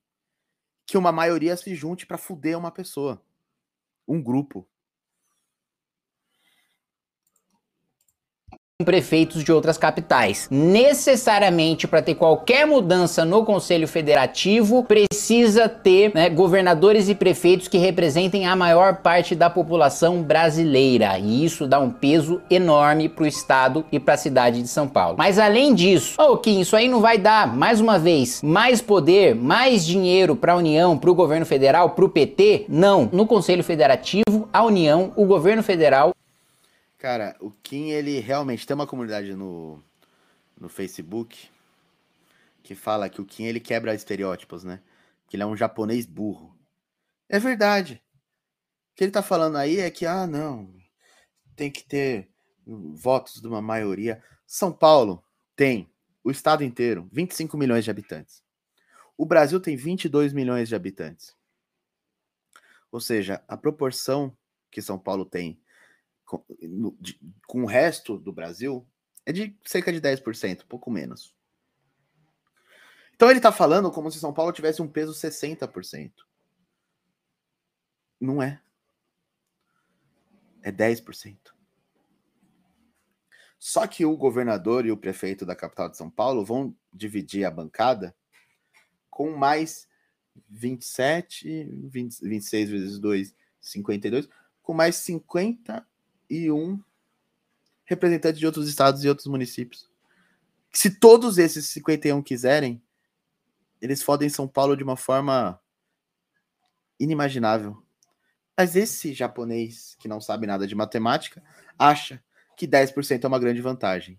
Que 0.86 0.98
uma 0.98 1.14
maioria 1.14 1.56
se 1.56 1.74
junte 1.74 2.06
para 2.06 2.18
fuder 2.18 2.58
uma 2.58 2.72
pessoa, 2.72 3.24
um 4.06 4.22
grupo. 4.22 4.68
Prefeitos 8.84 9.44
de 9.44 9.52
outras 9.52 9.78
capitais. 9.78 10.48
Necessariamente, 10.49 11.88
para 11.88 12.02
ter 12.02 12.16
qualquer 12.16 12.66
mudança 12.66 13.26
no 13.26 13.45
Conselho 13.45 13.88
Federativo, 13.88 14.84
precisa 14.84 15.68
ter 15.68 16.12
né, 16.14 16.30
governadores 16.30 17.10
e 17.10 17.16
prefeitos 17.16 17.68
que 17.68 17.78
representem 17.78 18.45
a 18.45 18.56
maior 18.56 18.98
parte 18.98 19.36
da 19.36 19.49
população 19.49 20.22
brasileira. 20.22 21.18
E 21.20 21.45
isso 21.45 21.68
dá 21.68 21.80
um 21.80 21.90
peso 21.90 22.41
enorme 22.49 23.10
para 23.10 23.24
o 23.24 23.28
estado 23.28 23.86
e 23.91 23.99
para 23.99 24.16
a 24.16 24.18
cidade 24.18 24.62
de 24.62 24.68
São 24.68 24.88
Paulo. 24.88 25.16
Mas 25.18 25.40
além 25.40 25.74
disso, 25.74 26.16
oh, 26.20 26.38
Kim, 26.38 26.60
isso 26.60 26.76
aí 26.76 26.88
não 26.88 27.02
vai 27.02 27.18
dar, 27.18 27.56
mais 27.56 27.80
uma 27.80 27.98
vez, 27.98 28.41
mais 28.41 28.82
poder, 28.82 29.36
mais 29.36 29.86
dinheiro 29.86 30.36
para 30.36 30.53
a 30.53 30.58
União, 30.58 30.98
para 30.98 31.10
o 31.10 31.16
governo 31.16 31.45
federal, 31.45 31.91
para 31.91 32.06
o 32.06 32.10
PT? 32.10 32.66
Não. 32.68 33.10
No 33.12 33.26
Conselho 33.26 33.64
Federativo, 33.64 34.48
a 34.52 34.64
União, 34.64 35.12
o 35.16 35.26
governo 35.26 35.64
federal 35.64 36.12
Cara, 37.02 37.36
o 37.40 37.49
Kim, 37.49 37.90
ele 37.90 38.19
realmente 38.19 38.68
tem 38.68 38.76
uma 38.76 38.86
comunidade 38.86 39.34
no, 39.34 39.84
no 40.56 40.69
Facebook 40.69 41.49
que 42.61 42.76
fala 42.76 43.10
que 43.10 43.19
o 43.19 43.26
Kim, 43.26 43.45
ele 43.45 43.60
quebra 43.60 43.95
estereótipos, 43.95 44.64
né? 44.64 44.84
Que 45.28 45.36
ele 45.36 45.41
é 45.41 45.45
um 45.48 45.57
japonês 45.57 46.06
burro. 46.06 46.56
É 47.28 47.40
verdade. 47.40 48.03
O 48.91 48.95
que 48.95 49.03
ele 49.03 49.11
tá 49.11 49.23
falando 49.23 49.56
aí 49.57 49.80
é 49.80 49.90
que, 49.90 50.06
ah, 50.06 50.28
não, 50.28 50.72
tem 51.56 51.72
que 51.72 51.84
ter 51.84 52.30
votos 52.68 53.41
de 53.41 53.48
uma 53.48 53.64
maioria. 53.64 54.23
São 54.45 54.72
Paulo 54.72 55.23
tem 55.56 55.91
o 56.23 56.30
estado 56.30 56.64
inteiro, 56.64 57.10
25 57.11 57.57
milhões 57.57 57.84
de 57.84 57.90
habitantes. 57.90 58.44
O 59.18 59.26
Brasil 59.26 59.60
tem 59.60 59.76
22 59.76 60.34
milhões 60.34 60.69
de 60.69 60.76
habitantes. 60.76 61.36
Ou 62.91 62.99
seja, 62.99 63.44
a 63.48 63.57
proporção 63.57 64.38
que 64.69 64.84
São 64.84 64.99
Paulo 64.99 65.26
tem 65.26 65.60
com, 66.32 66.45
no, 66.62 66.95
de, 66.98 67.20
com 67.45 67.64
o 67.64 67.68
resto 67.68 68.18
do 68.18 68.32
Brasil 68.32 68.88
é 69.26 69.34
de 69.34 69.53
cerca 69.66 69.91
de 69.91 69.99
10%, 69.99 70.66
pouco 70.66 70.90
menos. 70.90 71.36
Então 73.14 73.30
ele 73.30 73.40
está 73.40 73.52
falando 73.52 73.91
como 73.91 74.10
se 74.10 74.18
São 74.18 74.34
Paulo 74.34 74.53
tivesse 74.53 74.82
um 74.82 74.88
peso 74.88 75.12
60%. 75.12 76.14
Não 78.20 78.41
é. 78.41 78.62
É 80.64 80.72
10%. 80.72 81.38
Só 83.60 83.86
que 83.86 84.06
o 84.06 84.16
governador 84.16 84.86
e 84.86 84.91
o 84.91 84.98
prefeito 84.98 85.45
da 85.45 85.56
capital 85.56 85.90
de 85.90 85.98
São 85.98 86.10
Paulo 86.10 86.45
vão 86.45 86.76
dividir 86.94 87.44
a 87.44 87.52
bancada 87.52 88.16
com 89.10 89.36
mais 89.36 89.88
27, 90.48 91.66
20, 91.90 92.22
26 92.22 92.70
vezes 92.70 92.99
2, 92.99 93.36
52, 93.60 94.30
com 94.64 94.74
mais 94.74 94.95
50 94.95 95.86
e 96.32 96.49
um 96.49 96.82
representante 97.84 98.40
de 98.40 98.45
outros 98.45 98.70
estados 98.70 99.03
e 99.03 99.10
outros 99.10 99.28
municípios. 99.28 99.91
Se 100.72 100.90
todos 100.90 101.38
esses 101.38 101.68
51 101.68 102.24
quiserem, 102.24 102.82
eles 103.82 104.02
fodem 104.02 104.30
São 104.30 104.48
Paulo 104.48 104.78
de 104.78 104.84
uma 104.84 104.95
forma 104.95 105.62
inimaginável. 106.98 107.84
Mas 108.58 108.78
esse 108.78 109.14
japonês 109.14 109.98
que 109.99 110.08
não 110.08 110.22
sabe 110.22 110.48
nada 110.48 110.66
de 110.66 110.74
matemática 110.74 111.44
acha 111.78 112.24
que 112.56 112.66
10% 112.66 113.26
é 113.26 113.28
uma 113.28 113.40
grande 113.40 113.62
vantagem. 113.62 114.18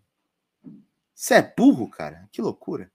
Você 1.15 1.35
é 1.35 1.55
burro, 1.57 1.89
cara? 1.89 2.29
Que 2.31 2.43
loucura. 2.43 2.93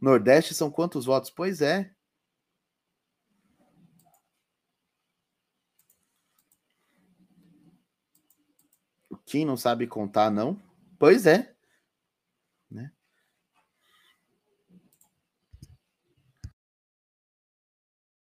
Nordeste 0.00 0.54
são 0.54 0.70
quantos 0.70 1.04
votos? 1.04 1.28
Pois 1.28 1.60
é. 1.60 1.93
Quem 9.26 9.44
não 9.44 9.56
sabe 9.56 9.86
contar, 9.86 10.30
não? 10.30 10.60
Pois 10.98 11.26
é. 11.26 11.52
Né? 12.70 12.90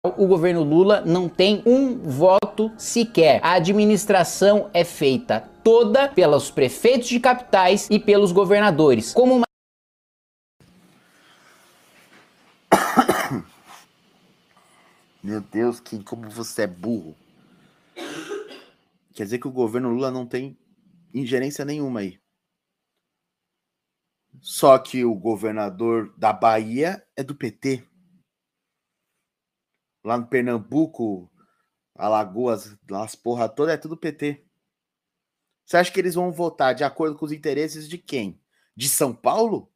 O 0.03 0.27
governo 0.27 0.63
Lula 0.63 1.01
não 1.01 1.27
tem 1.27 1.61
um 1.65 1.97
voto 1.99 2.71
sequer. 2.77 3.39
A 3.43 3.53
administração 3.53 4.69
é 4.73 4.83
feita 4.83 5.41
toda 5.63 6.07
pelos 6.07 6.51
prefeitos 6.51 7.09
de 7.09 7.19
capitais 7.19 7.89
e 7.89 7.99
pelos 7.99 8.31
governadores. 8.31 9.11
Como 9.13 9.35
uma 9.35 9.45
Meu 15.23 15.41
Deus, 15.41 15.79
que 15.79 16.03
como 16.03 16.29
você 16.29 16.61
é 16.63 16.67
burro. 16.67 17.15
Quer 19.13 19.23
dizer 19.23 19.39
que 19.39 19.47
o 19.47 19.51
governo 19.51 19.89
Lula 19.89 20.11
não 20.11 20.25
tem 20.25 20.55
ingerência 21.15 21.63
nenhuma 21.63 22.01
aí. 22.01 22.21
Só 24.41 24.77
que 24.77 25.05
o 25.05 25.15
governador 25.15 26.13
da 26.17 26.33
Bahia 26.33 27.05
é 27.15 27.23
do 27.23 27.33
PT. 27.35 27.87
Lá 30.03 30.17
no 30.17 30.27
Pernambuco, 30.27 31.31
Alagoas, 31.95 32.77
as 32.91 33.15
porra 33.15 33.49
toda 33.49 33.73
é 33.73 33.77
tudo 33.77 33.97
PT. 33.97 34.45
Você 35.65 35.77
acha 35.77 35.91
que 35.91 35.99
eles 35.99 36.13
vão 36.13 36.31
votar 36.31 36.75
de 36.75 36.83
acordo 36.83 37.17
com 37.17 37.25
os 37.25 37.31
interesses 37.31 37.87
de 37.89 37.97
quem? 37.97 38.39
De 38.75 38.87
São 38.87 39.15
Paulo? 39.15 39.71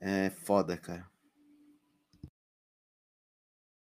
É 0.00 0.30
foda, 0.30 0.76
cara 0.76 1.11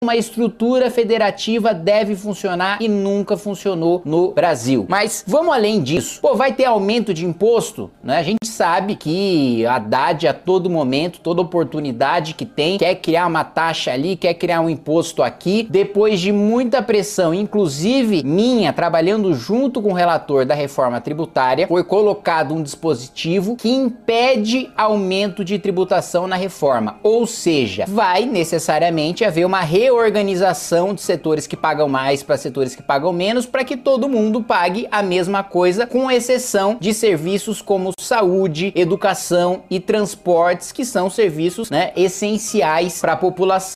uma 0.04 0.16
estrutura 0.16 0.90
federativa 0.90 1.74
deve 1.74 2.14
funcionar 2.14 2.80
e 2.80 2.88
nunca 2.88 3.36
funcionou 3.36 4.02
no 4.04 4.32
Brasil. 4.32 4.86
Mas 4.88 5.24
vamos 5.26 5.54
além 5.54 5.82
disso. 5.82 6.20
Pô, 6.20 6.36
vai 6.36 6.52
ter 6.52 6.66
aumento 6.66 7.12
de 7.12 7.24
imposto? 7.24 7.90
Né? 8.02 8.18
A 8.18 8.22
gente 8.22 8.46
sabe 8.46 8.94
que 8.96 9.64
a 9.66 9.76
Haddad 9.76 10.28
a 10.28 10.34
todo 10.34 10.70
momento, 10.70 11.20
toda 11.20 11.40
oportunidade 11.40 12.34
que 12.34 12.44
tem, 12.44 12.78
quer 12.78 12.94
criar 12.96 13.26
uma 13.26 13.44
taxa 13.44 13.92
ali, 13.92 14.14
quer 14.14 14.34
criar 14.34 14.60
um 14.60 14.68
imposto 14.68 15.22
aqui, 15.22 15.66
depois 15.68 16.20
de 16.20 16.30
muita 16.30 16.82
pressão, 16.82 17.32
inclusive 17.32 18.22
minha, 18.22 18.72
trabalhando 18.72 19.32
junto 19.34 19.80
com 19.80 19.90
o 19.90 19.94
relator 19.94 20.44
da 20.44 20.54
reforma 20.54 21.00
tributária, 21.00 21.66
foi 21.66 21.82
colocado 21.82 22.54
um 22.54 22.62
dispositivo 22.62 23.56
que 23.56 23.70
impede 23.70 24.70
aumento 24.76 25.44
de 25.44 25.58
tributação 25.58 26.26
na 26.26 26.36
reforma. 26.36 26.98
Ou 27.02 27.26
seja, 27.26 27.84
vai 27.88 28.26
necessariamente 28.26 29.24
haver 29.24 29.46
uma 29.46 29.60
reorganização 29.60 29.93
reorganização 29.96 30.94
de 30.94 31.00
setores 31.00 31.46
que 31.46 31.56
pagam 31.56 31.88
mais 31.88 32.22
para 32.22 32.36
setores 32.36 32.74
que 32.74 32.82
pagam 32.82 33.12
menos, 33.12 33.46
para 33.46 33.64
que 33.64 33.76
todo 33.76 34.08
mundo 34.08 34.42
pague 34.42 34.86
a 34.90 35.02
mesma 35.02 35.42
coisa, 35.42 35.86
com 35.86 36.10
exceção 36.10 36.76
de 36.80 36.92
serviços 36.92 37.62
como 37.62 37.92
saúde, 37.98 38.72
educação 38.74 39.64
e 39.70 39.80
transportes, 39.80 40.72
que 40.72 40.84
são 40.84 41.08
serviços 41.08 41.70
né, 41.70 41.92
essenciais 41.96 43.00
para 43.00 43.12
a 43.12 43.16
população. 43.16 43.74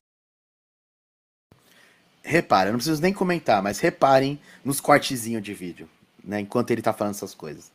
Repara, 2.22 2.70
não 2.70 2.78
preciso 2.78 3.00
nem 3.00 3.12
comentar, 3.12 3.62
mas 3.62 3.78
reparem 3.78 4.38
nos 4.62 4.80
cortezinhos 4.80 5.42
de 5.42 5.54
vídeo, 5.54 5.88
né, 6.22 6.40
enquanto 6.40 6.70
ele 6.70 6.80
está 6.80 6.92
falando 6.92 7.14
essas 7.14 7.34
coisas. 7.34 7.72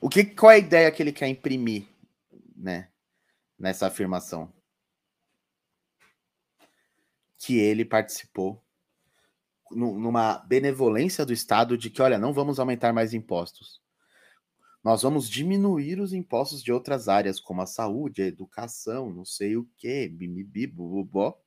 O 0.00 0.08
que, 0.08 0.24
qual 0.24 0.52
é 0.52 0.54
a 0.54 0.58
ideia 0.58 0.90
que 0.90 1.02
ele 1.02 1.12
quer 1.12 1.28
imprimir, 1.28 1.84
né, 2.56 2.86
nessa 3.58 3.88
afirmação? 3.88 4.48
Que 7.40 7.58
ele 7.58 7.86
participou 7.86 8.62
numa 9.70 10.38
benevolência 10.46 11.24
do 11.24 11.32
Estado 11.32 11.78
de 11.78 11.88
que, 11.88 12.02
olha, 12.02 12.18
não 12.18 12.34
vamos 12.34 12.60
aumentar 12.60 12.92
mais 12.92 13.14
impostos. 13.14 13.80
Nós 14.84 15.02
vamos 15.02 15.28
diminuir 15.28 16.00
os 16.00 16.12
impostos 16.12 16.62
de 16.62 16.70
outras 16.70 17.08
áreas, 17.08 17.40
como 17.40 17.62
a 17.62 17.66
saúde, 17.66 18.22
a 18.22 18.26
educação, 18.26 19.10
não 19.10 19.24
sei 19.24 19.56
o 19.56 19.66
quê, 19.78 20.06
bimibi, 20.06 20.66
bububó, 20.66 21.40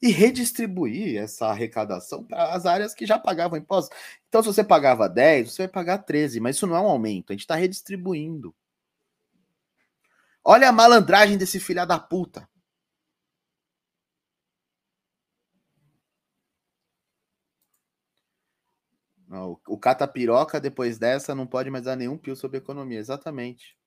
e 0.00 0.10
redistribuir 0.10 1.16
essa 1.16 1.46
arrecadação 1.46 2.24
para 2.24 2.52
as 2.52 2.66
áreas 2.66 2.92
que 2.92 3.06
já 3.06 3.18
pagavam 3.18 3.58
impostos. 3.58 3.96
Então, 4.28 4.42
se 4.42 4.48
você 4.48 4.64
pagava 4.64 5.08
10, 5.08 5.52
você 5.52 5.62
vai 5.62 5.68
pagar 5.68 5.98
13, 5.98 6.40
mas 6.40 6.56
isso 6.56 6.66
não 6.66 6.74
é 6.74 6.80
um 6.80 6.88
aumento, 6.88 7.30
a 7.30 7.34
gente 7.34 7.42
está 7.42 7.54
redistribuindo. 7.54 8.52
Olha 10.42 10.68
a 10.68 10.72
malandragem 10.72 11.38
desse 11.38 11.60
filho 11.60 11.86
da 11.86 12.00
puta. 12.00 12.48
O, 19.66 19.78
catapiroca, 19.78 20.60
depois 20.60 20.98
dessa, 20.98 21.34
não 21.34 21.46
pode 21.46 21.70
mais 21.70 21.84
dar 21.84 21.96
nenhum 21.96 22.18
pio 22.18 22.36
sobre 22.36 22.58
economia. 22.58 22.98
Exatamente. 22.98 23.78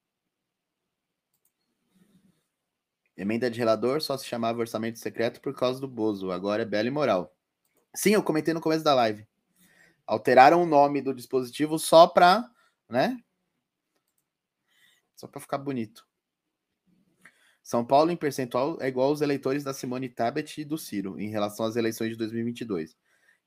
Emenda 3.16 3.50
de 3.50 3.60
relador 3.60 4.02
só 4.02 4.18
se 4.18 4.26
chamava 4.26 4.60
orçamento 4.60 4.98
secreto 4.98 5.40
por 5.40 5.56
causa 5.56 5.80
do 5.80 5.88
Bozo. 5.88 6.32
Agora 6.32 6.64
é 6.64 6.66
bela 6.66 6.88
e 6.88 6.92
moral. 6.92 7.32
Sim, 7.94 8.14
eu 8.14 8.24
comentei 8.24 8.56
no 8.56 8.60
começo 8.60 8.84
da 8.84 8.96
live. 8.96 9.26
Alteraram 10.08 10.64
o 10.64 10.66
nome 10.66 11.00
do 11.00 11.14
dispositivo 11.14 11.78
só 11.78 12.08
para, 12.08 12.50
né? 12.90 13.24
Só 15.16 15.28
para 15.28 15.40
ficar 15.40 15.60
bonito. 15.60 16.08
São 17.62 17.86
Paulo 17.86 18.12
em 18.12 18.18
percentual 18.18 18.78
é 18.82 18.88
igual 18.88 19.10
aos 19.10 19.22
eleitores 19.22 19.64
da 19.64 19.74
Simone 19.74 20.10
Tabet 20.10 20.62
e 20.62 20.66
do 20.66 20.78
Ciro 20.78 21.20
em 21.20 21.30
relação 21.30 21.66
às 21.66 21.76
eleições 21.76 22.10
de 22.10 22.16
2022 22.16 22.98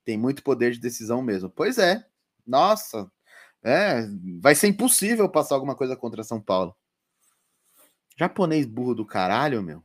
tem 0.09 0.16
muito 0.16 0.43
poder 0.43 0.72
de 0.72 0.80
decisão 0.80 1.20
mesmo. 1.20 1.51
Pois 1.51 1.76
é, 1.76 2.02
nossa, 2.47 3.12
é, 3.62 4.06
vai 4.40 4.55
ser 4.55 4.68
impossível 4.68 5.28
passar 5.28 5.55
alguma 5.55 5.74
coisa 5.74 5.94
contra 5.94 6.24
São 6.24 6.40
Paulo. 6.40 6.74
Japonês 8.18 8.64
burro 8.64 8.94
do 8.94 9.05
caralho, 9.05 9.62
meu. 9.62 9.82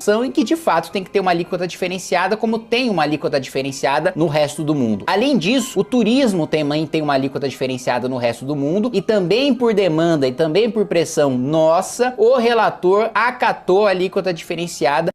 São 0.00 0.24
em 0.24 0.32
que 0.32 0.42
de 0.42 0.56
fato 0.56 0.90
tem 0.90 1.04
que 1.04 1.10
ter 1.10 1.20
uma 1.20 1.30
alíquota 1.30 1.66
diferenciada, 1.66 2.38
como 2.38 2.58
tem 2.58 2.88
uma 2.88 3.02
alíquota 3.02 3.38
diferenciada 3.38 4.14
no 4.16 4.26
resto 4.26 4.64
do 4.64 4.74
mundo. 4.74 5.04
Além 5.06 5.36
disso, 5.36 5.78
o 5.78 5.84
turismo 5.84 6.46
também 6.46 6.86
tem 6.86 7.02
uma 7.02 7.12
alíquota 7.12 7.46
diferenciada 7.46 8.08
no 8.08 8.16
resto 8.16 8.46
do 8.46 8.56
mundo 8.56 8.90
e 8.94 9.02
também 9.02 9.54
por 9.54 9.74
demanda 9.74 10.26
e 10.26 10.32
também 10.32 10.70
por 10.70 10.86
pressão 10.86 11.36
nossa, 11.36 12.14
o 12.16 12.38
relator 12.38 13.10
acatou 13.12 13.86
a 13.86 13.90
alíquota 13.90 14.32
diferenciada 14.32 15.10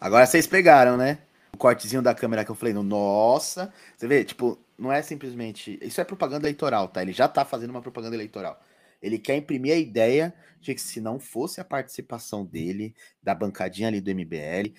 Agora 0.00 0.24
vocês 0.24 0.46
pegaram, 0.46 0.96
né? 0.96 1.18
O 1.52 1.58
cortezinho 1.58 2.00
da 2.00 2.14
câmera 2.14 2.42
que 2.42 2.50
eu 2.50 2.54
falei, 2.54 2.72
nossa. 2.72 3.70
Você 3.94 4.06
vê, 4.06 4.24
tipo, 4.24 4.58
não 4.78 4.90
é 4.90 5.02
simplesmente. 5.02 5.78
Isso 5.82 6.00
é 6.00 6.04
propaganda 6.04 6.46
eleitoral, 6.46 6.88
tá? 6.88 7.02
Ele 7.02 7.12
já 7.12 7.28
tá 7.28 7.44
fazendo 7.44 7.70
uma 7.70 7.82
propaganda 7.82 8.16
eleitoral. 8.16 8.58
Ele 9.02 9.18
quer 9.18 9.36
imprimir 9.36 9.74
a 9.74 9.78
ideia 9.78 10.34
de 10.58 10.74
que 10.74 10.80
se 10.80 11.00
não 11.02 11.20
fosse 11.20 11.60
a 11.60 11.64
participação 11.64 12.46
dele, 12.46 12.94
da 13.22 13.34
bancadinha 13.34 13.88
ali 13.88 14.00
do 14.00 14.10
MBL, 14.10 14.74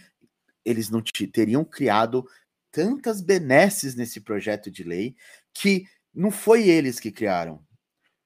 eles 0.65 0.89
não 0.89 1.03
teriam 1.31 1.63
criado 1.63 2.27
tantas 2.71 3.21
benesses 3.21 3.93
nesse 3.93 4.21
projeto 4.21 4.71
de 4.71 4.83
lei 4.83 5.15
que 5.53 5.85
não 6.13 6.31
foi 6.31 6.67
eles 6.67 6.99
que 6.99 7.11
criaram. 7.11 7.63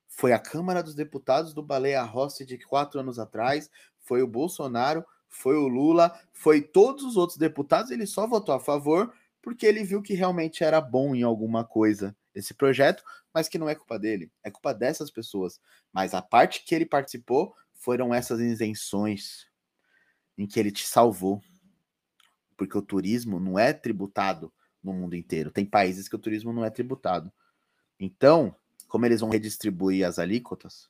Foi 0.08 0.32
a 0.32 0.40
Câmara 0.40 0.82
dos 0.82 0.96
Deputados 0.96 1.54
do 1.54 1.62
Baleia 1.62 2.02
Rossi 2.04 2.46
de 2.46 2.58
quatro 2.58 3.02
anos 3.02 3.20
atrás, 3.20 3.70
foi 4.00 4.22
o 4.22 4.28
Bolsonaro 4.28 5.04
foi 5.36 5.56
o 5.56 5.68
Lula, 5.68 6.18
foi 6.34 6.62
todos 6.62 7.04
os 7.04 7.18
outros 7.18 7.38
deputados, 7.38 7.92
ele 7.92 8.06
só 8.08 8.26
votou 8.26 8.56
a 8.56 8.60
favor 8.60 9.14
porque 9.42 9.66
ele 9.66 9.84
viu 9.84 10.02
que 10.02 10.14
realmente 10.14 10.64
era 10.64 10.82
bom 10.82 11.14
em 11.14 11.22
alguma 11.22 11.64
coisa 11.64 12.16
esse 12.34 12.54
projeto, 12.54 13.04
mas 13.34 13.48
que 13.48 13.60
não 13.60 13.70
é 13.70 13.76
culpa 13.76 14.00
dele, 14.00 14.32
é 14.44 14.50
culpa 14.50 14.74
dessas 14.74 15.12
pessoas. 15.12 15.60
Mas 15.94 16.14
a 16.14 16.22
parte 16.22 16.64
que 16.64 16.74
ele 16.74 16.86
participou 16.86 17.56
foram 17.74 18.14
essas 18.14 18.40
isenções 18.40 19.46
em 20.38 20.48
que 20.48 20.60
ele 20.60 20.72
te 20.72 20.86
salvou. 20.86 21.42
Porque 22.58 22.78
o 22.78 22.82
turismo 22.82 23.40
não 23.40 23.60
é 23.60 23.72
tributado 23.72 24.52
no 24.84 24.94
mundo 24.94 25.16
inteiro. 25.16 25.52
Tem 25.52 25.66
países 25.66 26.08
que 26.08 26.16
o 26.16 26.20
turismo 26.20 26.52
não 26.52 26.66
é 26.66 26.70
tributado. 26.70 27.32
Então, 28.00 28.56
como 28.88 29.06
eles 29.06 29.22
vão 29.22 29.30
redistribuir 29.30 30.08
as 30.08 30.18
alíquotas, 30.18 30.90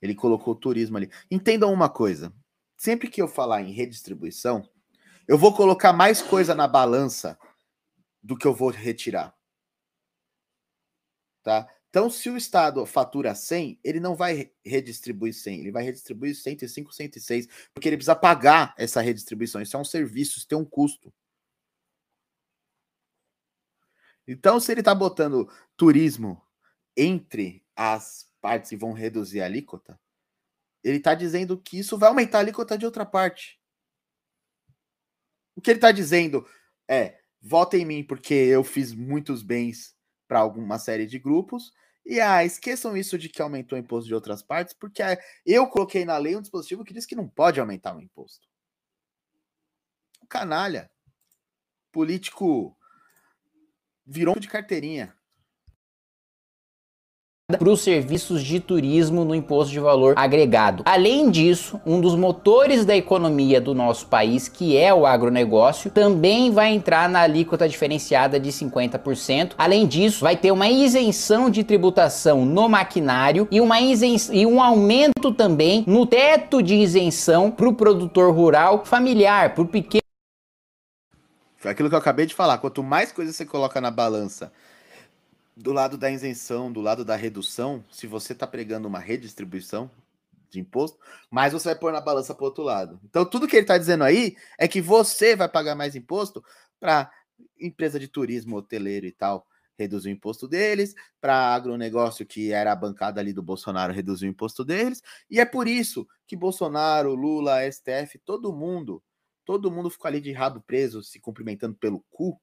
ele 0.00 0.14
colocou 0.14 0.54
o 0.54 0.56
turismo 0.56 0.96
ali. 0.96 1.10
Entendam 1.30 1.72
uma 1.72 1.88
coisa: 1.88 2.32
sempre 2.80 3.10
que 3.10 3.20
eu 3.20 3.28
falar 3.28 3.60
em 3.60 3.72
redistribuição, 3.72 4.66
eu 5.28 5.36
vou 5.36 5.54
colocar 5.54 5.92
mais 5.92 6.22
coisa 6.22 6.54
na 6.54 6.66
balança 6.66 7.38
do 8.22 8.34
que 8.34 8.46
eu 8.46 8.54
vou 8.54 8.70
retirar. 8.70 9.36
Tá? 11.42 11.68
Então, 11.90 12.08
se 12.08 12.30
o 12.30 12.38
Estado 12.38 12.86
fatura 12.86 13.34
100, 13.34 13.78
ele 13.84 14.00
não 14.00 14.16
vai 14.16 14.50
redistribuir 14.64 15.34
100, 15.34 15.60
ele 15.60 15.70
vai 15.70 15.82
redistribuir 15.82 16.34
105, 16.34 16.90
106, 16.90 17.48
porque 17.74 17.86
ele 17.86 17.98
precisa 17.98 18.16
pagar 18.16 18.74
essa 18.78 19.02
redistribuição. 19.02 19.60
Isso 19.60 19.76
é 19.76 19.80
um 19.80 19.84
serviço, 19.84 20.38
isso 20.38 20.48
tem 20.48 20.56
um 20.56 20.64
custo. 20.64 21.12
Então, 24.26 24.58
se 24.58 24.72
ele 24.72 24.80
está 24.80 24.94
botando 24.94 25.52
turismo 25.76 26.42
entre 26.96 27.62
as 27.76 28.26
partes 28.40 28.72
e 28.72 28.76
vão 28.76 28.94
reduzir 28.94 29.42
a 29.42 29.44
alíquota, 29.44 30.00
ele 30.82 30.98
está 30.98 31.14
dizendo 31.14 31.60
que 31.60 31.78
isso 31.78 31.98
vai 31.98 32.08
aumentar 32.08 32.38
a 32.38 32.40
alíquota 32.40 32.76
de 32.76 32.86
outra 32.86 33.04
parte. 33.04 33.60
O 35.54 35.60
que 35.60 35.70
ele 35.70 35.78
está 35.78 35.92
dizendo 35.92 36.46
é: 36.88 37.20
votem 37.40 37.82
em 37.82 37.86
mim 37.86 38.04
porque 38.04 38.34
eu 38.34 38.64
fiz 38.64 38.92
muitos 38.92 39.42
bens 39.42 39.94
para 40.26 40.40
alguma 40.40 40.78
série 40.78 41.06
de 41.06 41.18
grupos. 41.18 41.72
E 42.04 42.18
ah, 42.20 42.44
esqueçam 42.44 42.96
isso 42.96 43.18
de 43.18 43.28
que 43.28 43.42
aumentou 43.42 43.76
o 43.76 43.80
imposto 43.80 44.08
de 44.08 44.14
outras 44.14 44.42
partes, 44.42 44.74
porque 44.74 45.02
eu 45.44 45.68
coloquei 45.68 46.04
na 46.04 46.16
lei 46.16 46.34
um 46.34 46.40
dispositivo 46.40 46.84
que 46.84 46.94
diz 46.94 47.04
que 47.04 47.14
não 47.14 47.28
pode 47.28 47.60
aumentar 47.60 47.94
o 47.94 48.00
imposto. 48.00 48.48
Canalha. 50.28 50.90
Político 51.92 52.76
virou 54.06 54.38
de 54.38 54.48
carteirinha 54.48 55.19
para 57.58 57.68
os 57.68 57.80
serviços 57.80 58.42
de 58.42 58.60
turismo 58.60 59.24
no 59.24 59.34
imposto 59.34 59.72
de 59.72 59.80
valor 59.80 60.14
agregado. 60.16 60.82
Além 60.86 61.30
disso, 61.30 61.80
um 61.84 62.00
dos 62.00 62.14
motores 62.14 62.84
da 62.84 62.96
economia 62.96 63.60
do 63.60 63.74
nosso 63.74 64.06
país, 64.06 64.48
que 64.48 64.76
é 64.76 64.92
o 64.92 65.06
agronegócio, 65.06 65.90
também 65.90 66.50
vai 66.50 66.72
entrar 66.72 67.08
na 67.08 67.20
alíquota 67.20 67.68
diferenciada 67.68 68.38
de 68.38 68.50
50%. 68.50 69.52
Além 69.56 69.86
disso, 69.86 70.20
vai 70.20 70.36
ter 70.36 70.52
uma 70.52 70.68
isenção 70.68 71.50
de 71.50 71.64
tributação 71.64 72.44
no 72.44 72.68
maquinário 72.68 73.46
e, 73.50 73.60
uma 73.60 73.80
isenção, 73.80 74.34
e 74.34 74.46
um 74.46 74.62
aumento 74.62 75.32
também 75.32 75.84
no 75.86 76.06
teto 76.06 76.62
de 76.62 76.74
isenção 76.74 77.50
para 77.50 77.68
o 77.68 77.74
produtor 77.74 78.34
rural 78.34 78.84
familiar, 78.84 79.54
para 79.54 79.62
o 79.62 79.66
pequeno. 79.66 80.00
Foi 81.56 81.70
aquilo 81.70 81.90
que 81.90 81.94
eu 81.94 81.98
acabei 81.98 82.24
de 82.24 82.34
falar. 82.34 82.56
Quanto 82.56 82.82
mais 82.82 83.12
coisa 83.12 83.32
você 83.32 83.44
coloca 83.44 83.80
na 83.82 83.90
balança 83.90 84.50
do 85.60 85.72
lado 85.72 85.98
da 85.98 86.10
isenção, 86.10 86.72
do 86.72 86.80
lado 86.80 87.04
da 87.04 87.14
redução, 87.14 87.84
se 87.90 88.06
você 88.06 88.32
está 88.32 88.46
pregando 88.46 88.88
uma 88.88 88.98
redistribuição 88.98 89.90
de 90.48 90.58
imposto, 90.58 90.98
mais 91.30 91.52
você 91.52 91.68
vai 91.68 91.78
pôr 91.78 91.92
na 91.92 92.00
balança 92.00 92.34
para 92.34 92.42
o 92.42 92.46
outro 92.46 92.64
lado. 92.64 92.98
Então, 93.04 93.24
tudo 93.24 93.46
que 93.46 93.56
ele 93.56 93.64
está 93.64 93.76
dizendo 93.76 94.02
aí 94.02 94.36
é 94.58 94.66
que 94.66 94.80
você 94.80 95.36
vai 95.36 95.48
pagar 95.48 95.74
mais 95.74 95.94
imposto 95.94 96.42
para 96.80 97.12
empresa 97.60 98.00
de 98.00 98.08
turismo, 98.08 98.56
hoteleiro 98.56 99.06
e 99.06 99.12
tal, 99.12 99.46
reduzir 99.78 100.08
o 100.08 100.12
imposto 100.12 100.48
deles, 100.48 100.94
para 101.20 101.54
agronegócio, 101.54 102.26
que 102.26 102.52
era 102.52 102.72
a 102.72 102.76
bancada 102.76 103.20
ali 103.20 103.32
do 103.32 103.42
Bolsonaro, 103.42 103.92
reduzir 103.92 104.26
o 104.26 104.30
imposto 104.30 104.64
deles, 104.64 105.02
e 105.30 105.38
é 105.38 105.44
por 105.44 105.68
isso 105.68 106.06
que 106.26 106.36
Bolsonaro, 106.36 107.14
Lula, 107.14 107.70
STF, 107.70 108.18
todo 108.24 108.52
mundo, 108.52 109.02
todo 109.44 109.70
mundo 109.70 109.90
ficou 109.90 110.08
ali 110.08 110.20
de 110.20 110.32
rabo 110.32 110.60
preso, 110.60 111.02
se 111.02 111.20
cumprimentando 111.20 111.76
pelo 111.76 112.04
cu, 112.10 112.40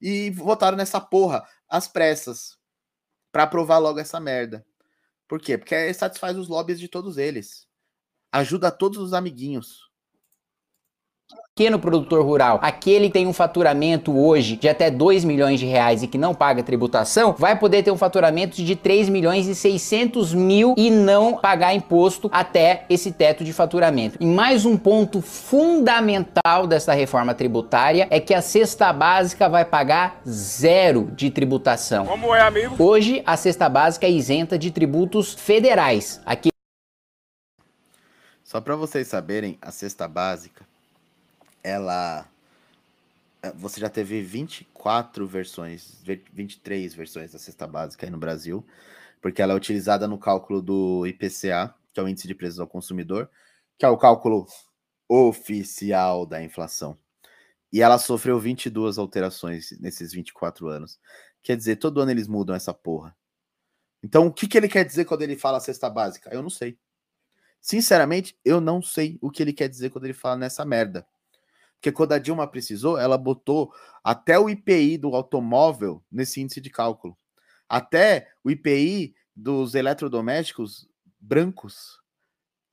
e 0.00 0.30
votaram 0.30 0.76
nessa 0.76 1.00
porra 1.00 1.46
às 1.68 1.86
pressas 1.86 2.59
para 3.32 3.44
aprovar 3.44 3.78
logo 3.78 3.98
essa 3.98 4.20
merda. 4.20 4.64
Por 5.28 5.40
quê? 5.40 5.58
Porque 5.58 5.92
satisfaz 5.94 6.36
os 6.36 6.48
lobbies 6.48 6.80
de 6.80 6.88
todos 6.88 7.18
eles. 7.18 7.68
Ajuda 8.32 8.70
todos 8.70 8.98
os 8.98 9.12
amiguinhos 9.12 9.89
pequeno 11.60 11.78
produtor 11.78 12.24
rural, 12.24 12.58
aquele 12.62 13.08
que 13.08 13.12
tem 13.12 13.26
um 13.26 13.34
faturamento 13.34 14.16
hoje 14.18 14.56
de 14.56 14.66
até 14.66 14.90
2 14.90 15.24
milhões 15.24 15.60
de 15.60 15.66
reais 15.66 16.02
e 16.02 16.06
que 16.06 16.16
não 16.16 16.34
paga 16.34 16.62
tributação, 16.62 17.34
vai 17.36 17.58
poder 17.58 17.82
ter 17.82 17.90
um 17.90 17.98
faturamento 17.98 18.62
de 18.62 18.74
3 18.74 19.10
milhões 19.10 19.46
e 19.46 19.54
600 19.54 20.32
mil 20.32 20.74
e 20.78 20.90
não 20.90 21.36
pagar 21.36 21.74
imposto 21.74 22.30
até 22.32 22.86
esse 22.88 23.12
teto 23.12 23.44
de 23.44 23.52
faturamento. 23.52 24.16
E 24.18 24.24
mais 24.24 24.64
um 24.64 24.74
ponto 24.74 25.20
fundamental 25.20 26.66
dessa 26.66 26.94
reforma 26.94 27.34
tributária 27.34 28.08
é 28.10 28.18
que 28.18 28.32
a 28.32 28.40
cesta 28.40 28.90
básica 28.90 29.46
vai 29.46 29.66
pagar 29.66 30.22
zero 30.26 31.10
de 31.14 31.30
tributação. 31.30 32.06
Como 32.06 32.34
é, 32.34 32.40
amigo? 32.40 32.74
Hoje, 32.78 33.22
a 33.26 33.36
cesta 33.36 33.68
básica 33.68 34.06
é 34.06 34.10
isenta 34.10 34.58
de 34.58 34.70
tributos 34.70 35.34
federais. 35.34 36.22
Aqui 36.24 36.48
Só 38.42 38.62
para 38.62 38.76
vocês 38.76 39.08
saberem, 39.08 39.58
a 39.60 39.70
cesta 39.70 40.08
básica 40.08 40.69
ela 41.62 42.28
é, 43.42 43.50
você 43.52 43.80
já 43.80 43.88
teve 43.88 44.20
24 44.22 45.26
versões, 45.26 46.00
23 46.32 46.94
versões 46.94 47.32
da 47.32 47.38
cesta 47.38 47.66
básica 47.66 48.06
aí 48.06 48.10
no 48.10 48.18
Brasil, 48.18 48.64
porque 49.20 49.40
ela 49.40 49.52
é 49.52 49.56
utilizada 49.56 50.06
no 50.06 50.18
cálculo 50.18 50.60
do 50.60 51.06
IPCA, 51.06 51.74
que 51.92 52.00
é 52.00 52.02
o 52.02 52.08
Índice 52.08 52.28
de 52.28 52.34
Preços 52.34 52.60
ao 52.60 52.66
Consumidor, 52.66 53.30
que 53.78 53.84
é 53.84 53.88
o 53.88 53.96
cálculo 53.96 54.46
oficial 55.08 56.26
da 56.26 56.42
inflação. 56.42 56.98
E 57.72 57.80
ela 57.80 57.98
sofreu 57.98 58.38
22 58.38 58.98
alterações 58.98 59.70
nesses 59.80 60.12
24 60.12 60.68
anos. 60.68 60.98
Quer 61.42 61.56
dizer, 61.56 61.76
todo 61.76 62.00
ano 62.00 62.10
eles 62.10 62.28
mudam 62.28 62.54
essa 62.54 62.74
porra. 62.74 63.16
Então, 64.02 64.26
o 64.26 64.32
que, 64.32 64.46
que 64.48 64.56
ele 64.56 64.68
quer 64.68 64.84
dizer 64.84 65.04
quando 65.04 65.22
ele 65.22 65.36
fala 65.36 65.60
cesta 65.60 65.88
básica? 65.88 66.30
Eu 66.32 66.42
não 66.42 66.50
sei. 66.50 66.78
Sinceramente, 67.60 68.38
eu 68.44 68.60
não 68.60 68.82
sei 68.82 69.18
o 69.20 69.30
que 69.30 69.42
ele 69.42 69.52
quer 69.52 69.68
dizer 69.68 69.90
quando 69.90 70.04
ele 70.04 70.14
fala 70.14 70.36
nessa 70.36 70.64
merda. 70.64 71.06
Porque 71.80 71.90
quando 71.90 72.12
a 72.12 72.18
Dilma 72.18 72.46
precisou, 72.46 72.98
ela 72.98 73.16
botou 73.16 73.72
até 74.04 74.38
o 74.38 74.50
IPI 74.50 74.98
do 74.98 75.16
automóvel 75.16 76.04
nesse 76.12 76.38
índice 76.38 76.60
de 76.60 76.68
cálculo. 76.68 77.16
Até 77.66 78.28
o 78.44 78.50
IPI 78.50 79.14
dos 79.34 79.74
eletrodomésticos 79.74 80.86
brancos. 81.18 81.98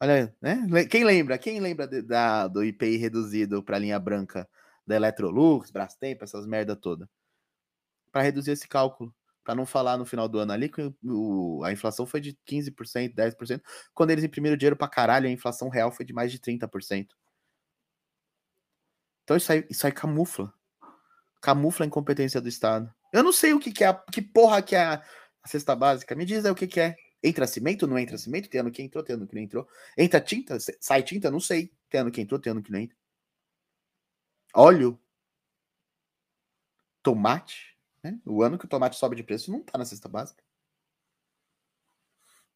Olha, 0.01 0.35
né? 0.41 0.85
Quem 0.89 1.05
lembra? 1.05 1.38
Quem 1.38 1.61
lembra 1.61 1.88
de, 1.88 2.01
da, 2.01 2.47
do 2.49 2.61
IPI 2.65 2.97
reduzido 2.97 3.63
para 3.63 3.77
a 3.77 3.79
linha 3.79 3.97
branca 3.97 4.47
da 4.85 4.97
Electrolux, 4.97 5.71
Brastemp, 5.71 6.21
essas 6.21 6.45
merda 6.45 6.75
toda? 6.75 7.09
Para 8.11 8.23
reduzir 8.23 8.51
esse 8.51 8.67
cálculo 8.67 9.15
para 9.41 9.55
não 9.55 9.65
falar 9.65 9.97
no 9.97 10.05
final 10.05 10.27
do 10.27 10.39
ano 10.39 10.51
ali 10.51 10.67
que 10.67 10.93
o, 11.05 11.63
a 11.63 11.71
inflação 11.71 12.05
foi 12.05 12.19
de 12.19 12.38
15%, 12.45 13.15
10%, 13.15 13.61
quando 13.93 14.09
eles 14.09 14.25
imprimiram 14.25 14.57
dinheiro 14.57 14.75
para 14.75 14.89
caralho, 14.89 15.25
a 15.25 15.31
inflação 15.31 15.69
real 15.69 15.89
foi 15.89 16.05
de 16.05 16.11
mais 16.11 16.34
de 16.34 16.38
30%. 16.38 17.07
Então 19.27 19.35
isso 19.35 19.51
aí, 19.51 19.67
isso 19.69 19.85
aí 19.85 19.91
camufla. 19.91 20.53
Camufla 21.41 21.85
a 21.85 21.87
incompetência 21.87 22.39
do 22.39 22.47
Estado. 22.47 22.89
Eu 23.11 23.21
não 23.21 23.33
sei 23.33 23.53
o 23.53 23.59
que, 23.59 23.73
que 23.73 23.83
é, 23.83 23.93
que 24.09 24.21
porra 24.21 24.61
que 24.61 24.73
é 24.73 24.81
a, 24.81 25.03
a 25.43 25.47
cesta 25.49 25.75
básica. 25.75 26.15
Me 26.15 26.23
diz 26.23 26.45
aí 26.45 26.51
o 26.51 26.55
que, 26.55 26.65
que 26.65 26.79
é. 26.79 26.95
Entra 27.21 27.45
cimento, 27.45 27.85
não 27.85 27.99
entra 27.99 28.17
cimento? 28.17 28.47
Tem 28.47 28.61
ano 28.61 28.71
que 28.71 28.81
entrou, 28.81 29.03
tem 29.03 29.17
ano 29.17 29.27
que 29.27 29.35
não 29.35 29.41
entrou. 29.41 29.67
Entra 29.97 30.21
tinta, 30.21 30.57
sai 30.79 31.03
tinta? 31.03 31.29
Não 31.29 31.41
sei. 31.41 31.73
Tem 31.89 31.99
ano 31.99 32.09
que 32.09 32.21
entrou, 32.21 32.39
tem 32.39 32.51
ano 32.51 32.63
que 32.63 32.71
não 32.71 32.79
entra. 32.79 32.95
Óleo. 34.53 34.97
Tomate. 37.03 37.77
Né? 38.01 38.17
O 38.25 38.41
ano 38.41 38.57
que 38.57 38.63
o 38.63 38.69
tomate 38.69 38.95
sobe 38.95 39.17
de 39.17 39.23
preço 39.23 39.51
não 39.51 39.59
está 39.59 39.77
na 39.77 39.83
cesta 39.83 40.07
básica. 40.07 40.41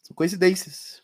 São 0.04 0.16
coincidências. 0.16 1.04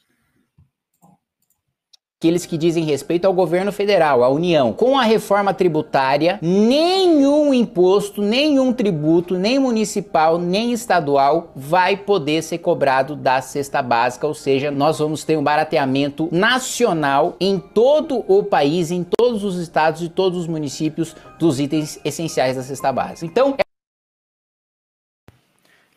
Aqueles 2.19 2.47
que 2.47 2.57
dizem 2.57 2.83
respeito 2.83 3.25
ao 3.25 3.33
governo 3.33 3.71
federal, 3.71 4.23
à 4.23 4.29
União. 4.29 4.73
Com 4.73 4.97
a 4.97 5.03
reforma 5.03 5.53
tributária, 5.53 6.39
nenhum 6.41 7.53
imposto, 7.53 8.23
nenhum 8.23 8.73
tributo, 8.73 9.35
nem 9.35 9.59
municipal, 9.59 10.39
nem 10.39 10.73
estadual 10.73 11.51
vai 11.55 11.95
poder 11.95 12.41
ser 12.41 12.57
cobrado 12.57 13.15
da 13.15 13.39
cesta 13.39 13.83
básica, 13.83 14.25
ou 14.25 14.33
seja, 14.33 14.71
nós 14.71 14.97
vamos 14.97 15.23
ter 15.23 15.37
um 15.37 15.43
barateamento 15.43 16.27
nacional 16.31 17.37
em 17.39 17.59
todo 17.59 18.25
o 18.27 18.41
país, 18.41 18.89
em 18.89 19.03
todos 19.03 19.43
os 19.43 19.55
estados 19.57 20.01
e 20.01 20.09
todos 20.09 20.39
os 20.39 20.47
municípios 20.47 21.15
dos 21.37 21.59
itens 21.59 21.99
essenciais 22.03 22.55
da 22.55 22.63
cesta 22.63 22.91
básica. 22.91 23.27
Então, 23.27 23.55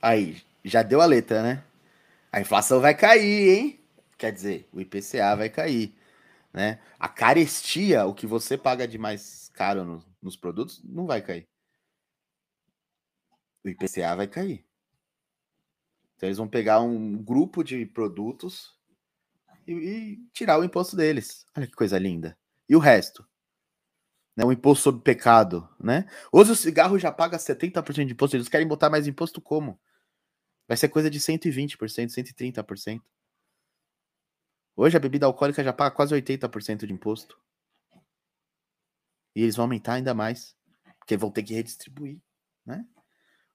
Aí, 0.02 0.36
já 0.62 0.82
deu 0.82 1.00
a 1.00 1.06
letra, 1.06 1.42
né? 1.42 1.62
A 2.32 2.40
inflação 2.40 2.80
vai 2.80 2.94
cair, 2.94 3.58
hein? 3.58 3.80
Quer 4.16 4.32
dizer, 4.32 4.68
o 4.72 4.80
IPCA 4.80 5.34
vai 5.34 5.48
cair, 5.48 5.94
né? 6.52 6.80
A 6.98 7.08
carestia, 7.08 8.06
o 8.06 8.14
que 8.14 8.26
você 8.26 8.56
paga 8.56 8.86
de 8.86 8.98
mais 8.98 9.48
caro 9.54 9.84
no, 9.84 10.04
nos 10.20 10.36
produtos, 10.36 10.82
não 10.84 11.06
vai 11.06 11.22
cair. 11.22 11.48
O 13.64 13.68
IPCA 13.68 14.16
vai 14.16 14.26
cair. 14.26 14.64
Então 16.16 16.28
eles 16.28 16.38
vão 16.38 16.48
pegar 16.48 16.80
um 16.80 17.16
grupo 17.22 17.62
de 17.62 17.86
produtos 17.86 18.74
e, 19.66 19.72
e 19.72 20.16
tirar 20.32 20.58
o 20.58 20.64
imposto 20.64 20.96
deles. 20.96 21.46
Olha 21.56 21.66
que 21.66 21.74
coisa 21.74 21.98
linda. 21.98 22.38
E 22.68 22.76
o 22.76 22.78
resto? 22.78 23.26
Né, 24.36 24.44
o 24.44 24.52
imposto 24.52 24.84
sobre 24.84 25.02
pecado, 25.02 25.68
né? 25.78 26.08
Hoje 26.32 26.52
o 26.52 26.56
cigarro 26.56 26.98
já 26.98 27.10
paga 27.10 27.36
70% 27.36 28.06
de 28.06 28.12
imposto, 28.12 28.36
eles 28.36 28.48
querem 28.48 28.66
botar 28.66 28.88
mais 28.88 29.06
imposto 29.06 29.40
como? 29.40 29.78
vai 30.70 30.76
ser 30.76 30.88
coisa 30.88 31.10
de 31.10 31.18
120%, 31.18 31.76
130%. 31.76 33.02
Hoje 34.82 34.96
a 34.96 35.00
bebida 35.00 35.26
alcoólica 35.26 35.62
já 35.62 35.74
paga 35.74 35.94
quase 35.94 36.14
80% 36.14 36.86
de 36.86 36.92
imposto. 36.94 37.38
E 39.36 39.42
eles 39.42 39.54
vão 39.54 39.64
aumentar 39.64 39.92
ainda 39.92 40.14
mais, 40.14 40.56
porque 40.98 41.18
vão 41.18 41.30
ter 41.30 41.42
que 41.42 41.52
redistribuir, 41.52 42.18
né? 42.64 42.86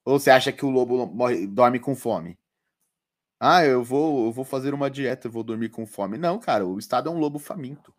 Ou 0.05 0.19
você 0.19 0.29
acha 0.29 0.51
que 0.51 0.63
o 0.63 0.69
lobo 0.69 1.07
morre, 1.07 1.47
dorme 1.47 1.79
com 1.79 1.95
fome? 1.95 2.37
Ah, 3.39 3.65
eu 3.65 3.83
vou, 3.83 4.27
eu 4.27 4.31
vou 4.31 4.45
fazer 4.45 4.71
uma 4.75 4.87
dieta, 4.87 5.25
eu 5.25 5.31
vou 5.31 5.43
dormir 5.43 5.69
com 5.69 5.87
fome. 5.87 6.15
Não, 6.15 6.37
cara, 6.37 6.63
o 6.63 6.77
Estado 6.77 7.09
é 7.09 7.11
um 7.11 7.17
lobo 7.17 7.39
faminto. 7.39 7.91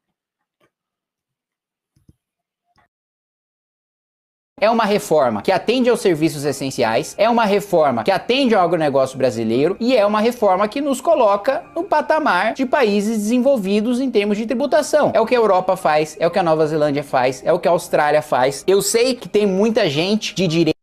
É 4.58 4.70
uma 4.70 4.86
reforma 4.86 5.42
que 5.42 5.52
atende 5.52 5.90
aos 5.90 6.00
serviços 6.00 6.46
essenciais, 6.46 7.14
é 7.18 7.28
uma 7.28 7.44
reforma 7.44 8.02
que 8.02 8.10
atende 8.10 8.54
ao 8.54 8.64
agronegócio 8.64 9.18
brasileiro 9.18 9.76
e 9.78 9.94
é 9.94 10.06
uma 10.06 10.18
reforma 10.18 10.66
que 10.66 10.80
nos 10.80 10.98
coloca 10.98 11.62
no 11.74 11.84
patamar 11.84 12.54
de 12.54 12.64
países 12.64 13.18
desenvolvidos 13.18 14.00
em 14.00 14.10
termos 14.10 14.38
de 14.38 14.46
tributação. 14.46 15.12
É 15.14 15.20
o 15.20 15.26
que 15.26 15.34
a 15.34 15.38
Europa 15.38 15.76
faz, 15.76 16.16
é 16.18 16.26
o 16.26 16.30
que 16.30 16.38
a 16.38 16.42
Nova 16.42 16.66
Zelândia 16.66 17.04
faz, 17.04 17.44
é 17.44 17.52
o 17.52 17.60
que 17.60 17.68
a 17.68 17.70
Austrália 17.70 18.22
faz. 18.22 18.64
Eu 18.66 18.80
sei 18.80 19.14
que 19.14 19.28
tem 19.28 19.46
muita 19.46 19.90
gente 19.90 20.34
de 20.34 20.46
direito. 20.46 20.78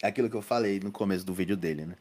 É 0.00 0.06
aquilo 0.06 0.30
que 0.30 0.36
eu 0.36 0.42
falei 0.42 0.78
no 0.78 0.92
começo 0.92 1.26
do 1.26 1.34
vídeo 1.34 1.56
dele, 1.56 1.86
né? 1.86 1.96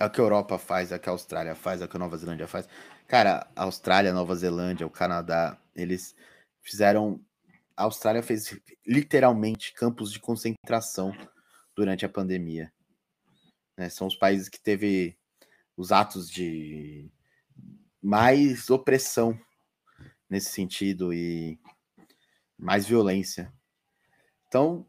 É 0.00 0.06
o 0.06 0.10
que 0.10 0.22
a 0.22 0.24
Europa 0.24 0.56
faz, 0.56 0.90
é 0.90 0.96
o 0.96 0.98
que 0.98 1.08
a 1.10 1.12
Austrália 1.12 1.54
faz, 1.54 1.82
é 1.82 1.84
o 1.84 1.88
que 1.88 1.98
a 1.98 2.00
Nova 2.00 2.16
Zelândia 2.16 2.48
faz. 2.48 2.66
Cara, 3.06 3.46
a 3.54 3.64
Austrália, 3.64 4.10
Nova 4.10 4.34
Zelândia, 4.34 4.86
o 4.86 4.90
Canadá, 4.90 5.54
eles 5.76 6.14
fizeram 6.62 7.20
a 7.76 7.84
Austrália 7.84 8.22
fez 8.22 8.58
literalmente 8.86 9.72
campos 9.72 10.12
de 10.12 10.20
concentração 10.20 11.12
durante 11.74 12.04
a 12.04 12.08
pandemia. 12.08 12.72
Né? 13.76 13.88
São 13.88 14.06
os 14.06 14.16
países 14.16 14.48
que 14.48 14.60
teve 14.60 15.16
os 15.76 15.92
atos 15.92 16.30
de 16.30 17.10
mais 18.00 18.68
opressão 18.70 19.38
nesse 20.28 20.50
sentido 20.50 21.12
e 21.12 21.58
mais 22.58 22.86
violência. 22.86 23.52
Então, 24.48 24.86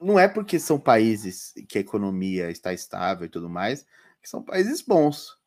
não 0.00 0.18
é 0.18 0.28
porque 0.28 0.58
são 0.58 0.78
países 0.78 1.52
que 1.68 1.78
a 1.78 1.80
economia 1.80 2.50
está 2.50 2.72
estável 2.72 3.26
e 3.26 3.28
tudo 3.28 3.48
mais, 3.48 3.84
que 4.22 4.28
são 4.28 4.42
países 4.42 4.80
bons. 4.80 5.38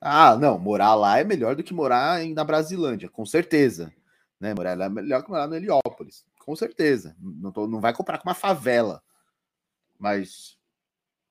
Ah, 0.00 0.36
não, 0.36 0.58
morar 0.58 0.94
lá 0.94 1.18
é 1.18 1.24
melhor 1.24 1.56
do 1.56 1.62
que 1.62 1.74
morar 1.74 2.24
na 2.28 2.44
Brasilândia, 2.44 3.08
com 3.08 3.26
certeza. 3.26 3.92
Né? 4.40 4.54
Morar 4.54 4.80
é 4.80 4.88
melhor 4.88 5.22
que 5.22 5.30
morar 5.30 5.48
no 5.48 5.56
Heliópolis, 5.56 6.24
com 6.38 6.54
certeza. 6.54 7.16
Não, 7.18 7.50
tô, 7.50 7.66
não 7.66 7.80
vai 7.80 7.92
comprar 7.92 8.18
com 8.18 8.28
uma 8.28 8.34
favela. 8.34 9.02
Mas 9.98 10.58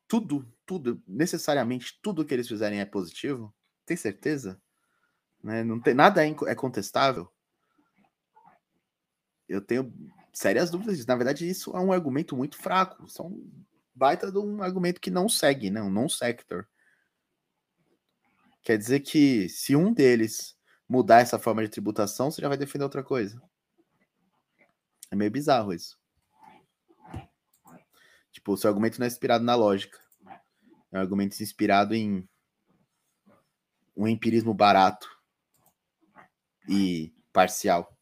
tudo, 0.08 0.48
tudo, 0.66 1.02
necessariamente 1.08 2.00
tudo 2.02 2.26
que 2.26 2.34
eles 2.34 2.48
fizerem 2.48 2.80
é 2.80 2.86
positivo? 2.86 3.54
Tem 3.86 3.96
certeza? 3.96 4.62
Né? 5.42 5.64
Não 5.64 5.80
tem, 5.80 5.94
nada 5.94 6.26
é, 6.26 6.36
é 6.48 6.56
contestável. 6.56 7.32
Eu 9.48 9.62
tenho 9.62 9.94
sérias 10.34 10.70
dúvidas 10.70 11.06
Na 11.06 11.16
verdade, 11.16 11.50
isso 11.50 11.76
é 11.76 11.80
um 11.80 11.94
argumento 11.94 12.36
muito 12.36 12.58
fraco. 12.58 13.06
Isso 13.06 13.24
é 13.24 13.30
baita 13.96 14.32
de 14.32 14.38
um 14.38 14.62
argumento 14.62 15.00
que 15.00 15.10
não 15.10 15.30
segue, 15.30 15.70
né? 15.70 15.82
um 15.82 15.90
non-sector. 15.90 16.68
Quer 18.62 18.78
dizer 18.78 19.00
que 19.00 19.48
se 19.48 19.78
um 19.78 19.94
deles 19.94 20.57
mudar 20.88 21.22
essa 21.22 21.40
forma 21.40 21.64
de 21.64 21.70
tributação, 21.70 22.32
você 22.32 22.42
já 22.42 22.48
vai 22.48 22.58
defender 22.58 22.84
outra 22.84 23.04
coisa. 23.04 23.42
É 25.10 25.16
meio 25.16 25.32
bizarro 25.32 25.74
isso. 25.74 25.98
Tipo, 28.32 28.54
o 28.54 28.58
seu 28.58 28.70
argumento 28.70 29.00
não 29.00 29.06
é 29.06 29.08
inspirado 29.08 29.44
na 29.44 29.56
lógica. 29.56 30.00
É 30.92 30.98
um 30.98 31.02
argumento 31.02 31.42
inspirado 31.42 31.96
em 31.96 32.28
um 33.96 34.08
empirismo 34.08 34.54
barato 34.54 35.10
e 36.70 37.14
parcial 37.34 37.97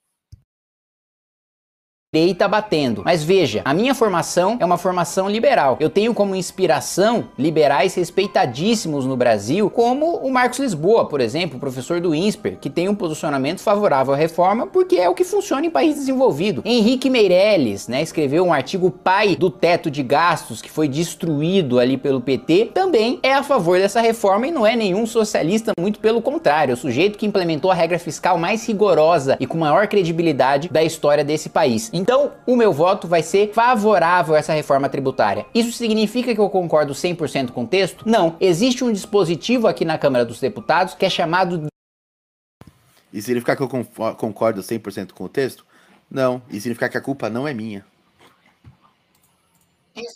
direita 2.15 2.47
batendo. 2.47 3.01
Mas 3.03 3.23
veja, 3.23 3.61
a 3.65 3.73
minha 3.73 3.93
formação 3.93 4.55
é 4.61 4.65
uma 4.65 4.77
formação 4.77 5.29
liberal. 5.29 5.75
Eu 5.81 5.89
tenho 5.89 6.13
como 6.13 6.33
inspiração 6.33 7.25
liberais 7.37 7.93
respeitadíssimos 7.93 9.05
no 9.05 9.17
Brasil, 9.17 9.69
como 9.69 10.15
o 10.19 10.31
Marcos 10.31 10.59
Lisboa, 10.59 11.05
por 11.05 11.19
exemplo, 11.19 11.59
professor 11.59 11.99
do 11.99 12.15
INSPER, 12.15 12.57
que 12.61 12.69
tem 12.69 12.87
um 12.87 12.95
posicionamento 12.95 13.59
favorável 13.59 14.13
à 14.13 14.17
reforma 14.17 14.65
porque 14.65 14.95
é 14.95 15.09
o 15.09 15.13
que 15.13 15.25
funciona 15.25 15.65
em 15.65 15.69
país 15.69 15.95
desenvolvido. 15.95 16.61
Henrique 16.63 17.09
Meirelles, 17.09 17.89
né, 17.89 18.01
escreveu 18.01 18.45
um 18.45 18.53
artigo 18.53 18.89
pai 18.89 19.35
do 19.35 19.49
teto 19.49 19.91
de 19.91 20.01
gastos 20.01 20.61
que 20.61 20.71
foi 20.71 20.87
destruído 20.87 21.79
ali 21.79 21.97
pelo 21.97 22.21
PT, 22.21 22.71
também 22.73 23.19
é 23.23 23.33
a 23.33 23.43
favor 23.43 23.77
dessa 23.77 23.99
reforma 23.99 24.47
e 24.47 24.51
não 24.51 24.65
é 24.65 24.73
nenhum 24.73 25.05
socialista, 25.05 25.73
muito 25.77 25.99
pelo 25.99 26.21
contrário, 26.21 26.71
é 26.71 26.75
o 26.75 26.77
sujeito 26.77 27.17
que 27.17 27.25
implementou 27.25 27.69
a 27.69 27.75
regra 27.75 27.99
fiscal 27.99 28.37
mais 28.37 28.65
rigorosa 28.65 29.35
e 29.37 29.45
com 29.45 29.57
maior 29.57 29.87
credibilidade 29.87 30.69
da 30.69 30.81
história 30.81 31.23
desse 31.23 31.49
país. 31.49 31.89
Então, 32.05 32.33
o 32.45 32.55
meu 32.55 32.71
voto 32.71 33.07
vai 33.07 33.23
ser 33.23 33.51
favorável 33.51 34.35
a 34.35 34.37
essa 34.37 34.53
reforma 34.53 34.87
tributária. 34.87 35.43
Isso 35.55 35.71
significa 35.71 36.35
que 36.35 36.39
eu 36.39 36.51
concordo 36.51 36.93
100% 36.93 37.49
com 37.49 37.63
o 37.63 37.67
texto? 37.67 38.07
Não. 38.07 38.37
Existe 38.39 38.83
um 38.83 38.93
dispositivo 38.93 39.65
aqui 39.65 39.83
na 39.83 39.97
Câmara 39.97 40.23
dos 40.23 40.39
Deputados 40.39 40.93
que 40.93 41.03
é 41.03 41.09
chamado. 41.09 41.65
E 43.11 43.19
significa 43.23 43.55
que 43.55 43.63
eu 43.63 43.67
concordo 44.17 44.61
100% 44.61 45.13
com 45.13 45.23
o 45.23 45.29
texto? 45.29 45.65
Não. 46.07 46.43
E 46.47 46.61
significa 46.61 46.87
que 46.87 46.97
a 46.97 47.01
culpa 47.01 47.27
não 47.27 47.47
é 47.47 47.55
minha 47.55 47.83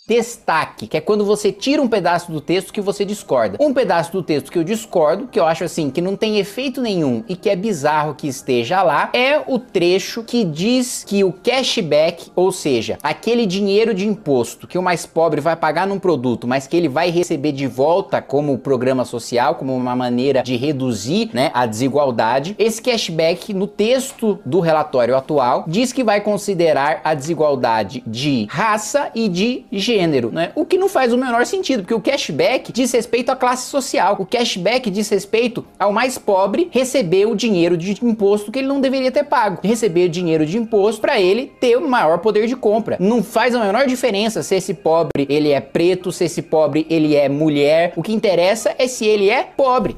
destaque, 0.06 0.86
que 0.86 0.96
é 0.96 1.00
quando 1.00 1.24
você 1.24 1.50
tira 1.52 1.80
um 1.80 1.88
pedaço 1.88 2.30
do 2.30 2.40
texto 2.40 2.72
que 2.72 2.80
você 2.80 3.04
discorda. 3.04 3.56
Um 3.60 3.72
pedaço 3.72 4.12
do 4.12 4.22
texto 4.22 4.50
que 4.50 4.58
eu 4.58 4.64
discordo, 4.64 5.26
que 5.26 5.38
eu 5.38 5.46
acho 5.46 5.64
assim, 5.64 5.90
que 5.90 6.00
não 6.00 6.16
tem 6.16 6.38
efeito 6.38 6.80
nenhum 6.80 7.24
e 7.28 7.36
que 7.36 7.48
é 7.48 7.56
bizarro 7.56 8.14
que 8.14 8.28
esteja 8.28 8.82
lá, 8.82 9.10
é 9.12 9.42
o 9.46 9.58
trecho 9.58 10.22
que 10.22 10.44
diz 10.44 11.04
que 11.04 11.24
o 11.24 11.32
cashback, 11.32 12.30
ou 12.36 12.52
seja, 12.52 12.98
aquele 13.02 13.46
dinheiro 13.46 13.94
de 13.94 14.06
imposto 14.06 14.66
que 14.66 14.76
o 14.76 14.82
mais 14.82 15.06
pobre 15.06 15.40
vai 15.40 15.56
pagar 15.56 15.86
num 15.86 15.98
produto, 15.98 16.46
mas 16.46 16.66
que 16.66 16.76
ele 16.76 16.88
vai 16.88 17.10
receber 17.10 17.52
de 17.52 17.66
volta 17.66 18.20
como 18.20 18.58
programa 18.58 19.04
social, 19.04 19.54
como 19.54 19.74
uma 19.74 19.96
maneira 19.96 20.42
de 20.42 20.56
reduzir 20.56 21.30
né, 21.32 21.50
a 21.54 21.66
desigualdade, 21.66 22.54
esse 22.58 22.82
cashback 22.82 23.54
no 23.54 23.66
texto 23.66 24.38
do 24.44 24.60
relatório 24.60 25.16
atual 25.16 25.64
diz 25.66 25.92
que 25.92 26.04
vai 26.04 26.20
considerar 26.20 27.00
a 27.04 27.14
desigualdade 27.14 28.02
de 28.06 28.46
raça 28.50 29.10
e 29.14 29.28
de 29.28 29.64
gênero, 29.70 30.30
né? 30.32 30.52
O 30.54 30.64
que 30.64 30.78
não 30.78 30.88
faz 30.88 31.12
o 31.12 31.18
menor 31.18 31.44
sentido, 31.46 31.82
porque 31.82 31.94
o 31.94 32.00
cashback 32.00 32.72
diz 32.72 32.92
respeito 32.92 33.30
à 33.30 33.36
classe 33.36 33.68
social, 33.68 34.16
o 34.18 34.26
cashback 34.26 34.90
diz 34.90 35.08
respeito 35.08 35.64
ao 35.78 35.92
mais 35.92 36.18
pobre 36.18 36.68
receber 36.70 37.26
o 37.26 37.34
dinheiro 37.34 37.76
de 37.76 37.92
imposto 38.04 38.50
que 38.50 38.58
ele 38.58 38.68
não 38.68 38.80
deveria 38.80 39.10
ter 39.10 39.24
pago, 39.24 39.60
receber 39.62 40.08
dinheiro 40.08 40.44
de 40.44 40.58
imposto 40.58 41.00
para 41.00 41.20
ele 41.20 41.52
ter 41.60 41.76
o 41.76 41.88
maior 41.88 42.18
poder 42.18 42.46
de 42.46 42.56
compra. 42.56 42.96
Não 43.00 43.22
faz 43.22 43.54
a 43.54 43.64
menor 43.64 43.86
diferença 43.86 44.42
se 44.42 44.54
esse 44.54 44.74
pobre 44.74 45.26
ele 45.28 45.50
é 45.50 45.60
preto, 45.60 46.12
se 46.12 46.24
esse 46.24 46.42
pobre 46.42 46.86
ele 46.88 47.14
é 47.14 47.28
mulher. 47.28 47.92
O 47.96 48.02
que 48.02 48.12
interessa 48.12 48.74
é 48.78 48.86
se 48.86 49.04
ele 49.04 49.28
é 49.30 49.42
pobre. 49.42 49.96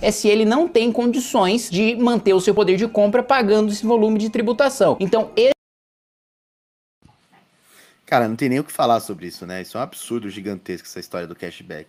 É 0.00 0.10
se 0.10 0.28
ele 0.28 0.44
não 0.44 0.68
tem 0.68 0.92
condições 0.92 1.70
de 1.70 1.96
manter 1.96 2.34
o 2.34 2.40
seu 2.40 2.54
poder 2.54 2.76
de 2.76 2.86
compra 2.86 3.22
pagando 3.22 3.72
esse 3.72 3.84
volume 3.84 4.18
de 4.18 4.30
tributação. 4.30 4.96
Então, 5.00 5.30
Cara, 8.06 8.28
não 8.28 8.36
tem 8.36 8.48
nem 8.48 8.60
o 8.60 8.64
que 8.64 8.72
falar 8.72 9.00
sobre 9.00 9.26
isso, 9.26 9.46
né? 9.46 9.62
Isso 9.62 9.76
é 9.76 9.80
um 9.80 9.82
absurdo 9.82 10.28
gigantesco, 10.28 10.86
essa 10.86 11.00
história 11.00 11.26
do 11.26 11.34
cashback. 11.34 11.88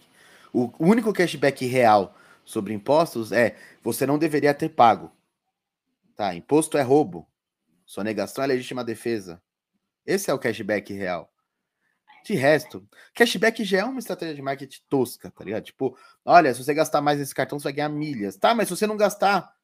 O 0.53 0.71
único 0.79 1.11
cashback 1.11 1.65
real 1.65 2.15
sobre 2.45 2.73
impostos 2.73 3.31
é 3.31 3.57
você 3.83 4.05
não 4.05 4.17
deveria 4.17 4.53
ter 4.53 4.69
pago. 4.69 5.11
Tá? 6.15 6.33
Imposto 6.33 6.77
é 6.77 6.81
roubo. 6.81 7.27
Sonegação 7.85 8.43
é 8.43 8.47
legítima 8.47 8.83
defesa. 8.83 9.41
Esse 10.05 10.31
é 10.31 10.33
o 10.33 10.39
cashback 10.39 10.93
real. 10.93 11.29
De 12.23 12.33
resto, 12.33 12.87
cashback 13.13 13.63
já 13.63 13.79
é 13.79 13.83
uma 13.83 13.99
estratégia 13.99 14.33
de 14.33 14.41
marketing 14.41 14.81
tosca, 14.89 15.29
tá 15.29 15.43
ligado? 15.43 15.63
Tipo, 15.63 15.95
olha, 16.23 16.51
se 16.53 16.63
você 16.63 16.73
gastar 16.73 17.01
mais 17.01 17.19
nesse 17.19 17.35
cartão, 17.35 17.59
você 17.59 17.65
vai 17.65 17.73
ganhar 17.73 17.89
milhas. 17.89 18.35
Tá, 18.37 18.55
mas 18.55 18.67
se 18.67 18.75
você 18.75 18.87
não 18.87 18.97
gastar, 18.97 19.55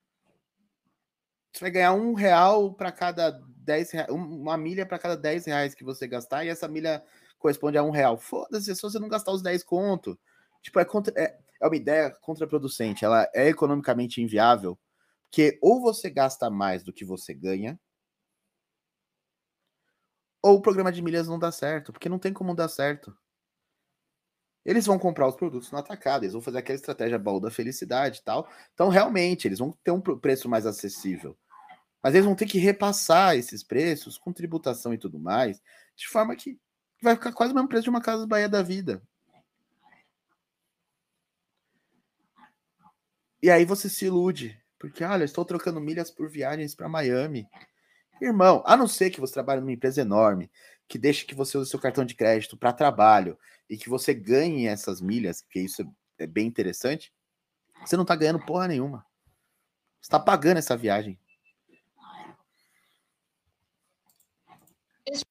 você 1.52 1.66
vai 1.66 1.72
ganhar 1.72 1.94
um 1.94 2.14
real 2.14 2.74
para 2.74 2.92
cada 2.92 3.32
10 3.58 3.92
reais, 3.92 4.10
uma 4.10 4.58
milha 4.58 4.86
para 4.86 5.00
cada 5.00 5.16
10 5.18 5.46
reais 5.46 5.76
que 5.76 5.84
você 5.84 6.08
gastar, 6.08 6.46
e 6.46 6.50
essa 6.50 6.68
milha 6.68 7.04
corresponde 7.38 7.78
a 7.78 7.84
um 7.84 7.90
real. 7.90 8.18
Foda-se, 8.18 8.76
se 8.76 8.82
você 8.82 9.00
não 9.00 9.10
gastar 9.10 9.32
os 9.32 9.42
10 9.42 9.64
conto. 9.64 10.18
Tipo, 10.62 10.80
é, 10.80 10.86
contra, 10.86 11.14
é, 11.18 11.38
é 11.62 11.68
uma 11.68 11.76
ideia 11.76 12.12
contraproducente, 12.22 13.04
ela 13.04 13.30
é 13.34 13.48
economicamente 13.50 14.22
inviável, 14.22 14.78
porque 15.30 15.58
ou 15.62 15.82
você 15.82 16.10
gasta 16.10 16.50
mais 16.50 16.84
do 16.84 16.94
que 16.94 17.06
você 17.06 17.34
ganha, 17.34 17.80
ou 20.42 20.58
o 20.58 20.62
programa 20.62 20.92
de 20.92 21.02
milhas 21.02 21.28
não 21.28 21.38
dá 21.40 21.52
certo, 21.52 21.92
porque 21.92 22.10
não 22.10 22.20
tem 22.20 22.34
como 22.34 22.56
dar 22.56 22.68
certo. 22.68 23.16
Eles 24.66 24.86
vão 24.86 25.00
comprar 25.00 25.28
os 25.28 25.36
produtos 25.36 25.72
no 25.72 25.78
atacado, 25.78 26.24
eles 26.24 26.34
vão 26.34 26.42
fazer 26.42 26.60
aquela 26.60 26.76
estratégia 26.76 27.18
baú 27.18 27.40
da 27.40 27.50
felicidade 27.50 28.20
e 28.20 28.24
tal. 28.24 28.48
Então, 28.74 28.90
realmente, 28.90 29.48
eles 29.48 29.60
vão 29.60 29.72
ter 29.84 29.92
um 29.92 30.00
preço 30.00 30.48
mais 30.48 30.66
acessível. 30.66 31.36
Mas 32.02 32.14
eles 32.14 32.26
vão 32.26 32.36
ter 32.36 32.46
que 32.46 32.58
repassar 32.58 33.36
esses 33.36 33.64
preços 33.64 34.18
com 34.18 34.32
tributação 34.34 34.94
e 34.94 34.98
tudo 34.98 35.20
mais, 35.20 35.62
de 35.96 36.08
forma 36.08 36.36
que 36.36 36.60
vai 37.02 37.16
ficar 37.16 37.32
quase 37.32 37.52
o 37.52 37.56
mesmo 37.56 37.70
preço 37.70 37.84
de 37.84 37.90
uma 37.90 38.02
Casa 38.02 38.28
Bahia 38.28 38.50
da 38.50 38.62
vida. 38.62 39.02
E 43.42 43.50
aí 43.50 43.66
você 43.66 43.90
se 43.90 44.06
ilude, 44.06 44.60
porque 44.78 45.04
olha, 45.04 45.24
estou 45.24 45.44
trocando 45.44 45.82
milhas 45.82 46.12
por 46.12 46.30
viagens 46.30 46.76
para 46.76 46.88
Miami. 46.88 47.48
Irmão, 48.22 48.62
a 48.68 48.78
não 48.78 48.88
ser 48.88 49.10
que 49.10 49.20
você 49.20 49.34
trabalhe 49.34 49.62
numa 49.62 49.72
empresa 49.72 50.02
enorme, 50.02 50.52
que 50.92 50.98
deixe 50.98 51.24
que 51.24 51.34
você 51.34 51.58
use 51.58 51.70
seu 51.70 51.80
cartão 51.80 52.04
de 52.04 52.14
crédito 52.14 52.58
para 52.58 52.74
trabalho 52.74 53.40
e 53.70 53.78
que 53.78 53.88
você 53.88 54.14
ganhe 54.14 54.68
essas 54.68 55.00
milhas, 55.00 55.42
que 55.42 55.62
isso 55.62 55.90
é 56.20 56.28
bem 56.28 56.46
interessante, 56.46 57.14
você 57.86 57.96
não 57.96 58.02
está 58.02 58.14
ganhando 58.14 58.46
porra 58.46 58.68
nenhuma. 58.68 59.06
Você 60.02 60.08
está 60.08 60.20
pagando 60.20 60.58
essa 60.58 60.76
viagem. 60.76 61.18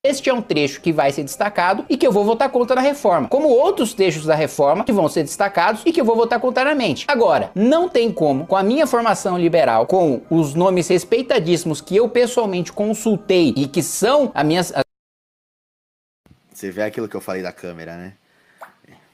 Este 0.03 0.31
é 0.31 0.35
um 0.35 0.41
trecho 0.41 0.81
que 0.81 0.93
vai 0.93 1.13
ser 1.13 1.25
destacado 1.25 1.85
e 1.91 1.97
que 1.97 2.07
eu 2.07 2.13
vou 2.13 2.25
votar 2.25 2.51
contra 2.51 2.77
na 2.77 2.83
reforma, 2.83 3.29
como 3.29 3.49
outros 3.49 3.93
trechos 3.93 4.25
da 4.25 4.35
reforma 4.35 4.85
que 4.85 4.93
vão 4.93 5.09
ser 5.09 5.23
destacados 5.23 5.83
e 5.85 5.93
que 5.93 6.01
eu 6.01 6.05
vou 6.05 6.17
votar 6.17 6.41
contrariamente. 6.41 7.05
Agora, 7.07 7.51
não 7.55 7.87
tem 7.87 8.11
como, 8.11 8.47
com 8.47 8.57
a 8.57 8.63
minha 8.63 8.87
formação 8.87 9.39
liberal, 9.39 9.87
com 9.87 10.23
os 10.31 10.55
nomes 10.55 10.89
respeitadíssimos 10.89 11.83
que 11.83 11.97
eu 11.97 12.09
pessoalmente 12.09 12.73
consultei 12.73 13.53
e 13.57 13.69
que 13.69 13.83
são 13.83 14.33
a 14.35 14.43
minha. 14.43 14.63
Você 16.61 16.71
vê 16.71 16.83
aquilo 16.83 17.09
que 17.09 17.17
eu 17.17 17.23
falei 17.23 17.43
da 17.43 17.55
câmera, 17.55 17.97
né? 17.97 18.19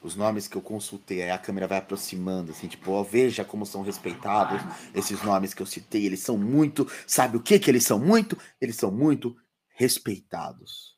os 0.03 0.17
nomes 0.17 0.49
que 0.49 0.57
eu 0.57 0.61
consultei, 0.61 1.21
aí 1.21 1.31
a 1.31 1.37
câmera 1.37 1.65
vai 1.65 1.77
aproximando, 1.77 2.51
assim, 2.51 2.67
tipo, 2.67 2.91
ó, 2.91 3.03
veja 3.03 3.45
como 3.45 3.65
são 3.65 3.81
respeitados 3.81 4.61
esses 4.93 5.21
nomes 5.23 5.53
que 5.53 5.61
eu 5.61 5.65
citei, 5.65 6.05
eles 6.05 6.19
são 6.19 6.37
muito, 6.37 6.85
sabe 7.05 7.37
o 7.37 7.41
que 7.41 7.57
que 7.57 7.71
eles 7.71 7.85
são 7.85 7.97
muito? 7.97 8.37
Eles 8.59 8.75
são 8.75 8.91
muito 8.91 9.33
respeitados. 9.77 10.97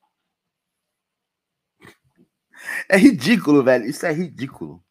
É 2.90 2.98
ridículo, 2.98 3.64
velho. 3.64 3.86
Isso 3.86 4.06
é 4.06 4.12
ridículo. 4.12 4.84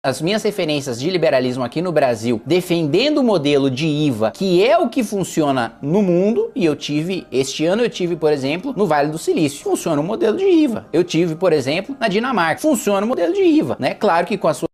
As 0.00 0.20
minhas 0.20 0.44
referências 0.44 1.00
de 1.00 1.10
liberalismo 1.10 1.64
aqui 1.64 1.82
no 1.82 1.90
Brasil, 1.90 2.40
defendendo 2.46 3.18
o 3.18 3.24
modelo 3.24 3.68
de 3.68 3.84
IVA, 3.84 4.30
que 4.30 4.64
é 4.64 4.78
o 4.78 4.88
que 4.88 5.02
funciona 5.02 5.76
no 5.82 6.00
mundo, 6.02 6.52
e 6.54 6.64
eu 6.64 6.76
tive, 6.76 7.26
este 7.32 7.66
ano 7.66 7.82
eu 7.82 7.90
tive, 7.90 8.14
por 8.14 8.32
exemplo, 8.32 8.72
no 8.76 8.86
Vale 8.86 9.10
do 9.10 9.18
Silício, 9.18 9.60
funciona 9.64 10.00
o 10.00 10.04
modelo 10.04 10.36
de 10.36 10.44
IVA. 10.44 10.86
Eu 10.92 11.02
tive, 11.02 11.34
por 11.34 11.52
exemplo, 11.52 11.96
na 11.98 12.06
Dinamarca, 12.06 12.62
funciona 12.62 13.04
o 13.04 13.08
modelo 13.08 13.34
de 13.34 13.42
IVA, 13.42 13.76
né? 13.80 13.92
Claro 13.92 14.24
que 14.24 14.38
com 14.38 14.46
a 14.46 14.54
sua 14.54 14.68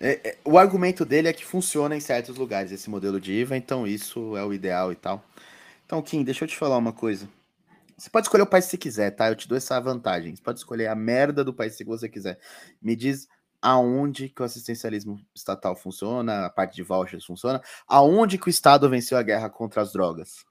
É, 0.00 0.20
é, 0.22 0.38
o 0.44 0.56
argumento 0.56 1.04
dele 1.04 1.26
é 1.26 1.32
que 1.32 1.44
funciona 1.44 1.96
em 1.96 2.00
certos 2.00 2.36
lugares 2.36 2.70
esse 2.70 2.88
modelo 2.88 3.20
de 3.20 3.32
IVA, 3.32 3.56
então 3.56 3.84
isso 3.84 4.36
é 4.36 4.44
o 4.44 4.52
ideal 4.52 4.92
e 4.92 4.94
tal. 4.94 5.24
Então, 5.84 6.00
Kim, 6.00 6.22
deixa 6.22 6.44
eu 6.44 6.48
te 6.48 6.56
falar 6.56 6.76
uma 6.76 6.92
coisa. 6.92 7.28
Você 7.98 8.08
pode 8.10 8.26
escolher 8.26 8.44
o 8.44 8.46
país 8.46 8.66
que 8.66 8.70
você 8.70 8.78
quiser, 8.78 9.10
tá? 9.10 9.28
Eu 9.28 9.34
te 9.34 9.48
dou 9.48 9.58
essa 9.58 9.78
vantagem. 9.80 10.34
Você 10.34 10.40
pode 10.40 10.60
escolher 10.60 10.86
a 10.86 10.94
merda 10.94 11.42
do 11.42 11.52
país 11.52 11.74
que 11.76 11.84
você 11.84 12.08
quiser. 12.08 12.38
Me 12.80 12.94
diz 12.94 13.26
aonde 13.60 14.28
que 14.28 14.40
o 14.40 14.44
assistencialismo 14.44 15.20
estatal 15.34 15.74
funciona, 15.74 16.46
a 16.46 16.50
parte 16.50 16.76
de 16.76 16.84
vouchers 16.84 17.24
funciona, 17.24 17.60
aonde 17.88 18.38
que 18.38 18.46
o 18.46 18.50
Estado 18.50 18.88
venceu 18.88 19.18
a 19.18 19.22
guerra 19.22 19.50
contra 19.50 19.82
as 19.82 19.92
drogas. 19.92 20.44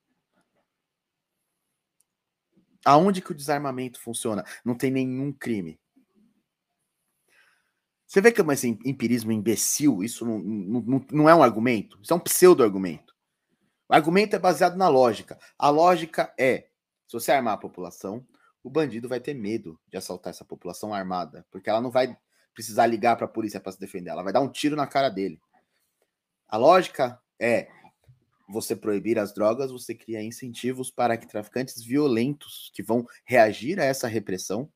Aonde 2.83 3.21
que 3.21 3.31
o 3.31 3.35
desarmamento 3.35 3.99
funciona? 4.01 4.43
Não 4.63 4.75
tem 4.75 4.91
nenhum 4.91 5.31
crime. 5.31 5.79
Você 8.05 8.19
vê 8.19 8.31
que 8.31 8.41
é 8.41 8.45
esse 8.53 8.67
empirismo 8.85 9.31
imbecil, 9.31 10.03
isso 10.03 10.25
não, 10.25 10.39
não, 10.39 11.05
não 11.11 11.29
é 11.29 11.35
um 11.35 11.43
argumento, 11.43 11.97
isso 12.01 12.13
é 12.13 12.15
um 12.15 12.19
pseudo-argumento. 12.19 13.15
O 13.87 13.93
argumento 13.93 14.35
é 14.35 14.39
baseado 14.39 14.75
na 14.75 14.89
lógica. 14.89 15.37
A 15.57 15.69
lógica 15.69 16.33
é: 16.37 16.67
se 17.07 17.13
você 17.13 17.31
armar 17.31 17.53
a 17.53 17.57
população, 17.57 18.25
o 18.63 18.69
bandido 18.69 19.07
vai 19.07 19.19
ter 19.19 19.33
medo 19.33 19.79
de 19.87 19.97
assaltar 19.97 20.31
essa 20.31 20.43
população 20.43 20.93
armada, 20.93 21.45
porque 21.49 21.69
ela 21.69 21.81
não 21.81 21.89
vai 21.89 22.17
precisar 22.53 22.85
ligar 22.85 23.15
para 23.15 23.25
a 23.25 23.29
polícia 23.29 23.59
para 23.59 23.71
se 23.71 23.79
defender, 23.79 24.09
ela 24.09 24.23
vai 24.23 24.33
dar 24.33 24.41
um 24.41 24.51
tiro 24.51 24.75
na 24.75 24.85
cara 24.85 25.09
dele. 25.09 25.39
A 26.47 26.57
lógica 26.57 27.21
é: 27.39 27.69
você 28.47 28.75
proibir 28.75 29.17
as 29.19 29.33
drogas, 29.33 29.71
você 29.71 29.95
cria 29.95 30.21
incentivos 30.21 30.91
para 30.91 31.17
que 31.17 31.27
traficantes 31.27 31.83
violentos 31.83 32.71
que 32.73 32.83
vão 32.83 33.05
reagir 33.25 33.79
a 33.79 33.83
essa 33.83 34.07
repressão 34.07 34.71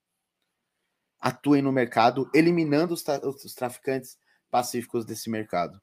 atuem 1.20 1.62
no 1.62 1.72
mercado, 1.72 2.30
eliminando 2.34 2.94
os, 2.94 3.04
tra 3.04 3.22
os 3.28 3.54
traficantes 3.54 4.18
pacíficos 4.50 5.06
desse 5.06 5.30
mercado. 5.30 5.80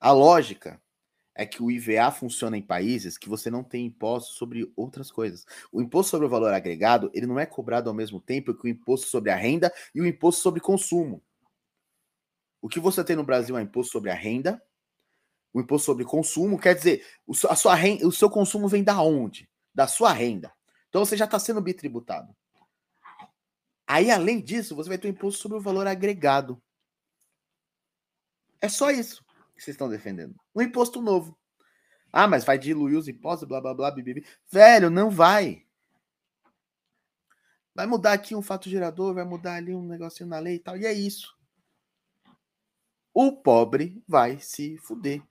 A 0.00 0.12
lógica 0.12 0.80
é 1.34 1.46
que 1.46 1.62
o 1.62 1.70
IVA 1.70 2.10
funciona 2.10 2.56
em 2.56 2.62
países 2.62 3.16
que 3.16 3.28
você 3.28 3.50
não 3.50 3.62
tem 3.62 3.86
imposto 3.86 4.34
sobre 4.34 4.70
outras 4.76 5.10
coisas. 5.10 5.46
O 5.72 5.80
imposto 5.80 6.10
sobre 6.10 6.26
o 6.26 6.30
valor 6.30 6.52
agregado, 6.52 7.10
ele 7.14 7.26
não 7.26 7.38
é 7.38 7.46
cobrado 7.46 7.88
ao 7.88 7.94
mesmo 7.94 8.20
tempo 8.20 8.54
que 8.54 8.64
o 8.64 8.68
imposto 8.68 9.06
sobre 9.06 9.30
a 9.30 9.36
renda 9.36 9.72
e 9.94 10.00
o 10.00 10.06
imposto 10.06 10.42
sobre 10.42 10.60
consumo. 10.60 11.22
O 12.60 12.68
que 12.68 12.80
você 12.80 13.02
tem 13.02 13.16
no 13.16 13.24
Brasil 13.24 13.56
é 13.56 13.62
imposto 13.62 13.92
sobre 13.92 14.10
a 14.10 14.14
renda, 14.14 14.62
o 15.52 15.60
imposto 15.60 15.86
sobre 15.86 16.04
consumo, 16.04 16.58
quer 16.58 16.74
dizer, 16.74 17.06
a 17.48 17.56
sua 17.56 17.74
renda, 17.74 18.06
o 18.06 18.12
seu 18.12 18.28
consumo 18.28 18.68
vem 18.68 18.84
da 18.84 19.00
onde? 19.00 19.48
Da 19.74 19.86
sua 19.86 20.12
renda. 20.12 20.52
Então 20.88 21.04
você 21.04 21.16
já 21.16 21.24
está 21.24 21.38
sendo 21.38 21.60
bitributado. 21.60 22.36
Aí, 23.86 24.10
além 24.10 24.40
disso, 24.40 24.76
você 24.76 24.88
vai 24.88 24.98
ter 24.98 25.08
o 25.08 25.10
imposto 25.10 25.40
sobre 25.40 25.58
o 25.58 25.60
valor 25.60 25.86
agregado. 25.86 26.62
É 28.60 28.68
só 28.68 28.90
isso 28.90 29.24
que 29.60 29.64
vocês 29.64 29.74
estão 29.74 29.90
defendendo. 29.90 30.34
Um 30.54 30.62
imposto 30.62 31.02
novo. 31.02 31.38
Ah, 32.10 32.26
mas 32.26 32.44
vai 32.44 32.58
diluir 32.58 32.98
os 32.98 33.06
impostos, 33.06 33.46
blá 33.46 33.60
blá 33.60 33.74
blá, 33.74 33.90
bibibi. 33.90 34.26
Velho, 34.50 34.90
não 34.90 35.10
vai. 35.10 35.66
Vai 37.74 37.86
mudar 37.86 38.14
aqui 38.14 38.34
um 38.34 38.42
fato 38.42 38.68
gerador, 38.68 39.14
vai 39.14 39.24
mudar 39.24 39.54
ali 39.54 39.74
um 39.74 39.86
negocinho 39.86 40.28
na 40.28 40.38
lei 40.38 40.56
e 40.56 40.58
tal, 40.58 40.76
e 40.76 40.86
é 40.86 40.92
isso. 40.92 41.36
O 43.12 43.36
pobre 43.36 44.02
vai 44.08 44.40
se 44.40 44.76
fuder. 44.78 45.22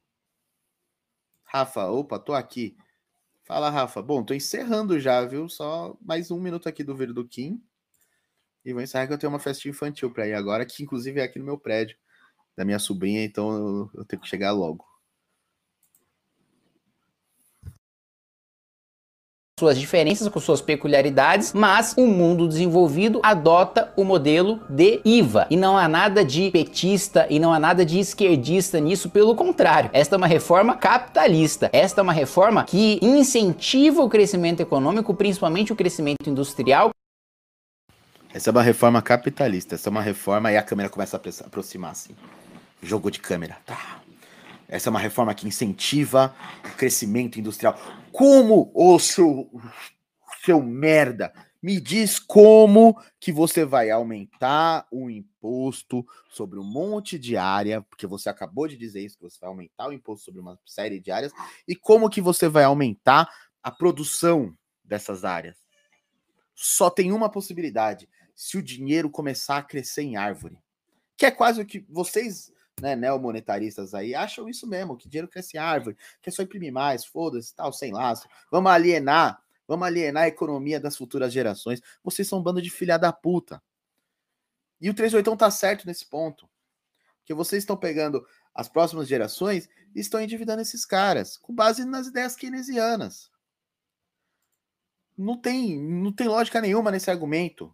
Rafa, 1.44 1.88
opa, 1.88 2.20
tô 2.20 2.34
aqui. 2.34 2.78
Fala, 3.44 3.70
Rafa. 3.70 4.02
Bom, 4.02 4.24
tô 4.24 4.36
encerrando 4.36 5.00
já, 5.00 5.26
viu? 5.26 5.50
Só 5.50 5.98
mais 6.00 6.30
um 6.30 6.40
minuto 6.40 6.70
aqui 6.70 6.84
do 6.84 6.96
Verduquim. 6.96 7.62
E 8.64 8.74
vou 8.74 8.82
encerrar 8.82 9.08
que 9.08 9.14
eu 9.14 9.18
tenho 9.18 9.32
uma 9.34 9.40
festinha 9.40 9.72
infantil 9.72 10.12
para 10.14 10.28
ir 10.28 10.34
agora, 10.34 10.66
que 10.66 10.84
inclusive 10.84 11.20
é 11.20 11.24
aqui 11.24 11.40
no 11.40 11.46
meu 11.46 11.58
prédio, 11.58 11.98
da 12.60 12.66
minha 12.66 12.78
sobrinha, 12.78 13.24
então 13.24 13.90
eu, 13.96 14.04
tenho 14.04 14.22
que 14.22 14.28
chegar 14.28 14.52
logo. 14.52 14.86
suas 19.58 19.78
diferenças, 19.78 20.30
com 20.30 20.40
suas 20.40 20.62
peculiaridades, 20.62 21.52
mas 21.52 21.94
o 21.98 22.08
mundo 22.08 22.48
desenvolvido 22.48 23.20
adota 23.22 23.92
o 23.98 24.06
modelo 24.06 24.62
de 24.70 25.02
IVA. 25.04 25.48
E 25.50 25.58
não 25.58 25.78
há 25.78 25.86
nada 25.86 26.24
de 26.24 26.50
petista 26.50 27.28
e 27.30 27.40
não 27.40 27.52
há 27.52 27.60
nada 27.60 27.86
de 27.86 28.00
esquerdista 28.00 28.80
nisso, 28.80 29.10
pelo 29.10 29.36
contrário. 29.36 29.90
Esta 29.92 30.16
é 30.16 30.18
uma 30.18 30.28
reforma 30.28 30.78
capitalista. 30.78 31.70
Esta 31.74 32.00
é 32.00 32.04
uma 32.04 32.14
reforma 32.14 32.64
que 32.64 33.00
incentiva 33.02 34.02
o 34.02 34.08
crescimento 34.08 34.62
econômico, 34.62 35.14
principalmente 35.14 35.74
o 35.74 35.76
crescimento 35.76 36.30
industrial. 36.30 36.92
Essa 38.34 38.50
é 38.50 38.52
uma 38.52 38.64
reforma 38.64 39.02
capitalista. 39.02 39.76
Essa 39.76 39.90
é 39.90 39.92
uma 39.92 40.02
reforma 40.02 40.54
e 40.54 40.56
a 40.56 40.64
câmera 40.64 40.88
começa 40.88 41.18
a 41.18 41.46
aproximar 41.46 41.92
assim. 41.92 42.16
Jogo 42.82 43.12
de 43.12 43.20
câmera. 43.20 43.58
Tá. 43.66 44.02
Essa 44.68 44.90
é 44.90 44.92
uma 44.92 45.00
reforma 45.00 45.34
que 45.34 45.48
incentiva 45.48 46.36
o 46.64 46.78
crescimento 46.78 47.40
industrial. 47.40 47.80
Como, 48.12 48.72
ô 48.74 49.00
seu, 49.00 49.50
seu 50.46 50.62
merda, 50.62 51.34
me 51.62 51.80
diz 51.82 52.20
como 52.20 52.98
que 53.20 53.32
você 53.32 53.66
vai 53.66 53.90
aumentar 53.90 54.88
o 54.92 55.10
imposto 55.10 56.06
sobre 56.30 56.60
um 56.60 56.64
monte 56.64 57.20
de 57.20 57.36
área, 57.36 57.82
porque 57.82 58.08
você 58.08 58.30
acabou 58.30 58.68
de 58.68 58.78
dizer 58.78 59.04
isso, 59.04 59.18
que 59.18 59.24
você 59.24 59.40
vai 59.40 59.50
aumentar 59.50 59.88
o 59.88 59.94
imposto 59.94 60.26
sobre 60.26 60.40
uma 60.40 60.58
série 60.66 61.00
de 61.00 61.12
áreas, 61.12 61.34
e 61.68 61.76
como 61.76 62.10
que 62.10 62.22
você 62.22 62.48
vai 62.48 62.64
aumentar 62.64 63.30
a 63.62 63.72
produção 63.72 64.56
dessas 64.84 65.26
áreas. 65.26 65.58
Só 66.56 66.90
tem 66.90 67.12
uma 67.12 67.30
possibilidade, 67.30 68.08
se 68.36 68.58
o 68.58 68.64
dinheiro 68.64 69.10
começar 69.10 69.58
a 69.58 69.64
crescer 69.64 70.04
em 70.04 70.16
árvore. 70.16 70.58
Que 71.18 71.26
é 71.26 71.32
quase 71.32 71.62
o 71.62 71.66
que 71.66 71.86
vocês 71.90 72.54
né, 72.82 72.96
neomonetaristas 72.96 73.94
aí 73.94 74.16
acham 74.16 74.48
isso 74.50 74.68
mesmo, 74.68 74.98
que 74.98 75.08
dinheiro 75.08 75.28
cresce 75.28 75.58
árvore, 75.58 75.98
que 76.22 76.30
é 76.30 76.32
só 76.32 76.44
imprimir 76.44 76.72
mais, 76.72 77.06
foda-se, 77.06 77.54
tal, 77.56 77.72
sem 77.72 77.92
laço. 77.92 78.28
Vamos 78.52 78.72
alienar, 78.72 79.42
vamos 79.68 79.88
alienar 79.88 80.24
a 80.24 80.28
economia 80.28 80.80
das 80.80 80.98
futuras 80.98 81.32
gerações. 81.32 81.82
Vocês 82.04 82.28
são 82.28 82.40
um 82.40 82.44
bando 82.44 82.62
de 82.62 82.70
filha 82.70 82.98
da 82.98 83.12
puta. 83.12 83.62
E 84.82 84.90
o 84.90 84.94
38 84.94 85.36
tá 85.38 85.52
certo 85.52 85.86
nesse 85.86 86.06
ponto. 86.06 86.50
Que 87.26 87.34
vocês 87.34 87.64
estão 87.64 87.78
pegando 87.78 88.26
as 88.54 88.68
próximas 88.68 89.08
gerações 89.08 89.70
e 89.96 90.00
estão 90.00 90.22
endividando 90.22 90.62
esses 90.62 90.86
caras, 90.86 91.38
com 91.38 91.54
base 91.54 91.86
nas 91.86 92.08
ideias 92.08 92.36
keynesianas. 92.36 93.30
Não 95.18 95.38
tem, 95.38 95.80
não 95.80 96.12
tem 96.12 96.28
lógica 96.28 96.62
nenhuma 96.62 96.92
nesse 96.92 97.12
argumento 97.12 97.74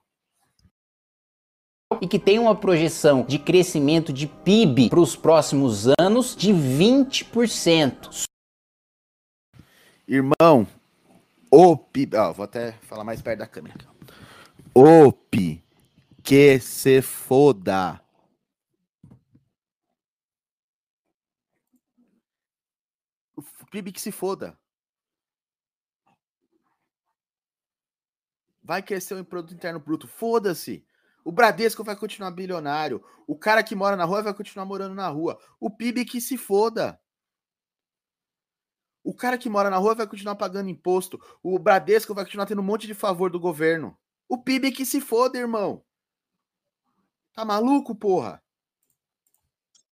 e 2.01 2.07
que 2.07 2.19
tem 2.19 2.39
uma 2.39 2.55
projeção 2.55 3.23
de 3.23 3.39
crescimento 3.39 4.11
de 4.11 4.27
PIB 4.27 4.89
para 4.89 4.99
os 4.99 5.15
próximos 5.15 5.87
anos 5.99 6.35
de 6.35 6.51
20%. 6.51 8.25
Irmão, 10.07 10.67
o 11.51 11.77
PIB. 11.77 12.17
Vou 12.35 12.43
até 12.43 12.73
falar 12.83 13.03
mais 13.03 13.21
perto 13.21 13.39
da 13.39 13.47
câmera. 13.47 13.77
O 14.73 15.11
PIB 15.11 15.63
que 16.23 16.59
se 16.59 17.01
foda. 17.01 18.01
O 23.35 23.43
PIB 23.71 23.91
que 23.91 24.01
se 24.01 24.11
foda. 24.11 24.57
Vai 28.63 28.81
crescer 28.81 29.13
o 29.13 29.23
produto 29.23 29.53
interno 29.53 29.79
bruto. 29.79 30.07
Foda-se. 30.07 30.83
O 31.25 31.31
Bradesco 31.31 31.83
vai 31.83 31.95
continuar 31.95 32.29
bilionário. 32.29 33.03
O 33.25 33.35
cara 33.35 33.63
que 33.63 33.73
mora 33.73 33.95
na 33.95 34.05
rua 34.05 34.21
vai 34.21 34.33
continuar 34.33 34.63
morando 34.63 34.93
na 34.93 35.07
rua. 35.07 35.39
O 35.59 35.71
PIB 35.71 36.05
que 36.05 36.21
se 36.21 36.37
foda. 36.37 37.01
O 39.03 39.11
cara 39.11 39.35
que 39.35 39.49
mora 39.49 39.71
na 39.71 39.77
rua 39.77 39.95
vai 39.95 40.05
continuar 40.05 40.35
pagando 40.35 40.69
imposto. 40.69 41.19
O 41.41 41.57
Bradesco 41.57 42.13
vai 42.13 42.23
continuar 42.23 42.45
tendo 42.45 42.61
um 42.61 42.65
monte 42.65 42.85
de 42.85 42.93
favor 42.93 43.31
do 43.31 43.39
governo. 43.39 43.97
O 44.29 44.37
PIB 44.37 44.71
que 44.71 44.85
se 44.85 45.01
foda, 45.01 45.39
irmão. 45.39 45.83
Tá 47.33 47.43
maluco, 47.43 47.95
porra? 47.95 48.44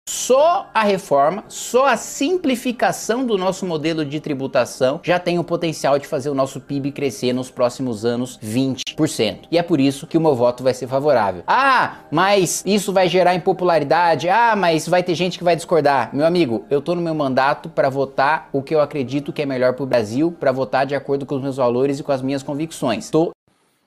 Só 0.10 0.68
a 0.74 0.82
reforma, 0.82 1.44
só 1.48 1.86
a 1.86 1.96
simplificação 1.96 3.24
do 3.24 3.38
nosso 3.38 3.64
modelo 3.64 4.04
de 4.04 4.20
tributação 4.20 5.00
já 5.04 5.20
tem 5.20 5.38
o 5.38 5.44
potencial 5.44 6.00
de 6.00 6.08
fazer 6.08 6.32
o 6.32 6.34
nosso 6.34 6.60
PIB 6.60 6.92
crescer 6.92 7.32
nos 7.32 7.52
próximos 7.52 8.04
anos 8.04 8.40
20%. 8.40 9.42
E 9.52 9.58
é 9.60 9.62
por 9.62 9.80
isso 9.80 10.08
que 10.08 10.18
o 10.18 10.22
meu 10.22 10.34
voto 10.34 10.64
vai 10.64 10.74
ser 10.74 10.88
favorável. 10.88 11.44
Ah, 11.46 12.00
mas 12.10 12.64
isso 12.66 12.92
vai 12.92 13.08
gerar 13.08 13.36
impopularidade. 13.36 14.28
Ah, 14.28 14.56
mas 14.56 14.88
vai 14.88 15.04
ter 15.04 15.14
gente 15.14 15.38
que 15.38 15.44
vai 15.44 15.56
discordar. 15.56 16.10
Meu 16.12 16.26
amigo, 16.26 16.66
eu 16.72 16.82
tô 16.82 16.96
no 16.96 17.04
meu 17.04 17.14
mandato 17.14 17.70
para 17.70 17.88
votar 17.88 18.50
o 18.52 18.64
que 18.64 18.74
eu 18.74 18.82
acredito 18.82 19.32
que 19.32 19.44
é 19.44 19.46
melhor 19.46 19.76
para 19.76 19.84
o 19.84 19.88
Brasil, 19.88 20.32
para 20.32 20.52
votar 20.52 20.88
de 20.88 20.96
acordo 20.96 21.24
com 21.24 21.36
os 21.36 21.42
meus 21.44 21.58
valores 21.58 22.00
e 22.00 22.04
com 22.04 22.12
as 22.12 22.24
minhas 22.24 22.42
convicções. 22.42 23.12
Tô 23.12 23.32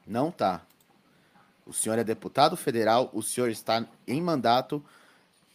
Não 0.07 0.31
tá. 0.31 0.61
O 1.66 1.73
senhor 1.73 1.99
é 1.99 2.05
deputado 2.05 2.57
federal, 2.57 3.11
o 3.12 3.23
senhor 3.23 3.51
está 3.51 3.85
em 4.07 4.20
mandato 4.20 4.81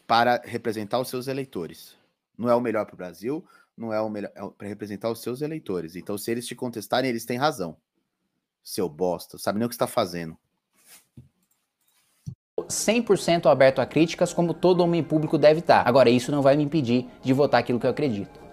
para 0.07 0.41
representar 0.45 0.99
os 0.99 1.09
seus 1.09 1.27
eleitores. 1.27 1.95
Não 2.37 2.49
é 2.49 2.55
o 2.55 2.61
melhor 2.61 2.85
para 2.85 2.93
o 2.93 2.97
Brasil, 2.97 3.45
não 3.77 3.93
é 3.93 3.99
o 3.99 4.09
melhor 4.09 4.31
é 4.33 4.47
para 4.57 4.67
representar 4.67 5.11
os 5.11 5.21
seus 5.21 5.41
eleitores. 5.41 5.97
Então, 5.97 6.17
se 6.17 6.31
eles 6.31 6.47
te 6.47 6.55
contestarem, 6.55 7.09
eles 7.09 7.25
têm 7.25 7.37
razão. 7.37 7.75
Seu 8.63 8.87
bosta, 8.87 9.37
sabe 9.37 9.59
nem 9.59 9.65
o 9.65 9.69
que 9.69 9.75
está 9.75 9.85
fazendo. 9.85 10.37
100% 12.57 13.49
aberto 13.51 13.79
a 13.79 13.85
críticas, 13.85 14.33
como 14.33 14.53
todo 14.53 14.81
homem 14.81 15.03
público 15.03 15.37
deve 15.37 15.59
estar. 15.59 15.87
Agora, 15.87 16.09
isso 16.09 16.31
não 16.31 16.41
vai 16.41 16.55
me 16.57 16.63
impedir 16.63 17.07
de 17.21 17.33
votar 17.33 17.59
aquilo 17.59 17.79
que 17.79 17.85
eu 17.85 17.91
acredito. 17.91 18.47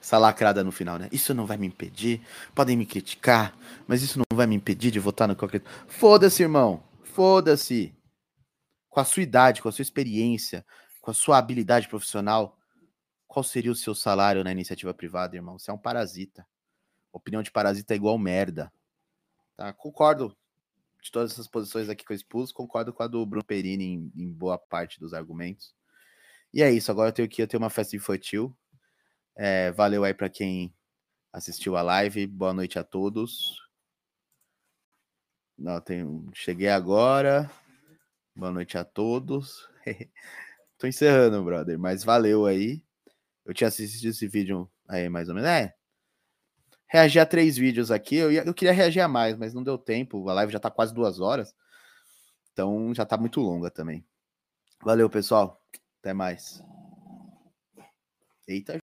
Essa 0.00 0.18
lacrada 0.18 0.62
no 0.62 0.70
final, 0.70 0.98
né? 0.98 1.08
Isso 1.10 1.32
não 1.32 1.46
vai 1.46 1.56
me 1.56 1.66
impedir. 1.66 2.20
Podem 2.54 2.76
me 2.76 2.84
criticar, 2.84 3.56
mas 3.86 4.02
isso 4.02 4.18
não 4.18 4.36
vai 4.36 4.46
me 4.46 4.54
impedir 4.54 4.90
de 4.90 5.00
votar 5.00 5.26
no 5.26 5.34
que 5.34 5.42
eu 5.42 5.46
acredito. 5.46 5.70
Foda-se, 5.88 6.42
irmão. 6.42 6.82
Foda-se. 7.14 7.96
Com 8.90 8.98
a 8.98 9.04
sua 9.04 9.22
idade, 9.22 9.62
com 9.62 9.68
a 9.68 9.72
sua 9.72 9.82
experiência, 9.82 10.66
com 11.00 11.12
a 11.12 11.14
sua 11.14 11.38
habilidade 11.38 11.88
profissional, 11.88 12.58
qual 13.28 13.44
seria 13.44 13.70
o 13.70 13.76
seu 13.76 13.94
salário 13.94 14.42
na 14.42 14.50
iniciativa 14.50 14.92
privada, 14.92 15.36
irmão? 15.36 15.56
Você 15.56 15.70
é 15.70 15.74
um 15.74 15.78
parasita. 15.78 16.44
Opinião 17.12 17.40
de 17.40 17.52
parasita 17.52 17.94
é 17.94 17.96
igual 17.96 18.18
merda. 18.18 18.72
Tá? 19.56 19.72
Concordo 19.72 20.36
de 21.00 21.12
todas 21.12 21.30
essas 21.30 21.46
posições 21.46 21.88
aqui 21.88 22.04
que 22.04 22.10
eu 22.10 22.16
expus, 22.16 22.50
concordo 22.50 22.92
com 22.92 23.04
a 23.04 23.06
do 23.06 23.24
Bruno 23.24 23.44
Perini 23.44 23.84
em, 23.84 24.12
em 24.16 24.32
boa 24.32 24.58
parte 24.58 24.98
dos 24.98 25.14
argumentos. 25.14 25.72
E 26.52 26.62
é 26.62 26.70
isso, 26.72 26.90
agora 26.90 27.10
eu 27.10 27.12
tenho 27.12 27.28
que 27.28 27.40
eu 27.40 27.46
tenho 27.46 27.62
uma 27.62 27.70
festa 27.70 27.94
infantil. 27.94 28.56
É, 29.36 29.70
valeu 29.70 30.02
aí 30.02 30.14
para 30.14 30.28
quem 30.28 30.74
assistiu 31.32 31.76
a 31.76 31.82
live. 31.82 32.26
Boa 32.26 32.52
noite 32.52 32.76
a 32.76 32.82
todos. 32.82 33.63
Não, 35.56 35.80
tem... 35.80 36.28
Cheguei 36.34 36.68
agora. 36.68 37.50
Boa 38.34 38.50
noite 38.50 38.76
a 38.76 38.84
todos. 38.84 39.68
Tô 40.78 40.86
encerrando, 40.86 41.42
brother, 41.44 41.78
mas 41.78 42.02
valeu 42.02 42.46
aí. 42.46 42.82
Eu 43.44 43.54
tinha 43.54 43.68
assistido 43.68 44.10
esse 44.10 44.26
vídeo 44.26 44.68
aí, 44.88 45.08
mais 45.08 45.28
ou 45.28 45.34
menos. 45.34 45.48
É. 45.48 45.74
Reagir 46.88 47.20
a 47.20 47.26
três 47.26 47.56
vídeos 47.56 47.90
aqui. 47.90 48.16
Eu, 48.16 48.32
ia... 48.32 48.44
eu 48.44 48.54
queria 48.54 48.72
reagir 48.72 49.00
a 49.00 49.08
mais, 49.08 49.36
mas 49.36 49.54
não 49.54 49.62
deu 49.62 49.78
tempo. 49.78 50.28
A 50.28 50.34
live 50.34 50.52
já 50.52 50.58
tá 50.58 50.70
quase 50.70 50.92
duas 50.92 51.20
horas. 51.20 51.54
Então 52.52 52.94
já 52.94 53.04
tá 53.04 53.16
muito 53.16 53.40
longa 53.40 53.70
também. 53.70 54.04
Valeu, 54.82 55.08
pessoal. 55.08 55.60
Até 56.00 56.12
mais. 56.12 56.62
Eita. 58.46 58.78